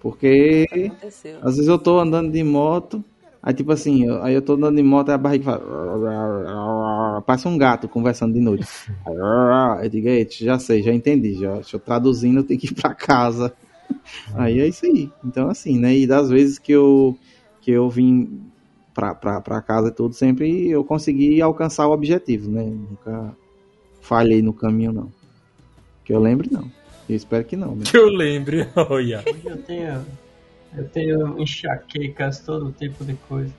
Porque 0.00 0.66
Aconteceu. 0.70 1.38
às 1.42 1.56
vezes 1.56 1.68
eu 1.68 1.78
tô 1.78 1.98
andando 1.98 2.30
de 2.32 2.42
moto, 2.42 3.04
aí 3.42 3.52
tipo 3.54 3.72
assim, 3.72 4.04
eu- 4.06 4.22
aí 4.22 4.34
eu 4.34 4.42
tô 4.42 4.54
andando 4.54 4.76
de 4.76 4.82
moto 4.82 5.08
e 5.08 5.12
a 5.12 5.18
barriga 5.18 5.44
fala. 5.44 7.22
Parece 7.26 7.48
um 7.48 7.56
gato 7.58 7.88
conversando 7.88 8.32
de 8.34 8.40
noite. 8.40 8.66
Eu 9.82 9.88
digo, 9.90 10.08
"Eita, 10.08 10.32
já 10.38 10.58
sei, 10.58 10.82
já 10.82 10.92
entendi, 10.92 11.34
já. 11.34 11.54
Deixa 11.54 11.76
eu 11.76 11.80
traduzindo, 11.80 12.38
eu 12.40 12.44
tenho 12.44 12.60
que 12.60 12.66
ir 12.68 12.74
pra 12.74 12.94
casa. 12.94 13.52
Aí 14.34 14.60
é 14.60 14.66
isso 14.68 14.84
aí. 14.86 15.10
Então, 15.24 15.48
assim, 15.48 15.78
né? 15.78 15.94
E 15.96 16.06
das 16.06 16.28
vezes 16.30 16.58
que 16.58 16.72
eu, 16.72 17.16
que 17.60 17.70
eu 17.70 17.88
vim 17.90 18.40
pra, 18.94 19.14
pra, 19.14 19.40
pra 19.40 19.60
casa 19.62 19.88
e 19.88 19.92
tudo, 19.92 20.14
sempre 20.14 20.68
eu 20.68 20.84
consegui 20.84 21.40
alcançar 21.40 21.86
o 21.86 21.92
objetivo, 21.92 22.50
né? 22.50 22.62
Nunca 22.64 23.36
falhei 24.00 24.42
no 24.42 24.52
caminho, 24.52 24.92
não. 24.92 25.12
Que 26.04 26.12
eu 26.12 26.20
lembre, 26.20 26.48
não. 26.50 26.70
Eu 27.08 27.16
espero 27.16 27.44
que 27.44 27.56
não, 27.56 27.74
né? 27.76 27.84
Que 27.84 27.96
eu 27.96 28.08
lembre, 28.08 28.66
olha. 28.90 29.22
Eu 29.44 29.56
tenho, 29.58 30.04
eu 30.76 30.88
tenho 30.88 31.38
enxaquecas, 31.40 32.40
todo 32.40 32.72
tipo 32.72 33.04
de 33.04 33.14
coisa. 33.28 33.52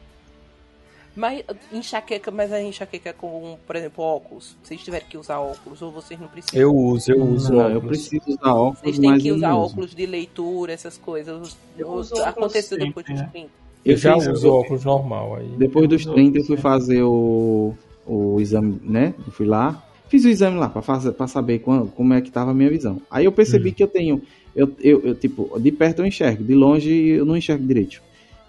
Mas 1.16 1.44
enxaqueca, 1.72 2.32
mas 2.32 2.52
a 2.52 2.60
enxaqueca 2.60 3.14
com, 3.14 3.56
por 3.68 3.76
exemplo, 3.76 4.04
óculos. 4.04 4.56
Vocês 4.64 4.82
tiverem 4.84 5.08
que 5.08 5.16
usar 5.16 5.40
óculos 5.40 5.80
ou 5.80 5.92
vocês 5.92 6.20
não 6.20 6.28
precisam? 6.28 6.60
Eu 6.60 6.76
uso, 6.76 7.12
eu 7.12 7.24
uso. 7.24 7.54
Não, 7.54 7.70
eu 7.70 7.78
óculos. 7.78 7.88
preciso 8.00 8.24
usar 8.28 8.54
óculos, 8.56 8.80
Vocês 8.80 9.00
têm 9.00 9.10
mas 9.12 9.22
que 9.22 9.28
eu 9.28 9.36
usar 9.36 9.50
não 9.50 9.62
uso. 9.62 9.72
óculos 9.74 9.96
de 9.96 10.06
leitura, 10.08 10.74
essas 10.74 10.98
coisas. 10.98 11.56
Eu 11.78 11.88
uso 11.90 12.16
óculos 12.16 12.28
Aconteceu 12.28 12.78
sempre, 12.80 12.88
depois 12.88 13.06
dos 13.06 13.20
né? 13.20 13.30
30. 13.32 13.50
Eu 13.86 13.98
já 13.98 14.16
uso 14.18 14.50
óculos 14.52 14.84
normal 14.86 15.36
aí. 15.36 15.48
Depois 15.58 15.88
dos 15.88 16.04
30 16.04 16.40
eu 16.40 16.46
fui 16.46 16.58
fazer 16.58 17.04
o, 17.04 17.76
o 18.08 18.40
exame, 18.42 18.80
né? 18.82 19.14
Eu 19.24 19.32
fui 19.32 19.46
lá, 19.46 19.84
fiz 20.10 20.26
o 20.26 20.30
exame 20.30 20.58
lá 20.58 20.68
pra 20.70 20.82
fazer 20.82 21.12
para 21.12 21.28
saber 21.28 21.60
quan- 21.60 21.86
como 21.86 22.12
é 22.16 22.22
que 22.22 22.32
tava 22.32 22.50
a 22.50 22.54
minha 22.56 22.70
visão. 22.72 23.00
Aí 23.12 23.26
eu 23.26 23.32
percebi 23.32 23.70
Hum. 23.70 23.74
que 23.74 23.84
eu 23.84 23.88
tenho 23.88 24.20
eu, 24.56 24.72
eu, 24.80 25.02
eu, 25.04 25.16
tipo, 25.16 25.60
de 25.60 25.72
perto 25.72 26.00
eu 26.02 26.06
enxergo, 26.06 26.44
de 26.44 26.54
longe 26.54 26.92
eu 26.92 27.26
não 27.26 27.36
enxergo 27.38 27.66
direito. 27.66 28.02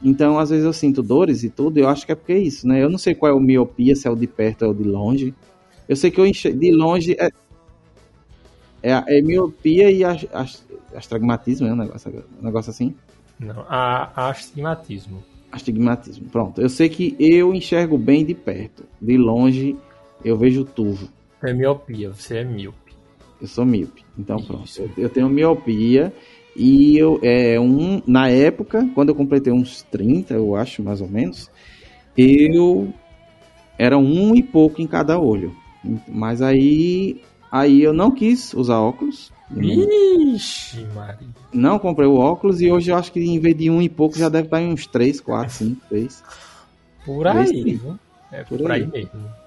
Então, 0.02 0.38
às 0.38 0.50
vezes 0.50 0.64
eu 0.64 0.72
sinto 0.72 1.02
dores 1.02 1.42
e 1.44 1.48
tudo, 1.48 1.78
eu 1.78 1.88
acho 1.88 2.04
que 2.04 2.12
é 2.12 2.14
porque 2.14 2.32
é 2.32 2.38
isso, 2.38 2.66
né? 2.68 2.82
Eu 2.82 2.90
não 2.90 2.98
sei 2.98 3.14
qual 3.14 3.32
é 3.32 3.34
o 3.34 3.40
miopia, 3.40 3.96
se 3.96 4.06
é 4.06 4.10
o 4.10 4.16
de 4.16 4.26
perto 4.26 4.62
ou 4.66 4.72
o 4.72 4.74
de 4.74 4.84
longe. 4.84 5.32
Eu 5.88 5.96
sei 5.96 6.10
que 6.10 6.20
eu 6.20 6.26
enxergo 6.26 6.58
de 6.58 6.70
longe 6.70 7.16
é 7.18 7.30
é, 8.82 9.18
é 9.18 9.22
miopia 9.22 9.90
e 9.90 10.04
as- 10.04 10.26
as- 10.30 10.66
astigmatismo, 10.94 11.66
é 11.66 11.72
um 11.72 11.76
negócio, 11.76 12.24
um 12.40 12.44
negócio 12.44 12.70
assim. 12.70 12.94
Não, 13.40 13.64
a, 13.66 14.28
astigmatismo. 14.28 15.24
Astigmatismo. 15.50 16.26
Pronto. 16.28 16.60
Eu 16.60 16.68
sei 16.68 16.90
que 16.90 17.16
eu 17.18 17.54
enxergo 17.54 17.96
bem 17.96 18.26
de 18.26 18.34
perto. 18.34 18.84
De 19.00 19.16
longe, 19.16 19.74
eu 20.22 20.36
vejo 20.36 20.64
turvo. 20.64 21.08
É 21.42 21.52
miopia, 21.54 22.10
você 22.10 22.38
é 22.38 22.44
míope. 22.44 22.83
Eu 23.44 23.48
sou 23.48 23.66
míope. 23.66 24.02
Então, 24.18 24.42
pronto. 24.42 24.66
Eu, 24.78 24.90
eu 24.96 25.10
tenho 25.10 25.28
miopia. 25.28 26.10
E 26.56 26.96
eu, 26.96 27.20
é 27.22 27.60
um, 27.60 28.00
na 28.06 28.30
época, 28.30 28.88
quando 28.94 29.10
eu 29.10 29.14
completei 29.14 29.52
uns 29.52 29.82
30, 29.82 30.32
eu 30.32 30.56
acho, 30.56 30.82
mais 30.82 31.02
ou 31.02 31.08
menos, 31.08 31.50
eu 32.16 32.90
era 33.78 33.98
um 33.98 34.34
e 34.34 34.42
pouco 34.42 34.80
em 34.80 34.86
cada 34.86 35.18
olho. 35.18 35.54
Mas 36.08 36.40
aí, 36.40 37.20
aí 37.52 37.82
eu 37.82 37.92
não 37.92 38.10
quis 38.10 38.54
usar 38.54 38.78
óculos. 38.78 39.30
Ixi, 39.54 40.86
Maria. 40.94 41.28
Não 41.52 41.78
comprei 41.78 42.08
o 42.08 42.14
óculos 42.16 42.62
e 42.62 42.70
hoje 42.70 42.92
eu 42.92 42.96
acho 42.96 43.12
que 43.12 43.20
em 43.20 43.38
vez 43.38 43.54
de 43.58 43.68
um 43.68 43.82
e 43.82 43.90
pouco 43.90 44.16
já 44.16 44.30
deve 44.30 44.46
estar 44.46 44.62
em 44.62 44.72
uns 44.72 44.86
3, 44.86 45.20
4, 45.20 45.52
5, 45.52 45.82
6. 45.90 46.22
Por 47.04 47.26
aí, 47.26 47.40
aí. 47.40 47.74
viu? 47.74 47.98
É 48.32 48.42
Por 48.42 48.58
por, 48.58 48.72
aí. 48.72 48.84
aí. 48.84 48.90
mesmo. 48.90 49.43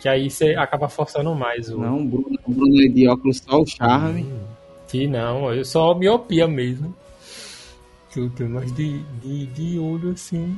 Que 0.00 0.08
aí 0.08 0.30
você 0.30 0.54
acaba 0.54 0.88
forçando 0.88 1.34
mais 1.34 1.68
o. 1.70 1.78
Não, 1.78 2.00
o 2.00 2.04
Bruno, 2.04 2.38
Bruno 2.46 2.82
é 2.82 2.88
de 2.88 3.06
óculos 3.08 3.38
só 3.38 3.60
o 3.60 3.66
charme. 3.66 4.22
Hum, 4.22 4.38
Que 4.88 5.06
não, 5.06 5.52
eu 5.52 5.64
só 5.64 5.94
miopia 5.94 6.48
mesmo. 6.48 6.94
Tenho 8.36 8.50
mais 8.50 8.72
de, 8.72 8.98
de, 9.22 9.46
de 9.46 9.78
olho 9.78 10.10
assim. 10.12 10.56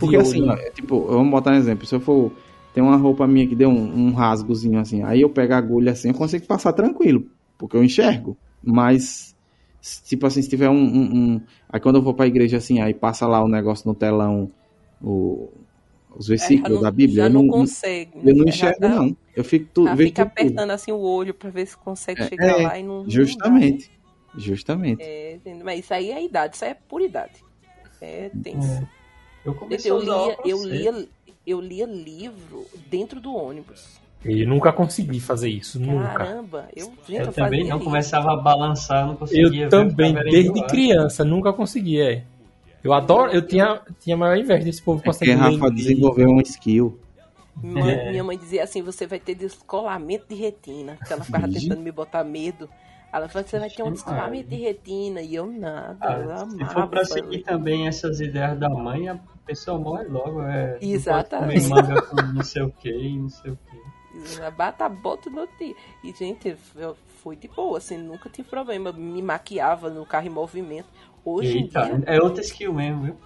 Porque 0.00 0.16
assim, 0.16 0.42
olho. 0.42 0.50
ó, 0.50 0.54
é 0.54 0.70
tipo, 0.70 1.00
vamos 1.06 1.30
botar 1.30 1.52
um 1.52 1.56
exemplo. 1.56 1.86
Se 1.86 1.94
eu 1.94 2.00
for. 2.00 2.32
Tem 2.74 2.82
uma 2.82 2.96
roupa 2.96 3.26
minha 3.26 3.46
que 3.46 3.54
deu 3.54 3.70
um, 3.70 4.08
um 4.08 4.12
rasgozinho 4.12 4.78
assim. 4.78 5.02
Aí 5.02 5.22
eu 5.22 5.30
pego 5.30 5.54
a 5.54 5.56
agulha 5.58 5.92
assim, 5.92 6.08
eu 6.08 6.14
consigo 6.14 6.44
passar 6.46 6.72
tranquilo. 6.74 7.24
Porque 7.56 7.74
eu 7.76 7.82
enxergo. 7.82 8.36
Mas, 8.62 9.34
tipo 10.04 10.26
assim, 10.26 10.42
se 10.42 10.48
tiver 10.50 10.68
um. 10.68 10.74
um- 10.74 11.14
um- 11.36 11.40
aí 11.70 11.80
quando 11.80 11.96
eu 11.96 12.02
vou 12.02 12.12
pra 12.12 12.26
igreja 12.26 12.56
assim, 12.58 12.80
aí 12.80 12.92
passa 12.92 13.26
lá 13.26 13.42
o 13.42 13.48
negócio 13.48 13.88
no 13.88 13.94
telão, 13.94 14.50
o- 15.00 15.48
os 16.16 16.26
versículos 16.28 16.78
É, 16.78 16.82
da 16.82 16.88
não- 16.90 16.96
Bíblia. 16.96 17.16
Já 17.16 17.24
Eu 17.26 17.30
não, 17.30 17.42
não, 17.42 17.52
consegue. 17.52 18.10
eu 18.24 18.34
não 18.34 18.44
enxergo, 18.46 18.80
Já 18.80 18.88
dá- 18.88 18.94
não. 18.94 19.16
Eu 19.34 19.44
fico 19.44 19.66
tudo. 19.72 19.94
Vejo 19.94 20.08
fica 20.08 20.24
tudo 20.24 20.32
apertando 20.32 20.70
assim 20.70 20.92
o 20.92 20.98
olho 20.98 21.34
pra 21.34 21.50
ver 21.50 21.66
se 21.66 21.76
consegue 21.76 22.22
É, 22.22 22.28
chegar 22.28 22.46
é, 22.60 22.62
lá 22.62 22.78
e 22.78 22.82
não. 22.82 23.02
não 23.02 23.10
Justamente. 23.10 23.90
Justamente. 24.36 24.98
dá. 24.98 25.04
É, 25.04 25.34
entendeu? 25.34 25.64
mas 25.64 25.80
isso 25.80 25.94
aí 25.94 26.10
é 26.10 26.22
idade, 26.24 26.56
isso 26.56 26.64
aí 26.64 26.72
é 26.72 26.76
por 26.88 27.00
idade. 27.00 27.34
É 28.00 28.30
tenso. 28.42 28.82
É. 28.82 28.86
Eu 29.44 29.54
comecei 29.54 29.90
Eu 29.90 30.00
lia, 30.00 30.36
eu, 30.44 30.64
lia, 30.64 31.08
eu 31.46 31.60
lia 31.60 31.86
livro 31.86 32.66
dentro 32.90 33.20
do 33.20 33.34
ônibus. 33.34 33.96
Eu 34.24 34.46
nunca 34.48 34.72
consegui 34.72 35.20
fazer 35.20 35.48
isso, 35.48 35.78
nunca. 35.78 36.08
Caramba, 36.14 36.68
eu, 36.74 36.86
gente, 37.06 37.20
Eu 37.20 37.26
eu 37.26 37.32
também 37.32 37.64
não 37.68 37.76
isso. 37.76 37.84
começava 37.84 38.32
a 38.32 38.36
balançar, 38.36 39.06
não 39.06 39.14
conseguia. 39.14 39.44
Eu 39.44 39.50
ver, 39.50 39.68
também, 39.68 40.12
desde 40.14 40.66
criança, 40.66 41.24
nunca 41.24 41.52
consegui, 41.52 42.00
é. 42.00 42.24
Eu 42.86 42.92
adoro, 42.92 43.32
eu 43.32 43.42
tinha, 43.46 43.80
tinha 44.00 44.16
maior 44.16 44.36
inveja 44.36 44.64
desse 44.64 44.80
povo 44.82 45.00
É 45.00 45.04
porque 45.04 45.18
conseguir 45.26 45.32
Rafa 45.58 45.70
desenvolveu 45.74 46.28
um 46.28 46.40
skill. 46.40 46.98
Mãe- 47.62 47.90
É. 47.90 48.10
Minha 48.10 48.22
mãe 48.24 48.38
dizia 48.38 48.62
assim: 48.64 48.82
você 48.82 49.06
vai 49.06 49.18
ter 49.18 49.34
descolamento 49.34 50.26
de 50.28 50.34
retina. 50.34 50.98
Que 51.06 51.12
ela 51.12 51.24
ficava 51.24 51.48
tentando 51.48 51.80
me 51.80 51.90
botar 51.90 52.22
medo. 52.22 52.68
Ela 53.12 53.28
falou: 53.28 53.48
você 53.48 53.58
vai 53.58 53.70
ter 53.70 53.82
um 53.82 53.92
descolamento 53.92 54.48
de 54.48 54.56
retina. 54.56 55.20
E 55.22 55.34
eu 55.34 55.46
nada. 55.46 55.96
eu 56.22 56.30
Ah, 56.32 56.36
se 56.48 56.54
amava. 56.62 56.72
for 56.72 56.88
pra 56.88 57.04
seguir 57.04 57.42
também 57.42 57.86
essas 57.88 58.20
ideias 58.20 58.58
da 58.58 58.68
mãe, 58.68 59.08
a 59.08 59.18
pessoa 59.46 59.78
morre 59.78 60.04
logo. 60.04 60.42
É, 60.42 60.72
não 60.72 60.88
Exatamente. 60.88 61.68
comer 61.68 61.82
manga 61.82 62.02
com 62.02 62.16
não 62.16 62.44
sei 62.44 62.62
o 62.62 62.70
que, 62.70 63.18
não 63.18 63.28
sei 63.30 63.52
o 63.52 63.56
que. 63.70 63.86
Bata 64.56 64.86
a 64.86 64.88
bota 64.88 65.28
no 65.28 65.46
dia. 65.58 65.74
E, 66.02 66.10
gente, 66.12 66.56
eu 66.76 66.96
fui 67.22 67.36
de 67.36 67.48
boa, 67.48 67.76
assim, 67.78 67.98
nunca 67.98 68.30
tive 68.30 68.48
problema. 68.48 68.90
Me 68.92 69.20
maquiava 69.20 69.90
no 69.90 70.06
carro 70.06 70.26
em 70.26 70.30
movimento. 70.30 70.88
Hoje 71.26 71.58
Eita, 71.58 71.80
em 71.88 71.96
dia. 72.00 72.04
é 72.06 72.20
outro 72.22 72.40
skill 72.40 72.72
mesmo, 72.72 73.02
viu? 73.02 73.16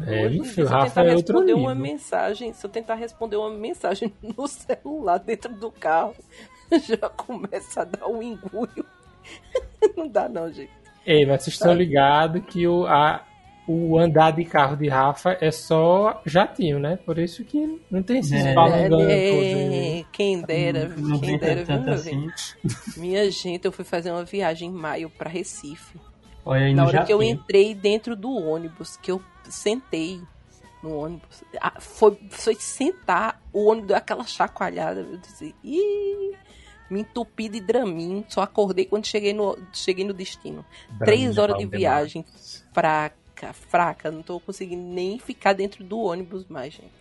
É, 0.00 0.26
hoje 0.26 0.44
se 0.46 0.60
eu 0.62 0.66
Rafa 0.66 0.86
tentar 0.86 1.04
é 1.04 1.14
outro 1.14 1.34
responder 1.34 1.52
nível. 1.54 1.58
uma 1.58 1.74
mensagem, 1.74 2.52
se 2.52 2.66
eu 2.66 2.70
tentar 2.70 2.94
responder 2.94 3.36
uma 3.36 3.50
mensagem 3.50 4.12
no 4.36 4.48
celular 4.48 5.18
dentro 5.18 5.54
do 5.54 5.70
carro, 5.70 6.14
já 6.88 7.08
começa 7.10 7.82
a 7.82 7.84
dar 7.84 8.06
um 8.08 8.22
engulho. 8.22 8.84
Não 9.96 10.08
dá 10.08 10.28
não, 10.28 10.50
gente. 10.52 10.72
Ei, 11.06 11.24
mas 11.26 11.42
vocês 11.44 11.54
estão 11.54 11.74
ligados 11.74 12.42
que 12.46 12.66
o, 12.66 12.86
a, 12.86 13.22
o 13.68 13.98
andar 13.98 14.32
de 14.32 14.44
carro 14.44 14.74
de 14.76 14.88
Rafa 14.88 15.36
é 15.40 15.50
só 15.50 16.22
jatinho, 16.24 16.78
né? 16.78 16.96
Por 17.04 17.18
isso 17.18 17.44
que 17.44 17.80
não 17.90 18.02
tem 18.02 18.18
esses 18.20 18.32
É. 18.32 18.54
É, 18.54 18.88
aí. 18.88 20.06
quem 20.10 20.40
dera, 20.40 20.88
Não 20.88 21.20
quem 21.20 21.38
dera, 21.38 21.62
viu, 21.64 21.92
assim. 21.92 22.10
gente? 22.22 22.56
Minha 22.98 23.30
gente, 23.30 23.64
eu 23.66 23.72
fui 23.72 23.84
fazer 23.84 24.10
uma 24.10 24.24
viagem 24.24 24.70
em 24.70 24.72
maio 24.72 25.10
pra 25.10 25.28
Recife. 25.28 25.98
Olha 26.44 26.66
aí 26.66 26.74
Na 26.74 26.86
hora 26.86 27.04
que 27.04 27.12
eu 27.12 27.22
entrei 27.22 27.74
dentro 27.74 28.14
do 28.14 28.30
ônibus, 28.30 28.96
que 28.96 29.10
eu 29.10 29.22
sentei 29.44 30.20
no 30.82 30.98
ônibus, 30.98 31.42
foi, 31.80 32.18
foi 32.30 32.54
sentar, 32.56 33.40
o 33.52 33.66
ônibus 33.66 33.88
deu 33.88 33.96
aquela 33.96 34.24
chacoalhada, 34.24 35.00
eu 35.00 35.16
disse, 35.16 35.54
ih, 35.64 36.36
me 36.90 37.00
entupi 37.00 37.48
de 37.48 37.60
dramin, 37.60 38.24
só 38.28 38.42
acordei 38.42 38.84
quando 38.84 39.06
cheguei 39.06 39.32
no, 39.32 39.58
cheguei 39.72 40.04
no 40.04 40.12
destino. 40.12 40.64
Três 40.98 41.34
Dramin 41.34 41.36
é 41.36 41.40
horas 41.40 41.58
de 41.58 41.66
viagem, 41.66 42.22
demais. 42.22 42.64
fraca, 42.72 43.52
fraca, 43.52 44.10
não 44.10 44.22
tô 44.22 44.38
conseguindo 44.38 44.82
nem 44.82 45.18
ficar 45.18 45.54
dentro 45.54 45.82
do 45.82 45.98
ônibus 45.98 46.46
mais, 46.46 46.74
gente. 46.74 46.92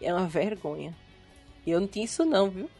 É 0.00 0.12
uma 0.14 0.26
vergonha. 0.26 0.96
E 1.66 1.70
eu 1.70 1.80
não 1.80 1.86
tinha 1.86 2.06
isso 2.06 2.24
não, 2.24 2.48
viu? 2.48 2.70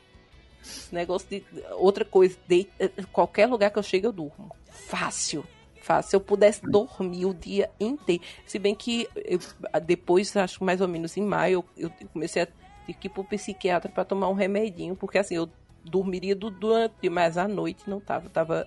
Esse 0.63 0.95
negócio 0.95 1.29
de. 1.29 1.45
Outra 1.73 2.05
coisa, 2.05 2.37
de, 2.49 2.67
qualquer 3.13 3.47
lugar 3.47 3.71
que 3.71 3.79
eu 3.79 3.83
chego, 3.83 4.07
eu 4.07 4.13
durmo. 4.13 4.55
Fácil. 4.71 5.45
Fácil. 5.81 6.11
Se 6.11 6.17
eu 6.17 6.21
pudesse 6.21 6.61
dormir 6.63 7.25
o 7.27 7.33
dia 7.35 7.71
inteiro. 7.81 8.23
Se 8.47 8.59
bem 8.59 8.75
que 8.75 9.09
eu- 9.25 9.39
depois, 9.85 10.37
acho 10.37 10.59
que 10.59 10.65
mais 10.65 10.81
ou 10.81 10.89
menos 10.89 11.17
em 11.17 11.23
maio, 11.23 11.65
eu, 11.77 11.91
eu 12.01 12.09
comecei 12.13 12.43
a 12.43 12.47
ter 12.47 12.93
que 12.95 13.07
ir 13.07 13.11
pro 13.11 13.25
psiquiatra 13.25 13.91
pra 13.91 14.05
tomar 14.05 14.29
um 14.29 14.35
remedinho, 14.35 14.95
porque 14.95 15.19
assim, 15.19 15.37
eu 15.37 15.49
dormiria 15.85 16.37
do- 16.37 16.51
durante, 16.51 17.09
mas 17.09 17.39
à 17.39 17.49
noite 17.49 17.89
não 17.89 17.99
tava. 18.01 18.27
Eu 18.27 18.31
tava 18.31 18.67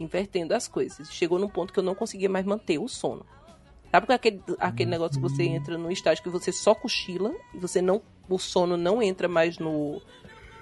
invertendo 0.00 0.54
as 0.54 0.66
coisas. 0.66 1.10
Chegou 1.12 1.38
num 1.38 1.48
ponto 1.48 1.72
que 1.72 1.78
eu 1.78 1.82
não 1.84 1.94
conseguia 1.94 2.28
mais 2.28 2.44
manter 2.46 2.78
o 2.78 2.88
sono. 2.88 3.24
Sabe 3.90 4.12
aquele, 4.12 4.42
aquele 4.58 4.90
negócio 4.90 5.16
que 5.16 5.22
você 5.22 5.44
entra 5.44 5.78
num 5.78 5.90
estágio 5.90 6.20
que 6.22 6.28
você 6.28 6.50
só 6.50 6.74
cochila 6.74 7.32
e 7.54 7.58
você 7.58 7.80
não. 7.80 8.02
O 8.28 8.38
sono 8.38 8.76
não 8.76 9.00
entra 9.02 9.28
mais 9.28 9.58
no, 9.58 10.00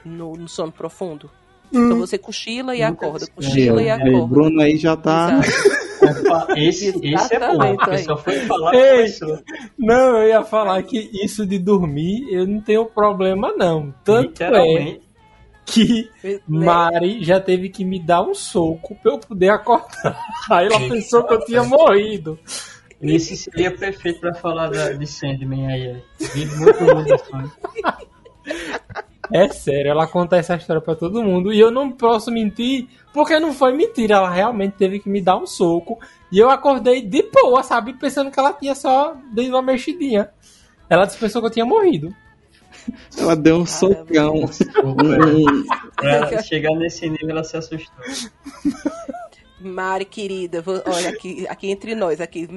no, 0.05 0.33
no 0.35 0.49
sono 0.49 0.71
profundo? 0.73 1.31
Então 1.73 1.97
você 1.99 2.19
cochila 2.19 2.77
e 2.77 2.83
acorda, 2.83 3.27
cochila 3.29 3.83
e 3.83 3.87
É, 3.87 3.93
acorda. 3.93 4.27
Bruno 4.27 4.61
aí 4.61 4.77
já 4.77 4.95
tá. 4.95 5.41
Esse, 6.57 6.89
esse 7.03 7.35
é 7.35 7.39
bom, 7.39 7.77
porque 7.77 7.99
só 7.99 8.17
foi 8.17 8.41
falar 8.41 8.75
Ei. 8.75 8.99
com 8.99 9.05
isso. 9.05 9.45
Não, 9.79 10.19
eu 10.19 10.29
ia 10.29 10.43
falar 10.43 10.83
que 10.83 11.11
isso 11.25 11.47
de 11.47 11.59
dormir 11.59 12.27
eu 12.31 12.47
não 12.47 12.61
tenho 12.61 12.87
problema, 12.87 13.53
não. 13.57 13.95
Tanto 14.05 14.43
é 14.43 14.99
que? 15.65 16.11
Mari 16.47 17.23
já 17.23 17.41
teve 17.41 17.69
que 17.69 17.85
me 17.85 17.99
dar 17.99 18.23
um 18.23 18.35
soco 18.35 18.95
pra 18.97 19.13
eu 19.13 19.19
poder 19.19 19.51
acordar. 19.51 20.19
Aí 20.51 20.67
ela 20.67 20.81
pensou 20.81 21.25
que 21.25 21.35
eu 21.35 21.45
tinha 21.45 21.65
morrido. 21.65 22.39
Esse 23.01 23.37
seria 23.37 23.71
perfeito 23.77 24.21
pra 24.21 24.35
falar 24.35 24.71
da, 24.71 24.93
de 24.93 25.07
Sandman 25.09 25.67
aí. 25.67 25.89
aí. 25.89 26.03
Vive 26.35 26.57
muito 26.57 26.85
mundo 26.85 27.19
sonhos. 27.29 27.53
É 29.31 29.49
sério, 29.49 29.91
ela 29.91 30.07
conta 30.07 30.37
essa 30.37 30.57
história 30.57 30.83
pra 30.83 30.95
todo 30.97 31.23
mundo 31.23 31.53
e 31.53 31.61
eu 31.61 31.71
não 31.71 31.91
posso 31.93 32.31
mentir, 32.31 32.89
porque 33.13 33.39
não 33.39 33.53
foi 33.53 33.73
mentira. 33.73 34.17
Ela 34.17 34.31
realmente 34.31 34.73
teve 34.73 34.99
que 34.99 35.09
me 35.09 35.21
dar 35.21 35.37
um 35.37 35.47
soco 35.47 35.99
e 36.31 36.39
eu 36.39 36.51
acordei 36.51 37.03
de 37.03 37.23
boa, 37.31 37.63
sabe? 37.63 37.93
Pensando 37.95 38.31
que 38.31 38.39
ela 38.39 38.53
tinha 38.53 38.75
só 38.75 39.15
dado 39.33 39.49
uma 39.49 39.63
mexidinha. 39.63 40.31
Ela 40.91 41.07
pensou 41.07 41.41
que 41.41 41.47
eu 41.47 41.53
tinha 41.53 41.65
morrido. 41.65 42.15
Ela 43.17 43.37
deu 43.37 43.57
um 43.59 43.67
socão. 43.67 44.43
Pra 45.97 46.11
ela 46.11 46.43
chegar 46.43 46.75
nesse 46.75 47.09
nível, 47.09 47.31
ela 47.31 47.45
se 47.45 47.57
assustou. 47.57 48.05
Mari, 49.61 50.05
querida, 50.05 50.61
vou- 50.61 50.83
olha 50.85 51.11
aqui, 51.11 51.47
aqui 51.49 51.71
entre 51.71 51.95
nós, 51.95 52.21
aqui, 52.21 52.49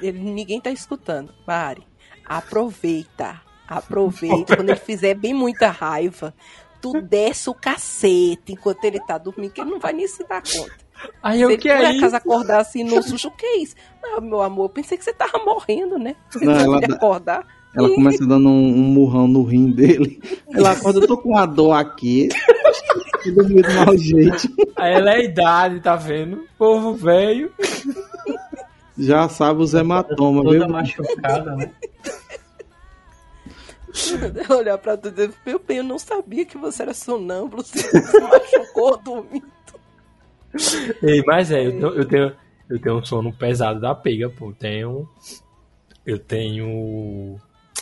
ninguém 0.00 0.58
tá 0.60 0.70
escutando. 0.70 1.32
Mari, 1.46 1.82
aproveita, 2.24 3.40
aproveita. 3.68 4.56
Quando 4.56 4.70
ele 4.70 4.78
fizer 4.78 5.14
bem 5.14 5.34
muita 5.34 5.68
raiva, 5.70 6.34
tu 6.80 7.00
desce 7.00 7.48
o 7.50 7.54
cacete 7.54 8.52
enquanto 8.52 8.84
ele 8.84 9.00
tá 9.00 9.18
dormindo, 9.18 9.52
que 9.52 9.60
ele 9.60 9.70
não 9.70 9.80
vai 9.80 9.92
nem 9.92 10.06
se 10.06 10.26
dar 10.28 10.42
conta. 10.42 10.86
Aí 11.22 11.38
Se 11.38 11.42
eu 11.44 11.50
ele 11.50 11.58
que 11.58 11.68
por 11.68 11.76
é 11.76 11.86
acaso 11.88 12.06
isso? 12.06 12.16
acordar 12.16 12.60
assim 12.60 12.82
no 12.82 13.02
susto, 13.02 13.28
o 13.28 13.30
que 13.36 13.44
é 13.44 13.58
isso? 13.58 13.74
Ah, 14.02 14.20
meu 14.20 14.40
amor, 14.40 14.70
pensei 14.70 14.96
que 14.96 15.04
você 15.04 15.12
tava 15.12 15.38
morrendo, 15.44 15.98
né? 15.98 16.16
Não, 16.40 16.52
ela 16.52 16.80
de 16.80 16.86
dá- 16.86 16.94
acordar. 16.96 17.46
Ela 17.76 17.90
começa 17.90 18.26
dando 18.26 18.48
um, 18.48 18.68
um 18.68 18.82
murrão 18.84 19.28
no 19.28 19.42
rim 19.42 19.70
dele. 19.70 20.18
Ela 20.54 20.70
acorda, 20.72 21.00
eu 21.00 21.06
tô 21.06 21.18
com 21.18 21.30
uma 21.32 21.44
dor 21.44 21.72
aqui. 21.74 22.30
Dormi 23.34 23.60
do 23.60 23.70
mau 23.74 23.94
jeito. 23.98 24.48
Aí 24.76 24.94
ela 24.94 25.10
é 25.12 25.16
a 25.16 25.22
idade, 25.22 25.80
tá 25.80 25.94
vendo? 25.94 26.44
Povo 26.56 26.94
velho. 26.94 27.52
Já 28.96 29.28
sabe 29.28 29.60
os 29.62 29.74
hematomas, 29.74 30.44
Toda 30.44 30.58
viu? 30.58 30.68
machucada, 30.68 31.54
né? 31.56 31.70
Olhar 34.50 34.78
pra 34.78 34.96
tu 34.96 35.08
e 35.08 35.10
dizer, 35.10 35.32
meu 35.44 35.58
bem, 35.58 35.78
eu 35.78 35.84
não 35.84 35.98
sabia 35.98 36.44
que 36.44 36.58
você 36.58 36.82
era 36.82 36.94
sonâmbulo, 36.94 37.62
você 37.62 37.78
se 38.02 38.20
machucou 38.20 38.98
dormindo. 38.98 39.46
Ei, 41.02 41.22
mas 41.26 41.50
é, 41.50 41.66
eu 41.66 41.72
tenho, 41.72 41.86
eu 41.88 42.04
tenho, 42.08 42.32
eu 42.70 42.80
tenho 42.80 42.98
um 42.98 43.04
sono 43.04 43.32
pesado 43.32 43.80
da 43.80 43.94
pega, 43.94 44.28
pô. 44.30 44.48
Eu 44.48 44.54
tenho. 44.54 45.08
Eu 46.04 46.18
tenho. 46.18 47.36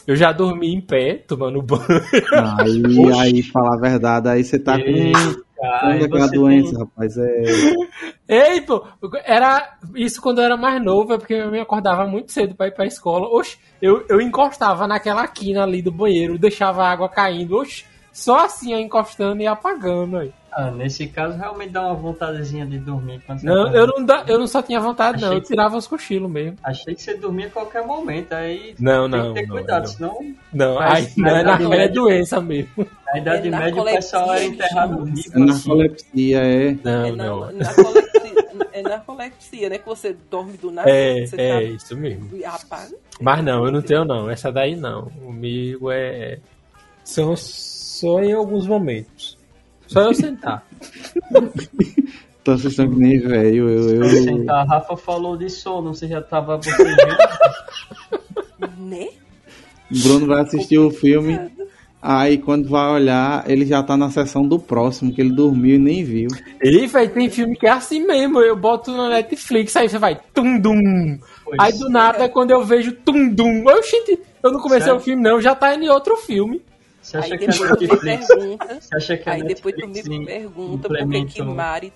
Eu 0.06 0.16
já 0.16 0.32
dormi 0.32 0.74
em 0.74 0.80
pé, 0.80 1.14
tomando 1.14 1.62
banho. 1.62 1.84
Aí, 2.58 2.82
aí, 3.20 3.42
falar 3.42 3.76
a 3.76 3.80
verdade, 3.80 4.28
aí 4.28 4.44
você 4.44 4.58
tá 4.58 4.78
Eita, 4.78 5.18
com 5.18 5.53
aí 5.62 6.04
aquela 6.04 6.26
você 6.28 6.34
doença, 6.36 6.70
tem- 6.70 6.78
rapaz. 6.78 7.16
É... 7.18 7.42
Ei, 8.28 8.60
pô, 8.62 8.84
era 9.24 9.76
isso 9.94 10.20
quando 10.20 10.38
eu 10.38 10.44
era 10.44 10.56
mais 10.56 10.82
novo, 10.82 11.12
é 11.14 11.18
porque 11.18 11.34
eu 11.34 11.50
me 11.50 11.60
acordava 11.60 12.06
muito 12.06 12.32
cedo 12.32 12.54
pra 12.54 12.66
ir 12.68 12.72
pra 12.74 12.86
escola. 12.86 13.26
Oxe, 13.28 13.58
eu, 13.80 14.04
eu 14.08 14.20
encostava 14.20 14.86
naquela 14.86 15.26
quina 15.28 15.62
ali 15.62 15.82
do 15.82 15.92
banheiro, 15.92 16.38
deixava 16.38 16.82
a 16.84 16.90
água 16.90 17.08
caindo, 17.08 17.56
oxe, 17.56 17.84
só 18.14 18.44
assim, 18.46 18.72
encostando 18.74 19.42
e 19.42 19.46
apagando 19.46 20.16
aí. 20.18 20.32
Ah, 20.56 20.70
nesse 20.70 21.08
caso, 21.08 21.36
realmente 21.36 21.70
dá 21.72 21.82
uma 21.82 21.94
vontadezinha 21.96 22.64
de 22.64 22.78
dormir. 22.78 23.20
Quando 23.26 23.40
você 23.40 23.46
Não, 23.46 23.74
eu 23.74 23.88
não, 23.88 24.04
dá, 24.04 24.22
eu 24.28 24.38
não 24.38 24.46
só 24.46 24.62
tinha 24.62 24.78
vontade, 24.78 25.20
não, 25.20 25.26
Achei 25.30 25.38
eu 25.38 25.42
que- 25.42 25.48
tirava 25.48 25.76
os 25.76 25.84
cochilos 25.88 26.30
mesmo. 26.30 26.56
Achei 26.62 26.94
que 26.94 27.02
você 27.02 27.14
dormia 27.16 27.48
a 27.48 27.50
qualquer 27.50 27.84
momento, 27.84 28.32
aí 28.34 28.72
Não, 28.78 29.10
tem 29.10 29.18
não, 29.20 29.34
que 29.34 29.40
ter 29.40 29.46
não, 29.48 29.56
cuidado, 29.56 29.82
não. 29.82 29.88
senão 29.88 30.34
Não, 30.52 30.78
aí 30.78 31.08
não 31.16 31.24
na 31.24 31.38
é 31.38 31.40
idade 31.40 31.44
naquela 31.44 31.68
média- 31.70 31.92
doença 31.94 32.40
mesmo. 32.40 32.70
na 33.04 33.18
Idade 33.18 33.48
É 33.48 33.50
Média 33.50 33.82
o 33.82 33.84
pessoal 33.84 34.22
era 34.32 34.32
narcolepsia, 34.32 34.48
enterrado 34.48 35.04
vivo. 35.06 35.18
É 35.18 35.20
assim. 35.20 35.44
narcolepsia, 35.44 36.38
é. 36.38 36.76
Não, 36.84 37.04
É, 37.04 37.10
na, 37.10 37.24
não. 37.26 37.48
é 38.72 38.82
narcolepsia, 38.82 39.68
né? 39.70 39.78
Que 39.78 39.86
você 39.86 40.16
dorme 40.30 40.56
do 40.56 40.70
nada. 40.70 40.88
É, 40.88 41.26
você 41.26 41.36
é 41.36 41.52
tá- 41.54 41.62
isso 41.62 41.96
mesmo. 41.96 42.30
apaga. 42.46 42.94
Mas 43.20 43.44
não, 43.44 43.66
eu 43.66 43.72
não 43.72 43.82
tenho 43.82 44.04
não. 44.04 44.30
Essa 44.30 44.52
daí 44.52 44.76
não. 44.76 45.06
Comigo 45.06 45.90
é. 45.90 46.38
São 47.04 47.34
só 48.04 48.22
em 48.22 48.34
alguns 48.34 48.66
momentos. 48.66 49.38
Só 49.86 50.02
eu 50.02 50.12
sentar. 50.12 50.66
Então 52.42 52.58
vocês 52.58 52.72
estão 52.72 52.90
que 52.90 52.96
nem 52.96 53.18
velho. 53.18 53.70
Eu, 53.70 53.96
eu, 53.96 54.02
Assim, 54.02 54.48
A 54.50 54.64
Rafa 54.64 54.96
falou 54.98 55.34
de 55.34 55.48
sono, 55.48 55.94
você 55.94 56.06
já 56.06 56.20
tava. 56.20 56.60
Né? 58.78 59.08
O 59.90 59.98
Bruno 60.02 60.26
vai 60.26 60.42
assistir 60.42 60.78
o 60.78 60.90
filme. 60.90 61.38
Aí 62.02 62.36
quando 62.36 62.68
vai 62.68 62.90
olhar, 62.90 63.48
ele 63.50 63.64
já 63.64 63.82
tá 63.82 63.96
na 63.96 64.10
sessão 64.10 64.46
do 64.46 64.58
próximo, 64.58 65.12
que 65.12 65.22
ele 65.22 65.32
dormiu 65.32 65.76
e 65.76 65.78
nem 65.78 66.04
viu. 66.04 66.28
E, 66.62 66.86
velho, 66.86 67.10
tem 67.10 67.30
filme 67.30 67.56
que 67.56 67.66
é 67.66 67.70
assim 67.70 68.06
mesmo. 68.06 68.40
Eu 68.40 68.56
boto 68.56 68.94
na 68.94 69.08
Netflix, 69.08 69.74
aí 69.76 69.88
você 69.88 69.98
vai 69.98 70.20
tum 70.34 70.58
dum. 70.58 71.18
Pois. 71.44 71.56
Aí 71.58 71.72
do 71.78 71.88
nada, 71.88 72.28
quando 72.28 72.50
eu 72.50 72.62
vejo 72.62 72.92
tum 72.92 73.28
dum. 73.28 73.64
Oxi, 73.66 73.96
eu 74.42 74.52
não 74.52 74.60
comecei 74.60 74.84
Sério? 74.84 74.96
o 74.96 75.00
filme, 75.00 75.22
não. 75.22 75.40
Já 75.40 75.54
tá 75.54 75.74
em 75.74 75.88
outro 75.88 76.16
filme. 76.18 76.60
Você 77.04 77.18
acha 77.18 77.34
Aí 77.34 77.38
que 77.38 77.44
a 77.44 77.48
depois 77.48 77.70
tu 77.70 77.80
me 77.80 77.88
pergunta. 78.00 78.80
você 78.80 78.96
acha 78.96 79.16
que 79.18 79.28
a 79.28 79.32
Aí 79.34 79.42
depois 79.42 79.74
tu 79.76 79.86
me 79.88 80.24
pergunta 80.24 80.88
por 80.88 81.10
que 81.10 81.24
que 81.26 81.42
Mari 81.42 81.92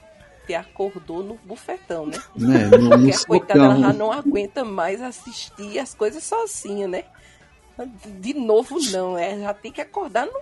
te 0.46 0.54
acordou 0.54 1.22
no 1.24 1.38
bufetão, 1.44 2.06
né? 2.06 2.18
Né? 2.36 2.66
No, 2.66 2.78
no 2.78 2.90
Porque 2.90 3.10
a 3.12 3.26
coitada 3.26 3.64
ela 3.64 3.78
já 3.78 3.92
não 3.94 4.12
aguenta 4.12 4.64
mais 4.64 5.00
assistir 5.00 5.78
as 5.78 5.94
coisas 5.94 6.22
sozinha, 6.22 6.86
né? 6.86 7.04
De 8.20 8.34
novo 8.34 8.76
não, 8.92 9.16
é, 9.16 9.38
já 9.38 9.54
tem 9.54 9.72
que 9.72 9.80
acordar 9.80 10.26
no- 10.26 10.40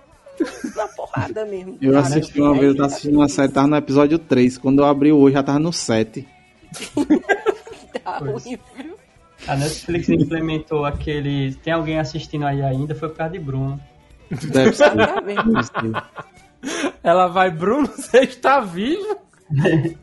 na 0.75 0.87
porrada 0.89 1.45
mesmo. 1.45 1.77
Eu 1.81 1.93
Cara, 1.93 2.05
assisti 2.05 2.41
uma 2.41 2.53
vez, 2.53 2.65
eu 2.65 2.75
tava 2.75 2.87
assistindo 2.87 3.15
uma 3.15 3.29
série, 3.29 3.51
tava 3.51 3.67
no 3.67 3.75
episódio 3.77 4.19
3. 4.19 4.57
Quando 4.57 4.79
eu 4.79 4.85
abri 4.85 5.11
o 5.13 5.17
olho, 5.17 5.33
já 5.33 5.41
tava 5.43 5.59
no 5.59 5.71
7. 5.71 6.27
tá 8.03 8.19
viu? 8.19 8.59
A 9.47 9.55
Netflix 9.55 10.09
implementou 10.09 10.83
aquele. 10.85 11.53
Tem 11.55 11.71
alguém 11.73 11.99
assistindo 11.99 12.45
aí 12.45 12.61
ainda? 12.61 12.93
Foi 12.95 13.07
por 13.09 13.17
causa 13.17 13.33
de 13.33 13.39
Bruno. 13.39 13.79
Deve 14.29 14.73
ser. 14.73 14.95
Deve 14.95 15.63
ser. 15.63 16.93
Ela 17.03 17.27
vai, 17.27 17.49
Bruno, 17.51 17.87
você 17.87 18.19
está 18.19 18.59
vivo? 18.59 19.17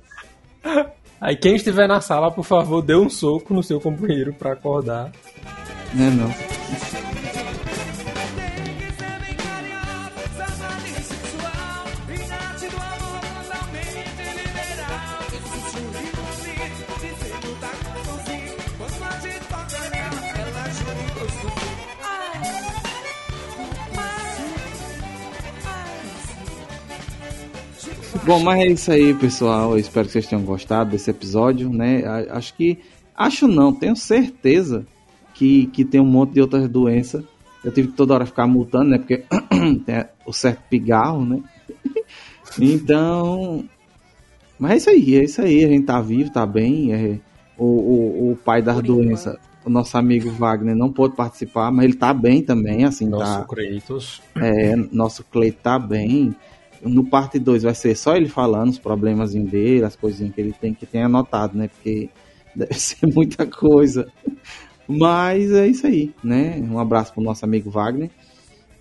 Aí 1.21 1.37
quem 1.37 1.57
estiver 1.57 1.89
na 1.89 2.01
sala, 2.01 2.31
por 2.31 2.45
favor, 2.45 2.83
dê 2.83 2.95
um 2.95 3.09
soco 3.09 3.55
no 3.55 3.63
seu 3.63 3.81
companheiro 3.81 4.33
pra 4.35 4.53
acordar. 4.53 5.11
Né, 5.95 6.11
não. 6.11 7.14
Bom, 28.27 28.43
mas 28.43 28.61
é 28.61 28.67
isso 28.69 28.91
aí, 28.91 29.13
pessoal. 29.13 29.73
Eu 29.73 29.79
espero 29.79 30.07
que 30.07 30.13
vocês 30.13 30.27
tenham 30.27 30.43
gostado 30.45 30.91
desse 30.91 31.11
episódio, 31.11 31.69
né? 31.71 32.03
Acho 32.31 32.55
que. 32.55 32.79
Acho 33.15 33.47
não, 33.47 33.73
tenho 33.73 33.95
certeza 33.95 34.87
que, 35.35 35.67
que 35.67 35.85
tem 35.85 36.01
um 36.01 36.07
monte 36.07 36.33
de 36.33 36.41
outras 36.41 36.67
doenças. 36.69 37.23
Eu 37.63 37.71
tive 37.71 37.89
que 37.89 37.95
toda 37.95 38.15
hora 38.15 38.27
ficar 38.27 38.47
multando, 38.47 38.91
né? 38.91 38.99
Porque 38.99 39.25
tem 39.85 40.05
o 40.25 40.33
certo 40.33 40.63
pigarro, 40.71 41.25
né? 41.25 41.43
Então. 42.61 43.65
Mas 44.59 44.73
é 44.73 44.77
isso 44.77 44.91
aí, 44.91 45.17
é 45.17 45.25
isso 45.25 45.43
aí. 45.43 45.65
A 45.65 45.69
gente 45.69 45.85
tá 45.87 46.01
vivo, 46.01 46.31
tá 46.31 46.47
bem. 46.47 46.93
é- 46.93 47.19
o, 47.57 47.65
o, 47.65 48.33
o 48.33 48.37
pai 48.37 48.61
das 48.63 48.77
Por 48.77 48.83
doenças, 48.85 49.37
o 49.65 49.71
nosso 49.71 49.97
amigo 49.97 50.31
Wagner, 50.31 50.75
não 50.75 50.93
pôde 50.93 51.15
participar, 51.15 51.71
mas 51.71 51.85
ele 51.85 51.95
tá 51.95 52.13
bem 52.13 52.43
também, 52.43 52.85
assim, 52.85 53.09
Nosso 53.09 53.39
tá. 53.41 53.45
Kratos. 53.45 54.23
É, 54.37 54.75
nosso 54.93 55.25
Cleito 55.25 55.59
tá 55.63 55.79
bem. 55.79 56.35
No 56.85 57.05
parte 57.05 57.39
2 57.39 57.63
vai 57.63 57.75
ser 57.75 57.97
só 57.97 58.15
ele 58.17 58.29
falando 58.29 58.71
os 58.71 58.79
problemas 58.79 59.33
dele, 59.35 59.85
as 59.85 59.97
coisinhas 59.97 60.35
que 60.35 60.41
ele 60.41 60.53
tem 60.53 60.75
que 60.75 60.87
tem 60.87 61.03
anotado, 61.03 61.57
né? 61.57 61.69
Porque 61.69 62.09
deve 62.55 62.75
ser 62.75 63.07
muita 63.07 63.47
coisa. 63.47 64.07
Mas 64.87 65.51
é 65.53 65.67
isso 65.67 65.87
aí, 65.87 66.13
né? 66.23 66.59
Um 66.61 66.79
abraço 66.79 67.13
pro 67.15 67.23
nosso 67.23 67.45
amigo 67.45 67.71
Wagner. 67.71 68.11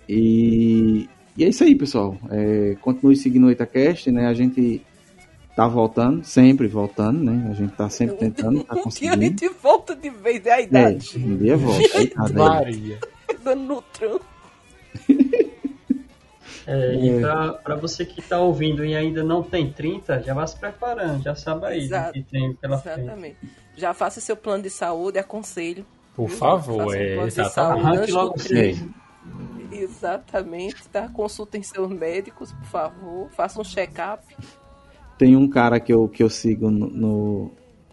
E, 0.08 1.08
e 1.36 1.44
é 1.44 1.48
isso 1.48 1.64
aí, 1.64 1.74
pessoal. 1.74 2.16
É, 2.30 2.76
continue 2.80 3.16
seguindo 3.16 3.46
o 3.46 3.50
Itacast, 3.50 4.10
né? 4.10 4.26
A 4.26 4.34
gente 4.34 4.82
tá 5.56 5.66
voltando, 5.66 6.22
sempre 6.24 6.66
voltando, 6.68 7.24
né? 7.24 7.48
A 7.50 7.54
gente 7.54 7.72
tá 7.74 7.88
sempre 7.88 8.16
tentando, 8.16 8.62
tá 8.64 8.74
Um 8.84 8.88
dia 8.88 9.12
a 9.12 9.16
gente 9.16 9.48
volta 9.62 9.96
de 9.96 10.10
vez, 10.10 10.44
é 10.44 10.52
a 10.52 10.60
É, 10.60 10.64
idade. 10.64 11.16
um 11.16 11.36
dia 11.38 11.56
volta. 11.56 11.80
aí. 11.98 12.12
Maria. 12.34 12.98
Dando 13.42 13.62
no 13.62 13.82
tronco. 13.82 14.26
É, 16.66 16.94
E 16.94 17.20
pra, 17.20 17.52
pra 17.54 17.76
você 17.76 18.04
que 18.04 18.22
tá 18.22 18.40
ouvindo 18.40 18.84
e 18.84 18.94
ainda 18.94 19.22
não 19.22 19.42
tem 19.42 19.70
30, 19.70 20.22
já 20.22 20.32
vai 20.34 20.46
se 20.48 20.58
preparando, 20.58 21.22
já 21.22 21.34
sabe 21.34 21.66
aí 21.66 21.80
Exato. 21.80 22.12
que 22.14 22.22
tem 22.22 22.54
pela 22.54 22.78
frente. 22.78 23.00
Exatamente. 23.00 23.36
Já 23.76 23.92
faça 23.92 24.20
seu 24.20 24.36
plano 24.36 24.62
de 24.62 24.70
saúde, 24.70 25.18
aconselho. 25.18 25.84
Por 26.14 26.28
Viu? 26.28 26.36
favor, 26.38 26.84
Faça 26.84 26.96
é, 26.96 27.24
exatamente. 27.26 27.94
saúde 27.96 28.12
logo. 28.12 28.34
Exatamente, 29.72 30.88
tá? 30.88 31.08
Consultem 31.08 31.62
seus 31.62 31.90
médicos, 31.90 32.52
por 32.52 32.64
favor. 32.66 33.28
Faça 33.30 33.60
um 33.60 33.64
check-up. 33.64 34.22
Tem 35.18 35.36
um 35.36 35.48
cara 35.48 35.80
que 35.80 35.92
eu, 35.92 36.08
que 36.08 36.22
eu 36.22 36.30
sigo 36.30 36.70
no, 36.70 36.86
no, 36.88 37.50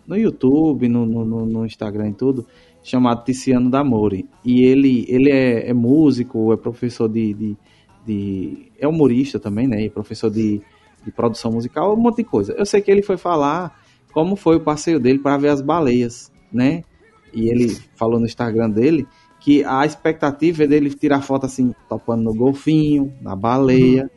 no 0.07 0.15
YouTube, 0.17 0.87
no, 0.87 1.05
no, 1.05 1.25
no- 1.25 1.45
no 1.45 1.65
Instagram 1.65 2.09
e 2.09 2.13
tudo, 2.13 2.45
chamado 2.83 3.23
Tiziano 3.23 3.69
Damori. 3.69 4.27
E 4.45 4.63
ele, 4.63 5.05
ele 5.07 5.31
é, 5.31 5.69
é 5.69 5.73
músico, 5.73 6.51
é 6.53 6.57
professor 6.57 7.07
de, 7.07 7.33
de, 7.33 7.57
de- 8.05 8.71
É 8.79 8.87
humorista 8.87 9.39
também, 9.39 9.67
né? 9.67 9.83
E 9.83 9.89
professor 9.89 10.29
de, 10.29 10.61
de 11.03 11.11
produção 11.11 11.51
musical, 11.51 11.93
um 11.93 12.01
monte 12.01 12.17
de 12.17 12.23
coisa. 12.23 12.53
Eu 12.57 12.65
sei 12.65 12.81
que 12.81 12.89
ele 12.91 13.01
foi 13.01 13.17
falar 13.17 13.79
como 14.11 14.35
foi 14.35 14.57
o 14.57 14.61
passeio 14.61 14.99
dele 14.99 15.19
para 15.19 15.37
ver 15.37 15.49
as 15.49 15.61
baleias, 15.61 16.31
né? 16.51 16.83
E 17.33 17.47
ele 17.49 17.77
falou 17.95 18.19
no 18.19 18.25
Instagram 18.25 18.69
dele 18.69 19.07
que 19.39 19.63
a 19.63 19.85
expectativa 19.85 20.63
é 20.63 20.67
dele 20.67 20.89
tirar 20.93 21.21
foto 21.21 21.45
assim, 21.45 21.73
topando 21.89 22.21
no 22.23 22.33
golfinho, 22.33 23.11
na 23.21 23.35
baleia. 23.35 24.09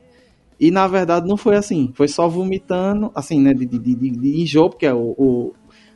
E 0.59 0.71
na 0.71 0.87
verdade 0.87 1.27
não 1.27 1.37
foi 1.37 1.57
assim. 1.57 1.93
Foi 1.95 2.09
só 2.09 2.29
vomitando, 2.29 3.11
assim, 3.15 3.41
né? 3.41 3.53
De, 3.55 3.67
de, 3.67 3.79
de, 3.79 3.95
de 4.11 4.43
enjoo, 4.43 4.71
porque 4.71 4.87
o, 4.89 5.15
o, 5.17 5.53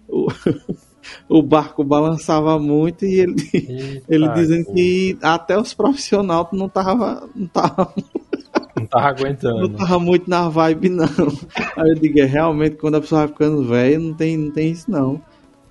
o, 0.09 0.27
o 1.28 1.43
barco 1.43 1.82
balançava 1.85 2.59
muito 2.59 3.05
e 3.05 3.20
ele, 3.20 3.35
Eita, 3.52 4.02
ele 4.09 4.28
dizendo 4.30 4.66
pô, 4.66 4.74
que 4.74 5.18
até 5.22 5.59
os 5.59 5.74
profissionais 5.74 6.47
não 6.52 6.68
tava, 6.68 7.28
não 7.35 7.47
tava, 7.47 7.93
Não 8.76 8.86
tava 8.86 9.02
não 9.02 9.09
aguentando. 9.10 9.68
tava 9.70 9.98
muito 9.98 10.28
na 10.30 10.48
vibe, 10.48 10.89
não. 10.89 11.06
Aí 11.76 11.90
eu 11.90 11.94
digo, 11.94 12.20
é, 12.20 12.24
realmente, 12.24 12.76
quando 12.76 12.97
a 12.97 13.01
pessoa 13.01 13.22
vai 13.22 13.28
ficando 13.28 13.64
velha, 13.64 13.98
não 13.98 14.14
tem, 14.14 14.36
não 14.36 14.51
tem 14.51 14.70
isso, 14.70 14.90
não. 14.90 15.20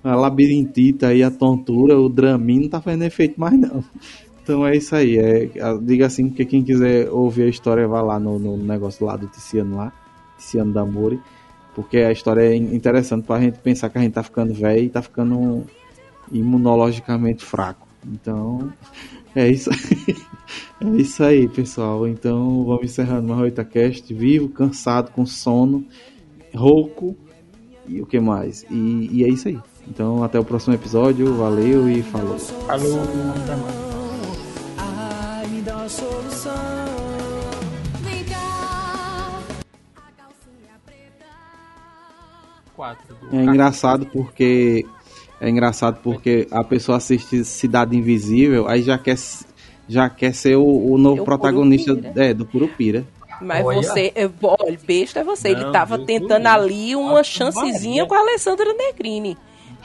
A 0.04 0.14
labirintite 0.14 1.04
aí, 1.04 1.22
a 1.22 1.30
tontura, 1.30 1.98
o 1.98 2.08
dramin 2.08 2.60
não 2.60 2.68
tá 2.68 2.80
fazendo 2.80 3.02
efeito 3.04 3.38
mais, 3.40 3.58
não. 3.58 3.82
Então 4.42 4.66
é 4.66 4.76
isso 4.76 4.94
aí. 4.94 5.18
É, 5.18 5.50
diga 5.82 6.06
assim, 6.06 6.28
porque 6.28 6.44
quem 6.44 6.62
quiser 6.62 7.10
ouvir 7.10 7.42
a 7.44 7.48
história, 7.48 7.86
vai 7.86 8.02
lá 8.02 8.18
no, 8.18 8.38
no 8.38 8.56
negócio 8.56 9.04
lá 9.04 9.16
do 9.16 9.26
Tiziano 9.26 9.76
lá, 9.76 9.92
Tiziano 10.38 10.72
da 10.72 10.84
Mori, 10.84 11.20
porque 11.78 11.98
a 11.98 12.10
história 12.10 12.40
é 12.42 12.56
in- 12.56 12.74
interessante 12.74 13.24
pra 13.24 13.40
gente 13.40 13.56
pensar 13.60 13.88
que 13.88 13.96
a 13.98 14.00
gente 14.00 14.14
tá 14.14 14.22
ficando 14.24 14.52
velho 14.52 14.82
e 14.82 14.88
tá 14.88 15.00
ficando 15.00 15.62
imunologicamente 16.32 17.44
fraco. 17.44 17.86
Então, 18.04 18.72
é 19.34 19.48
isso 19.48 19.70
aí. 19.70 20.16
É 20.80 20.86
isso 20.96 21.22
aí, 21.22 21.46
pessoal. 21.46 22.08
Então, 22.08 22.64
vamos 22.64 22.84
encerrando 22.84 23.28
mais 23.28 23.42
o 23.42 23.46
Itacast. 23.46 24.12
Vivo, 24.14 24.48
cansado, 24.48 25.10
com 25.12 25.26
sono, 25.26 25.84
rouco 26.54 27.14
e 27.86 28.00
o 28.00 28.06
que 28.06 28.18
mais. 28.18 28.64
E, 28.70 29.10
e 29.12 29.24
é 29.24 29.28
isso 29.28 29.48
aí. 29.48 29.58
Então, 29.86 30.24
até 30.24 30.38
o 30.40 30.44
próximo 30.44 30.74
episódio. 30.74 31.34
Valeu 31.34 31.88
e 31.90 32.02
falou. 32.02 32.38
Falou. 32.38 33.04
4. 42.78 43.16
É 43.32 43.36
engraçado 43.42 44.06
porque 44.06 44.86
é 45.40 45.50
engraçado 45.50 45.98
porque 46.00 46.46
a 46.48 46.62
pessoa 46.62 46.98
assiste 46.98 47.44
Cidade 47.44 47.96
Invisível, 47.96 48.68
aí 48.68 48.82
já 48.82 48.96
quer 48.96 49.16
já 49.88 50.08
quer 50.08 50.32
ser 50.32 50.56
o, 50.56 50.92
o 50.92 50.96
novo 50.96 51.18
é 51.18 51.22
o 51.22 51.24
protagonista 51.24 51.98
É, 52.14 52.32
do 52.32 52.46
Curupira. 52.46 53.04
Mas 53.40 53.64
olha. 53.64 53.82
você, 53.82 54.12
é, 54.14 54.30
olha, 54.42 54.78
besta 54.86 55.20
é 55.20 55.24
você. 55.24 55.52
Não, 55.52 55.60
ele 55.60 55.72
tava 55.72 55.98
tentando 56.04 56.46
ali 56.46 56.94
uma 56.94 57.20
ah, 57.20 57.24
chancezinha 57.24 58.06
com 58.06 58.14
a 58.14 58.18
Alessandra 58.18 58.72
Negrini. 58.74 59.36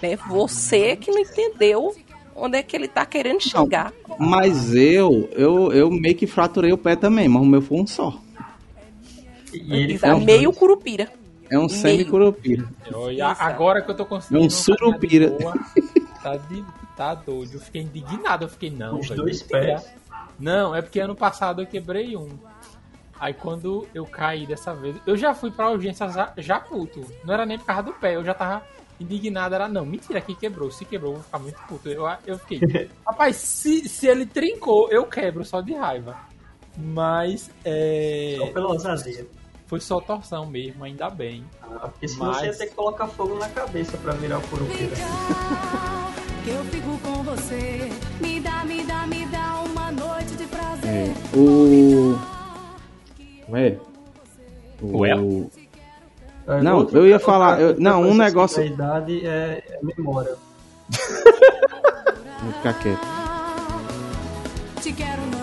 Né? 0.01 0.15
Você 0.27 0.95
que 0.95 1.09
não 1.09 1.19
entendeu 1.19 1.95
onde 2.35 2.57
é 2.57 2.63
que 2.63 2.75
ele 2.75 2.87
tá 2.87 3.05
querendo 3.05 3.41
chegar. 3.41 3.91
Não, 4.07 4.17
mas 4.19 4.75
eu, 4.75 5.29
eu, 5.33 5.71
eu 5.71 5.89
meio 5.89 6.15
que 6.15 6.27
fraturei 6.27 6.71
o 6.71 6.77
pé 6.77 6.95
também, 6.95 7.27
mas 7.27 7.41
o 7.41 7.45
meu 7.45 7.61
foi 7.61 7.79
um 7.79 7.87
só. 7.87 8.19
E 9.53 9.73
ele 9.73 9.99
tá 9.99 10.15
meio 10.15 10.45
dois. 10.45 10.57
curupira. 10.57 11.22
É 11.53 11.59
um 11.59 11.69
semi-curupira. 11.69 12.67
Agora 13.39 13.79
que 13.83 13.91
eu 13.91 13.95
tô 13.95 14.05
conseguindo. 14.07 14.43
É 14.43 14.47
um 14.47 14.49
surupira. 14.49 15.29
boa, 15.29 15.53
Tá, 16.23 16.35
de, 16.35 16.65
tá 16.95 17.13
doido. 17.13 17.53
Eu 17.53 17.59
fiquei 17.59 17.83
indignado. 17.83 18.45
Eu 18.45 18.49
fiquei, 18.49 18.71
não. 18.71 18.99
Os 18.99 19.07
velho, 19.07 19.21
dois 19.21 19.43
pés. 19.43 19.87
Não, 20.39 20.75
é 20.75 20.81
porque 20.81 20.99
ano 20.99 21.15
passado 21.15 21.61
eu 21.61 21.67
quebrei 21.67 22.17
um. 22.17 22.29
Aí 23.19 23.35
quando 23.35 23.87
eu 23.93 24.03
caí 24.03 24.47
dessa 24.47 24.73
vez, 24.73 24.95
eu 25.05 25.15
já 25.15 25.35
fui 25.35 25.51
pra 25.51 25.69
urgência 25.69 26.09
já, 26.09 26.33
já 26.37 26.59
puto. 26.59 27.05
Não 27.23 27.35
era 27.35 27.45
nem 27.45 27.59
por 27.59 27.65
causa 27.67 27.83
do 27.83 27.93
pé, 27.93 28.15
eu 28.15 28.25
já 28.25 28.33
tava 28.33 28.63
indignado. 28.99 29.53
Era, 29.53 29.67
não, 29.67 29.85
mentira 29.85 30.19
que 30.21 30.33
quebrou. 30.33 30.71
Se 30.71 30.85
quebrou, 30.85 31.11
eu 31.11 31.15
vou 31.17 31.23
ficar 31.23 31.37
muito 31.39 31.59
puto. 31.67 31.87
Eu, 31.87 32.09
eu 32.25 32.39
fiquei, 32.39 32.89
rapaz, 33.05 33.35
se, 33.35 33.87
se 33.87 34.07
ele 34.07 34.25
trincou, 34.25 34.89
eu 34.89 35.05
quebro 35.05 35.45
só 35.45 35.61
de 35.61 35.73
raiva. 35.73 36.17
Mas 36.75 37.51
é, 37.63 38.37
Só 38.39 38.47
pela 38.47 38.69
ousadia. 38.69 39.27
Foi 39.73 39.79
só 39.79 39.99
torção 39.99 40.45
mesmo, 40.45 40.83
ainda 40.83 41.09
bem. 41.09 41.43
Ah, 41.63 41.87
porque 41.89 42.07
senão 42.07 42.31
você 42.31 42.41
ia 42.41 42.47
Mas- 42.49 42.57
ter 42.59 42.67
que 42.67 42.75
colocar 42.75 43.07
fogo 43.07 43.39
na 43.39 43.49
cabeça 43.49 43.97
pra 43.97 44.13
virar 44.13 44.37
o 44.37 44.41
Curupira. 44.43 44.95
que 46.43 46.49
eu 46.51 46.63
fico 46.65 46.95
com 46.99 47.23
você. 47.23 47.89
Me 48.21 48.39
dá, 48.39 48.63
me 48.65 48.83
dá, 48.83 49.07
me 49.07 49.25
dá 49.25 49.63
uma 49.65 49.91
noite 49.91 50.35
de 50.35 50.45
prazer. 50.45 50.87
É, 50.87 51.11
o. 51.35 52.15
Ué. 53.49 53.79
O. 54.79 54.99
Ué? 54.99 55.09
É, 56.49 56.61
Não, 56.61 56.87
eu 56.91 57.07
ia 57.07 57.19
falar, 57.19 57.59
eu- 57.59 57.75
não, 57.79 58.03
um 58.03 58.13
negócio- 58.13 58.61
A 58.61 58.65
idade 58.67 59.25
é, 59.25 59.63
é 59.71 59.79
memória. 59.97 60.35
Vou 62.43 62.53
ficar 62.57 62.73
quieto. 62.75 62.99
Te 64.83 64.93
quero 64.93 65.21
namorar. 65.21 65.42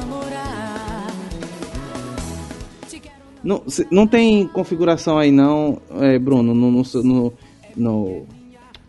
Não, 3.43 3.63
não 3.91 4.07
tem 4.07 4.47
configuração 4.47 5.19
aí 5.19 5.31
não, 5.33 5.81
é, 5.99 6.19
Bruno, 6.19 6.55
no, 6.55 6.71
no, 6.71 6.83
no, 7.03 7.33
no- 7.77 8.27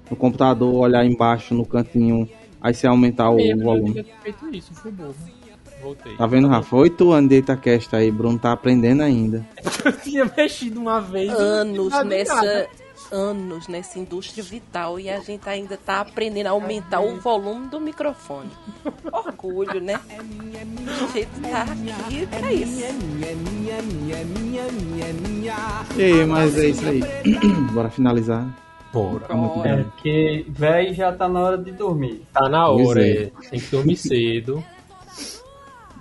no 0.09 0.15
computador, 0.17 0.73
olhar 0.75 1.05
embaixo 1.05 1.53
no 1.53 1.65
cantinho, 1.65 2.27
aí 2.61 2.73
você 2.73 2.85
aumentar 2.85 3.29
o 3.29 3.39
eu 3.39 3.57
volume. 3.57 4.05
feito 4.21 4.53
isso, 4.53 4.73
fui 4.73 4.91
burro. 4.91 5.15
Voltei. 5.81 6.15
Tá 6.15 6.27
vendo, 6.27 6.47
Rafa? 6.47 6.75
Oito 6.75 7.11
anos 7.11 7.29
de 7.29 7.37
Itacast 7.37 7.95
aí, 7.95 8.11
Bruno 8.11 8.37
tá 8.37 8.51
aprendendo 8.51 9.01
ainda. 9.01 9.43
Eu 9.83 9.91
tinha 9.93 10.31
mexido 10.37 10.79
uma 10.79 10.99
vez. 11.01 11.31
Anos 11.31 11.91
nessa. 12.05 12.67
Anos 13.11 13.67
nessa 13.67 13.99
indústria 13.99 14.43
vital 14.43 14.99
e 14.99 15.09
a 15.09 15.19
gente 15.19 15.47
ainda 15.47 15.77
tá 15.77 16.01
aprendendo 16.01 16.47
a 16.47 16.51
aumentar 16.51 17.01
o 17.01 17.19
volume 17.19 17.67
do 17.67 17.79
microfone. 17.79 18.49
Orgulho, 19.11 19.81
né? 19.81 19.99
A 20.09 21.07
gente 21.07 21.41
tá 21.41 21.63
aqui 21.63 22.25
pra 22.27 22.53
isso. 22.53 22.83
É 22.83 22.91
minha, 22.93 23.27
é 23.27 23.35
minha, 23.35 23.73
é 23.73 23.81
minha, 23.81 24.15
é 24.15 24.23
minha, 24.23 24.61
é 24.61 24.71
minha, 24.71 25.05
é 25.05 25.13
minha. 25.13 25.55
Ei, 25.97 26.25
mas 26.25 26.57
é 26.57 26.67
isso 26.67 26.87
aí. 26.87 27.01
Bora 27.73 27.89
finalizar. 27.89 28.47
Bora. 28.93 29.25
É, 29.63 29.83
porque 29.83 30.45
velho 30.49 30.93
já 30.93 31.11
tá 31.13 31.27
na 31.29 31.39
hora 31.39 31.57
de 31.57 31.71
dormir. 31.71 32.23
Tá 32.33 32.49
na 32.49 32.67
hora, 32.67 33.05
é. 33.05 33.23
é. 33.23 33.31
Tem 33.49 33.59
que 33.59 33.71
dormir 33.71 33.95
cedo. 33.95 34.63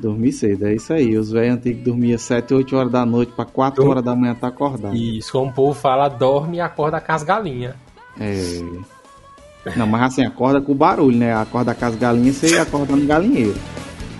Dormir 0.00 0.32
cedo, 0.32 0.66
é 0.66 0.74
isso 0.74 0.92
aí. 0.92 1.16
Os 1.16 1.30
velhos 1.30 1.56
antigos 1.56 1.84
dormiam 1.84 2.18
7, 2.18 2.54
8 2.54 2.76
horas 2.76 2.90
da 2.90 3.04
noite 3.04 3.32
pra 3.32 3.44
4 3.44 3.86
horas 3.86 4.02
da 4.02 4.16
manhã 4.16 4.34
tá 4.34 4.48
acordado. 4.48 4.96
Isso, 4.96 5.32
como 5.32 5.50
o 5.50 5.52
povo 5.52 5.78
fala, 5.78 6.08
dorme 6.08 6.56
e 6.56 6.60
acorda 6.60 7.00
com 7.00 7.12
as 7.12 7.22
galinhas. 7.22 7.74
É. 8.18 8.62
Não, 9.76 9.86
mas 9.86 10.02
assim, 10.02 10.24
acorda 10.24 10.60
com 10.60 10.72
o 10.72 10.74
barulho, 10.74 11.16
né? 11.16 11.34
Acorda 11.34 11.74
com 11.74 11.84
as 11.84 11.94
galinhas, 11.96 12.36
você 12.36 12.58
acorda 12.58 12.96
no 12.96 13.06
galinheiro. 13.06 13.54